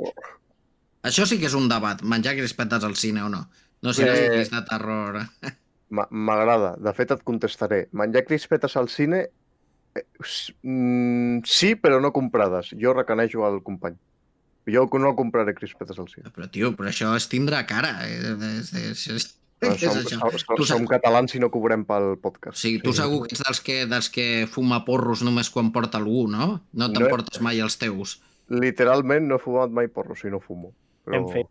Això 1.09 1.25
sí 1.27 1.35
que 1.41 1.49
és 1.49 1.57
un 1.57 1.65
debat, 1.67 1.99
menjar 2.07 2.37
crispetes 2.37 2.85
al 2.87 2.95
cine 2.95 3.25
o 3.25 3.29
no. 3.33 3.41
No 3.83 3.91
si 3.91 4.05
les 4.05 4.19
Eh, 4.21 4.29
pel·lis 4.31 4.53
de 4.53 4.61
terror. 4.69 5.17
Ma- 5.93 6.07
M'agrada. 6.09 6.73
De 6.81 6.93
fet, 6.97 7.11
et 7.13 7.21
contestaré. 7.27 7.83
Menjar 7.93 8.23
crispetes 8.25 8.75
al 8.79 8.89
cine... 8.89 9.27
eh, 9.93 10.05
mm, 10.63 11.43
sí, 11.45 11.75
però 11.75 11.99
no 12.01 12.11
comprades. 12.15 12.71
Jo 12.79 12.93
recanejo 12.97 13.45
al 13.45 13.61
company. 13.63 13.95
Jo 14.65 14.87
no 14.97 15.11
compraré 15.15 15.53
crispetes 15.53 15.99
al 15.99 16.07
cine. 16.09 16.31
Però, 16.33 16.47
tio, 16.49 16.71
però 16.75 16.89
això 16.89 17.11
és 17.19 17.27
tindre 17.29 17.59
cara. 17.69 17.91
Eh? 18.07 18.17
És, 18.61 18.73
és, 18.73 19.07
és, 19.17 19.29
Però 19.63 19.75
és 19.77 19.83
som, 19.85 20.01
som, 20.09 20.37
som, 20.41 20.55
Tu 20.59 20.65
som 20.67 20.85
catalans 20.89 21.35
i 21.35 21.39
no 21.39 21.47
cobrem 21.53 21.85
pel 21.87 22.17
podcast. 22.19 22.57
sigui, 22.59 22.81
tu 22.83 22.91
segur 22.95 23.21
que 23.27 23.35
ets 23.37 23.43
dels 23.45 23.61
que, 23.63 23.77
dels 23.87 24.09
que 24.11 24.25
fuma 24.51 24.81
porros 24.87 25.21
només 25.23 25.47
quan 25.53 25.69
porta 25.75 26.01
algú, 26.01 26.25
no? 26.27 26.47
No 26.73 26.87
No 26.87 26.89
he- 26.89 26.93
t'emportes 26.97 27.39
mai 27.39 27.61
els 27.63 27.77
teus. 27.79 28.17
Literalment 28.51 29.27
no 29.29 29.37
he 29.37 29.39
fumat 29.39 29.69
mai 29.71 29.87
porro, 29.87 30.15
si 30.19 30.27
no 30.33 30.41
fumo. 30.43 30.73
Però, 31.05 31.21
Ben 31.21 31.29
fet. 31.31 31.47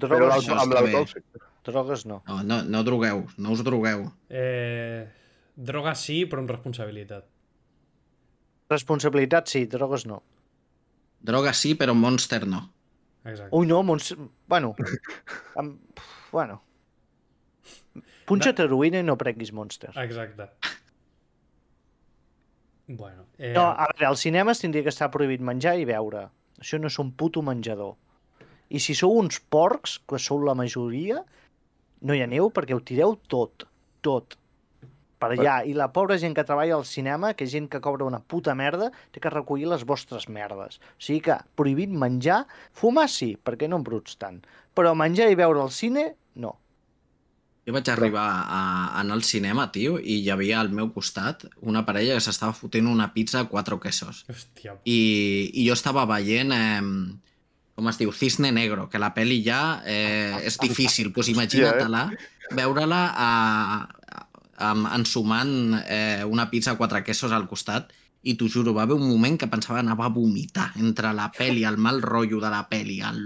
però 0.00 0.16
l'alcohol- 0.22 0.38
això 0.38 0.56
amb 0.62 0.72
l'alcohol 0.78 1.06
sí. 1.10 1.20
Drogues 1.66 2.06
no. 2.06 2.22
No, 2.28 2.40
no, 2.46 2.62
no 2.64 2.82
drogueu, 2.86 3.24
no 3.36 3.52
us 3.54 3.62
drogueu. 3.66 4.06
Eh, 4.28 5.06
droga 5.56 5.94
sí, 5.98 6.22
però 6.30 6.44
amb 6.44 6.52
responsabilitat. 6.52 7.28
Responsabilitat 8.70 9.50
sí, 9.50 9.64
drogues 9.66 10.06
no. 10.06 10.22
Droga 11.20 11.52
sí, 11.52 11.74
però 11.76 11.94
Monster 11.94 12.46
no. 12.48 12.64
Exacte. 13.24 13.52
Ui, 13.56 13.66
no, 13.68 13.82
mons... 13.84 14.14
Bueno, 14.48 14.74
amb... 15.60 16.00
bueno. 16.32 16.60
Punxa't 18.30 18.62
heroïna 18.62 19.02
i 19.02 19.06
no 19.06 19.18
prenguis 19.20 19.50
Monster. 19.52 19.90
Exacte. 20.00 20.48
Bueno, 22.86 23.26
eh, 23.38 23.52
No, 23.54 23.68
a 23.70 23.86
veure, 23.92 24.06
als 24.08 24.22
cinemes 24.24 24.62
tindria 24.62 24.86
que 24.86 24.94
estar 24.94 25.10
prohibit 25.14 25.42
menjar 25.46 25.76
i 25.78 25.84
beure. 25.86 26.28
Això 26.62 26.80
no 26.80 26.88
és 26.90 26.98
un 27.02 27.12
puto 27.14 27.42
menjador. 27.42 27.94
I 28.70 28.80
si 28.82 28.94
sou 28.98 29.14
uns 29.18 29.38
porcs, 29.52 29.98
que 30.08 30.18
sou 30.18 30.40
la 30.46 30.56
majoria, 30.58 31.24
no 32.00 32.16
hi 32.16 32.22
aneu 32.24 32.50
perquè 32.54 32.76
ho 32.76 32.82
tireu 32.84 33.16
tot. 33.28 33.66
Tot. 34.00 34.36
Per 35.20 35.28
allà. 35.34 35.58
I 35.68 35.74
la 35.76 35.90
pobra 35.92 36.16
gent 36.20 36.32
que 36.36 36.46
treballa 36.48 36.78
al 36.78 36.86
cinema, 36.88 37.34
que 37.36 37.44
és 37.44 37.52
gent 37.52 37.68
que 37.68 37.82
cobra 37.84 38.06
una 38.08 38.22
puta 38.24 38.54
merda, 38.56 38.88
té 39.12 39.20
que 39.20 39.32
recollir 39.32 39.68
les 39.68 39.84
vostres 39.84 40.30
merdes. 40.32 40.80
O 40.96 41.04
sigui 41.04 41.20
que 41.28 41.36
prohibit 41.60 41.92
menjar, 41.92 42.46
fumar 42.72 43.08
sí, 43.12 43.34
perquè 43.36 43.68
no 43.68 43.82
embruts 43.82 44.16
tant. 44.16 44.40
Però 44.74 44.94
menjar 44.96 45.28
i 45.28 45.36
beure 45.36 45.60
al 45.60 45.74
cine, 45.76 46.14
no. 46.40 46.56
Jo 47.68 47.74
vaig 47.76 47.90
arribar 47.92 48.24
a, 48.24 48.40
a 48.56 48.60
anar 49.02 49.18
al 49.18 49.26
cinema, 49.28 49.66
tio, 49.74 49.98
i 50.00 50.22
hi 50.24 50.30
havia 50.32 50.62
al 50.62 50.72
meu 50.72 50.88
costat 50.94 51.44
una 51.60 51.84
parella 51.84 52.16
que 52.16 52.24
s'estava 52.24 52.56
fotent 52.56 52.88
una 52.88 53.10
pizza 53.12 53.42
a 53.42 53.48
quatre 53.50 53.76
quesos. 53.82 54.24
hòstia, 54.32 54.78
I, 54.88 55.00
i 55.52 55.66
jo 55.68 55.76
estava 55.76 56.06
veient, 56.08 56.56
eh, 56.56 57.29
com 57.80 57.88
es 57.88 57.96
diu, 57.98 58.12
Cisne 58.12 58.50
Negro, 58.52 58.88
que 58.92 59.00
la 59.00 59.14
pel·li 59.16 59.40
ja 59.44 59.80
eh, 59.88 60.36
és 60.44 60.58
difícil. 60.60 61.10
Pues 61.16 61.30
imagina-te-la, 61.32 62.02
veure-la 62.56 63.00
a, 63.16 63.30
a, 63.88 64.26
amb- 64.70 64.90
ensumant 64.98 65.80
eh, 65.86 66.22
una 66.28 66.50
pizza 66.52 66.74
a 66.74 66.76
quatre 66.76 67.00
quesos 67.06 67.32
al 67.32 67.48
costat 67.48 67.92
i 68.22 68.34
t'ho 68.36 68.50
juro, 68.52 68.74
va 68.76 68.82
haver 68.84 68.98
un 69.00 69.06
moment 69.08 69.38
que 69.40 69.48
pensava 69.48 69.80
anava 69.80 70.04
a 70.04 70.12
vomitar 70.12 70.72
entre 70.76 71.14
la 71.16 71.30
peli, 71.32 71.64
el 71.64 71.78
mal 71.80 72.02
rotllo 72.04 72.40
de 72.42 72.50
la 72.52 72.66
peli, 72.68 72.98
el- 73.00 73.22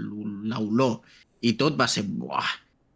l'olor 0.47 1.01
i 1.43 1.51
tot 1.59 1.75
va 1.77 1.87
ser 1.91 2.05
buah, 2.07 2.47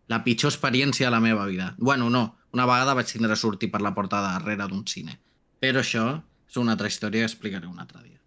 la 0.08 0.24
pitjor 0.24 0.50
experiència 0.54 1.10
de 1.10 1.12
la 1.12 1.20
meva 1.20 1.46
vida. 1.46 1.74
Bueno, 1.78 2.10
no, 2.10 2.38
una 2.56 2.66
vegada 2.66 2.96
vaig 2.96 3.12
tindre 3.12 3.34
a 3.36 3.36
sortir 3.36 3.70
per 3.70 3.82
la 3.84 3.92
porta 3.94 4.22
de 4.24 4.32
darrere 4.40 4.70
d'un 4.72 4.88
cine. 4.88 5.20
Però 5.60 5.84
això 5.84 6.06
és 6.50 6.58
una 6.58 6.72
altra 6.78 6.88
història 6.88 7.26
que 7.28 7.30
explicaré 7.34 7.68
un 7.68 7.78
altre 7.84 8.00
dia. 8.06 8.19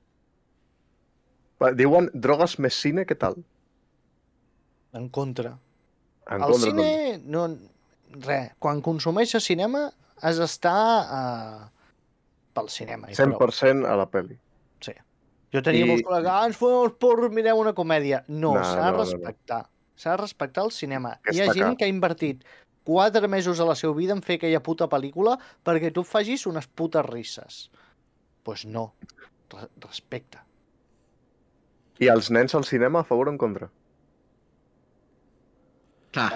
Diuen 1.78 2.10
drogues 2.14 2.58
més 2.58 2.74
cine, 2.80 3.04
què 3.06 3.14
tal? 3.18 3.36
En 4.92 5.08
contra. 5.08 5.54
En 6.30 6.42
Al 6.42 6.50
contra, 6.52 6.70
cine, 6.70 7.18
no... 7.24 7.46
Res, 8.12 8.50
quan 8.60 8.82
consumeixes 8.84 9.44
cinema 9.48 9.86
has 10.20 10.36
d'estar 10.36 10.76
uh, 11.00 11.62
pel 12.52 12.68
cinema. 12.68 13.08
i 13.08 13.16
prou. 13.16 13.38
100% 13.48 13.86
a 13.88 13.94
la 13.96 14.04
peli. 14.12 14.36
Jo 15.52 15.60
tenia 15.60 15.84
I- 15.84 15.88
molts 15.90 16.28
ah, 16.32 16.46
fem 16.56 16.70
els 16.78 16.94
porros, 17.00 17.32
mirem 17.32 17.58
una 17.60 17.74
comèdia. 17.76 18.22
No, 18.28 18.54
No, 18.56 18.62
s'ha 18.64 18.86
de 18.86 18.90
no, 18.90 18.90
no, 18.90 18.92
no. 18.96 19.02
respectar. 19.04 19.58
S'ha 20.00 20.14
de 20.14 20.20
respectar 20.22 20.62
el 20.64 20.70
cinema. 20.72 21.18
Que 21.24 21.34
Hi 21.36 21.42
ha 21.42 21.52
gent 21.52 21.66
car. 21.74 21.76
que 21.76 21.84
ha 21.84 21.92
invertit 21.92 22.44
quatre 22.88 23.28
mesos 23.28 23.60
a 23.60 23.66
la 23.68 23.74
seva 23.76 23.92
vida 23.98 24.14
en 24.16 24.22
fer 24.24 24.38
aquella 24.38 24.62
puta 24.64 24.88
pel·lícula 24.88 25.34
perquè 25.64 25.90
tu 25.92 26.04
facis 26.08 26.46
unes 26.48 26.66
putes 26.68 27.04
risses. 27.04 27.58
Doncs 27.68 28.40
pues 28.48 28.64
no. 28.64 28.94
Re 29.52 29.68
respecte. 29.84 30.40
I 32.02 32.08
els 32.10 32.30
nens 32.34 32.54
al 32.58 32.64
cinema, 32.66 33.00
a 33.02 33.06
favor 33.06 33.28
o 33.30 33.32
en 33.32 33.38
contra? 33.38 33.68
Clar, 36.12 36.30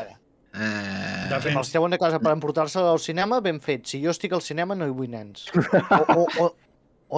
eh, 0.55 1.27
Depèn. 1.33 1.59
Si 1.67 1.77
una 1.83 1.99
cosa 2.01 2.21
per 2.23 2.33
emportar-se 2.33 2.79
al 2.81 3.01
cinema, 3.03 3.41
ben 3.45 3.59
fet. 3.61 3.85
Si 3.91 4.01
jo 4.03 4.13
estic 4.15 4.33
al 4.33 4.43
cinema 4.47 4.75
no 4.79 4.87
hi 4.89 4.95
vull 4.95 5.11
nens. 5.13 5.49
O, 5.53 6.23
o, 6.23 6.27
o, 6.45 6.47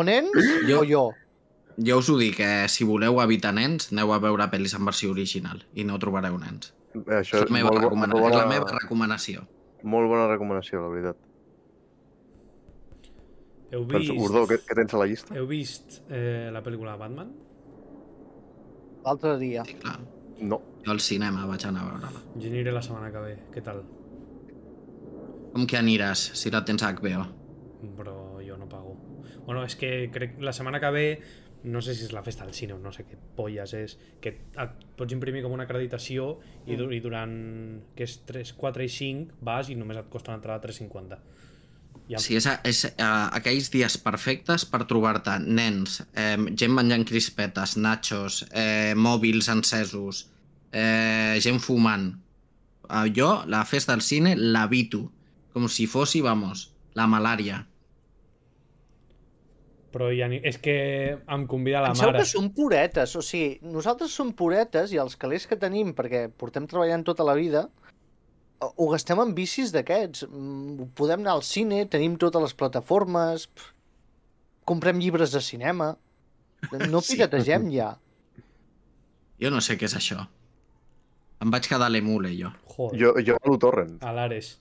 o 0.01 0.05
nens 0.05 0.33
Jo- 0.67 0.81
o 0.81 0.85
jo. 0.89 1.05
jo 1.79 1.99
us 2.01 2.09
ho 2.11 2.17
dic, 2.19 2.41
eh, 2.41 2.67
si 2.69 2.85
voleu 2.89 3.21
evitar 3.23 3.53
nens, 3.55 3.93
aneu 3.93 4.11
a 4.13 4.19
veure 4.19 4.49
pel·lis 4.51 4.75
en 4.75 4.85
versió 4.89 5.13
original 5.13 5.63
i 5.75 5.85
no 5.87 5.99
trobareu 6.03 6.39
nens. 6.41 6.73
Això 7.05 7.45
És 7.45 7.51
la 7.51 7.55
meva, 7.55 7.69
molt, 7.71 7.79
bo- 7.83 7.89
recomana 7.91 8.15
molt, 8.17 8.25
és 8.27 8.33
la 8.35 8.45
bona, 8.45 8.55
meva 8.57 8.79
recomanació. 8.81 9.45
molt 9.85 10.09
bona 10.11 10.27
recomanació, 10.33 10.81
la 10.83 10.89
veritat. 10.89 11.17
heu 13.71 13.85
Doncs, 13.85 14.09
vist, 14.09 14.25
Urdó, 14.25 14.47
què, 14.49 14.57
què 14.65 14.75
tens 14.75 14.95
a 14.95 14.99
la 14.99 15.07
llista? 15.07 15.35
heu 15.37 15.47
vist 15.47 16.01
eh, 16.09 16.49
la 16.51 16.63
pel·lícula 16.65 16.97
de 16.97 16.99
Batman? 17.05 17.31
L'altre 19.09 19.39
dia. 19.41 19.65
Sí, 19.65 19.79
clar. 19.81 19.97
No. 20.45 20.61
Jo 20.85 20.93
al 20.93 21.01
cinema 21.01 21.47
vaig 21.49 21.65
anar 21.67 21.87
a 21.87 21.91
veure-la. 21.95 22.23
Jo 22.37 22.53
aniré 22.53 22.75
la 22.75 22.85
setmana 22.85 23.09
que 23.15 23.25
ve. 23.25 23.35
Què 23.55 23.65
tal? 23.65 23.83
Com 25.55 25.67
que 25.67 25.79
aniràs, 25.81 26.29
si 26.39 26.53
la 26.53 26.61
tens 26.69 26.85
HBO? 26.85 27.25
Però 27.99 28.17
jo 28.45 28.59
no 28.61 28.69
pago. 28.69 28.95
Bueno, 29.47 29.65
és 29.65 29.79
que 29.81 30.11
crec 30.13 30.37
la 30.45 30.53
setmana 30.53 30.81
que 30.83 30.91
ve 30.93 31.07
no 31.65 31.81
sé 31.83 31.95
si 31.97 32.05
és 32.07 32.13
la 32.15 32.23
festa 32.23 32.45
del 32.47 32.55
cine 32.55 32.77
o 32.77 32.79
no 32.79 32.93
sé 32.95 33.03
què 33.09 33.17
polles 33.37 33.73
és, 33.75 33.97
que 34.23 34.31
et 34.31 34.85
pots 34.99 35.15
imprimir 35.15 35.43
com 35.43 35.55
una 35.57 35.67
acreditació 35.67 36.37
i, 36.67 36.77
du 36.79 36.87
i 36.95 37.01
durant, 37.03 37.35
que 37.99 38.07
és 38.07 38.21
3, 38.29 38.53
4 38.61 38.85
i 38.85 38.93
5 38.95 39.41
vas 39.49 39.73
i 39.73 39.77
només 39.79 39.99
et 39.99 40.11
costa 40.13 40.31
una 40.31 40.39
entrada 40.39 40.63
3,50. 40.69 41.19
Ja, 42.09 42.19
Sí, 42.23 42.39
és, 42.39 42.47
és 42.65 42.85
uh, 42.89 43.29
aquells 43.37 43.69
dies 43.69 43.99
perfectes 44.01 44.65
per 44.65 44.87
trobar-te 44.89 45.35
nens, 45.45 45.99
eh, 46.17 46.39
gent 46.57 46.73
menjant 46.73 47.05
crispetes, 47.09 47.77
nachos, 47.77 48.47
eh, 48.49 48.95
mòbils 48.97 49.51
encesos, 49.53 50.25
eh, 50.73 51.37
gent 51.45 51.61
fumant. 51.61 52.15
Uh, 52.89 53.05
jo, 53.13 53.43
la 53.45 53.67
festa 53.69 53.93
del 53.93 54.01
cine, 54.01 54.33
l'habito. 54.37 55.11
Com 55.53 55.69
si 55.69 55.85
fossi, 55.87 56.23
vamos, 56.25 56.71
la 56.97 57.05
malària. 57.11 57.67
Però 59.93 60.09
ja 60.13 60.29
ni... 60.29 60.39
és 60.45 60.57
que 60.61 60.79
em 61.17 61.45
convida 61.49 61.83
la 61.85 61.93
Penseu 61.93 62.09
mare. 62.09 62.23
que 62.23 62.29
som 62.29 62.49
puretes, 62.57 63.15
o 63.17 63.23
sigui, 63.25 63.59
nosaltres 63.69 64.17
som 64.17 64.33
puretes 64.37 64.93
i 64.93 65.01
els 65.01 65.17
calés 65.21 65.45
que 65.49 65.61
tenim, 65.61 65.95
perquè 65.97 66.29
portem 66.29 66.69
treballant 66.69 67.05
tota 67.05 67.27
la 67.27 67.37
vida, 67.37 67.67
ho 68.61 68.89
gastem 68.91 69.21
en 69.23 69.35
bicis 69.37 69.71
d'aquests. 69.75 70.25
Mm, 70.29 70.89
Podem 70.99 71.21
anar 71.23 71.37
al 71.39 71.43
cine, 71.47 71.85
tenim 71.87 72.17
totes 72.19 72.43
les 72.43 72.55
plataformes, 72.59 73.47
pf, 73.49 73.73
comprem 74.69 74.99
llibres 75.01 75.33
de 75.33 75.41
cinema, 75.41 75.93
no 76.89 77.01
Sí. 77.07 77.17
pirategem 77.17 77.69
ja. 77.73 77.93
Jo 79.39 79.51
no 79.55 79.61
sé 79.63 79.77
què 79.79 79.87
és 79.87 79.95
això. 79.95 80.25
Em 81.41 81.53
vaig 81.55 81.69
quedar 81.71 81.87
a 81.87 81.93
l'emule, 81.95 82.33
jo. 82.35 82.51
Joder, 82.75 82.99
Jo, 82.99 83.13
jo 83.23 83.37
a 83.39 83.47
l'Utorrent. 83.49 83.99
a 84.03 84.11
l'Ares. 84.13 84.57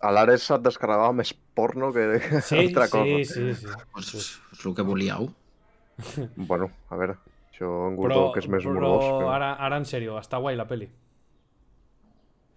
A 0.00 0.10
l'Ares 0.12 0.44
et 0.52 0.62
descarregava 0.64 1.12
més 1.16 1.32
porno 1.54 1.90
que 1.92 2.20
Sí, 2.44 2.56
altra 2.66 2.88
cosa. 2.88 3.04
sí, 3.04 3.24
sí, 3.24 3.54
sí. 3.54 3.66
Pues, 3.92 4.14
és 4.14 4.64
el 4.66 4.74
que 4.74 4.82
volíeu. 4.84 5.30
Bueno, 6.36 6.70
a 6.88 6.96
veure, 6.96 7.16
això 7.52 7.68
en 7.88 7.96
Gordó, 7.96 8.30
que 8.32 8.40
és 8.40 8.48
més 8.48 8.64
però 8.64 8.72
morbós. 8.76 9.04
Però... 9.04 9.32
ara, 9.34 9.50
ara 9.60 9.76
en 9.80 9.84
sèrio, 9.88 10.16
està 10.20 10.38
guai 10.40 10.56
la 10.56 10.66
peli. 10.68 10.88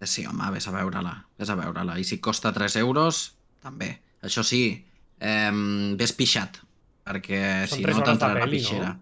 Eh, 0.04 0.06
Sí, 0.10 0.26
home, 0.28 0.50
vés 0.52 0.66
a 0.68 0.72
veure-la. 0.74 1.14
Vés 1.40 1.50
a 1.50 1.56
veure-la. 1.56 1.98
I 1.98 2.04
si 2.04 2.18
costa 2.20 2.52
3 2.52 2.76
euros, 2.82 3.36
també. 3.64 3.94
Això 4.24 4.42
sí, 4.44 4.84
eh, 5.20 5.50
vés 5.96 6.12
pixat, 6.12 6.58
perquè 7.04 7.66
Són 7.68 7.78
si 7.80 7.84
no 7.84 8.02
t'entrarà 8.04 8.34
la 8.40 8.44
peli, 8.46 8.60
no? 8.60 8.68
pixera. 8.68 8.92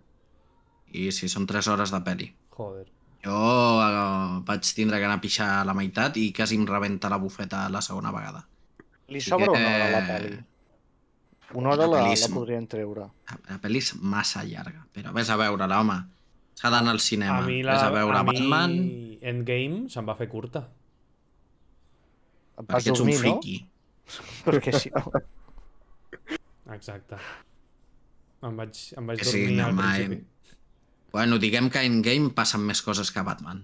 I 0.93 1.11
sí, 1.13 1.29
són 1.29 1.47
3 1.49 1.69
hores 1.73 1.91
de 1.95 2.01
peli. 2.07 2.29
Joder. 2.57 2.87
Jo 3.25 3.37
eh, 3.83 4.41
vaig 4.47 4.73
tindre 4.75 4.99
que 4.99 5.07
anar 5.07 5.19
a 5.21 5.23
pixar 5.23 5.49
a 5.61 5.65
la 5.65 5.75
meitat 5.79 6.17
i 6.19 6.33
quasi 6.35 6.57
em 6.59 6.67
rebenta 6.67 7.09
la 7.11 7.19
bufeta 7.23 7.69
la 7.71 7.81
segona 7.83 8.11
vegada. 8.15 8.47
Li 9.09 9.21
sobra 9.21 9.47
que- 9.47 9.53
una 9.59 9.75
hora 9.75 9.87
a 9.87 9.91
la 9.95 10.03
pel·li. 10.09 10.41
Una 11.55 11.71
hora 11.71 11.87
La 11.87 12.01
la, 12.03 12.15
la 12.15 12.29
podrien 12.33 12.67
treure. 12.67 13.07
La, 13.29 13.39
la 13.51 13.59
pel·li 13.61 13.79
és 13.79 13.95
massa 14.01 14.43
llarga, 14.45 14.87
però 14.93 15.13
vés 15.13 15.31
a 15.31 15.37
veure-la, 15.37 15.81
home. 15.81 15.99
S'ha 16.55 16.71
d'anar 16.71 16.93
al 16.93 17.01
cinema. 17.01 17.39
A 17.39 17.47
mi, 17.47 17.63
la, 17.63 17.73
Vés 17.75 17.83
a 17.83 17.91
veure 17.91 18.17
a 18.19 18.23
mi 18.23 18.33
Batman 18.33 18.73
Endgame 19.23 19.89
se'm 19.89 20.07
va 20.09 20.15
fer 20.19 20.29
curta. 20.29 20.69
Et 22.59 22.67
vas 22.67 22.67
perquè 22.85 22.91
ets 22.93 23.01
un 23.01 23.07
dormir, 23.07 23.17
no? 23.17 23.23
friki. 23.41 23.67
Perquè 24.45 24.73
si 24.77 24.91
no... 24.93 25.03
Exacte. 26.75 27.17
Em 28.43 28.57
vaig, 28.59 28.79
em 28.99 29.07
vaig 29.09 29.21
Que 29.23 29.25
sí, 29.29 29.41
dormir 29.45 29.57
no, 29.61 29.67
al 29.69 29.75
mai. 29.79 30.05
principi. 30.07 30.27
Bueno, 31.13 31.39
diguem 31.39 31.69
que 31.71 31.83
en 31.85 32.01
Game 32.03 32.31
passen 32.37 32.63
més 32.67 32.81
coses 32.83 33.11
que 33.13 33.21
a 33.21 33.27
Batman. 33.27 33.63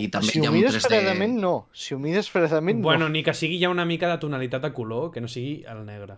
I 0.00 0.08
també 0.10 0.30
si 0.32 0.40
ho 0.40 0.48
un 0.48 0.54
mires 0.56 0.76
3D. 0.78 0.86
fredament, 0.88 1.34
no. 1.42 1.52
Si 1.76 1.94
ho 1.94 1.98
mires 2.00 2.30
fredament, 2.32 2.80
Bueno, 2.82 3.06
no. 3.06 3.12
ni 3.12 3.22
que 3.26 3.34
sigui 3.34 3.58
ja 3.60 3.68
una 3.70 3.84
mica 3.84 4.08
de 4.10 4.18
tonalitat 4.22 4.62
de 4.62 4.72
color, 4.72 5.10
que 5.12 5.20
no 5.20 5.28
sigui 5.28 5.60
el 5.68 5.84
negre. 5.86 6.16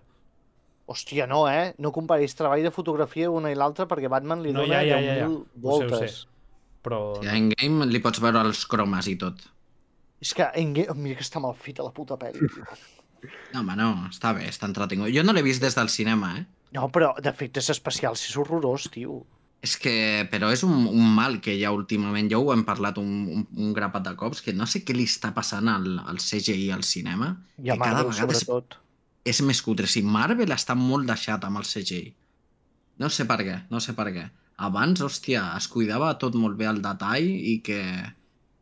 Hòstia, 0.88 1.26
no, 1.28 1.42
eh? 1.52 1.74
No 1.78 1.90
comparis 1.92 2.34
treball 2.38 2.62
de 2.64 2.70
fotografia 2.72 3.28
una 3.30 3.50
i 3.52 3.56
l'altra 3.58 3.84
perquè 3.90 4.08
Batman 4.08 4.40
li 4.42 4.52
No, 4.54 4.62
dona 4.62 4.78
ja, 4.84 4.96
ja, 4.96 5.00
ja, 5.04 5.16
ja. 5.20 5.26
10.000 5.26 5.34
Ho 5.34 5.42
sé, 5.42 5.48
ho 5.58 5.60
voltes. 5.68 6.14
sé. 6.22 6.28
Però... 6.86 7.00
Sí, 7.20 7.28
en 7.34 7.50
Game 7.52 7.86
li 7.90 8.00
pots 8.00 8.20
veure 8.24 8.40
els 8.46 8.62
cromes 8.70 9.08
i 9.10 9.16
tot. 9.20 9.42
És 10.22 10.34
que, 10.34 10.46
en... 10.58 10.74
mira 10.98 11.18
que 11.18 11.26
està 11.26 11.40
mal 11.42 11.56
feta 11.58 11.86
la 11.86 11.94
puta 11.94 12.18
pel·li. 12.20 12.48
No, 13.52 13.64
home, 13.64 13.74
no, 13.74 13.88
està 14.06 14.30
bé, 14.36 14.44
està 14.46 14.68
entretingut. 14.68 15.10
Jo 15.10 15.24
no 15.24 15.32
l'he 15.34 15.42
vist 15.42 15.58
des 15.58 15.74
del 15.74 15.88
cinema, 15.90 16.36
eh? 16.38 16.44
No, 16.76 16.84
però 16.94 17.08
d'efectes 17.18 17.66
especials 17.74 18.22
és 18.28 18.36
horrorós, 18.38 18.84
tio. 18.94 19.24
És 19.64 19.74
que, 19.82 19.94
però 20.30 20.52
és 20.54 20.62
un, 20.62 20.84
un 20.86 21.08
mal 21.16 21.40
que 21.42 21.56
hi 21.56 21.64
ha 21.66 21.72
últimament, 21.74 22.28
ja 22.30 22.38
ho 22.38 22.52
hem 22.54 22.62
parlat 22.68 23.00
un, 23.02 23.08
un, 23.34 23.46
un 23.58 23.72
grapat 23.74 24.04
de 24.06 24.12
cops, 24.20 24.42
que 24.44 24.54
no 24.54 24.68
sé 24.70 24.84
què 24.86 24.94
li 24.94 25.08
està 25.10 25.32
passant 25.34 25.66
al, 25.72 25.96
al 25.98 26.20
CGI 26.22 26.68
al 26.76 26.84
cinema, 26.86 27.32
I 27.58 27.72
a 27.72 27.74
que 27.74 27.82
cada 27.82 28.04
Marvel, 28.04 28.12
vegada 28.12 28.36
és, 28.36 28.44
sobretot. 28.44 28.78
és 29.34 29.42
més 29.48 29.62
cutre. 29.66 29.90
Si 29.90 30.04
Marvel 30.06 30.54
està 30.54 30.78
molt 30.78 31.10
deixat 31.10 31.48
amb 31.48 31.58
el 31.58 31.66
CGI. 31.66 32.12
No 33.02 33.10
sé 33.10 33.26
per 33.26 33.40
què, 33.42 33.56
no 33.72 33.82
sé 33.82 33.96
per 33.98 34.12
què. 34.14 34.28
Abans, 34.68 35.02
hòstia, 35.02 35.48
es 35.58 35.66
cuidava 35.70 36.12
tot 36.22 36.38
molt 36.38 36.58
bé 36.58 36.70
el 36.70 36.78
detall 36.82 37.26
i 37.26 37.58
que 37.66 37.82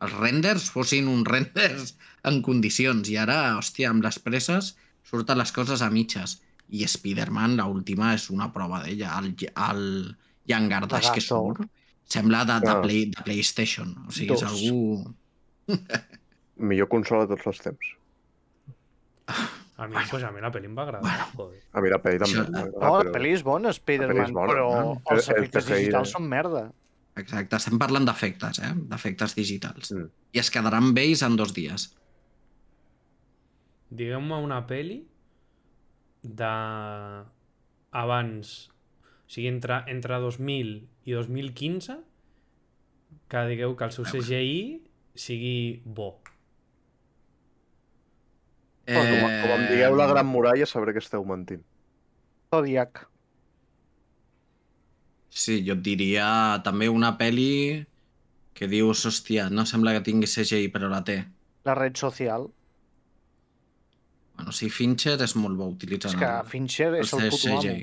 els 0.05 0.12
renders 0.18 0.70
fossin 0.70 1.09
uns 1.09 1.27
renders 1.28 1.94
en 2.28 2.43
condicions. 2.43 3.09
I 3.09 3.16
ara, 3.23 3.56
hòstia, 3.59 3.90
amb 3.90 4.05
les 4.05 4.18
presses 4.18 4.74
surten 5.06 5.39
les 5.39 5.52
coses 5.52 5.82
a 5.82 5.90
mitges. 5.90 6.40
I 6.68 6.82
Spider-Man, 6.90 7.56
l'última, 7.60 8.12
és 8.18 8.28
una 8.35 8.48
prova 8.52 8.82
d'ella. 8.82 9.12
El, 9.20 9.35
el 9.39 10.16
Young 10.51 10.68
Gardash 10.70 11.12
que 11.14 11.20
surt 11.23 11.62
sembla 12.06 12.44
de, 12.44 12.56
de, 12.64 12.70
Ah. 12.70 12.81
play, 12.82 13.05
de 13.14 13.23
PlayStation. 13.23 13.94
O 14.09 14.10
sigui, 14.12 14.35
és 14.35 14.40
Dos. 14.43 14.51
algú... 14.51 15.14
Millor 16.56 16.89
consola 16.89 17.27
de 17.27 17.36
tots 17.36 17.47
els 17.52 17.60
temps. 17.60 17.93
A 19.77 19.86
mi, 19.90 19.97
pues, 20.09 20.23
a 20.24 20.31
mi 20.32 20.40
la 20.40 20.48
pel·li 20.55 20.70
em 20.70 20.77
va 20.78 20.86
agradar. 20.86 21.27
Joder. 21.36 21.59
A 21.77 21.82
mi 21.85 21.90
la 21.93 21.98
pel·li 22.01 22.18
també. 22.23 22.39
Això- 22.39 22.48
No, 22.48 22.62
la 22.81 22.90
però- 23.02 23.12
pel·li 23.16 23.32
és 23.36 23.43
bona, 23.44 23.73
Spider-Man, 23.77 24.23
és 24.31 24.32
però 24.32 24.68
no? 24.70 24.93
els 25.12 25.28
El- 25.28 25.36
el 25.36 25.43
efectes 25.44 25.66
digitals 25.68 26.14
són 26.16 26.28
merda. 26.31 26.62
Exacte, 27.16 27.56
estem 27.56 27.78
parlant 27.80 28.05
d'efectes, 28.05 28.60
eh? 28.60 28.72
D'efectes 28.90 29.34
digitals. 29.38 29.93
Mm. 29.94 30.10
I 30.36 30.43
es 30.43 30.51
quedaran 30.52 30.93
vells 30.97 31.22
en 31.24 31.38
dos 31.40 31.55
dies. 31.56 31.88
Digueu-me 33.88 34.40
una 34.44 34.60
pel·li 34.68 34.98
de 36.26 36.52
abans, 37.97 38.52
o 38.68 39.32
sigui, 39.32 39.48
entre, 39.48 39.80
entre 39.93 40.20
2000 40.20 40.74
i 41.06 41.16
2015, 41.16 41.97
que 43.32 43.44
digueu 43.48 43.76
que 43.78 43.88
el 43.88 43.94
seu 43.97 44.05
A 44.05 44.12
veure. 44.12 44.26
CGI 44.26 44.60
sigui 45.16 45.56
bo. 45.84 46.10
Però 48.86 49.02
com, 49.02 49.24
com 49.24 49.52
em 49.56 49.66
digueu 49.72 49.97
la 49.98 50.06
Gran 50.12 50.28
Muralla, 50.30 50.68
sabré 50.68 50.93
que 50.94 51.02
esteu 51.02 51.24
mentint. 51.26 51.64
Zodiac. 52.52 53.06
Sí, 55.36 55.60
jo 55.66 55.74
et 55.76 55.82
diria 55.84 56.26
també 56.64 56.88
una 56.88 57.12
peli 57.20 57.84
que 58.56 58.68
dius, 58.72 59.02
hòstia, 59.04 59.50
no 59.52 59.66
sembla 59.68 59.92
que 59.92 60.04
tingui 60.06 60.28
CGI, 60.32 60.70
però 60.72 60.88
la 60.88 61.02
té. 61.04 61.18
La 61.68 61.74
red 61.76 61.98
social. 62.00 62.46
Bueno, 64.36 64.52
sí, 64.52 64.70
Fincher 64.72 65.18
és 65.24 65.34
molt 65.36 65.58
bo 65.58 65.68
utilitzant 65.72 66.14
És 66.14 66.20
que 66.20 66.30
el, 66.30 66.48
Fincher 66.48 66.88
és 67.02 67.12
el 67.12 67.28
puto 67.28 67.52
amo. 67.52 67.76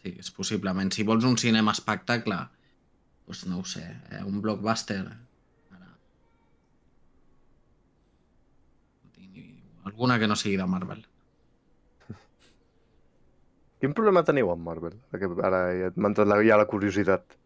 Sí, 0.00 0.12
és 0.24 0.30
possiblement. 0.36 0.92
Si 0.92 1.04
vols 1.08 1.24
un 1.28 1.36
cinema 1.40 1.72
espectacle, 1.76 2.38
doncs 3.26 3.44
no 3.48 3.60
ho 3.60 3.66
sé, 3.68 3.84
eh? 4.12 4.22
un 4.24 4.40
blockbuster. 4.44 5.00
Ara. 5.76 5.90
Alguna 9.88 10.20
que 10.20 10.28
no 10.28 10.36
sigui 10.36 10.60
de 10.60 10.68
Marvel. 10.68 11.04
Quin 13.80 13.94
problema 13.96 14.22
teniu 14.26 14.50
amb 14.52 14.64
Marvel? 14.66 14.96
Que 15.12 15.28
ara 15.46 15.60
ja 15.76 15.90
m'ha 15.96 16.10
entrat 16.12 16.28
la, 16.28 16.36
ja 16.44 16.58
la 16.60 16.66
curiositat. 16.68 17.36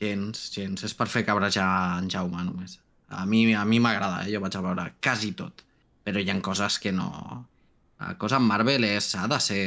Gens, 0.00 0.46
gens. 0.54 0.84
És 0.86 0.94
per 0.96 1.08
fer 1.10 1.24
cabrejar 1.26 1.68
en 1.98 2.08
Jaume, 2.12 2.40
només. 2.46 2.78
A 3.10 3.24
mi 3.26 3.42
a 3.56 3.64
mi 3.68 3.80
m'agrada, 3.80 4.22
eh? 4.24 4.32
jo 4.32 4.40
vaig 4.40 4.56
a 4.56 4.62
veure 4.64 4.84
quasi 5.02 5.32
tot. 5.36 5.64
Però 6.04 6.20
hi 6.22 6.30
ha 6.30 6.36
coses 6.44 6.78
que 6.80 6.92
no... 6.92 7.08
La 7.98 8.12
cosa 8.16 8.36
amb 8.38 8.46
Marvel 8.46 8.84
és, 8.86 9.08
ha 9.18 9.26
de 9.26 9.40
ser 9.42 9.62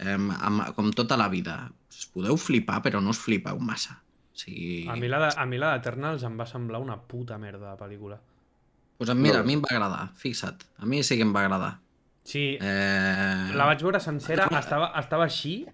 eh, 0.00 0.14
amb, 0.16 0.62
com 0.74 0.88
tota 0.96 1.18
la 1.20 1.28
vida. 1.28 1.58
Us 1.92 2.06
podeu 2.08 2.38
flipar, 2.40 2.78
però 2.82 3.02
no 3.04 3.12
us 3.12 3.20
flipeu 3.20 3.58
massa. 3.60 3.98
O 4.32 4.38
sigui... 4.40 4.86
A 4.88 4.96
mi 4.96 5.10
la 5.12 5.18
de- 5.26 5.34
a 5.36 5.44
mi 5.46 5.58
la 5.60 5.74
d'Eternals 5.76 6.24
em 6.24 6.38
va 6.40 6.46
semblar 6.48 6.80
una 6.80 6.96
puta 6.96 7.36
merda 7.38 7.74
de 7.74 7.76
pel·lícula. 7.82 8.16
Pues 8.96 9.12
mira, 9.14 9.38
No. 9.38 9.44
a 9.44 9.46
mi 9.46 9.54
em 9.58 9.62
va 9.62 9.70
agradar, 9.74 10.08
fixa't. 10.16 10.64
A 10.78 10.86
mi 10.88 11.02
sí 11.04 11.16
que 11.20 11.22
em 11.28 11.34
va 11.36 11.44
agradar. 11.44 11.74
Sí, 12.22 12.58
Eh... 12.60 13.50
la 13.56 13.64
vaig 13.66 13.80
veure 13.82 14.00
sencera, 14.00 14.46
estava, 14.58 14.92
estava 15.00 15.24
així, 15.24 15.64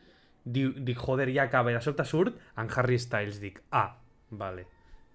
diu, 0.44 0.72
dic, 0.76 0.96
joder, 0.98 1.28
ja 1.34 1.48
acaba, 1.48 1.72
i 1.72 1.74
de 1.74 1.80
sobte 1.82 2.04
surt 2.06 2.36
en 2.56 2.70
Harry 2.76 2.98
Styles, 2.98 3.40
dic, 3.42 3.60
ah, 3.72 3.96
vale. 4.30 4.66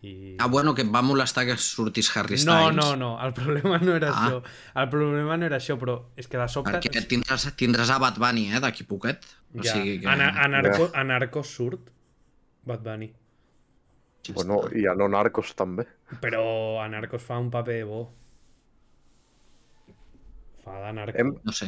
I... 0.04 0.36
Ah, 0.42 0.48
bueno, 0.50 0.74
que 0.74 0.82
et 0.82 0.90
va 0.90 1.04
molestar 1.06 1.46
que 1.46 1.56
sortís 1.62 2.10
Harry 2.18 2.34
no, 2.42 2.56
Styles. 2.58 2.76
no, 2.76 2.96
no, 2.98 3.10
el 3.24 3.34
problema 3.38 3.78
no 3.78 3.96
era 3.96 4.10
Ah. 4.10 4.28
això. 4.28 4.42
El 4.82 4.90
problema 4.90 5.38
no 5.38 5.46
era 5.46 5.58
això, 5.58 5.78
però 5.78 6.00
és 6.18 6.28
que 6.28 6.38
de 6.42 6.48
sobte... 6.50 6.72
Perquè 6.74 7.04
tindràs, 7.08 7.46
tindràs 7.56 7.92
a 7.94 8.00
Bad 8.02 8.18
Bunny, 8.18 8.48
eh, 8.52 8.60
d'aquí 8.60 8.84
poquet. 8.84 9.24
O 9.54 9.62
ja, 9.62 9.74
sigui 9.76 10.00
que... 10.02 10.08
a, 10.10 10.14
a, 10.14 10.48
Narco, 10.50 10.90
a 10.94 11.04
Narcos 11.04 11.48
surt 11.54 11.92
Bad 12.66 12.82
Bunny. 12.82 13.12
Bueno, 14.34 14.64
i 14.78 14.86
a 14.86 14.94
no 14.98 15.08
narcos 15.10 15.54
també. 15.58 15.86
Però 16.22 16.80
a 16.82 16.88
Narcos 16.90 17.22
fa 17.26 17.38
un 17.42 17.50
paper 17.54 17.86
bo. 17.86 18.02
Fa 20.64 20.80
de 20.88 20.94
narco. 20.94 21.18
Hem- 21.18 21.36
No 21.44 21.52
sé. 21.52 21.66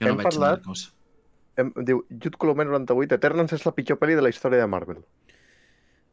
Jo 0.00 0.06
Hem 0.06 0.08
no 0.08 0.16
veig 0.16 0.26
parlat- 0.28 0.58
narcos. 0.60 0.94
Em, 1.56 1.72
diu, 1.84 2.04
Jude 2.08 2.36
Colomer 2.38 2.66
98, 2.66 3.14
Eternals 3.14 3.52
és 3.52 3.64
la 3.66 3.72
pitjor 3.74 3.98
pel·li 3.98 4.14
de 4.16 4.22
la 4.22 4.30
història 4.30 4.58
de 4.60 4.66
Marvel. 4.66 5.04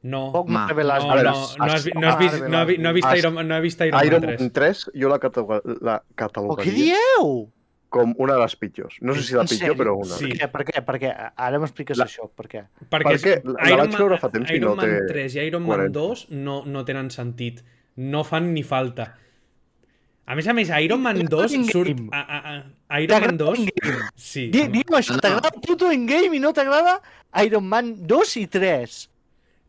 No. 0.01 0.31
Poc 0.31 0.47
Ma. 0.47 0.65
No, 0.67 0.73
no, 0.75 0.83
no, 1.23 1.29
has, 1.29 1.57
no, 1.57 1.65
has 1.65 1.83
vist, 1.83 1.95
no, 2.47 2.65
vi- 2.65 2.77
no 2.77 2.89
he 2.89 2.93
vist 2.93 3.05
Has- 3.07 3.19
Iron, 3.19 3.47
no 3.47 3.55
he 3.55 3.61
vist 3.61 3.81
Iron, 3.81 4.05
Iron 4.05 4.21
Man 4.21 4.29
3. 4.29 4.39
Man 4.41 4.51
3 4.51 4.91
jo 4.95 5.09
la, 5.09 5.19
cataloga, 5.19 5.61
la 5.81 5.95
Oh, 5.97 6.03
què 6.09 6.15
catalogaria 6.15 6.73
dieu? 6.73 7.51
com 7.89 8.13
una 8.17 8.33
de 8.35 8.39
les 8.39 8.55
pitjors. 8.55 8.95
No 9.01 9.13
sé 9.13 9.23
si 9.23 9.33
la 9.35 9.43
pitjor, 9.43 9.75
però 9.75 9.95
una. 9.97 10.15
Sí. 10.15 10.29
Per 10.29 10.37
què? 10.39 10.49
Per 10.51 10.65
què? 10.65 10.85
Per 10.85 10.95
què? 11.01 11.31
Ara 11.35 11.59
m'expliques 11.59 11.97
La- 11.97 12.05
això. 12.05 12.29
Per 12.33 12.47
què? 12.47 12.63
Perquè, 12.89 13.03
Perquè 13.17 13.43
la- 13.43 13.69
la 13.69 13.75
vaig 13.83 13.97
veure 13.97 14.17
fa 14.17 14.29
temps 14.29 14.49
i 14.51 14.55
Iron 14.55 14.69
no 14.69 14.75
Man 14.77 14.85
té 14.85 15.01
3 15.07 15.35
i 15.35 15.39
Iron 15.39 15.63
Man 15.63 15.69
coherència. 15.79 15.91
2 15.91 16.29
no, 16.29 16.63
no 16.65 16.85
tenen 16.85 17.11
sentit. 17.11 17.63
No 17.97 18.23
fan 18.23 18.53
ni 18.53 18.63
falta. 18.63 19.17
A 20.29 20.35
més 20.37 20.45
a 20.45 20.53
més, 20.53 20.69
Iron 20.85 21.01
Man 21.01 21.23
2 21.25 21.53
surt... 21.71 22.03
A, 22.13 22.19
a, 22.21 22.53
a 22.93 22.99
Iron 23.01 23.23
Man 23.25 23.37
2... 23.39 23.63
Sí. 24.15 24.43
Di- 24.53 24.67
Digue'm 24.75 24.97
això, 24.99 25.15
t'agrada 25.17 25.49
puto 25.63 25.89
Endgame 25.89 26.37
i 26.37 26.41
no 26.43 26.51
t'agrada 26.53 26.99
Iron 27.47 27.65
Man 27.65 27.95
2 28.05 28.35
i 28.43 28.45
3? 28.53 28.99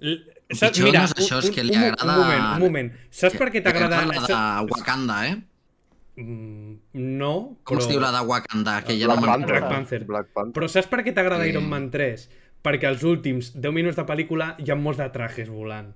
L- 0.05 0.19
Saps, 0.51 0.75
pitjor 0.75 0.89
mira, 0.91 1.05
no 1.05 1.09
és 1.09 1.15
això, 1.23 1.39
és 1.41 1.53
que 1.55 1.63
li 1.65 1.73
un, 1.79 1.85
agrada- 1.87 2.05
Un 2.13 2.21
moment, 2.21 2.45
un 2.59 2.65
moment. 2.67 2.91
Saps 3.15 3.39
per 3.41 3.49
què 3.55 3.63
t'agrada... 3.65 4.03
La 4.11 4.21
de 4.27 4.73
Wakanda, 4.75 5.19
eh? 5.31 5.37
Mm, 6.21 6.75
No, 7.21 7.33
Com 7.65 7.79
però... 7.79 7.85
es 7.85 7.89
diu 7.95 8.01
la 8.03 8.11
de 8.17 8.21
Wakanda? 8.29 8.75
Que 8.85 8.99
ja 8.99 9.07
Black 9.09 9.23
no 9.23 9.31
Panther. 9.31 9.55
Black. 9.55 9.69
Panther. 9.73 10.01
Black 10.11 10.29
Panther. 10.35 10.55
Però 10.59 10.69
saps 10.69 10.91
per 10.93 11.01
què 11.07 11.15
t'agrada 11.17 11.47
Sí. 11.47 11.55
Iron 11.55 11.69
Man 11.71 11.89
3? 11.95 12.27
Perquè 12.67 12.91
els 12.91 13.05
últims 13.09 13.55
10 13.57 13.73
minuts 13.73 13.97
de 13.97 14.05
pel·lícula 14.05 14.51
hi 14.61 14.69
ha 14.69 14.77
molts 14.77 14.99
de 15.01 15.07
trajes 15.15 15.49
volant. 15.49 15.95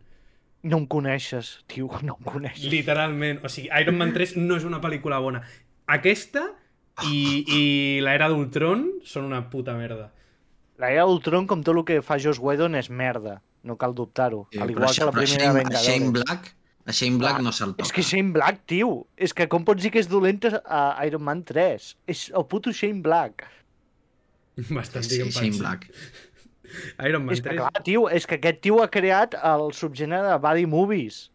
No 0.65 0.79
em 0.81 0.87
coneixes, 0.89 1.59
tio, 1.69 1.91
no 2.07 2.17
em 2.19 2.25
coneixes. 2.33 2.67
Literalment. 2.73 3.43
O 3.45 3.51
sigui, 3.53 3.69
Iron 3.81 3.99
Man 4.01 4.15
3 4.17 4.37
no 4.41 4.57
és 4.57 4.65
una 4.65 4.81
pel·lícula 4.81 5.19
bona. 5.21 5.43
Aquesta 5.93 6.47
i, 7.05 7.19
i 7.53 7.63
l'era 8.05 8.31
d'Ultron 8.33 8.87
són 9.05 9.27
una 9.29 9.43
puta 9.53 9.75
merda. 9.77 10.11
La 10.81 10.89
era 10.91 11.05
d'Ultron, 11.07 11.47
com 11.47 11.61
tot 11.63 11.77
el 11.77 11.85
que 11.87 12.01
fa 12.03 12.17
Joss 12.19 12.41
Whedon, 12.43 12.75
és 12.81 12.89
merda. 12.91 13.37
No 13.65 13.77
cal 13.81 13.93
dubtar-ho. 13.97 14.47
Sí, 14.53 14.59
Al 14.59 14.69
però 14.69 14.75
igual 14.79 14.89
això- 14.89 15.05
que 15.05 15.07
la 15.11 15.13
però 15.15 15.23
primera 15.25 15.45
Shane, 15.45 15.59
Vengadores. 15.61 15.87
Shane 15.87 16.11
Black, 16.17 16.49
a 16.85 16.93
Shane 16.93 17.19
Black 17.21 17.43
no 17.45 17.53
se'l 17.53 17.71
toca. 17.77 17.87
És 17.87 17.93
que 17.97 18.03
Shane 18.05 18.33
Black, 18.35 18.65
tio, 18.67 18.91
és 19.17 19.33
que 19.37 19.47
com 19.49 19.65
pots 19.65 19.83
dir 19.85 19.93
que 19.95 20.01
és 20.03 20.09
dolenta 20.11 20.63
a 20.67 20.81
Iron 21.07 21.23
Man 21.25 21.45
3? 21.45 21.87
És 22.11 22.27
el 22.35 22.45
puto 22.51 22.73
Shane 22.73 23.01
Black. 23.05 23.45
Bastant, 24.71 25.05
Sí, 25.05 25.17
digue'm, 25.17 25.31
Shane 25.33 25.59
Black. 25.59 25.89
Iron 27.07 27.25
Man 27.27 27.35
És 27.35 27.41
que 27.43 27.51
3. 27.51 27.59
clar, 27.61 27.83
tio, 27.85 28.09
és 28.09 28.27
que 28.27 28.37
aquest 28.37 28.61
tio 28.61 28.83
ha 28.83 28.89
creat 28.91 29.35
el 29.35 29.73
subgènere 29.73 30.31
de 30.33 30.39
body 30.39 30.67
movies. 30.67 31.31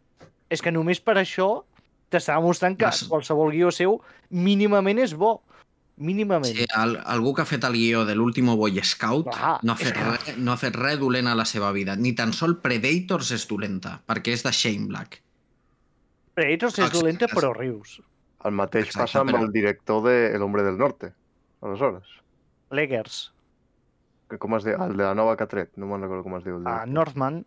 És 0.49 0.61
que 0.61 0.71
només 0.71 0.99
per 0.99 1.15
això 1.17 1.63
t'està 2.09 2.35
demostrant 2.39 2.75
que 2.77 2.85
Mas- 2.85 3.03
qualsevol 3.07 3.51
guió 3.51 3.71
seu 3.71 4.01
mínimament 4.29 4.99
és 4.99 5.13
bo. 5.13 5.43
Mínimament. 5.97 6.55
Sí, 6.55 6.65
al, 6.77 6.93
algú 7.03 7.33
que 7.35 7.41
ha 7.41 7.45
fet 7.45 7.63
el 7.67 7.73
guió 7.73 8.05
de 8.05 8.15
l'último 8.15 8.55
Boy 8.55 8.79
Scout 8.81 9.27
Clar, 9.27 9.59
no, 9.63 9.73
ha 9.73 9.75
fet 9.75 9.93
que- 9.93 10.03
res, 10.05 10.37
no 10.37 10.53
ha 10.53 10.57
fet 10.57 10.73
res 10.75 10.97
dolent 10.97 11.27
a 11.27 11.35
la 11.35 11.43
seva 11.43 11.73
vida. 11.73 11.97
Ni 11.97 12.13
tan 12.13 12.31
sol 12.31 12.57
Predators 12.61 13.31
és 13.35 13.45
dolenta, 13.49 13.99
perquè 14.07 14.31
és 14.31 14.41
de 14.43 14.51
Shane 14.53 14.87
Black. 14.87 15.21
Predators 16.33 16.73
és 16.77 16.85
Exacte. 16.85 16.99
dolenta, 16.99 17.27
però 17.27 17.53
rius. 17.53 18.01
El 18.45 18.51
mateix 18.55 18.85
Exacte, 18.87 19.03
passa 19.03 19.19
amb 19.19 19.31
però- 19.31 19.43
el 19.43 19.51
director 19.51 20.01
de 20.07 20.33
El 20.33 20.41
Hombre 20.41 20.63
del 20.63 20.77
Norte, 20.77 21.11
aleshores. 21.61 22.05
Leggers, 22.71 23.33
Que 24.29 24.37
com 24.37 24.53
es 24.57 24.63
diu? 24.67 24.75
El 24.83 24.95
de 24.97 25.03
la 25.03 25.15
nova 25.17 25.35
que 25.37 25.43
ha 25.43 25.49
tret, 25.49 25.71
no 25.77 25.87
me'n 25.89 26.03
recordo 26.05 26.23
com 26.23 26.35
es 26.37 26.43
diu. 26.45 26.59
El, 26.59 26.67
a 26.67 26.83
director. 26.85 26.93
Northman, 26.93 27.45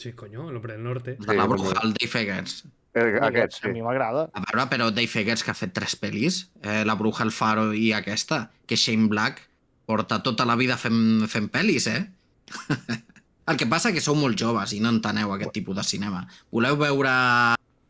Sí, 0.00 0.14
coño, 0.14 0.48
el 0.48 0.56
hombre 0.56 0.72
del 0.72 0.82
norte. 0.82 1.16
De 1.20 1.34
la 1.34 1.42
Sí, 1.42 1.48
bruja, 1.48 1.80
el 1.82 1.92
Dave 1.92 2.20
Eggers. 2.22 2.64
el, 2.94 3.22
aquest, 3.22 3.64
a 3.64 3.68
mi 3.68 3.74
sí. 3.74 3.82
m'agrada. 3.82 4.30
A 4.32 4.40
veure, 4.46 4.64
però 4.70 4.86
Dave 4.90 5.20
Eggers 5.20 5.44
que 5.44 5.50
ha 5.52 5.54
fet 5.54 5.74
tres 5.76 5.94
pel·lis, 6.00 6.48
eh, 6.62 6.86
La 6.86 6.94
bruja, 6.94 7.22
el 7.22 7.30
faro 7.30 7.74
i 7.74 7.92
aquesta, 7.92 8.50
que 8.66 8.76
Shane 8.76 9.08
Black 9.12 9.42
porta 9.84 10.22
tota 10.22 10.46
la 10.46 10.56
vida 10.56 10.78
fent, 10.78 11.28
fent 11.28 11.50
pel·lis, 11.52 11.86
eh? 11.86 12.08
el 13.50 13.60
que 13.60 13.68
passa 13.68 13.92
que 13.92 14.00
sou 14.00 14.16
molt 14.16 14.40
joves 14.40 14.72
i 14.72 14.80
no 14.80 14.88
enteneu 14.88 15.34
aquest 15.34 15.52
tipus 15.52 15.76
de 15.76 15.84
cinema. 15.84 16.24
Voleu 16.50 16.80
veure 16.80 17.12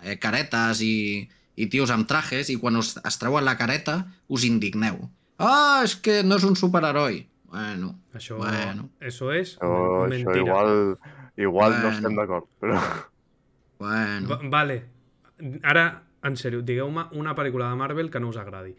eh, 0.02 0.18
caretes 0.18 0.82
i, 0.82 1.28
i 1.54 1.70
tios 1.70 1.94
amb 1.94 2.08
trajes 2.10 2.50
i 2.50 2.58
quan 2.58 2.74
us, 2.74 2.96
es 3.04 3.22
treuen 3.22 3.46
la 3.46 3.54
careta 3.60 4.00
us 4.26 4.42
indigneu. 4.50 4.98
Ah, 5.38 5.82
és 5.84 5.94
que 5.94 6.24
no 6.24 6.42
és 6.42 6.44
un 6.44 6.58
superheroi. 6.58 7.28
Bueno, 7.50 7.96
Això, 8.14 8.36
Bueno. 8.38 8.90
eso 9.00 9.32
es 9.32 9.58
Això, 9.58 10.06
men- 10.08 10.20
això 10.20 10.30
mentira. 10.30 10.38
igual, 10.38 10.98
igual 11.36 11.72
no 11.72 11.82
Bueno. 11.82 11.96
estem 11.96 12.14
d'acord, 12.16 12.46
però... 12.60 12.80
bueno. 13.78 14.28
Va- 14.28 14.40
Vale. 14.48 14.84
Ara, 15.62 16.02
en 16.22 16.36
sèrio, 16.36 16.62
digueu-me 16.62 17.06
una 17.12 17.34
pel·lícula 17.34 17.70
de 17.70 17.76
Marvel 17.76 18.10
que 18.10 18.20
no 18.20 18.28
us 18.28 18.36
agradi. 18.36 18.76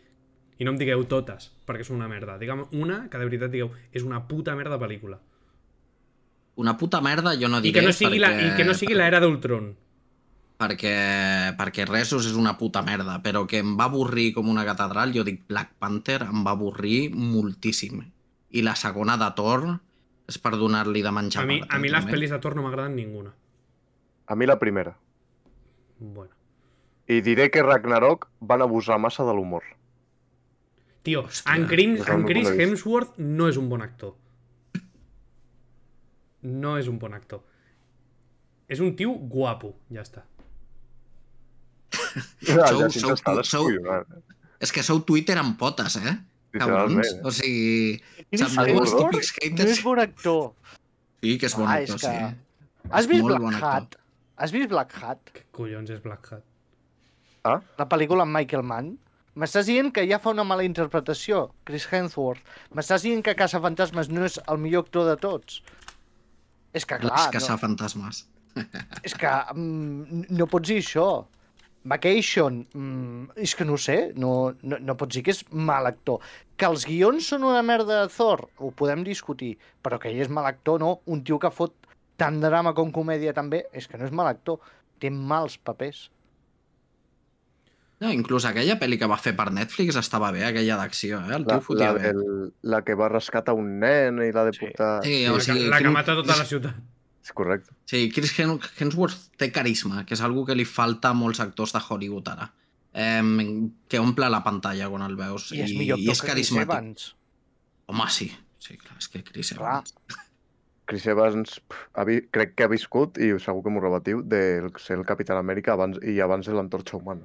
I 0.59 0.63
no 0.63 0.71
em 0.71 0.77
digueu 0.77 1.03
totes, 1.09 1.51
perquè 1.65 1.83
són 1.83 1.97
una 1.97 2.07
merda. 2.07 2.37
Digue'm 2.37 2.67
una 2.71 3.09
que 3.09 3.17
de 3.17 3.25
veritat 3.25 3.51
digueu, 3.51 3.71
és 3.91 4.03
una 4.03 4.27
puta 4.27 4.55
merda 4.55 4.77
pel·lícula. 4.79 5.17
Una 6.55 6.77
puta 6.77 7.01
merda 7.01 7.33
jo 7.39 7.47
no 7.49 7.57
I 7.59 7.61
diré 7.65 7.79
que 7.79 7.85
no 7.87 7.93
sigui 7.93 8.19
la, 8.19 8.29
perquè, 8.29 8.53
i 8.53 8.55
que 8.57 8.63
no 8.67 8.73
sigui 8.77 8.93
l'era 8.93 9.19
d'Ultron. 9.19 9.75
perquè, 10.61 11.57
perquè 11.57 11.87
Resos 11.89 12.27
és 12.27 12.35
una 12.37 12.55
puta 12.59 12.83
merda, 12.83 13.17
però 13.23 13.47
que 13.47 13.57
em 13.65 13.75
va 13.79 13.85
avorrir 13.89 14.31
com 14.35 14.47
una 14.47 14.63
catedral, 14.63 15.11
jo 15.11 15.23
dic 15.25 15.47
Black 15.49 15.73
Panther, 15.79 16.21
em 16.29 16.43
va 16.45 16.51
avorrir 16.51 17.09
moltíssim. 17.15 18.03
I 18.51 18.61
la 18.65 18.75
segona 18.75 19.15
de 19.17 19.29
Thor 19.35 19.65
és 20.27 20.37
per 20.41 20.51
donar-li 20.59 21.01
de 21.03 21.11
menjar 21.11 21.43
A 21.43 21.47
mi, 21.47 21.61
a 21.67 21.79
mi 21.79 21.89
les 21.91 22.05
pel·lis 22.07 22.31
de 22.33 22.39
Thor 22.43 22.55
no 22.55 22.63
m'agraden 22.65 22.95
ninguna. 22.95 23.31
A 24.27 24.35
mi 24.35 24.45
la 24.47 24.57
primera. 24.59 24.95
Bueno. 25.99 26.31
I 27.07 27.21
diré 27.21 27.49
que 27.51 27.63
Ragnarok 27.63 28.27
van 28.39 28.61
abusar 28.61 28.97
massa 28.99 29.23
de 29.27 29.33
l'humor. 29.35 29.63
Tio, 31.03 31.23
Hòstia, 31.25 31.55
en, 31.55 31.65
del 31.67 32.07
en 32.07 32.25
Chris. 32.29 32.49
Hemsworth 32.49 33.17
no 33.17 33.47
és 33.49 33.57
un 33.57 33.69
bon 33.69 33.81
actor. 33.81 34.15
No 36.41 36.75
és 36.77 36.87
un 36.87 36.97
bon 36.99 37.13
actor. 37.13 37.41
És 38.71 38.79
un 38.79 38.95
tio 38.95 39.11
guapo, 39.29 39.73
ja 39.93 40.01
està. 40.05 40.23
Ja, 42.41 42.67
Sou- 42.67 42.81
ja, 42.81 42.89
sou- 42.89 43.15
sou- 43.17 43.37
descollonat. 43.37 44.07
És 44.61 44.71
que 44.71 44.83
sou 44.83 45.01
Twitter 45.05 45.37
amb 45.41 45.57
potes, 45.59 45.95
eh? 45.97 46.15
Cabrons. 46.59 47.07
O 47.23 47.31
sigui, 47.31 48.01
sembleu 48.35 48.81
els 48.81 48.91
típics 48.95 49.31
No 49.33 49.47
haters. 49.51 49.71
és 49.77 49.83
bon 49.83 49.99
actor. 49.99 50.53
Sí, 51.21 51.37
que 51.37 51.45
és 51.45 51.55
bon 51.55 51.67
Ah, 51.67 51.77
actor, 51.79 51.95
és 51.95 52.01
que- 52.01 52.07
sí. 52.07 52.89
Has 52.91 53.07
vist 53.07 53.21
Molt 53.21 53.37
Black 53.37 53.43
bon. 53.43 53.63
Hat? 53.63 53.95
Has 54.37 54.51
vist 54.51 54.69
Black 54.69 54.95
Hat? 55.03 55.31
Què 55.33 55.43
collons 55.51 55.89
és 55.89 56.01
Black 56.01 56.31
Hat? 56.33 56.43
La 57.77 57.87
pel·lícula 57.89 58.23
amb 58.23 58.35
Michael 58.35 58.63
Mann? 58.63 58.97
M'estàs 59.35 59.65
dient 59.65 59.93
que 59.93 60.03
ja 60.09 60.19
fa 60.19 60.29
una 60.31 60.43
mala 60.43 60.63
interpretació, 60.65 61.53
Chris 61.63 61.87
Hemsworth. 61.91 62.41
M'estàs 62.75 63.01
dient 63.05 63.23
que 63.23 63.33
Caça-Fantasmes 63.35 64.09
no 64.09 64.25
és 64.25 64.39
el 64.47 64.57
millor 64.57 64.83
actor 64.83 65.05
de 65.07 65.15
tots? 65.15 65.61
És 66.73 66.85
que, 66.85 66.95
Les 66.99 67.07
clar, 67.07 67.31
caçar 67.31 67.55
no, 67.55 67.57
fantasmes. 67.57 68.27
és 69.03 69.13
que 69.15 69.27
mm, 69.55 70.25
no 70.35 70.47
pots 70.47 70.67
dir 70.67 70.81
això. 70.81 71.25
Vacation, 71.83 72.59
mm, 72.77 73.31
és 73.41 73.55
que 73.57 73.65
no 73.65 73.73
ho 73.73 73.77
sé, 73.81 74.11
no, 74.15 74.53
no, 74.61 74.77
no 74.79 74.95
pots 74.99 75.15
dir 75.17 75.23
que 75.25 75.33
és 75.33 75.43
mal 75.49 75.87
actor. 75.89 76.19
Que 76.55 76.67
els 76.69 76.85
guions 76.85 77.25
són 77.33 77.43
una 77.47 77.63
merda 77.65 78.03
de 78.03 78.11
Thor, 78.13 78.43
ho 78.61 78.69
podem 78.77 79.01
discutir, 79.03 79.55
però 79.81 79.97
que 79.99 80.11
ell 80.11 80.21
és 80.21 80.29
mal 80.29 80.45
actor, 80.45 80.79
no. 80.79 80.99
Un 81.09 81.23
tio 81.25 81.39
que 81.41 81.49
fot 81.49 81.73
tant 82.21 82.37
drama 82.43 82.75
com 82.77 82.91
comèdia 82.93 83.33
també, 83.33 83.63
és 83.73 83.87
que 83.89 83.97
no 83.97 84.05
és 84.05 84.11
mal 84.13 84.29
actor. 84.29 84.59
Té 85.01 85.09
mals 85.09 85.57
papers. 85.57 86.11
No, 88.01 88.09
inclús 88.13 88.45
aquella 88.49 88.79
pel·li 88.81 88.97
que 88.97 89.09
va 89.09 89.17
fer 89.21 89.35
per 89.37 89.51
Netflix 89.53 89.97
estava 89.99 90.31
bé, 90.33 90.41
aquella 90.47 90.77
d'acció, 90.79 91.19
eh? 91.21 91.35
El 91.37 91.43
La, 91.45 91.57
tio 91.57 91.61
fotia 91.65 91.91
la, 91.91 91.97
bé. 91.97 92.13
del, 92.13 92.53
la 92.73 92.79
que 92.85 92.95
va 92.97 93.09
rescatar 93.13 93.53
un 93.57 93.75
nen 93.81 94.21
i 94.25 94.31
l'ha 94.33 94.45
de 94.47 94.53
Sí. 94.53 94.63
portar... 94.65 95.03
Sí, 95.05 95.23
La, 95.25 95.33
o 95.33 95.35
que, 95.37 95.45
sigui, 95.45 95.67
la 95.69 95.77
que 95.77 95.83
Chris- 95.85 95.93
mata 95.93 96.15
tota 96.17 96.37
la 96.37 96.45
ciutat. 96.45 96.75
És 97.23 97.31
correcte. 97.37 97.73
Sí, 97.85 98.09
Chris 98.11 98.31
Hem- 98.39 98.57
Hemsworth 98.79 99.29
té 99.37 99.51
carisma, 99.51 100.05
que 100.05 100.15
és 100.15 100.21
algo 100.25 100.45
que 100.45 100.55
li 100.55 100.65
falta 100.65 101.09
a 101.11 101.13
molts 101.13 101.39
actors 101.39 101.73
de 101.73 101.81
Hollywood 101.87 102.27
ara. 102.33 102.51
Eh, 102.93 103.21
que 103.87 103.99
omple 103.99 104.27
la 104.29 104.43
pantalla 104.43 104.89
quan 104.89 105.03
el 105.05 105.15
veus. 105.15 105.51
I 105.53 105.61
és 105.61 105.73
millor 105.77 105.99
i 105.99 106.09
és 106.09 106.19
que 106.21 106.31
Chris 106.33 106.49
carismàtic. 106.51 106.69
Evans. 106.71 107.15
Home, 107.87 108.09
sí. 108.09 108.31
Sí, 108.61 108.77
clar, 108.77 108.97
és 108.97 109.07
que 109.09 109.23
Chris 109.23 109.53
Clar. 109.53 109.81
Evans. 109.81 109.95
Chris 110.85 111.05
Evans 111.07 111.61
ha 111.93 112.03
vi, 112.03 112.17
crec 112.29 112.55
que 112.55 112.65
ha 112.65 112.67
viscut, 112.67 113.17
i 113.17 113.29
segur 113.39 113.61
que 113.63 113.69
m'ho 113.71 113.79
rebatiu, 113.79 114.21
de 114.27 114.71
ser 114.81 114.97
el 114.97 115.05
Capitán 115.05 115.37
Amèrica 115.39 115.73
abans, 115.77 116.01
i 116.03 116.17
abans 116.19 116.45
de 116.49 116.53
l'antorxa 116.57 116.97
humana. 116.97 117.23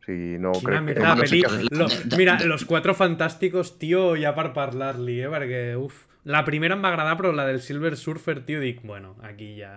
O 0.00 0.04
sigui, 0.04 0.38
no 0.42 0.52
Quina 0.58 0.80
crec 0.80 0.82
merda 0.88 1.14
no 1.14 1.26
sé 1.26 1.38
Lo, 1.70 1.86
de- 1.88 2.16
mira, 2.18 2.38
Los 2.44 2.64
Cuatro 2.64 2.94
Fantásticos, 2.94 3.78
tio, 3.78 4.16
ja 4.20 4.34
per 4.34 4.50
parlar-li, 4.52 5.20
eh? 5.22 5.30
Perquè, 5.32 5.62
uf... 5.78 6.02
La 6.24 6.40
primera 6.46 6.74
em 6.74 6.82
va 6.84 6.88
agradar, 6.88 7.16
però 7.18 7.32
la 7.36 7.44
del 7.44 7.60
Silver 7.60 7.96
Surfer, 8.00 8.38
tio, 8.46 8.60
dic, 8.60 8.80
bueno, 8.82 9.16
aquí 9.22 9.56
ja... 9.58 9.74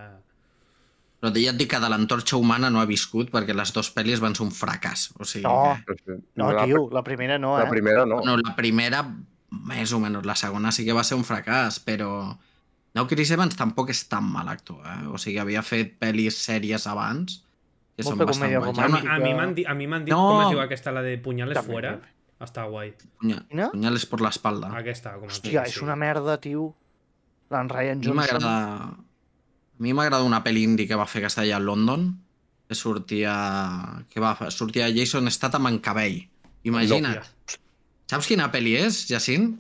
Però 1.20 1.32
ja 1.34 1.50
et 1.50 1.58
dic 1.58 1.72
que 1.74 1.80
de 1.82 1.88
l'antorxa 1.90 2.38
humana 2.38 2.70
no 2.70 2.80
ha 2.80 2.86
viscut 2.86 3.32
perquè 3.34 3.56
les 3.58 3.72
dues 3.74 3.88
pel·lis 3.96 4.20
van 4.22 4.36
ser 4.38 4.44
un 4.46 4.52
fracàs. 4.54 5.08
O 5.20 5.26
sigui, 5.26 5.44
No. 5.50 5.76
que... 6.06 6.20
No, 6.38 6.52
la, 6.54 6.66
tio, 6.70 6.84
la 6.94 7.02
primera 7.04 7.40
no, 7.42 7.56
eh? 7.60 7.64
La 7.66 7.70
primera 7.72 8.06
no. 8.06 8.22
No, 8.24 8.36
la 8.38 8.54
primera, 8.56 9.02
més 9.50 9.92
o 9.94 10.00
menys, 10.00 10.24
la 10.30 10.36
segona 10.38 10.72
sí 10.72 10.86
que 10.86 10.94
va 10.96 11.04
ser 11.04 11.18
un 11.18 11.26
fracàs, 11.28 11.80
però 11.84 12.38
No, 12.98 13.04
Chris 13.06 13.30
Evans 13.30 13.54
tampoc 13.58 13.92
és 13.94 14.00
tan 14.10 14.26
mal 14.26 14.48
actor, 14.50 14.80
eh? 14.88 15.04
O 15.14 15.20
sigui, 15.22 15.38
havia 15.42 15.62
fet 15.62 15.98
pel·lis 16.02 16.38
sèries 16.48 16.88
abans 16.90 17.42
que 17.98 18.06
són 18.06 18.16
Molta 18.16 18.26
bastant 18.32 18.54
comèdia 18.54 18.62
guais. 18.64 18.78
A 18.78 18.88
mi, 18.88 18.88
romàntica. 18.88 19.14
a 19.14 19.20
mi 19.26 19.34
m'han 19.38 19.54
dit, 19.58 19.68
a 19.68 19.74
mi 19.78 19.88
m'han 19.90 20.06
dit 20.06 20.14
No. 20.16 20.22
com 20.30 20.42
es 20.46 20.50
diu 20.56 20.62
aquesta, 20.64 20.94
la 20.96 21.02
de 21.06 21.18
punyales 21.18 21.58
També. 21.60 21.72
fuera. 21.74 21.92
Està 22.44 22.68
guai. 22.70 22.92
Punya- 23.22 23.42
Quina? 23.50 23.70
Punyales 23.72 24.06
por 24.06 24.22
la 24.22 24.30
espalda. 24.30 24.70
Aquesta, 24.78 25.16
com 25.18 25.28
Hòstia, 25.30 25.64
és 25.66 25.82
una 25.82 25.96
merda, 25.96 26.38
tio. 26.40 26.76
L'en 27.50 27.70
Ryan 27.70 27.98
A 27.98 28.00
mi 28.02 28.06
Johnson. 28.06 28.16
m'agrada... 28.16 28.54
A 29.78 29.84
mi 29.84 29.94
m'agrada 29.94 30.24
una 30.26 30.44
pel·li 30.44 30.64
indie 30.66 30.88
que 30.90 30.96
va 30.98 31.06
fer 31.06 31.22
que 31.22 31.28
està 31.30 31.42
allà 31.46 31.58
a 31.58 31.64
London, 31.64 32.08
que 32.68 32.76
sortia... 32.76 33.34
que 34.10 34.20
va 34.20 34.36
fer? 34.36 34.52
Sortia 34.52 34.90
Jason 34.94 35.30
Statham 35.32 35.68
en 35.70 35.80
cabell. 35.80 36.20
Imagina't. 36.64 37.18
Hòstia. 37.22 37.60
Saps 38.10 38.28
quina 38.30 38.50
pel·li 38.52 38.76
és, 38.80 39.06
Jacint? 39.10 39.58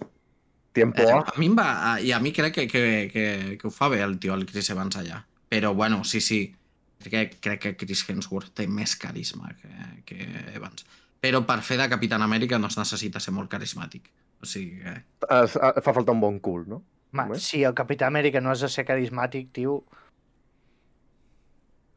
Tiempo 0.74 1.02
Eh, 1.02 1.12
A. 1.12 1.20
a 1.34 1.34
mi 1.40 1.48
em 1.49 1.56
va... 1.58 1.98
I 2.02 2.12
a 2.14 2.20
mi 2.20 2.32
crec 2.32 2.54
que, 2.56 2.68
que, 2.68 2.84
que, 3.14 3.26
que 3.58 3.68
ho 3.68 3.72
fa 3.72 3.90
bé 3.90 4.02
el 4.06 4.18
tio, 4.20 4.34
el 4.36 4.45
Chris 4.45 4.70
Evans 4.70 4.95
allà. 4.98 5.24
Però, 5.49 5.74
bueno, 5.74 6.04
sí, 6.04 6.22
sí. 6.22 6.54
Crec 6.99 7.12
que, 7.14 7.40
crec 7.40 7.62
que 7.62 7.76
Chris 7.86 8.04
Hemsworth 8.10 8.54
té 8.58 8.68
més 8.68 8.95
carisma 8.98 9.52
que, 9.62 9.70
que 10.06 10.28
Evans. 10.56 10.86
Però 11.23 11.41
per 11.45 11.61
fer 11.65 11.80
de 11.80 11.88
Capitán 11.89 12.22
Amèrica 12.22 12.60
no 12.61 12.69
es 12.69 12.77
necessita 12.77 13.22
ser 13.23 13.34
molt 13.34 13.49
carismàtic. 13.52 14.11
O 14.41 14.49
sigui 14.49 14.81
que... 14.84 14.98
Es, 15.34 15.56
a, 15.57 15.73
fa 15.81 15.94
falta 15.94 16.14
un 16.14 16.22
bon 16.22 16.39
cul, 16.44 16.68
no? 16.69 16.84
Ma, 17.18 17.27
si 17.41 17.64
el 17.65 17.73
Capità 17.73 18.10
Amèrica 18.11 18.41
no 18.44 18.52
has 18.52 18.61
de 18.65 18.69
ser 18.69 18.85
carismàtic, 18.88 19.49
tio... 19.56 19.80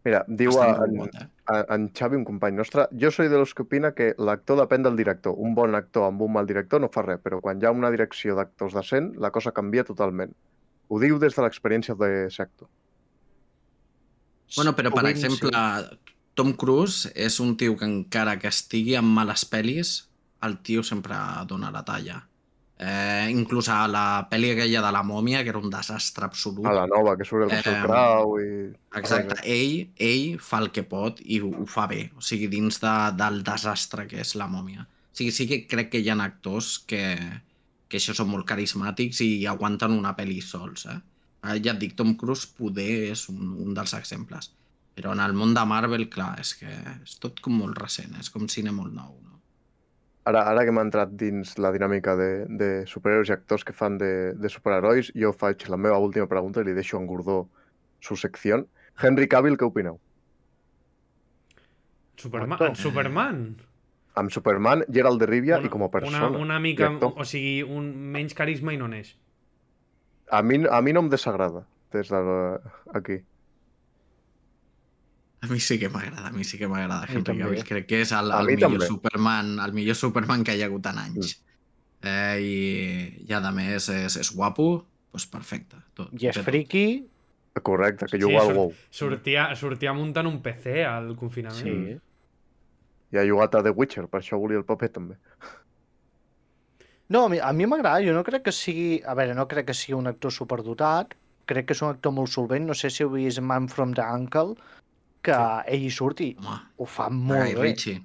Mira, 0.07 0.23
diu 0.25 0.55
a, 0.57 0.71
en, 0.87 1.01
eh? 1.05 1.27
a, 1.53 1.59
en 1.77 1.91
Xavi, 1.93 2.17
un 2.17 2.25
company 2.25 2.57
nostre, 2.57 2.87
jo 2.97 3.11
soy 3.13 3.29
de 3.29 3.37
los 3.37 3.53
que 3.53 3.67
opina 3.67 3.91
que 3.93 4.15
l'actor 4.17 4.57
depèn 4.63 4.87
del 4.87 4.97
director. 4.97 5.35
Un 5.37 5.53
bon 5.59 5.77
actor 5.77 6.07
amb 6.09 6.23
un 6.25 6.33
mal 6.39 6.49
director 6.49 6.81
no 6.81 6.89
fa 6.95 7.05
res, 7.05 7.21
però 7.21 7.43
quan 7.45 7.61
hi 7.61 7.69
ha 7.69 7.75
una 7.77 7.91
direcció 7.93 8.39
d'actors 8.39 8.79
decent, 8.79 9.13
la 9.21 9.29
cosa 9.35 9.53
canvia 9.53 9.85
totalment. 9.85 10.33
Ho 10.89 11.03
diu 11.03 11.21
des 11.21 11.37
de 11.37 11.45
l'experiència 11.45 11.99
de 12.01 12.09
ser 12.33 12.47
actor. 12.49 12.71
Bueno, 14.57 14.73
però 14.75 14.91
per 14.95 15.05
Sovint, 15.05 15.13
exemple, 15.13 15.51
Tom 16.41 16.55
Cruise 16.57 17.11
és 17.13 17.35
un 17.45 17.53
tio 17.61 17.75
que 17.77 17.85
encara 17.85 18.39
que 18.41 18.49
estigui 18.49 18.95
en 18.97 19.05
males 19.05 19.43
pel·lis, 19.45 19.91
el 20.47 20.55
tio 20.65 20.81
sempre 20.81 21.19
dona 21.51 21.69
la 21.75 21.83
talla. 21.85 22.15
Eh, 22.81 23.27
inclús 23.29 23.67
a 23.69 23.83
la 23.93 24.05
pel·li 24.31 24.55
aquella 24.55 24.81
de 24.81 24.93
la 24.97 25.03
mòmia, 25.05 25.43
que 25.45 25.51
era 25.53 25.61
un 25.61 25.69
desastre 25.69 26.25
absolut. 26.25 26.65
A 26.65 26.73
la 26.73 26.87
nova, 26.89 27.13
que 27.19 27.27
surt 27.29 27.45
el 27.45 27.51
Russell 27.53 27.77
Eh, 27.77 27.83
Crowe 27.83 28.39
i... 28.41 28.55
Exacte, 28.97 29.37
ell, 29.45 29.91
ell 30.01 30.39
fa 30.41 30.63
el 30.65 30.71
que 30.73 30.87
pot 30.89 31.21
i 31.21 31.43
ho, 31.45 31.51
ho 31.61 31.67
fa 31.69 31.85
bé, 31.91 32.07
o 32.17 32.25
sigui, 32.25 32.49
dins 32.49 32.81
de, 32.81 32.95
del 33.21 33.43
desastre 33.45 34.07
que 34.09 34.23
és 34.25 34.33
la 34.41 34.49
mòmia. 34.49 34.87
O 34.89 35.21
sigui, 35.21 35.35
sí 35.37 35.45
que 35.51 35.67
crec 35.69 35.93
que 35.93 36.01
hi 36.01 36.09
ha 36.09 36.17
actors 36.25 36.79
que, 36.89 37.03
que 37.85 38.01
això 38.01 38.17
són 38.17 38.33
molt 38.33 38.49
carismàtics 38.49 39.21
i 39.29 39.45
aguanten 39.45 39.99
una 39.99 40.17
pel·li 40.17 40.41
sols, 40.41 40.87
eh? 40.89 40.97
Eh, 41.45 41.61
Ja 41.61 41.77
et 41.77 41.85
dic, 41.85 41.93
Tom 42.01 42.17
Cruise 42.17 42.49
poder 42.57 43.11
és 43.11 43.29
un, 43.29 43.45
un 43.61 43.77
dels 43.77 43.93
exemples. 44.01 44.55
Però 45.01 45.15
en 45.17 45.21
el 45.25 45.33
món 45.33 45.55
de 45.57 45.63
Marvel, 45.65 46.03
clar, 46.13 46.35
és 46.43 46.53
que 46.61 46.69
és 46.69 47.15
tot 47.23 47.39
com 47.41 47.55
molt 47.57 47.79
recent, 47.81 48.19
és 48.21 48.29
com 48.29 48.45
cine 48.53 48.73
molt 48.77 48.93
nou, 48.93 49.15
no? 49.25 49.39
Ara, 50.29 50.43
ara 50.51 50.67
que 50.69 50.75
m'ha 50.77 50.85
entrat 50.85 51.15
dins 51.17 51.55
la 51.57 51.71
dinàmica 51.73 52.13
de, 52.19 52.29
de 52.61 52.69
superhéroes 52.91 53.31
i 53.31 53.33
actors 53.33 53.65
que 53.65 53.73
fan 53.73 53.97
de, 54.03 54.11
de 54.37 54.51
superherois, 54.53 55.09
jo 55.17 55.33
faig 55.33 55.65
la 55.73 55.79
meva 55.81 55.97
última 56.05 56.29
pregunta 56.29 56.61
i 56.61 56.69
li 56.69 56.77
deixo 56.77 57.01
en 57.01 57.09
Gordó 57.09 57.39
su 58.05 58.19
secció. 58.21 58.61
Henry 59.01 59.25
Cavill, 59.33 59.57
què 59.57 59.65
opineu? 59.65 59.97
Superman, 62.21 62.59
Actor. 62.59 62.75
en 62.75 62.77
Superman. 62.77 63.41
Amb 64.21 64.37
Superman, 64.37 64.85
Gerald 64.93 65.25
de 65.25 65.31
Rivia 65.33 65.63
i 65.65 65.73
com 65.73 65.87
a 65.87 65.89
persona. 65.89 66.29
Una, 66.29 66.45
una 66.45 66.61
mica, 66.61 66.93
o 67.09 67.25
sigui, 67.25 67.63
un 67.65 67.89
menys 68.13 68.37
carisma 68.37 68.77
i 68.77 68.81
no 68.83 68.91
n'és. 68.93 69.15
A 70.29 70.45
mi, 70.45 70.61
a 70.69 70.85
mi 70.85 70.93
no 70.93 71.07
em 71.07 71.09
desagrada, 71.09 71.65
des 71.97 72.13
de 72.13 72.21
aquí. 73.01 73.23
A 75.41 75.49
mi 75.49 75.61
sí 75.61 75.79
que 75.81 75.89
m'agrada, 75.89 76.29
a 76.29 76.33
mi 76.33 76.45
sí 76.45 76.59
que 76.59 76.69
m'agrada 76.69 77.07
Henry. 77.09 77.39
Cavill. 77.39 77.65
Crec 77.65 77.87
que 77.89 78.03
és 78.05 78.13
el, 78.13 78.29
el 78.37 78.47
mi 78.51 78.57
millor 78.59 78.75
també. 78.75 78.89
Superman, 78.91 79.55
el 79.65 79.73
millor 79.73 79.97
Superman 79.97 80.45
que 80.45 80.57
hi 80.57 80.63
ha 80.63 80.69
hagut 80.69 80.91
en 80.91 80.99
anys. 81.01 81.39
Eh, 82.03 82.37
i, 82.45 83.25
I 83.29 83.33
a 83.37 83.41
més 83.53 83.89
és, 83.89 84.19
és 84.21 84.35
guapo, 84.37 84.69
doncs 85.13 85.27
perfecte. 85.33 85.81
Tot, 85.97 86.13
I 86.13 86.29
és 86.29 86.37
tot. 86.37 86.45
friki, 86.45 86.85
Correcte, 87.63 88.07
que 88.07 88.17
Sí, 88.17 88.23
juga 88.23 88.43
al 88.43 88.55
WoW. 88.57 88.73
Sortia, 88.91 89.49
sortia 89.57 89.93
muntant 89.93 90.27
un 90.29 90.41
PC 90.43 90.85
al 90.87 91.17
confinament. 91.17 91.61
sí. 91.61 91.99
I 93.11 93.19
ha 93.19 93.25
jugat 93.27 93.57
a 93.59 93.63
The 93.67 93.73
Witcher, 93.75 94.07
per 94.07 94.21
això 94.21 94.39
volia 94.39 94.61
el 94.61 94.65
paper 94.65 94.89
també. 94.95 95.17
No, 97.11 97.25
a 97.25 97.29
mi 97.29 97.41
a 97.43 97.53
mi 97.53 97.67
m'agrada, 97.67 98.05
jo 98.07 98.13
no 98.15 98.23
crec 98.23 98.45
que 98.47 98.53
sigui... 98.55 99.01
A 99.03 99.17
veure, 99.19 99.35
no 99.35 99.49
crec 99.51 99.67
que 99.67 99.75
sigui 99.75 99.97
un 99.99 100.07
actor 100.07 100.31
superdotat, 100.31 101.17
crec 101.45 101.67
que 101.67 101.75
és 101.75 101.83
un 101.83 101.91
actor 101.91 102.15
molt 102.15 102.31
solvent, 102.31 102.69
no 102.69 102.77
sé 102.79 102.87
si 102.95 103.03
heu 103.03 103.11
vist 103.11 103.43
Man 103.43 103.67
from 103.69 103.97
the 103.99 104.05
Uncle, 104.07 104.55
que 105.23 105.33
Sí. 105.33 105.75
ell 105.75 105.83
hi 105.85 105.91
surt 105.91 106.21
i 106.21 106.37
Home, 106.39 106.59
ho 106.79 106.87
fa 106.87 107.09
Guy 107.09 107.17
molt 107.17 107.55
bé. 107.55 107.63
Ritchie. 107.63 108.03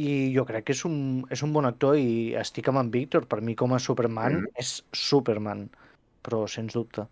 I 0.00 0.32
jo 0.34 0.44
crec 0.46 0.64
que 0.68 0.72
és 0.72 0.84
un, 0.86 1.24
és 1.30 1.42
un 1.42 1.52
bon 1.52 1.66
actor 1.66 1.96
i 1.98 2.34
estic 2.38 2.68
amb 2.68 2.78
en 2.78 2.90
Víctor. 2.90 3.26
Per 3.26 3.40
mi 3.42 3.54
com 3.56 3.72
a 3.74 3.78
Superman 3.78 4.36
Mhm. 4.42 4.46
és 4.56 4.84
Superman, 4.92 5.68
però 6.22 6.46
sens 6.48 6.72
dubte. 6.74 7.06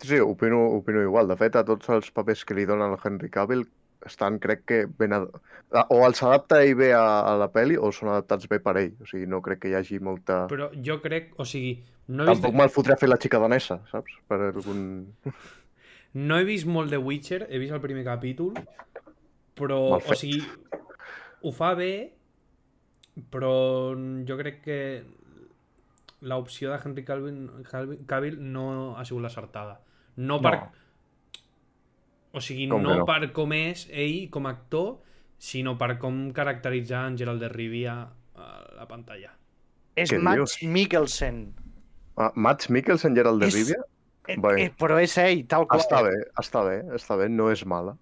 Sí, 0.00 0.18
opino, 0.18 0.64
opino 0.74 1.00
igual. 1.02 1.28
De 1.28 1.36
fet, 1.36 1.54
a 1.56 1.64
tots 1.64 1.88
els 1.88 2.10
papers 2.10 2.44
que 2.44 2.54
li 2.54 2.64
donen 2.66 2.90
al 2.90 2.98
Henry 3.04 3.30
Cavill 3.30 3.66
estan, 4.04 4.40
crec 4.42 4.64
que, 4.66 4.86
ben... 4.98 5.12
Ad... 5.12 5.28
O 5.94 6.00
els 6.04 6.20
adapta 6.26 6.58
ell 6.64 6.74
bé 6.74 6.92
a, 6.92 7.20
a 7.30 7.36
la 7.38 7.46
peli 7.52 7.76
o 7.78 7.92
són 7.94 8.08
adaptats 8.10 8.48
bé 8.50 8.58
per 8.58 8.74
ell. 8.80 8.90
O 9.00 9.06
sigui, 9.06 9.28
no 9.30 9.40
crec 9.40 9.60
que 9.62 9.68
hi 9.70 9.74
hagi 9.78 10.00
molta... 10.02 10.48
Però 10.50 10.66
jo 10.84 10.98
crec, 11.00 11.30
o 11.38 11.44
sigui, 11.46 11.76
no 12.08 12.24
he, 12.24 12.26
vist, 12.26 12.42
Tampoc 12.42 12.58
me'l 12.58 12.68
fotré 12.74 12.92
a 12.92 12.98
fer 13.00 13.08
la 13.08 13.16
xica 13.22 13.38
danesa, 13.38 13.78
saps? 13.92 14.18
Per 14.26 14.40
algun... 14.50 14.82
no 16.14 16.38
he 16.38 16.44
vist 16.44 16.66
molt 16.66 16.90
de 16.90 16.98
Witcher, 16.98 17.46
he 17.50 17.58
vist 17.58 17.72
el 17.72 17.80
primer 17.80 18.04
capítol, 18.04 18.52
però, 19.56 19.78
o 19.96 20.14
sigui, 20.18 20.42
ho 21.42 21.52
fa 21.52 21.72
bé, 21.78 22.12
però 23.30 23.52
jo 24.28 24.36
crec 24.38 24.60
que 24.64 24.78
l'opció 26.22 26.70
de 26.70 26.78
Henry 26.84 27.04
Cavill, 27.04 27.40
Cavill- 27.68 28.04
Cavill 28.06 28.38
no 28.40 28.96
ha 28.96 29.04
sigut 29.04 29.22
l'acertada. 29.24 29.80
No 30.16 30.40
per... 30.40 30.54
No. 30.56 30.70
O 32.32 32.40
sigui, 32.40 32.68
Com 32.70 32.80
no, 32.82 32.94
no? 33.02 33.04
per 33.08 33.32
com 33.36 33.52
és 33.52 33.86
ell 33.92 34.30
com 34.32 34.46
a 34.48 34.52
actor, 34.54 35.00
sinó 35.42 35.74
per 35.76 35.98
com 36.00 36.30
caracteritzar 36.32 37.02
en 37.10 37.18
Gerald 37.20 37.42
de 37.44 37.48
Rivia 37.52 37.96
a 38.34 38.46
la 38.78 38.86
pantalla. 38.88 39.34
És 39.96 40.08
dius? 40.14 40.54
Mikkelsen. 40.62 41.42
Ah, 42.16 42.30
Mats 42.34 42.70
Mikkelsen, 42.72 43.14
Gerald 43.16 43.42
de 43.42 43.48
És- 43.50 43.54
Rivia? 43.58 43.82
Eh, 44.28 44.36
eh, 44.58 44.70
però 44.78 45.00
és 45.02 45.16
ell, 45.18 45.46
tal 45.50 45.66
qual. 45.66 45.80
Està 45.82 46.02
bé, 46.06 46.12
està 46.38 46.62
bé, 46.66 46.76
està 46.94 47.16
bé. 47.18 47.28
No 47.28 47.50
és 47.50 47.64
mala. 47.66 47.96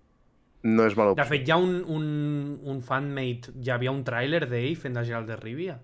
No 0.62 0.84
és 0.84 0.94
mala 0.96 1.14
De 1.14 1.22
opció. 1.22 1.30
fet, 1.30 1.46
hi 1.48 1.52
ha 1.52 1.56
un, 1.56 1.78
un, 1.88 2.60
un 2.68 2.80
fanmate, 2.84 3.54
hi 3.56 3.70
havia 3.72 3.90
un 3.90 4.02
tràiler 4.04 4.42
d'ell 4.48 4.76
fent 4.76 4.98
de 4.98 5.04
Gerald 5.08 5.30
de 5.32 5.36
Rivia. 5.36 5.78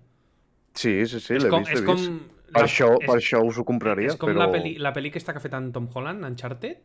Sí, 0.77 1.07
sí, 1.09 1.19
sí, 1.19 1.39
l'he 1.39 1.49
com, 1.49 1.63
vist, 1.65 1.79
l'he 1.79 1.85
com, 1.87 1.95
vist. 1.97 2.35
Per, 2.53 2.61
això, 2.63 2.91
és, 2.99 3.07
per 3.07 3.15
això 3.17 3.41
us 3.43 3.57
ho 3.57 3.65
compraria, 3.65 4.11
és 4.13 4.19
com 4.21 4.29
però... 4.29 4.43
la, 4.45 4.51
peli, 4.53 4.75
la 4.77 4.93
pel·li 4.93 5.09
aquesta 5.09 5.33
que 5.33 5.41
ha 5.41 5.45
fet 5.47 5.55
en 5.57 5.71
Tom 5.73 5.89
Holland, 5.93 6.23
Uncharted. 6.29 6.77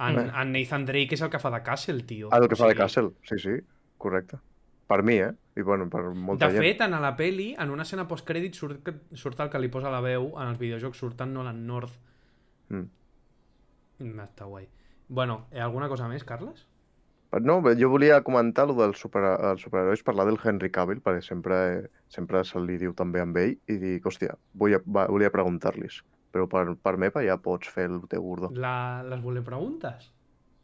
En, 0.00 0.16
Bé. 0.16 0.24
en 0.40 0.50
Nathan 0.56 0.86
Drake 0.88 1.14
és 1.14 1.20
el 1.22 1.28
que 1.30 1.38
fa 1.38 1.50
de 1.54 1.60
Castle, 1.62 2.02
tio. 2.08 2.30
Ah, 2.32 2.40
el 2.40 2.48
que 2.48 2.56
O 2.56 2.58
fa 2.58 2.66
de 2.66 2.72
sigui, 2.72 2.80
Castle, 2.80 3.10
sí, 3.28 3.38
sí, 3.38 3.52
correcte. 4.00 4.40
Per 4.88 5.02
mi, 5.06 5.18
eh? 5.22 5.30
I 5.56 5.62
bueno, 5.62 5.86
per 5.88 6.02
molta 6.16 6.48
De 6.48 6.56
gent. 6.56 6.64
fet, 6.64 6.80
en 6.88 6.96
la 7.00 7.12
peli, 7.16 7.54
en 7.58 7.70
una 7.70 7.84
escena 7.84 8.08
postcrèdit, 8.08 8.56
surt, 8.58 8.80
que- 8.82 8.96
surt 9.16 9.38
el 9.44 9.50
que 9.52 9.60
li 9.60 9.68
posa 9.68 9.90
la 9.92 10.00
veu, 10.00 10.32
en 10.40 10.48
els 10.48 10.58
videojocs 10.58 10.98
surten 10.98 11.32
Nolan 11.32 11.66
North. 11.66 11.94
Mm. 12.70 12.86
Mm, 14.00 14.20
Està 14.24 14.46
guai. 14.48 14.68
Bueno, 15.08 15.46
eh, 15.52 15.60
alguna 15.60 15.88
cosa 15.88 16.08
més, 16.08 16.24
Carles? 16.24 16.66
No, 17.42 17.56
bé, 17.60 17.72
jo 17.74 17.88
volia 17.90 18.20
comentar 18.22 18.64
lo 18.68 18.76
dels 18.78 19.00
super, 19.02 19.20
els 19.50 19.60
superherois, 19.64 20.04
parlar 20.06 20.24
del 20.28 20.38
Henry 20.38 20.68
Cavill, 20.70 21.00
perquè 21.02 21.20
sempre, 21.26 21.56
sempre 22.08 22.44
se 22.46 22.60
li 22.62 22.76
diu 22.78 22.92
també 22.94 23.18
amb 23.24 23.36
ell, 23.42 23.56
i 23.66 23.76
dic, 23.82 24.04
hòstia, 24.06 24.36
volia, 24.54 24.78
va, 24.86 25.08
volia 25.10 25.32
preguntar-los. 25.34 26.04
Però 26.30 26.46
per, 26.50 26.62
per 26.82 26.96
meva 26.98 27.24
ja 27.26 27.34
pots 27.42 27.68
fer 27.74 27.88
el 27.90 28.00
teu 28.10 28.22
gordó. 28.22 28.52
La, 28.54 29.02
les 29.06 29.20
voler 29.22 29.42
preguntes? 29.46 30.12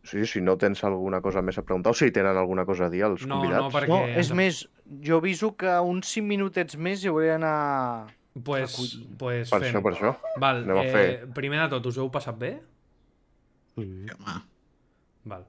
Sí, 0.07 0.23
si 0.27 0.41
no 0.41 0.55
tens 0.57 0.81
alguna 0.87 1.19
cosa 1.21 1.43
més 1.43 1.59
a 1.59 1.63
preguntar, 1.67 1.91
o 1.91 1.99
si 1.99 2.13
tenen 2.15 2.39
alguna 2.39 2.65
cosa 2.65 2.87
a 2.87 2.91
dir 2.91 3.03
els 3.05 3.27
No, 3.27 3.41
convidats. 3.43 3.67
no, 3.67 3.71
perquè... 3.75 3.91
No, 3.91 4.07
és 4.23 4.31
més, 4.33 4.63
jo 5.05 5.19
aviso 5.19 5.53
que 5.59 5.75
uns 5.85 6.07
5 6.15 6.27
minutets 6.31 6.79
més 6.79 7.03
hi 7.05 7.11
hauré 7.11 7.33
d'anar... 7.35 8.07
Pues, 8.45 8.99
pues 9.19 9.51
Per 9.51 9.59
fem. 9.61 9.69
això, 9.73 9.83
per 9.83 9.93
això. 9.97 10.13
Val, 10.39 10.63
Anem 10.65 10.77
a 10.79 10.85
eh, 10.85 10.93
fer. 10.93 11.29
primer 11.35 11.59
de 11.65 11.69
tot, 11.73 11.87
us 11.91 11.99
heu 11.99 12.11
passat 12.15 12.39
bé? 12.39 12.53
Home, 13.77 14.07
Val. 15.25 15.45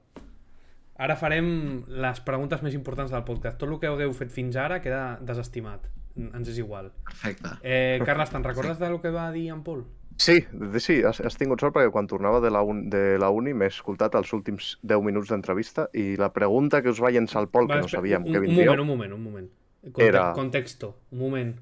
Ara 1.02 1.16
farem 1.16 1.46
les 1.88 2.20
preguntes 2.22 2.60
més 2.62 2.74
importants 2.76 3.10
del 3.14 3.24
podcast. 3.26 3.56
Tot 3.58 3.70
el 3.72 3.78
que 3.80 3.88
hagueu 3.90 4.12
fet 4.14 4.30
fins 4.30 4.56
ara 4.60 4.80
queda 4.84 5.18
desestimat. 5.24 5.86
Ens 6.18 6.48
és 6.52 6.58
igual. 6.60 6.90
perfecte. 7.06 7.48
Eh, 7.62 8.00
Carles, 8.04 8.30
te'n 8.30 8.44
recordes 8.44 8.78
del 8.78 8.98
que 9.00 9.10
va 9.10 9.30
dir 9.32 9.48
en 9.54 9.62
Pol? 9.64 9.86
Sí, 10.20 10.42
sí, 10.78 10.98
has, 11.08 11.22
has 11.24 11.38
tingut 11.40 11.62
sort 11.64 11.72
perquè 11.74 11.90
quan 11.90 12.06
tornava 12.06 12.38
de 12.44 12.50
la, 12.52 12.60
un, 12.62 12.84
de 12.92 13.16
la 13.18 13.30
uni 13.32 13.54
m'he 13.56 13.70
escoltat 13.72 14.14
els 14.20 14.30
últims 14.36 14.74
10 14.84 15.00
minuts 15.02 15.30
d'entrevista 15.32 15.86
i 15.96 16.18
la 16.20 16.28
pregunta 16.36 16.82
que 16.84 16.90
us 16.92 17.00
va 17.02 17.10
llençar 17.10 17.40
el 17.40 17.48
Pol, 17.48 17.66
que 17.66 17.80
no 17.80 17.88
sabíem 17.88 18.26
un, 18.26 18.30
que 18.32 18.38
un 18.42 18.44
vindríeu, 18.44 18.74
moment, 18.76 18.82
un 18.82 18.86
moment, 18.92 19.12
un 19.16 19.22
moment. 19.24 19.48
Conte 19.88 20.06
Era- 20.06 20.32
Contexto, 20.36 20.98
un 21.10 21.18
moment. 21.18 21.54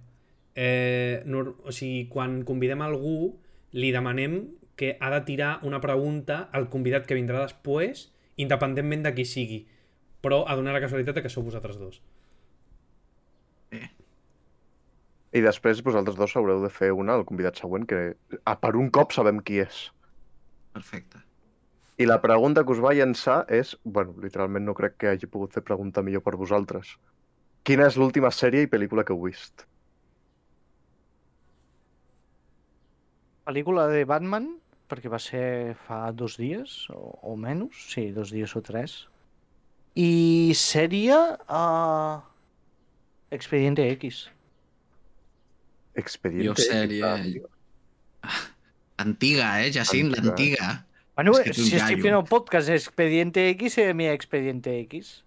Eh, 0.60 1.22
nor- 1.24 1.54
o 1.64 1.72
sigui, 1.72 2.08
quan 2.12 2.42
convidem 2.44 2.82
algú 2.84 3.38
li 3.72 3.92
demanem 3.94 4.42
que 4.76 4.96
ha 5.00 5.08
de 5.12 5.20
tirar 5.24 5.60
una 5.64 5.80
pregunta 5.80 6.50
al 6.52 6.68
convidat 6.68 7.06
que 7.08 7.16
vindrà 7.16 7.46
després, 7.46 8.10
independentment 8.36 9.06
de 9.06 9.14
qui 9.16 9.24
sigui. 9.24 9.60
Però 10.20 10.42
ha 10.44 10.56
donat 10.56 10.76
la 10.76 10.82
casualitat 10.84 11.16
de 11.16 11.22
que 11.24 11.32
sou 11.32 11.46
vosaltres 11.46 11.78
dos. 11.80 12.02
I 15.32 15.40
després 15.40 15.80
vosaltres 15.86 16.18
dos 16.18 16.34
haureu 16.36 16.60
de 16.60 16.68
fer 16.74 16.90
una 16.92 17.14
al 17.14 17.24
convidat 17.24 17.56
següent, 17.60 17.86
que 17.86 18.16
ah, 18.44 18.56
per 18.58 18.74
un 18.76 18.90
cop 18.90 19.14
sabem 19.14 19.40
qui 19.40 19.60
és. 19.62 19.86
Perfecte. 20.74 21.22
I 22.02 22.08
la 22.08 22.20
pregunta 22.20 22.64
que 22.64 22.72
us 22.74 22.82
va 22.82 22.92
llançar 22.96 23.44
és... 23.48 23.76
bueno, 23.84 24.16
literalment 24.20 24.64
no 24.66 24.74
crec 24.74 24.96
que 24.98 25.12
hagi 25.12 25.30
pogut 25.30 25.54
fer 25.54 25.62
pregunta 25.62 26.02
millor 26.02 26.24
per 26.26 26.36
vosaltres. 26.40 26.96
Quina 27.62 27.86
és 27.86 27.96
l'última 28.00 28.32
sèrie 28.34 28.64
i 28.64 28.70
pel·lícula 28.72 29.04
que 29.04 29.14
heu 29.14 29.22
vist? 29.28 29.69
Pel·lícula 33.48 33.86
de 33.90 34.04
Batman, 34.04 34.50
perquè 34.90 35.10
va 35.10 35.18
ser 35.22 35.74
fa 35.86 36.10
dos 36.12 36.36
dies, 36.40 36.86
o, 36.94 37.14
o 37.30 37.36
menys, 37.40 37.78
sí, 37.94 38.10
dos 38.16 38.30
dies 38.34 38.54
o 38.56 38.62
tres. 38.66 39.06
I 39.98 40.52
sèrie... 40.58 41.16
Uh... 41.48 42.20
Expediente 43.30 43.84
X. 43.94 44.24
Expediente. 45.94 46.48
Jo 46.48 46.54
sèrie- 46.58 47.42
Ah. 48.22 48.30
Antiga, 49.00 49.62
eh, 49.64 49.70
Jacint? 49.72 50.10
Antiga. 50.12 50.26
L'antiga. 50.28 50.86
Bueno, 51.16 51.32
És 51.38 51.44
que 51.44 51.50
un 51.62 51.68
si 51.70 51.76
estic 51.78 52.02
fent 52.04 52.16
el 52.18 52.24
podcast 52.28 52.68
Expediente 52.68 53.46
X, 53.54 53.78
serà 53.78 53.94
mi 53.96 54.06
Expediente 54.10 54.74
X. 54.82 55.22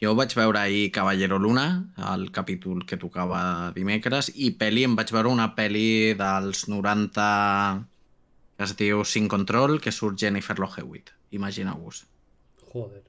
Jo 0.00 0.14
vaig 0.16 0.32
veure 0.32 0.56
ahir 0.62 0.90
Caballero 0.96 1.38
Luna, 1.38 1.66
el 2.14 2.30
capítol 2.32 2.86
que 2.88 2.96
tocava 2.96 3.70
dimecres, 3.76 4.30
i 4.32 4.54
pel·li, 4.56 4.86
em 4.88 4.94
vaig 4.96 5.12
veure 5.12 5.28
una 5.28 5.50
pel·li 5.56 6.14
dels 6.16 6.64
90 6.72 7.26
que 8.56 8.64
es 8.64 8.72
diu 8.76 9.04
Sin 9.08 9.28
Control, 9.28 9.78
que 9.80 9.92
surt 9.92 10.18
Jennifer 10.20 10.58
Love 10.58 10.82
Hewitt. 10.82 11.12
Imagineu-vos. 11.36 12.02
Joder. 12.72 13.02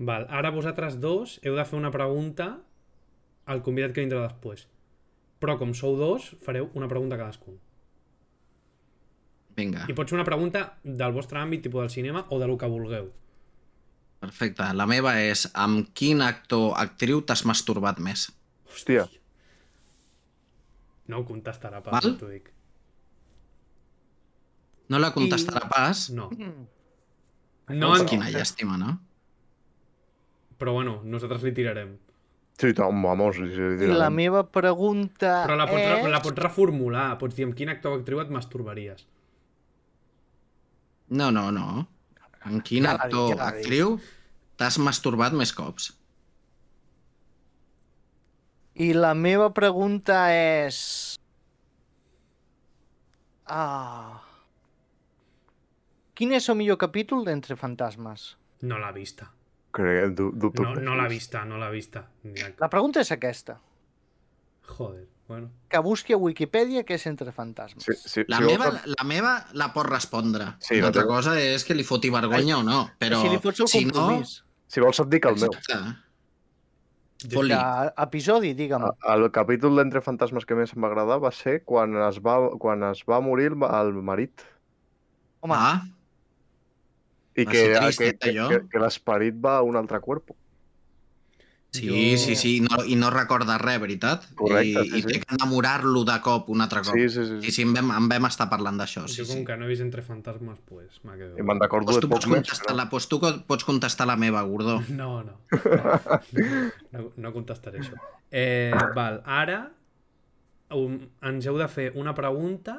Val, 0.00 0.26
ara 0.28 0.50
vosaltres 0.52 0.96
dos 1.00 1.38
heu 1.44 1.56
de 1.56 1.64
fer 1.68 1.76
una 1.76 1.92
pregunta 1.92 2.50
al 3.44 3.62
convidat 3.64 3.92
que 3.92 4.04
vindrà 4.04 4.22
després. 4.24 4.66
Però 5.40 5.56
com 5.60 5.72
sou 5.76 5.96
dos, 5.96 6.34
fareu 6.44 6.68
una 6.76 6.88
pregunta 6.88 7.16
cadascun. 7.20 7.56
Vinga, 9.56 9.84
I 9.88 9.96
pot 9.96 10.08
ser 10.08 10.16
una 10.16 10.28
pregunta 10.28 10.66
del 10.84 11.16
vostre 11.16 11.40
àmbit, 11.40 11.64
tipus 11.64 11.84
del 11.84 11.92
cinema, 11.92 12.24
o 12.28 12.38
de 12.40 12.48
lo 12.48 12.56
que 12.56 12.68
vulgueu. 12.68 13.10
Perfecte. 14.20 14.66
La 14.76 14.86
meva 14.86 15.14
és 15.20 15.46
amb 15.54 15.88
quin 15.96 16.20
actor 16.24 16.74
actriu 16.78 17.22
t'has 17.26 17.42
masturbat 17.48 17.98
més? 18.04 18.28
Hòstia, 18.70 19.08
No 21.10 21.18
ho 21.18 21.24
contestarà 21.26 21.80
pas, 21.82 21.96
Val? 22.04 22.12
t'ho 22.20 22.28
dic. 22.30 22.52
No 24.90 24.98
la 25.02 25.08
contestarà 25.14 25.64
pas? 25.70 26.04
No. 26.14 26.28
Mm. 26.30 26.68
No, 27.80 27.88
en... 27.96 28.06
quina 28.06 28.28
llàstima, 28.30 28.76
no? 28.78 28.92
Però 30.60 30.72
bueno, 30.76 31.00
nosaltres 31.04 31.42
li 31.46 31.52
tirarem. 31.56 31.96
sí, 32.60 32.70
no, 32.78 32.90
vamos, 33.02 33.38
li, 33.38 33.48
I 33.54 33.76
direm. 33.80 33.96
la 33.98 34.10
meva 34.10 34.42
pregunta 34.52 35.44
Però 35.46 35.56
la 35.56 35.66
pots, 35.66 35.82
és... 35.82 36.08
la 36.12 36.20
pots 36.22 36.38
reformular. 36.44 37.06
Pots 37.18 37.34
dir 37.34 37.46
amb 37.48 37.56
quin 37.58 37.70
actor 37.72 37.94
o 37.96 37.98
actriu 38.00 38.20
et 38.22 38.30
masturbaries. 38.30 39.06
No, 41.08 41.30
no, 41.34 41.50
no. 41.50 41.86
Amb 42.48 42.64
quin 42.64 42.88
Ja 42.88 42.96
actor 42.96 43.34
ja 43.36 43.48
actriu 43.50 43.98
t'has 44.60 44.78
masturbat 44.80 45.36
més 45.36 45.52
cops? 45.56 45.90
I 48.80 48.92
la 48.96 49.12
meva 49.14 49.50
pregunta 49.52 50.22
és... 50.32 50.80
Ah... 53.50 54.20
Quin 56.16 56.32
és 56.36 56.46
el 56.52 56.56
millor 56.60 56.76
capítol 56.80 57.24
d'Entre 57.24 57.56
Fantasmes? 57.56 58.34
No 58.68 58.76
l'ha 58.80 58.92
vista. 58.92 59.30
Crec, 59.72 60.12
du, 60.16 60.28
dubto. 60.36 60.64
No, 60.66 60.74
no 60.84 60.96
l'ha 60.98 61.06
vista, 61.08 61.44
no 61.48 61.60
l'ha 61.60 61.70
vista. 61.72 62.02
La 62.60 62.68
pregunta 62.72 63.00
és 63.00 63.12
aquesta. 63.14 63.56
Joder, 64.70 65.06
bueno. 65.30 65.48
Que 65.70 65.78
busqui 65.78 66.12
a 66.12 66.18
Wikipedia 66.18 66.82
què 66.84 66.96
és 66.98 67.06
Entre 67.06 67.30
Fantasmes. 67.32 67.84
Sí, 67.86 67.94
sí, 68.02 68.24
La, 68.26 68.38
si 68.42 68.48
meva, 68.50 68.66
vols- 68.72 68.86
la 68.98 69.04
meva 69.06 69.32
la 69.54 69.68
pot 69.72 69.86
respondre. 69.86 70.48
Sí, 70.58 70.74
Una 70.74 70.82
la 70.82 70.90
altra 70.90 71.04
cosa 71.06 71.34
és 71.40 71.62
que 71.64 71.74
li 71.78 71.84
foti 71.86 72.10
vergonya 72.10 72.58
o 72.58 72.64
no. 72.66 72.80
Però 72.98 73.20
si 73.22 73.30
li 73.30 73.38
fots 73.44 73.62
el 73.64 73.68
si 73.70 73.84
no... 73.86 74.08
Si 74.70 74.82
vols 74.82 75.00
et 75.02 75.08
dic 75.10 75.26
el 75.30 75.38
meu. 75.38 75.50
Exacte. 75.54 75.78
Fot-li. 77.30 77.52
Que 77.54 78.02
episodi, 78.06 78.50
digue'm. 78.58 78.84
A- 78.88 79.14
El 79.14 79.28
capítol 79.30 79.76
d'Entre 79.76 80.00
Fantasmes 80.02 80.46
que 80.48 80.56
més 80.58 80.72
em 80.74 80.82
va 80.82 80.88
agradar 80.90 81.18
va 81.22 81.30
ser 81.36 81.60
quan 81.68 81.94
es 82.08 82.18
va, 82.24 82.36
quan 82.58 82.82
es 82.90 83.02
va 83.08 83.18
morir 83.20 83.50
el, 83.52 83.62
el 83.70 83.92
marit. 84.02 84.42
Home, 85.44 85.54
Ah, 85.56 85.82
I 87.38 87.44
Va 87.46 87.52
que, 87.52 87.60
ser 87.94 88.18
que, 88.18 88.18
que, 88.18 88.32
que, 88.48 88.60
que 88.72 88.78
l'esperit 88.82 89.36
va 89.38 89.58
a 89.58 89.62
un 89.62 89.76
altre 89.78 90.00
cuerpo. 90.02 90.34
Sí, 91.72 91.86
Jo- 91.88 92.18
sí, 92.18 92.36
sí. 92.36 92.60
No, 92.60 92.84
I 92.84 92.96
no 92.96 93.10
recorda 93.10 93.56
res, 93.58 93.78
veritat? 93.80 94.24
Correcte, 94.34 94.82
I, 94.84 94.90
sí, 94.90 94.98
I 94.98 95.02
té 95.06 95.14
sí. 95.14 95.20
que 95.22 95.34
enamorar-lo 95.36 96.04
de 96.04 96.16
cop 96.24 96.48
un 96.50 96.60
altre 96.64 96.82
cop. 96.82 96.94
Sí, 96.94 97.08
sí, 97.08 97.24
sí. 97.24 97.36
Sí, 97.40 97.50
sí. 97.50 97.52
sí, 97.52 97.62
en 97.62 97.74
vam, 97.74 97.90
en 97.96 98.08
vam 98.10 98.26
estar 98.30 98.48
parlant 98.50 98.78
d'això. 98.80 99.06
Sí, 99.08 99.20
jo 99.22 99.26
com 99.28 99.40
sí. 99.40 99.44
que 99.48 99.56
no 99.56 99.66
he 99.66 99.68
vist 99.72 99.82
Entre 99.86 100.02
Fantasmes, 100.02 100.58
pues 100.66 101.00
m'ha 101.04 101.16
quedat... 101.16 101.38
I 101.38 101.42
me'n 101.46 101.60
recordo 101.62 101.92
Pues 101.92 102.00
de 102.00 102.06
tu 102.06 102.10
pots 102.12 102.26
poc 102.26 102.32
més. 102.34 102.42
contestar, 102.42 102.72
Però... 102.72 102.76
la, 102.82 102.88
pues 102.90 103.08
tu 103.08 103.20
pots 103.20 103.64
contestar 103.68 104.06
la 104.10 104.16
meva, 104.16 104.42
Gordó. 104.42 104.80
No, 105.00 105.22
no. 105.28 105.38
No, 106.92 107.04
no 107.16 107.32
contestaré 107.34 107.80
això. 107.82 107.96
Eh, 108.30 108.74
val, 108.94 109.22
ara 109.26 109.60
um, 110.74 110.98
ens 111.26 111.46
heu 111.50 111.58
de 111.58 111.66
fer 111.70 111.90
una 111.98 112.14
pregunta 112.14 112.76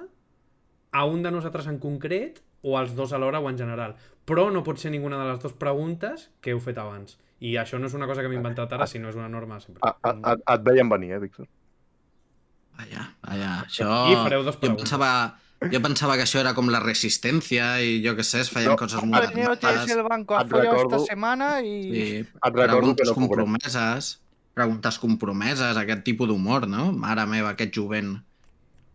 a 0.91 1.05
un 1.07 1.23
de 1.23 1.31
nosaltres 1.31 1.67
en 1.71 1.79
concret 1.79 2.41
o 2.61 2.77
als 2.77 2.95
dos 2.95 3.11
alhora 3.13 3.39
o 3.39 3.49
en 3.49 3.57
general. 3.57 3.95
Però 4.27 4.49
no 4.53 4.61
pot 4.63 4.77
ser 4.79 4.91
ninguna 4.93 5.17
de 5.19 5.31
les 5.31 5.39
dues 5.41 5.53
preguntes 5.57 6.29
que 6.41 6.51
heu 6.53 6.59
fet 6.63 6.77
abans. 6.77 7.17
I 7.41 7.55
això 7.57 7.79
no 7.81 7.87
és 7.89 7.93
una 7.97 8.05
cosa 8.09 8.21
que 8.21 8.29
m'he 8.29 8.37
inventat 8.37 8.73
ara, 8.77 8.85
sinó 8.87 9.09
és 9.09 9.15
una 9.17 9.27
norma 9.31 9.57
sempre. 9.59 9.81
A, 9.81 9.95
a, 10.05 10.11
a, 10.31 10.55
et 10.55 10.65
veien 10.67 10.89
venir, 10.91 11.11
eh, 11.15 11.19
Víctor? 11.23 11.47
Vaja, 12.77 13.07
vaja, 13.25 13.53
això... 13.65 13.87
I 14.11 14.17
fareu 14.23 14.43
dos 14.45 14.57
jo 14.61 14.75
pensava, 14.77 15.09
jo 15.73 15.81
pensava 15.83 16.15
que 16.17 16.23
això 16.27 16.39
era 16.41 16.53
com 16.57 16.69
la 16.73 16.79
resistència 16.81 17.71
i 17.81 17.97
jo 18.05 18.13
què 18.17 18.23
sé, 18.25 18.41
es 18.45 18.49
feien 18.53 18.71
No, 18.71 18.77
coses 18.79 19.01
molt 19.03 19.27
rares. 19.33 19.89
el 19.91 20.03
banco 20.07 20.37
a 20.37 20.41
et 20.45 20.49
follado 20.53 20.83
esta 20.85 20.99
semana 21.11 21.49
i... 21.61 21.73
Sí, 21.83 22.05
Et 22.21 22.53
recordo 22.53 22.61
que 22.61 22.69
preguntes 22.77 23.07
no 23.09 23.13
cobrem. 23.15 23.27
compromeses, 23.29 24.11
preguntes 24.53 24.99
compromeses, 24.99 25.77
aquest 25.77 26.03
tipus 26.05 26.29
d'humor, 26.29 26.67
no? 26.69 26.91
Mare 26.93 27.25
meva, 27.25 27.55
aquest 27.55 27.73
jovent. 27.75 28.15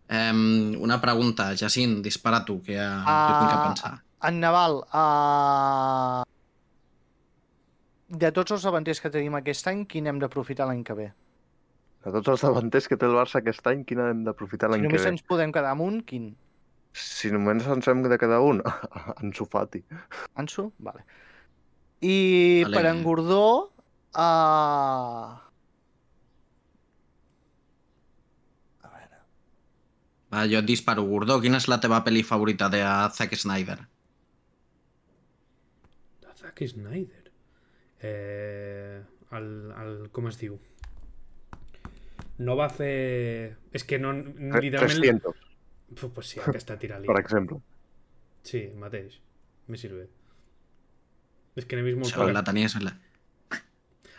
Um, 0.07 0.71
una 0.79 1.01
pregunta, 1.03 1.49
Jacint, 1.59 1.99
dispara 2.01 2.45
tu, 2.47 2.61
que 2.63 2.75
ja, 2.79 3.03
jo 3.03 3.37
tinc 3.39 3.51
que 3.51 3.57
Ah, 3.59 3.63
pensar. 3.67 3.93
En 4.23 4.39
Naval, 4.39 4.79
uh... 4.95 6.23
de 8.07 8.31
tots 8.31 8.53
els 8.55 8.63
davanters 8.63 9.01
que 9.03 9.09
tenim 9.11 9.35
aquest 9.35 9.67
any, 9.67 9.85
quin 9.89 10.07
hem 10.07 10.19
d'aprofitar 10.23 10.67
l'any 10.69 10.83
que 10.87 10.95
ve? 10.95 11.07
De 12.05 12.11
tots 12.15 12.29
els 12.31 12.43
davanters 12.45 12.87
que 12.87 12.95
té 12.95 13.05
el 13.07 13.15
Barça 13.17 13.41
aquest 13.41 13.65
any, 13.67 13.81
quina 13.87 14.09
hem 14.13 14.21
d'aprofitar 14.23 14.69
Si 14.69 14.71
l'any 14.71 14.85
que 14.85 14.91
només 14.91 15.03
ve? 15.03 15.09
ens 15.15 15.25
podem 15.27 15.51
quedar 15.51 15.73
amb 15.75 15.83
un, 15.83 15.97
quin? 16.07 16.29
Si 16.97 17.29
només 17.33 17.67
ens 17.67 17.87
hem 17.91 18.03
de 18.05 18.17
quedar 18.17 18.39
un, 18.45 18.61
en 19.21 19.33
Sofati. 19.35 19.83
Anso? 20.39 20.71
Vale. 20.79 21.03
I 22.01 22.63
Vale. 22.63 22.75
per 22.77 22.85
en 22.93 23.03
Gordó... 23.03 23.43
Uh... 24.17 25.35
A 28.87 28.93
veure... 28.93 29.19
Va, 30.31 30.45
jo 30.47 30.61
et 30.63 30.69
disparo, 30.69 31.03
Gordó. 31.09 31.41
Quina 31.43 31.59
és 31.59 31.67
la 31.67 31.81
teva 31.83 31.99
pel·li 32.07 32.23
favorita 32.25 32.69
de 32.71 32.81
Zack 33.17 33.35
Snyder? 33.35 33.77
De 36.23 36.33
Zack 36.39 36.63
Snyder. 36.71 37.16
Eh, 38.01 39.01
el, 39.37 39.47
el, 39.83 39.93
com 40.13 40.27
es 40.29 40.37
diu? 40.39 40.57
No 42.37 42.55
va 42.59 42.67
fer... 42.69 43.57
És 43.73 43.83
que 43.87 43.97
no... 43.99 44.13
Literalment... 44.13 45.23
300, 45.23 45.43
Pues, 45.87 46.11
pues 46.13 46.27
sí, 46.27 46.39
aquesta 46.45 46.75
tira-li. 46.77 47.07
per 47.07 47.15
exemple. 47.21 47.61
Sí, 48.43 48.65
mateix. 48.75 49.21
Me 49.67 49.77
sirve. 49.79 50.09
És 51.57 51.65
que 51.65 51.77
n'he 51.77 51.85
vist 51.85 51.97
molt 51.97 52.11
Això 52.11 52.25
la 52.27 52.33
poques. 52.33 52.47
tenies... 52.51 52.75
La... 52.83 52.93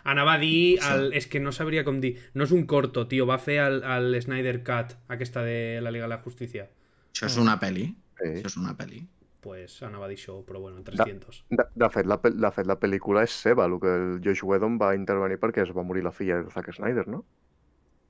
Anava 0.08 0.34
a 0.38 0.40
dir... 0.40 0.78
El... 0.88 1.12
És 1.18 1.28
que 1.28 1.40
no 1.44 1.52
sabria 1.52 1.84
com 1.84 2.00
dir. 2.00 2.14
No 2.34 2.48
és 2.48 2.54
un 2.56 2.64
corto, 2.66 3.04
tio. 3.10 3.26
Va 3.28 3.36
fer 3.38 3.58
el, 3.66 3.82
el 3.84 4.16
Snyder 4.24 4.62
Cut, 4.64 4.96
aquesta 5.12 5.44
de 5.44 5.80
la 5.84 5.92
Liga 5.92 6.08
de 6.08 6.14
la 6.14 6.22
Justícia. 6.24 6.68
Això 7.12 7.28
és 7.28 7.36
una 7.40 7.58
pel·li. 7.60 7.90
Sí. 8.18 8.32
Això 8.40 8.48
és 8.54 8.56
una 8.58 8.72
pel·li. 8.78 9.04
Pues 9.40 9.76
anava 9.86 10.06
a 10.06 10.08
dir 10.10 10.16
això, 10.18 10.40
però 10.44 10.58
bueno, 10.60 10.78
en 10.80 10.84
300. 10.84 11.44
De, 11.50 11.64
de, 11.74 11.88
fet, 11.94 12.06
la, 12.10 12.16
de 12.18 12.50
fet, 12.50 12.66
la 12.66 12.74
pel·lícula 12.80 13.22
és 13.22 13.30
seva, 13.30 13.68
el 13.70 13.78
que 13.80 13.92
el 13.94 14.08
Josh 14.24 14.42
Whedon 14.42 14.78
va 14.80 14.94
intervenir 14.98 15.38
perquè 15.38 15.62
es 15.62 15.70
va 15.76 15.84
morir 15.86 16.02
la 16.02 16.10
filla 16.12 16.40
de 16.42 16.50
Zack 16.50 16.72
Snyder, 16.74 17.06
no? 17.06 17.22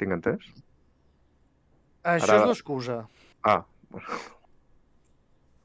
Tinc 0.00 0.14
entès? 0.16 0.46
Això 2.04 2.30
Ara- 2.30 2.40
és 2.40 2.48
l'excusa. 2.48 3.02
Ah, 3.44 3.60
bueno. 3.90 4.20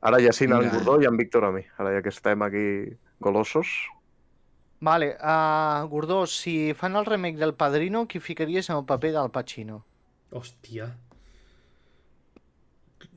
Ara 0.04 0.20
ja 0.20 0.34
sí, 0.36 0.44
en. 0.50 0.68
Gordó 0.74 0.98
i 1.02 1.08
en 1.08 1.16
Víctor 1.16 1.46
a 1.48 1.52
mi. 1.56 1.62
Ara 1.80 1.94
ja 1.96 2.02
que 2.04 2.12
estem 2.12 2.42
aquí 2.44 2.98
golosos. 3.24 3.72
Vale, 4.84 5.14
uh, 5.16 5.88
Gordó, 5.88 6.26
si 6.28 6.74
fan 6.76 6.98
el 7.00 7.06
remake 7.06 7.38
del 7.40 7.54
Padrino, 7.56 8.06
qui 8.06 8.20
ficaries 8.20 8.70
en 8.70 8.76
el 8.82 8.84
paper 8.84 9.14
del 9.14 9.32
Pacino? 9.32 9.86
Hòstia. 10.32 10.90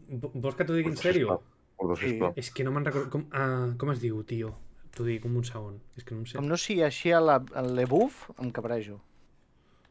vo- 0.07 0.31
vols 0.35 0.55
que 0.55 0.65
t'ho 0.65 0.77
digui 0.77 0.93
en 0.93 0.97
sèrio? 1.01 1.41
Sí. 1.77 1.97
sisplau. 2.03 2.33
És 2.41 2.51
que 2.51 2.65
no 2.65 2.73
me'n 2.75 2.87
recordo... 2.89 3.11
Com, 3.13 3.27
ah, 3.37 3.73
com 3.79 3.93
es 3.93 4.01
diu, 4.03 4.23
tio? 4.29 4.55
T'ho 4.97 5.05
dic 5.05 5.23
com 5.25 5.37
un 5.37 5.45
segon. 5.45 5.77
És 5.97 6.05
que 6.07 6.15
no 6.15 6.23
em 6.23 6.31
sé. 6.31 6.39
Com 6.39 6.49
no 6.49 6.57
sigui 6.61 6.85
així 6.87 7.13
a 7.13 7.21
la, 7.21 7.37
a 7.53 7.65
l'Ebuf, 7.67 8.25
em 8.41 8.51
cabrejo. 8.55 8.99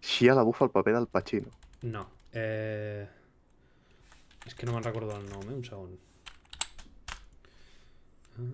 Xia 0.06 0.36
la 0.38 0.46
bufa 0.46 0.66
el 0.66 0.74
paper 0.74 0.96
del 0.98 1.08
Pacino. 1.08 1.54
No. 1.86 2.06
Eh... 2.34 3.06
És 4.46 4.54
que 4.54 4.68
no 4.68 4.76
me'n 4.76 4.86
recordo 4.86 5.16
el 5.18 5.26
nom, 5.30 5.46
eh? 5.50 5.58
Un 5.58 5.66
segon. 5.66 5.98
Ah... 8.38 8.50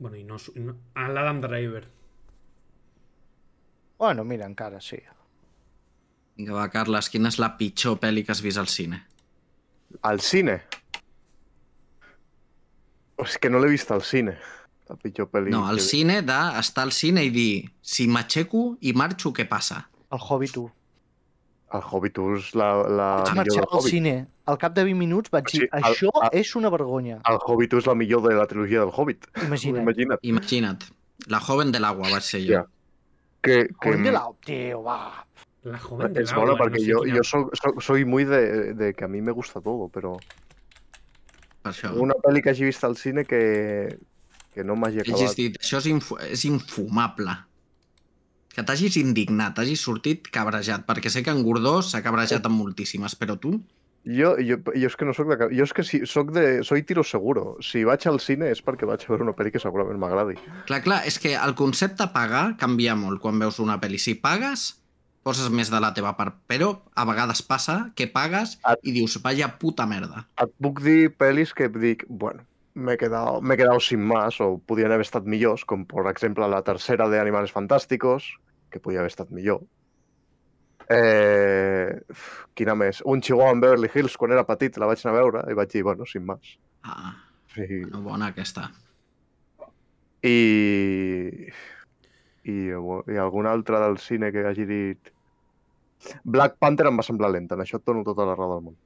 Bueno, 0.00 0.16
i 0.16 0.24
no... 0.24 0.38
no... 0.56 0.76
Ah, 0.94 1.08
l'Adam 1.12 1.42
Driver. 1.44 1.84
Bueno, 4.00 4.24
mira, 4.24 4.46
encara 4.48 4.80
sí. 4.80 4.96
Vinga, 6.38 6.54
va, 6.56 6.70
Carles, 6.72 7.10
quina 7.12 7.28
és 7.28 7.36
la 7.42 7.50
pitjor 7.58 7.98
pel·li 8.00 8.24
que 8.24 8.32
has 8.32 8.40
vist 8.40 8.56
al 8.62 8.70
cine? 8.72 9.02
Al 10.08 10.22
cine. 10.24 10.54
És 13.24 13.38
que 13.38 13.50
no 13.50 13.58
l'he 13.60 13.68
vist 13.70 13.90
al 13.90 14.02
cine. 14.02 14.36
La 14.88 14.96
pitjor 14.96 15.28
pel·li. 15.30 15.50
No, 15.50 15.66
al 15.68 15.76
que- 15.76 15.82
cine 15.82 16.22
d'estar 16.22 16.82
al 16.84 16.92
cine 16.92 17.22
i 17.24 17.30
dir 17.30 17.70
si 17.80 18.06
m'aixeco 18.08 18.76
i 18.80 18.92
marxo, 18.92 19.32
què 19.32 19.46
passa? 19.48 19.88
El 20.10 20.18
Hobbit 20.18 20.56
1. 20.56 20.72
El 21.72 21.82
Hobbit 21.86 22.18
és 22.18 22.54
la, 22.58 22.70
la 22.88 23.08
Vaig 23.22 23.28
millor 23.30 23.36
marxar 23.36 23.62
del 23.66 23.78
al 23.78 23.82
cine. 23.86 24.14
Al 24.50 24.58
cap 24.58 24.74
de 24.74 24.82
20 24.82 24.98
minuts 24.98 25.30
vaig 25.30 25.44
dir, 25.46 25.60
Sí, 25.60 25.68
el- 25.70 25.84
això 25.84 26.10
el- 26.24 26.40
és 26.40 26.56
una 26.56 26.68
vergonya. 26.70 27.20
El 27.30 27.38
Hobbit 27.46 27.74
és 27.78 27.86
la 27.86 27.94
millor 27.94 28.22
de 28.28 28.34
la 28.34 28.46
trilogia 28.50 28.80
del 28.80 28.90
Hobbit. 28.90 29.28
Imagina't. 29.44 29.82
Imagina't. 29.84 30.18
Imagina't. 30.22 30.82
La 31.28 31.38
joven 31.38 31.70
del 31.70 31.84
agua 31.84 32.08
vaig 32.10 32.22
ser 32.22 32.40
jo. 32.42 32.54
Ja. 32.54 32.66
Que, 33.40 33.68
que 33.68 33.90
Joder, 33.92 34.02
de 34.02 34.10
l'au, 34.12 34.34
tio, 34.44 34.82
va. 34.82 35.24
La 35.62 35.78
joven 35.78 36.12
del 36.12 36.24
es 36.24 36.32
agua. 36.32 36.44
bona 36.46 36.58
perquè 36.58 36.80
no 36.80 36.84
sé 36.84 36.92
jo, 36.92 37.00
quina- 37.04 37.16
jo 37.18 37.22
soc, 37.22 37.54
soc, 37.54 37.80
soy 37.80 38.04
muy 38.04 38.24
de, 38.24 38.74
de 38.74 38.92
que 38.94 39.04
a 39.04 39.08
mi 39.08 39.20
me 39.22 39.30
gusta 39.30 39.60
todo, 39.60 39.88
però 39.88 40.18
Per 41.60 41.72
això. 41.74 41.92
una 42.00 42.16
pel·li 42.16 42.42
que 42.42 42.54
hagi 42.54 42.64
vist 42.64 42.84
al 42.84 42.96
cine 42.96 43.26
que, 43.28 43.98
que 44.54 44.64
no 44.64 44.76
m'hagi 44.76 45.02
Hagis 45.02 45.14
acabat. 45.14 45.36
dit, 45.36 45.58
això 45.60 45.80
és, 45.82 45.90
infu 45.92 46.16
és 46.24 46.44
infumable. 46.48 47.34
Que 48.50 48.64
t'hagis 48.66 48.96
indignat, 48.98 49.54
t'hagis 49.58 49.82
sortit 49.84 50.26
cabrejat, 50.32 50.86
perquè 50.88 51.12
sé 51.12 51.22
que 51.22 51.30
en 51.30 51.44
Gordó 51.46 51.80
s'ha 51.86 52.02
cabrejat 52.02 52.48
amb 52.48 52.58
moltíssimes, 52.58 53.14
però 53.20 53.36
tu... 53.38 53.60
Jo, 54.08 54.32
jo, 54.40 54.56
jo 54.72 54.88
és 54.88 54.96
que 54.96 55.04
no 55.04 55.12
soc 55.12 55.28
de... 55.28 55.36
Jo 55.52 55.66
és 55.68 55.72
que 55.76 55.84
si, 55.84 56.00
soc 56.08 56.32
de... 56.32 56.64
Soy 56.64 56.82
tiro 56.88 57.04
seguro. 57.04 57.58
Si 57.60 57.84
vaig 57.84 58.06
al 58.08 58.16
cine 58.24 58.48
és 58.48 58.62
perquè 58.64 58.88
vaig 58.88 59.04
a 59.04 59.10
veure 59.12 59.26
una 59.28 59.34
pel·li 59.36 59.52
que 59.52 59.60
segurament 59.60 60.00
m'agradi. 60.00 60.38
Clar, 60.66 60.80
clar, 60.82 61.02
és 61.06 61.20
que 61.20 61.34
el 61.36 61.52
concepte 61.54 62.08
pagar 62.14 62.56
canvia 62.58 62.96
molt 62.96 63.20
quan 63.20 63.38
veus 63.38 63.60
una 63.60 63.76
pel·li. 63.78 64.00
Si 64.00 64.16
pagues, 64.16 64.79
poses 65.22 65.50
més 65.52 65.68
de 65.70 65.80
la 65.80 65.92
teva 65.94 66.14
part, 66.16 66.34
però 66.48 66.70
a 66.96 67.04
vegades 67.04 67.42
passa 67.42 67.90
que 67.94 68.06
pagues 68.08 68.54
Et- 68.70 68.78
i 68.88 68.92
dius, 68.92 69.18
vaya 69.22 69.58
puta 69.58 69.86
merda. 69.86 70.26
Et 70.40 70.52
puc 70.62 70.80
dir 70.82 71.10
pel·lis 71.16 71.52
que 71.54 71.68
dic, 71.68 72.04
bueno, 72.08 72.46
m'he 72.74 72.96
quedado, 72.96 73.40
m'he 73.42 73.56
quedado 73.56 73.80
sin 73.80 74.00
más 74.06 74.40
o 74.40 74.58
podien 74.58 74.92
haver 74.92 75.04
estat 75.04 75.24
millors, 75.26 75.64
com 75.64 75.84
per 75.86 76.06
exemple 76.10 76.48
la 76.48 76.62
tercera 76.62 77.08
de 77.08 77.20
Animales 77.20 77.52
Fantásticos, 77.52 78.30
que 78.70 78.80
podia 78.80 79.00
haver 79.00 79.10
estat 79.12 79.30
millor. 79.30 79.60
Eh, 80.90 82.00
quina 82.54 82.74
més? 82.74 83.02
Un 83.06 83.20
Chihuahua 83.22 83.52
en 83.54 83.60
Beverly 83.60 83.90
Hills, 83.94 84.16
quan 84.18 84.32
era 84.34 84.46
petit, 84.46 84.76
la 84.78 84.86
vaig 84.90 85.02
anar 85.04 85.12
a 85.14 85.18
veure 85.20 85.42
i 85.50 85.54
vaig 85.54 85.70
dir, 85.70 85.82
bueno, 85.86 86.06
sin 86.06 86.24
más. 86.26 86.56
Ah, 86.82 87.14
Sí. 87.54 87.66
no, 87.90 88.00
bona 88.02 88.28
aquesta. 88.30 88.70
I... 90.22 91.48
I, 92.50 92.68
i 93.14 93.18
alguna 93.22 93.52
altra 93.54 93.80
del 93.86 93.98
cine 94.02 94.32
que 94.34 94.44
hagi 94.50 94.66
dit... 94.68 95.12
Black 96.24 96.54
Panther 96.58 96.86
em 96.88 96.96
va 96.96 97.04
semblar 97.04 97.28
lenta, 97.34 97.54
en 97.58 97.60
això 97.66 97.76
et 97.76 97.84
dono 97.84 98.00
tota 98.06 98.24
la 98.24 98.34
raó 98.38 98.54
del 98.54 98.62
món. 98.70 98.76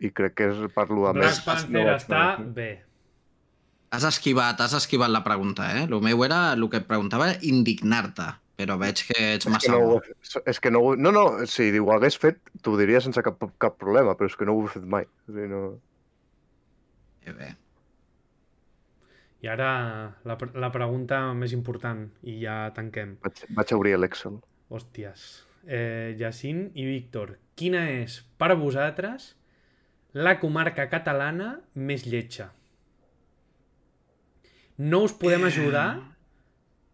I 0.00 0.08
crec 0.12 0.34
que 0.38 0.46
és 0.52 0.62
parlo 0.74 1.06
de 1.06 1.12
Black 1.18 1.34
més... 1.36 1.40
Panther 1.44 1.72
no 1.74 1.82
està 1.94 2.20
anar. 2.34 2.46
bé. 2.56 2.70
Has 3.96 4.04
esquivat, 4.08 4.58
has 4.64 4.72
esquivat 4.76 5.12
la 5.12 5.22
pregunta, 5.24 5.68
eh? 5.78 5.84
El 5.86 6.00
meu 6.04 6.24
era, 6.26 6.40
el 6.56 6.64
que 6.72 6.80
et 6.82 6.88
preguntava, 6.88 7.28
indignar-te, 7.46 8.26
però 8.58 8.74
veig 8.80 9.04
que 9.08 9.18
ets 9.36 9.44
És 9.44 9.46
que 9.46 9.52
massa 9.54 9.72
no, 9.76 9.98
he 10.00 10.00
fet- 10.08 10.48
és 10.52 10.58
que 10.64 10.72
no, 10.74 10.80
ho- 10.82 10.96
no, 10.96 11.12
no, 11.14 11.26
si 11.48 11.68
ho 11.78 11.92
hagués 11.94 12.16
fet, 12.20 12.40
t'ho 12.64 12.74
diria 12.80 13.00
sense 13.04 13.22
cap, 13.24 13.44
cap 13.62 13.76
problema, 13.80 14.16
però 14.18 14.28
és 14.32 14.36
que 14.36 14.48
no 14.48 14.56
ho 14.56 14.64
he 14.66 14.72
fet 14.74 14.84
mai. 14.96 15.06
O 15.28 15.32
sigui, 15.36 15.46
no... 15.52 15.62
Bé, 17.26 17.36
bé. 17.36 17.52
I 19.46 19.48
ara 19.52 19.70
la, 20.26 20.34
pre- 20.40 20.50
la 20.58 20.72
pregunta 20.74 21.20
més 21.38 21.52
important, 21.54 22.00
i 22.26 22.40
ja 22.42 22.64
tanquem. 22.74 23.12
vaig, 23.22 23.44
vaig 23.54 23.72
obrir 23.76 23.92
l'Excel. 24.00 24.40
Hòsties. 24.74 25.26
Eh, 25.66 26.16
Jacint 26.18 26.64
i 26.74 26.84
Víctor, 26.88 27.36
quina 27.58 27.84
és, 28.00 28.20
per 28.38 28.56
vosaltres, 28.58 29.28
la 30.18 30.32
comarca 30.42 30.88
catalana 30.90 31.52
més 31.74 32.06
lletja? 32.10 32.48
No 34.78 35.02
us 35.06 35.14
podem 35.16 35.44
Eh. 35.46 35.52
ajudar, 35.52 35.86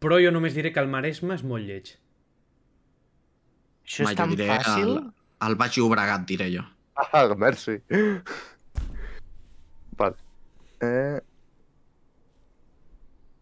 però 0.03 0.21
jo 0.23 0.31
només 0.31 0.55
diré 0.55 0.73
que 0.73 0.81
el 0.81 0.89
Maresme 0.93 1.35
és 1.35 1.43
molt 1.43 1.65
lleig. 1.67 1.95
Això 3.87 4.05
és 4.05 4.11
jo 4.13 4.17
tan 4.21 4.31
diré 4.37 4.47
fàcil. 4.53 4.93
El, 4.99 5.13
el 5.49 5.57
Baix 5.57 5.77
Llobregat, 5.79 6.27
diré 6.29 6.51
jo. 6.55 6.63
Ah, 6.97 7.25
merci. 7.37 7.79
Vale. 9.99 10.17
Eh, 10.83 11.21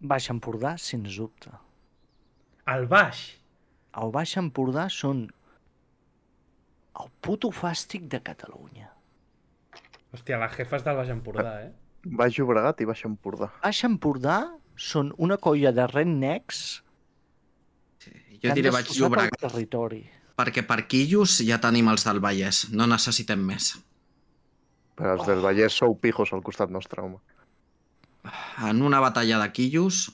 Baix 0.01 0.31
Empordà, 0.33 0.77
sens 0.81 1.17
dubte. 1.17 1.51
El 2.71 2.87
Baix. 2.89 3.21
El 4.01 4.13
Baix 4.15 4.37
Empordà 4.41 4.87
són 4.93 5.27
el 7.01 7.11
puto 7.25 7.51
fàstic 7.55 8.07
de 8.13 8.21
Catalunya. 8.25 8.89
Hòstia, 10.15 10.39
les 10.43 10.57
jefes 10.59 10.85
del 10.87 10.97
Baix 10.99 11.11
Empordà, 11.13 11.53
eh? 11.67 11.71
Baix 12.17 12.39
Llobregat 12.39 12.81
i 12.81 12.87
Baix 12.89 13.05
Empordà. 13.07 13.51
Baix 13.63 13.83
Empordà 13.87 14.39
són 14.81 15.13
una 15.21 15.37
colla 15.37 15.73
de 15.77 15.85
rednecks 15.91 16.63
que 18.01 18.15
Jo 18.41 18.51
han 18.55 18.57
diré 18.57 18.73
Baix 18.73 18.95
Llobregat, 18.97 19.37
territori. 19.43 20.01
perquè 20.41 20.65
per 20.67 20.87
quillos 20.89 21.39
ja 21.45 21.59
tenim 21.61 21.91
els 21.93 22.07
del 22.09 22.21
Vallès, 22.25 22.71
no 22.73 22.87
necessitem 22.89 23.43
més. 23.45 23.75
Però 24.97 25.13
els 25.19 25.27
del 25.29 25.43
Vallès 25.45 25.77
sou 25.77 25.93
pijos 26.01 26.33
al 26.33 26.41
costat 26.43 26.71
nostre, 26.73 27.03
home. 27.05 27.21
En 28.69 28.83
una 28.83 29.01
batalla 29.01 29.39
de 29.41 29.51
quillos, 29.57 30.11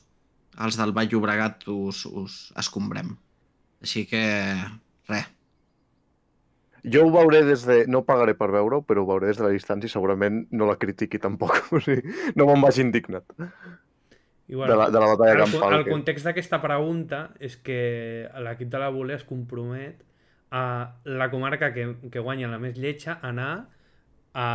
els 0.63 0.77
del 0.79 0.93
Baix 0.97 1.11
Llobregat 1.13 1.67
us, 1.73 2.05
us 2.07 2.37
escombrem. 2.57 3.17
Així 3.83 4.07
que, 4.09 4.23
res. 5.11 5.27
Jo 6.87 7.03
ho 7.07 7.11
veuré 7.11 7.41
des 7.43 7.65
de... 7.67 7.81
No 7.91 8.05
pagaré 8.07 8.37
per 8.39 8.47
veure-ho, 8.55 8.85
però 8.87 9.03
ho 9.03 9.09
veuré 9.09 9.33
des 9.33 9.41
de 9.41 9.45
la 9.49 9.51
distància 9.51 9.89
i 9.91 9.93
segurament 9.93 10.45
no 10.55 10.69
la 10.71 10.77
critiqui 10.79 11.19
tampoc. 11.19 11.59
O 11.75 11.81
sigui, 11.83 12.15
no 12.39 12.47
me'n 12.47 12.63
vagi 12.63 12.85
indignat 12.87 13.27
I, 14.47 14.55
de 14.55 14.77
la, 14.79 14.87
de 14.95 15.01
la 15.03 15.09
batalla 15.11 15.33
el, 15.35 15.43
campal. 15.51 15.75
el 15.81 15.85
que- 15.85 15.91
context 15.91 16.29
d'aquesta 16.29 16.61
pregunta 16.63 17.25
és 17.43 17.57
que 17.59 17.81
l'equip 18.39 18.71
de 18.71 18.79
la 18.79 18.93
Voler 18.95 19.17
es 19.19 19.25
compromet 19.27 20.05
a 20.55 20.63
la 21.11 21.27
comarca 21.33 21.73
que, 21.75 21.89
que 22.07 22.23
guanya 22.23 22.47
la 22.53 22.61
més 22.63 22.79
lletja 22.79 23.17
a 23.19 23.33
anar 23.35 23.51
a, 24.33 24.47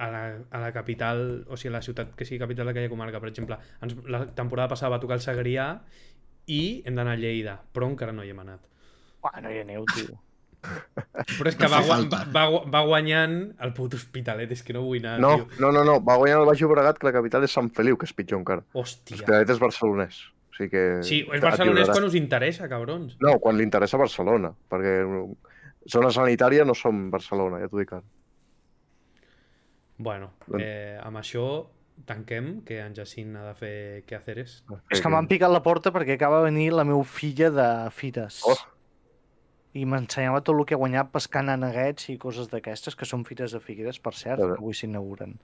a, 0.00 0.08
la, 0.12 0.22
a 0.56 0.62
la 0.62 0.70
capital, 0.72 1.44
o 1.48 1.58
sigui, 1.60 1.74
a 1.74 1.76
la 1.78 1.82
ciutat 1.84 2.14
que 2.16 2.24
sigui 2.28 2.40
capital 2.40 2.70
d'aquella 2.70 2.88
comarca. 2.92 3.20
Per 3.20 3.28
exemple, 3.30 3.58
ens, 3.84 3.94
la 4.08 4.24
temporada 4.38 4.72
passada 4.72 4.94
va 4.96 5.00
tocar 5.02 5.18
el 5.20 5.24
Segrià 5.24 5.68
i 6.50 6.62
hem 6.88 6.96
d'anar 6.96 7.14
a 7.18 7.20
Lleida, 7.20 7.58
però 7.74 7.86
encara 7.92 8.14
no 8.16 8.24
hi 8.24 8.32
hem 8.32 8.40
anat. 8.42 8.64
Uah, 9.20 9.38
no 9.44 9.52
hi 9.52 9.60
aneu, 9.62 9.84
tio. 9.94 10.16
Però 11.40 11.48
és 11.48 11.54
que 11.56 11.64
No 11.64 11.70
va, 11.72 11.78
falta. 11.88 12.18
va, 12.34 12.42
va 12.68 12.80
guanyant 12.84 13.36
el 13.64 13.70
puto 13.76 13.96
Hospitalet, 13.96 14.50
és 14.52 14.60
que 14.64 14.74
no 14.76 14.82
vull 14.84 15.00
anar, 15.00 15.14
No, 15.22 15.30
tio. 15.38 15.46
no, 15.62 15.70
no, 15.72 15.84
no, 15.88 15.94
va 16.04 16.18
guanyar 16.20 16.42
el 16.42 16.48
Baix 16.50 16.60
Llobregat, 16.60 16.98
que 17.00 17.08
la 17.08 17.14
capital 17.16 17.46
és 17.46 17.54
Sant 17.56 17.70
Feliu, 17.76 17.96
que 17.96 18.04
és 18.08 18.12
pitjor 18.16 18.42
encara. 18.42 18.64
Hòstia. 18.76 19.16
L'Hospitalet 19.16 19.54
és 19.54 19.62
barcelonès. 19.62 20.18
O 20.50 20.56
sigui 20.58 20.68
que... 20.74 20.82
Sí, 21.08 21.22
és 21.32 21.40
barcelonès 21.44 21.88
quan 21.88 22.04
us 22.10 22.16
interessa, 22.18 22.68
cabrons. 22.68 23.16
No, 23.24 23.38
quan 23.40 23.56
li 23.56 23.64
interessa 23.64 23.96
Barcelona, 24.00 24.50
perquè 24.68 24.98
zona 25.88 26.10
sanitària 26.12 26.66
no 26.68 26.76
som 26.76 27.06
Barcelona, 27.14 27.62
ja 27.62 27.70
t'ho 27.72 27.80
dic 27.80 27.94
ara. 27.96 28.04
Bueno, 30.00 30.30
eh, 30.56 30.96
amb 31.04 31.20
això 31.20 31.44
tanquem, 32.08 32.62
que 32.64 32.78
en 32.80 32.94
Jacint 32.96 33.34
ha 33.36 33.42
de 33.50 33.54
fer 33.58 33.72
què 34.08 34.16
haceres. 34.16 34.62
És 34.88 35.02
que 35.04 35.10
m'han 35.12 35.28
picat 35.28 35.52
la 35.52 35.60
porta 35.62 35.92
perquè 35.92 36.16
acaba 36.16 36.38
de 36.40 36.48
venir 36.48 36.70
la 36.72 36.86
meva 36.88 37.02
filla 37.04 37.50
de 37.52 37.66
fires. 37.92 38.40
Oh. 38.48 38.56
I 39.76 39.84
m'ensenyava 39.86 40.40
tot 40.42 40.56
el 40.56 40.64
que 40.66 40.74
ha 40.74 40.80
guanyat 40.80 41.12
pescant 41.12 41.52
aneguets 41.52 42.08
i 42.10 42.16
coses 42.18 42.48
d'aquestes, 42.50 42.96
que 42.98 43.06
són 43.06 43.26
fites 43.28 43.52
de 43.54 43.60
Figueres, 43.62 44.00
per 44.02 44.14
cert, 44.18 44.40
que 44.40 44.56
avui 44.56 44.74
s'inauguren. 44.74 45.36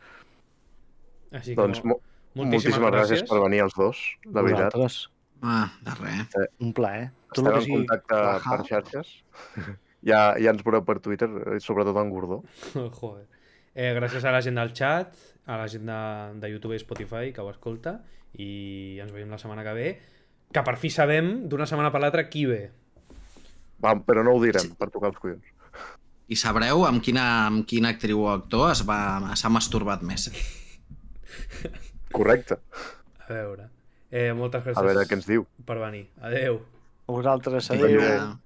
Així 1.36 1.52
que 1.52 1.60
Doncs 1.60 1.84
mo 1.84 2.00
moltíssimes, 2.34 2.80
moltíssimes 2.80 2.96
gràcies 2.96 3.28
per 3.28 3.42
venir 3.44 3.62
els 3.66 3.76
dos, 3.76 4.00
de 4.24 4.42
veritat. 4.48 4.72
Vosaltres, 4.72 4.98
Ah, 5.42 5.68
de 5.84 5.94
res. 6.00 6.50
un 6.64 6.72
plaer. 6.72 7.10
Tot 7.34 7.44
Estem 7.44 7.52
en 7.52 7.60
sigui 7.62 7.76
contacte 7.82 8.20
rajar, 8.22 8.56
per 8.56 8.66
xarxes. 8.72 9.16
Ja, 10.06 10.36
ja 10.38 10.52
ens 10.52 10.62
veureu 10.62 10.84
per 10.86 11.00
Twitter, 11.02 11.26
eh, 11.26 11.56
sobretot 11.58 11.96
en 11.98 12.10
Gordó. 12.12 12.36
Joder. 13.00 13.24
Eh, 13.76 13.92
gràcies 13.92 14.24
a 14.24 14.32
la 14.32 14.40
gent 14.40 14.56
del 14.56 14.72
chat, 14.72 15.12
a 15.46 15.58
la 15.60 15.66
gent 15.68 15.84
de, 15.86 15.96
de 16.40 16.48
YouTube 16.50 16.74
i 16.74 16.80
Spotify 16.80 17.28
que 17.36 17.44
ho 17.44 17.50
escolta 17.52 17.98
i 18.40 18.96
ens 19.04 19.12
veiem 19.12 19.30
la 19.30 19.38
setmana 19.38 19.62
que 19.66 19.74
ve 19.76 19.88
que 20.52 20.62
per 20.64 20.76
fi 20.80 20.88
sabem 20.92 21.44
d'una 21.50 21.66
setmana 21.68 21.90
per 21.92 22.00
l'altra 22.00 22.24
qui 22.32 22.46
ve. 22.48 22.62
Va, 23.82 23.92
però 24.00 24.22
no 24.24 24.32
ho 24.36 24.40
direm, 24.40 24.70
per 24.78 24.88
tocar 24.94 25.10
els 25.12 25.18
collons. 25.20 25.52
i 26.32 26.36
sabreu 26.40 26.86
amb 26.88 27.02
quina, 27.04 27.24
amb 27.50 27.66
quina 27.68 27.90
actriu 27.92 28.22
o 28.24 28.30
actor 28.32 28.70
es 28.72 28.80
va 28.88 29.34
s'ha 29.36 29.50
masturbat 29.52 30.02
més. 30.06 30.30
Correcte. 32.16 32.56
A 33.26 33.28
veure. 33.32 33.68
Eh, 34.10 34.32
moltes 34.32 34.62
gràcies 34.64 34.80
A 34.80 34.86
veure 34.86 35.04
què 35.06 35.18
ens 35.18 35.26
diu. 35.28 35.44
per 35.66 35.76
venir. 35.82 36.06
Adeu. 36.22 36.60
Vosaltres, 37.06 37.68
Adéu. 37.70 37.84
adéu. 37.86 38.00
Vinga. 38.00 38.40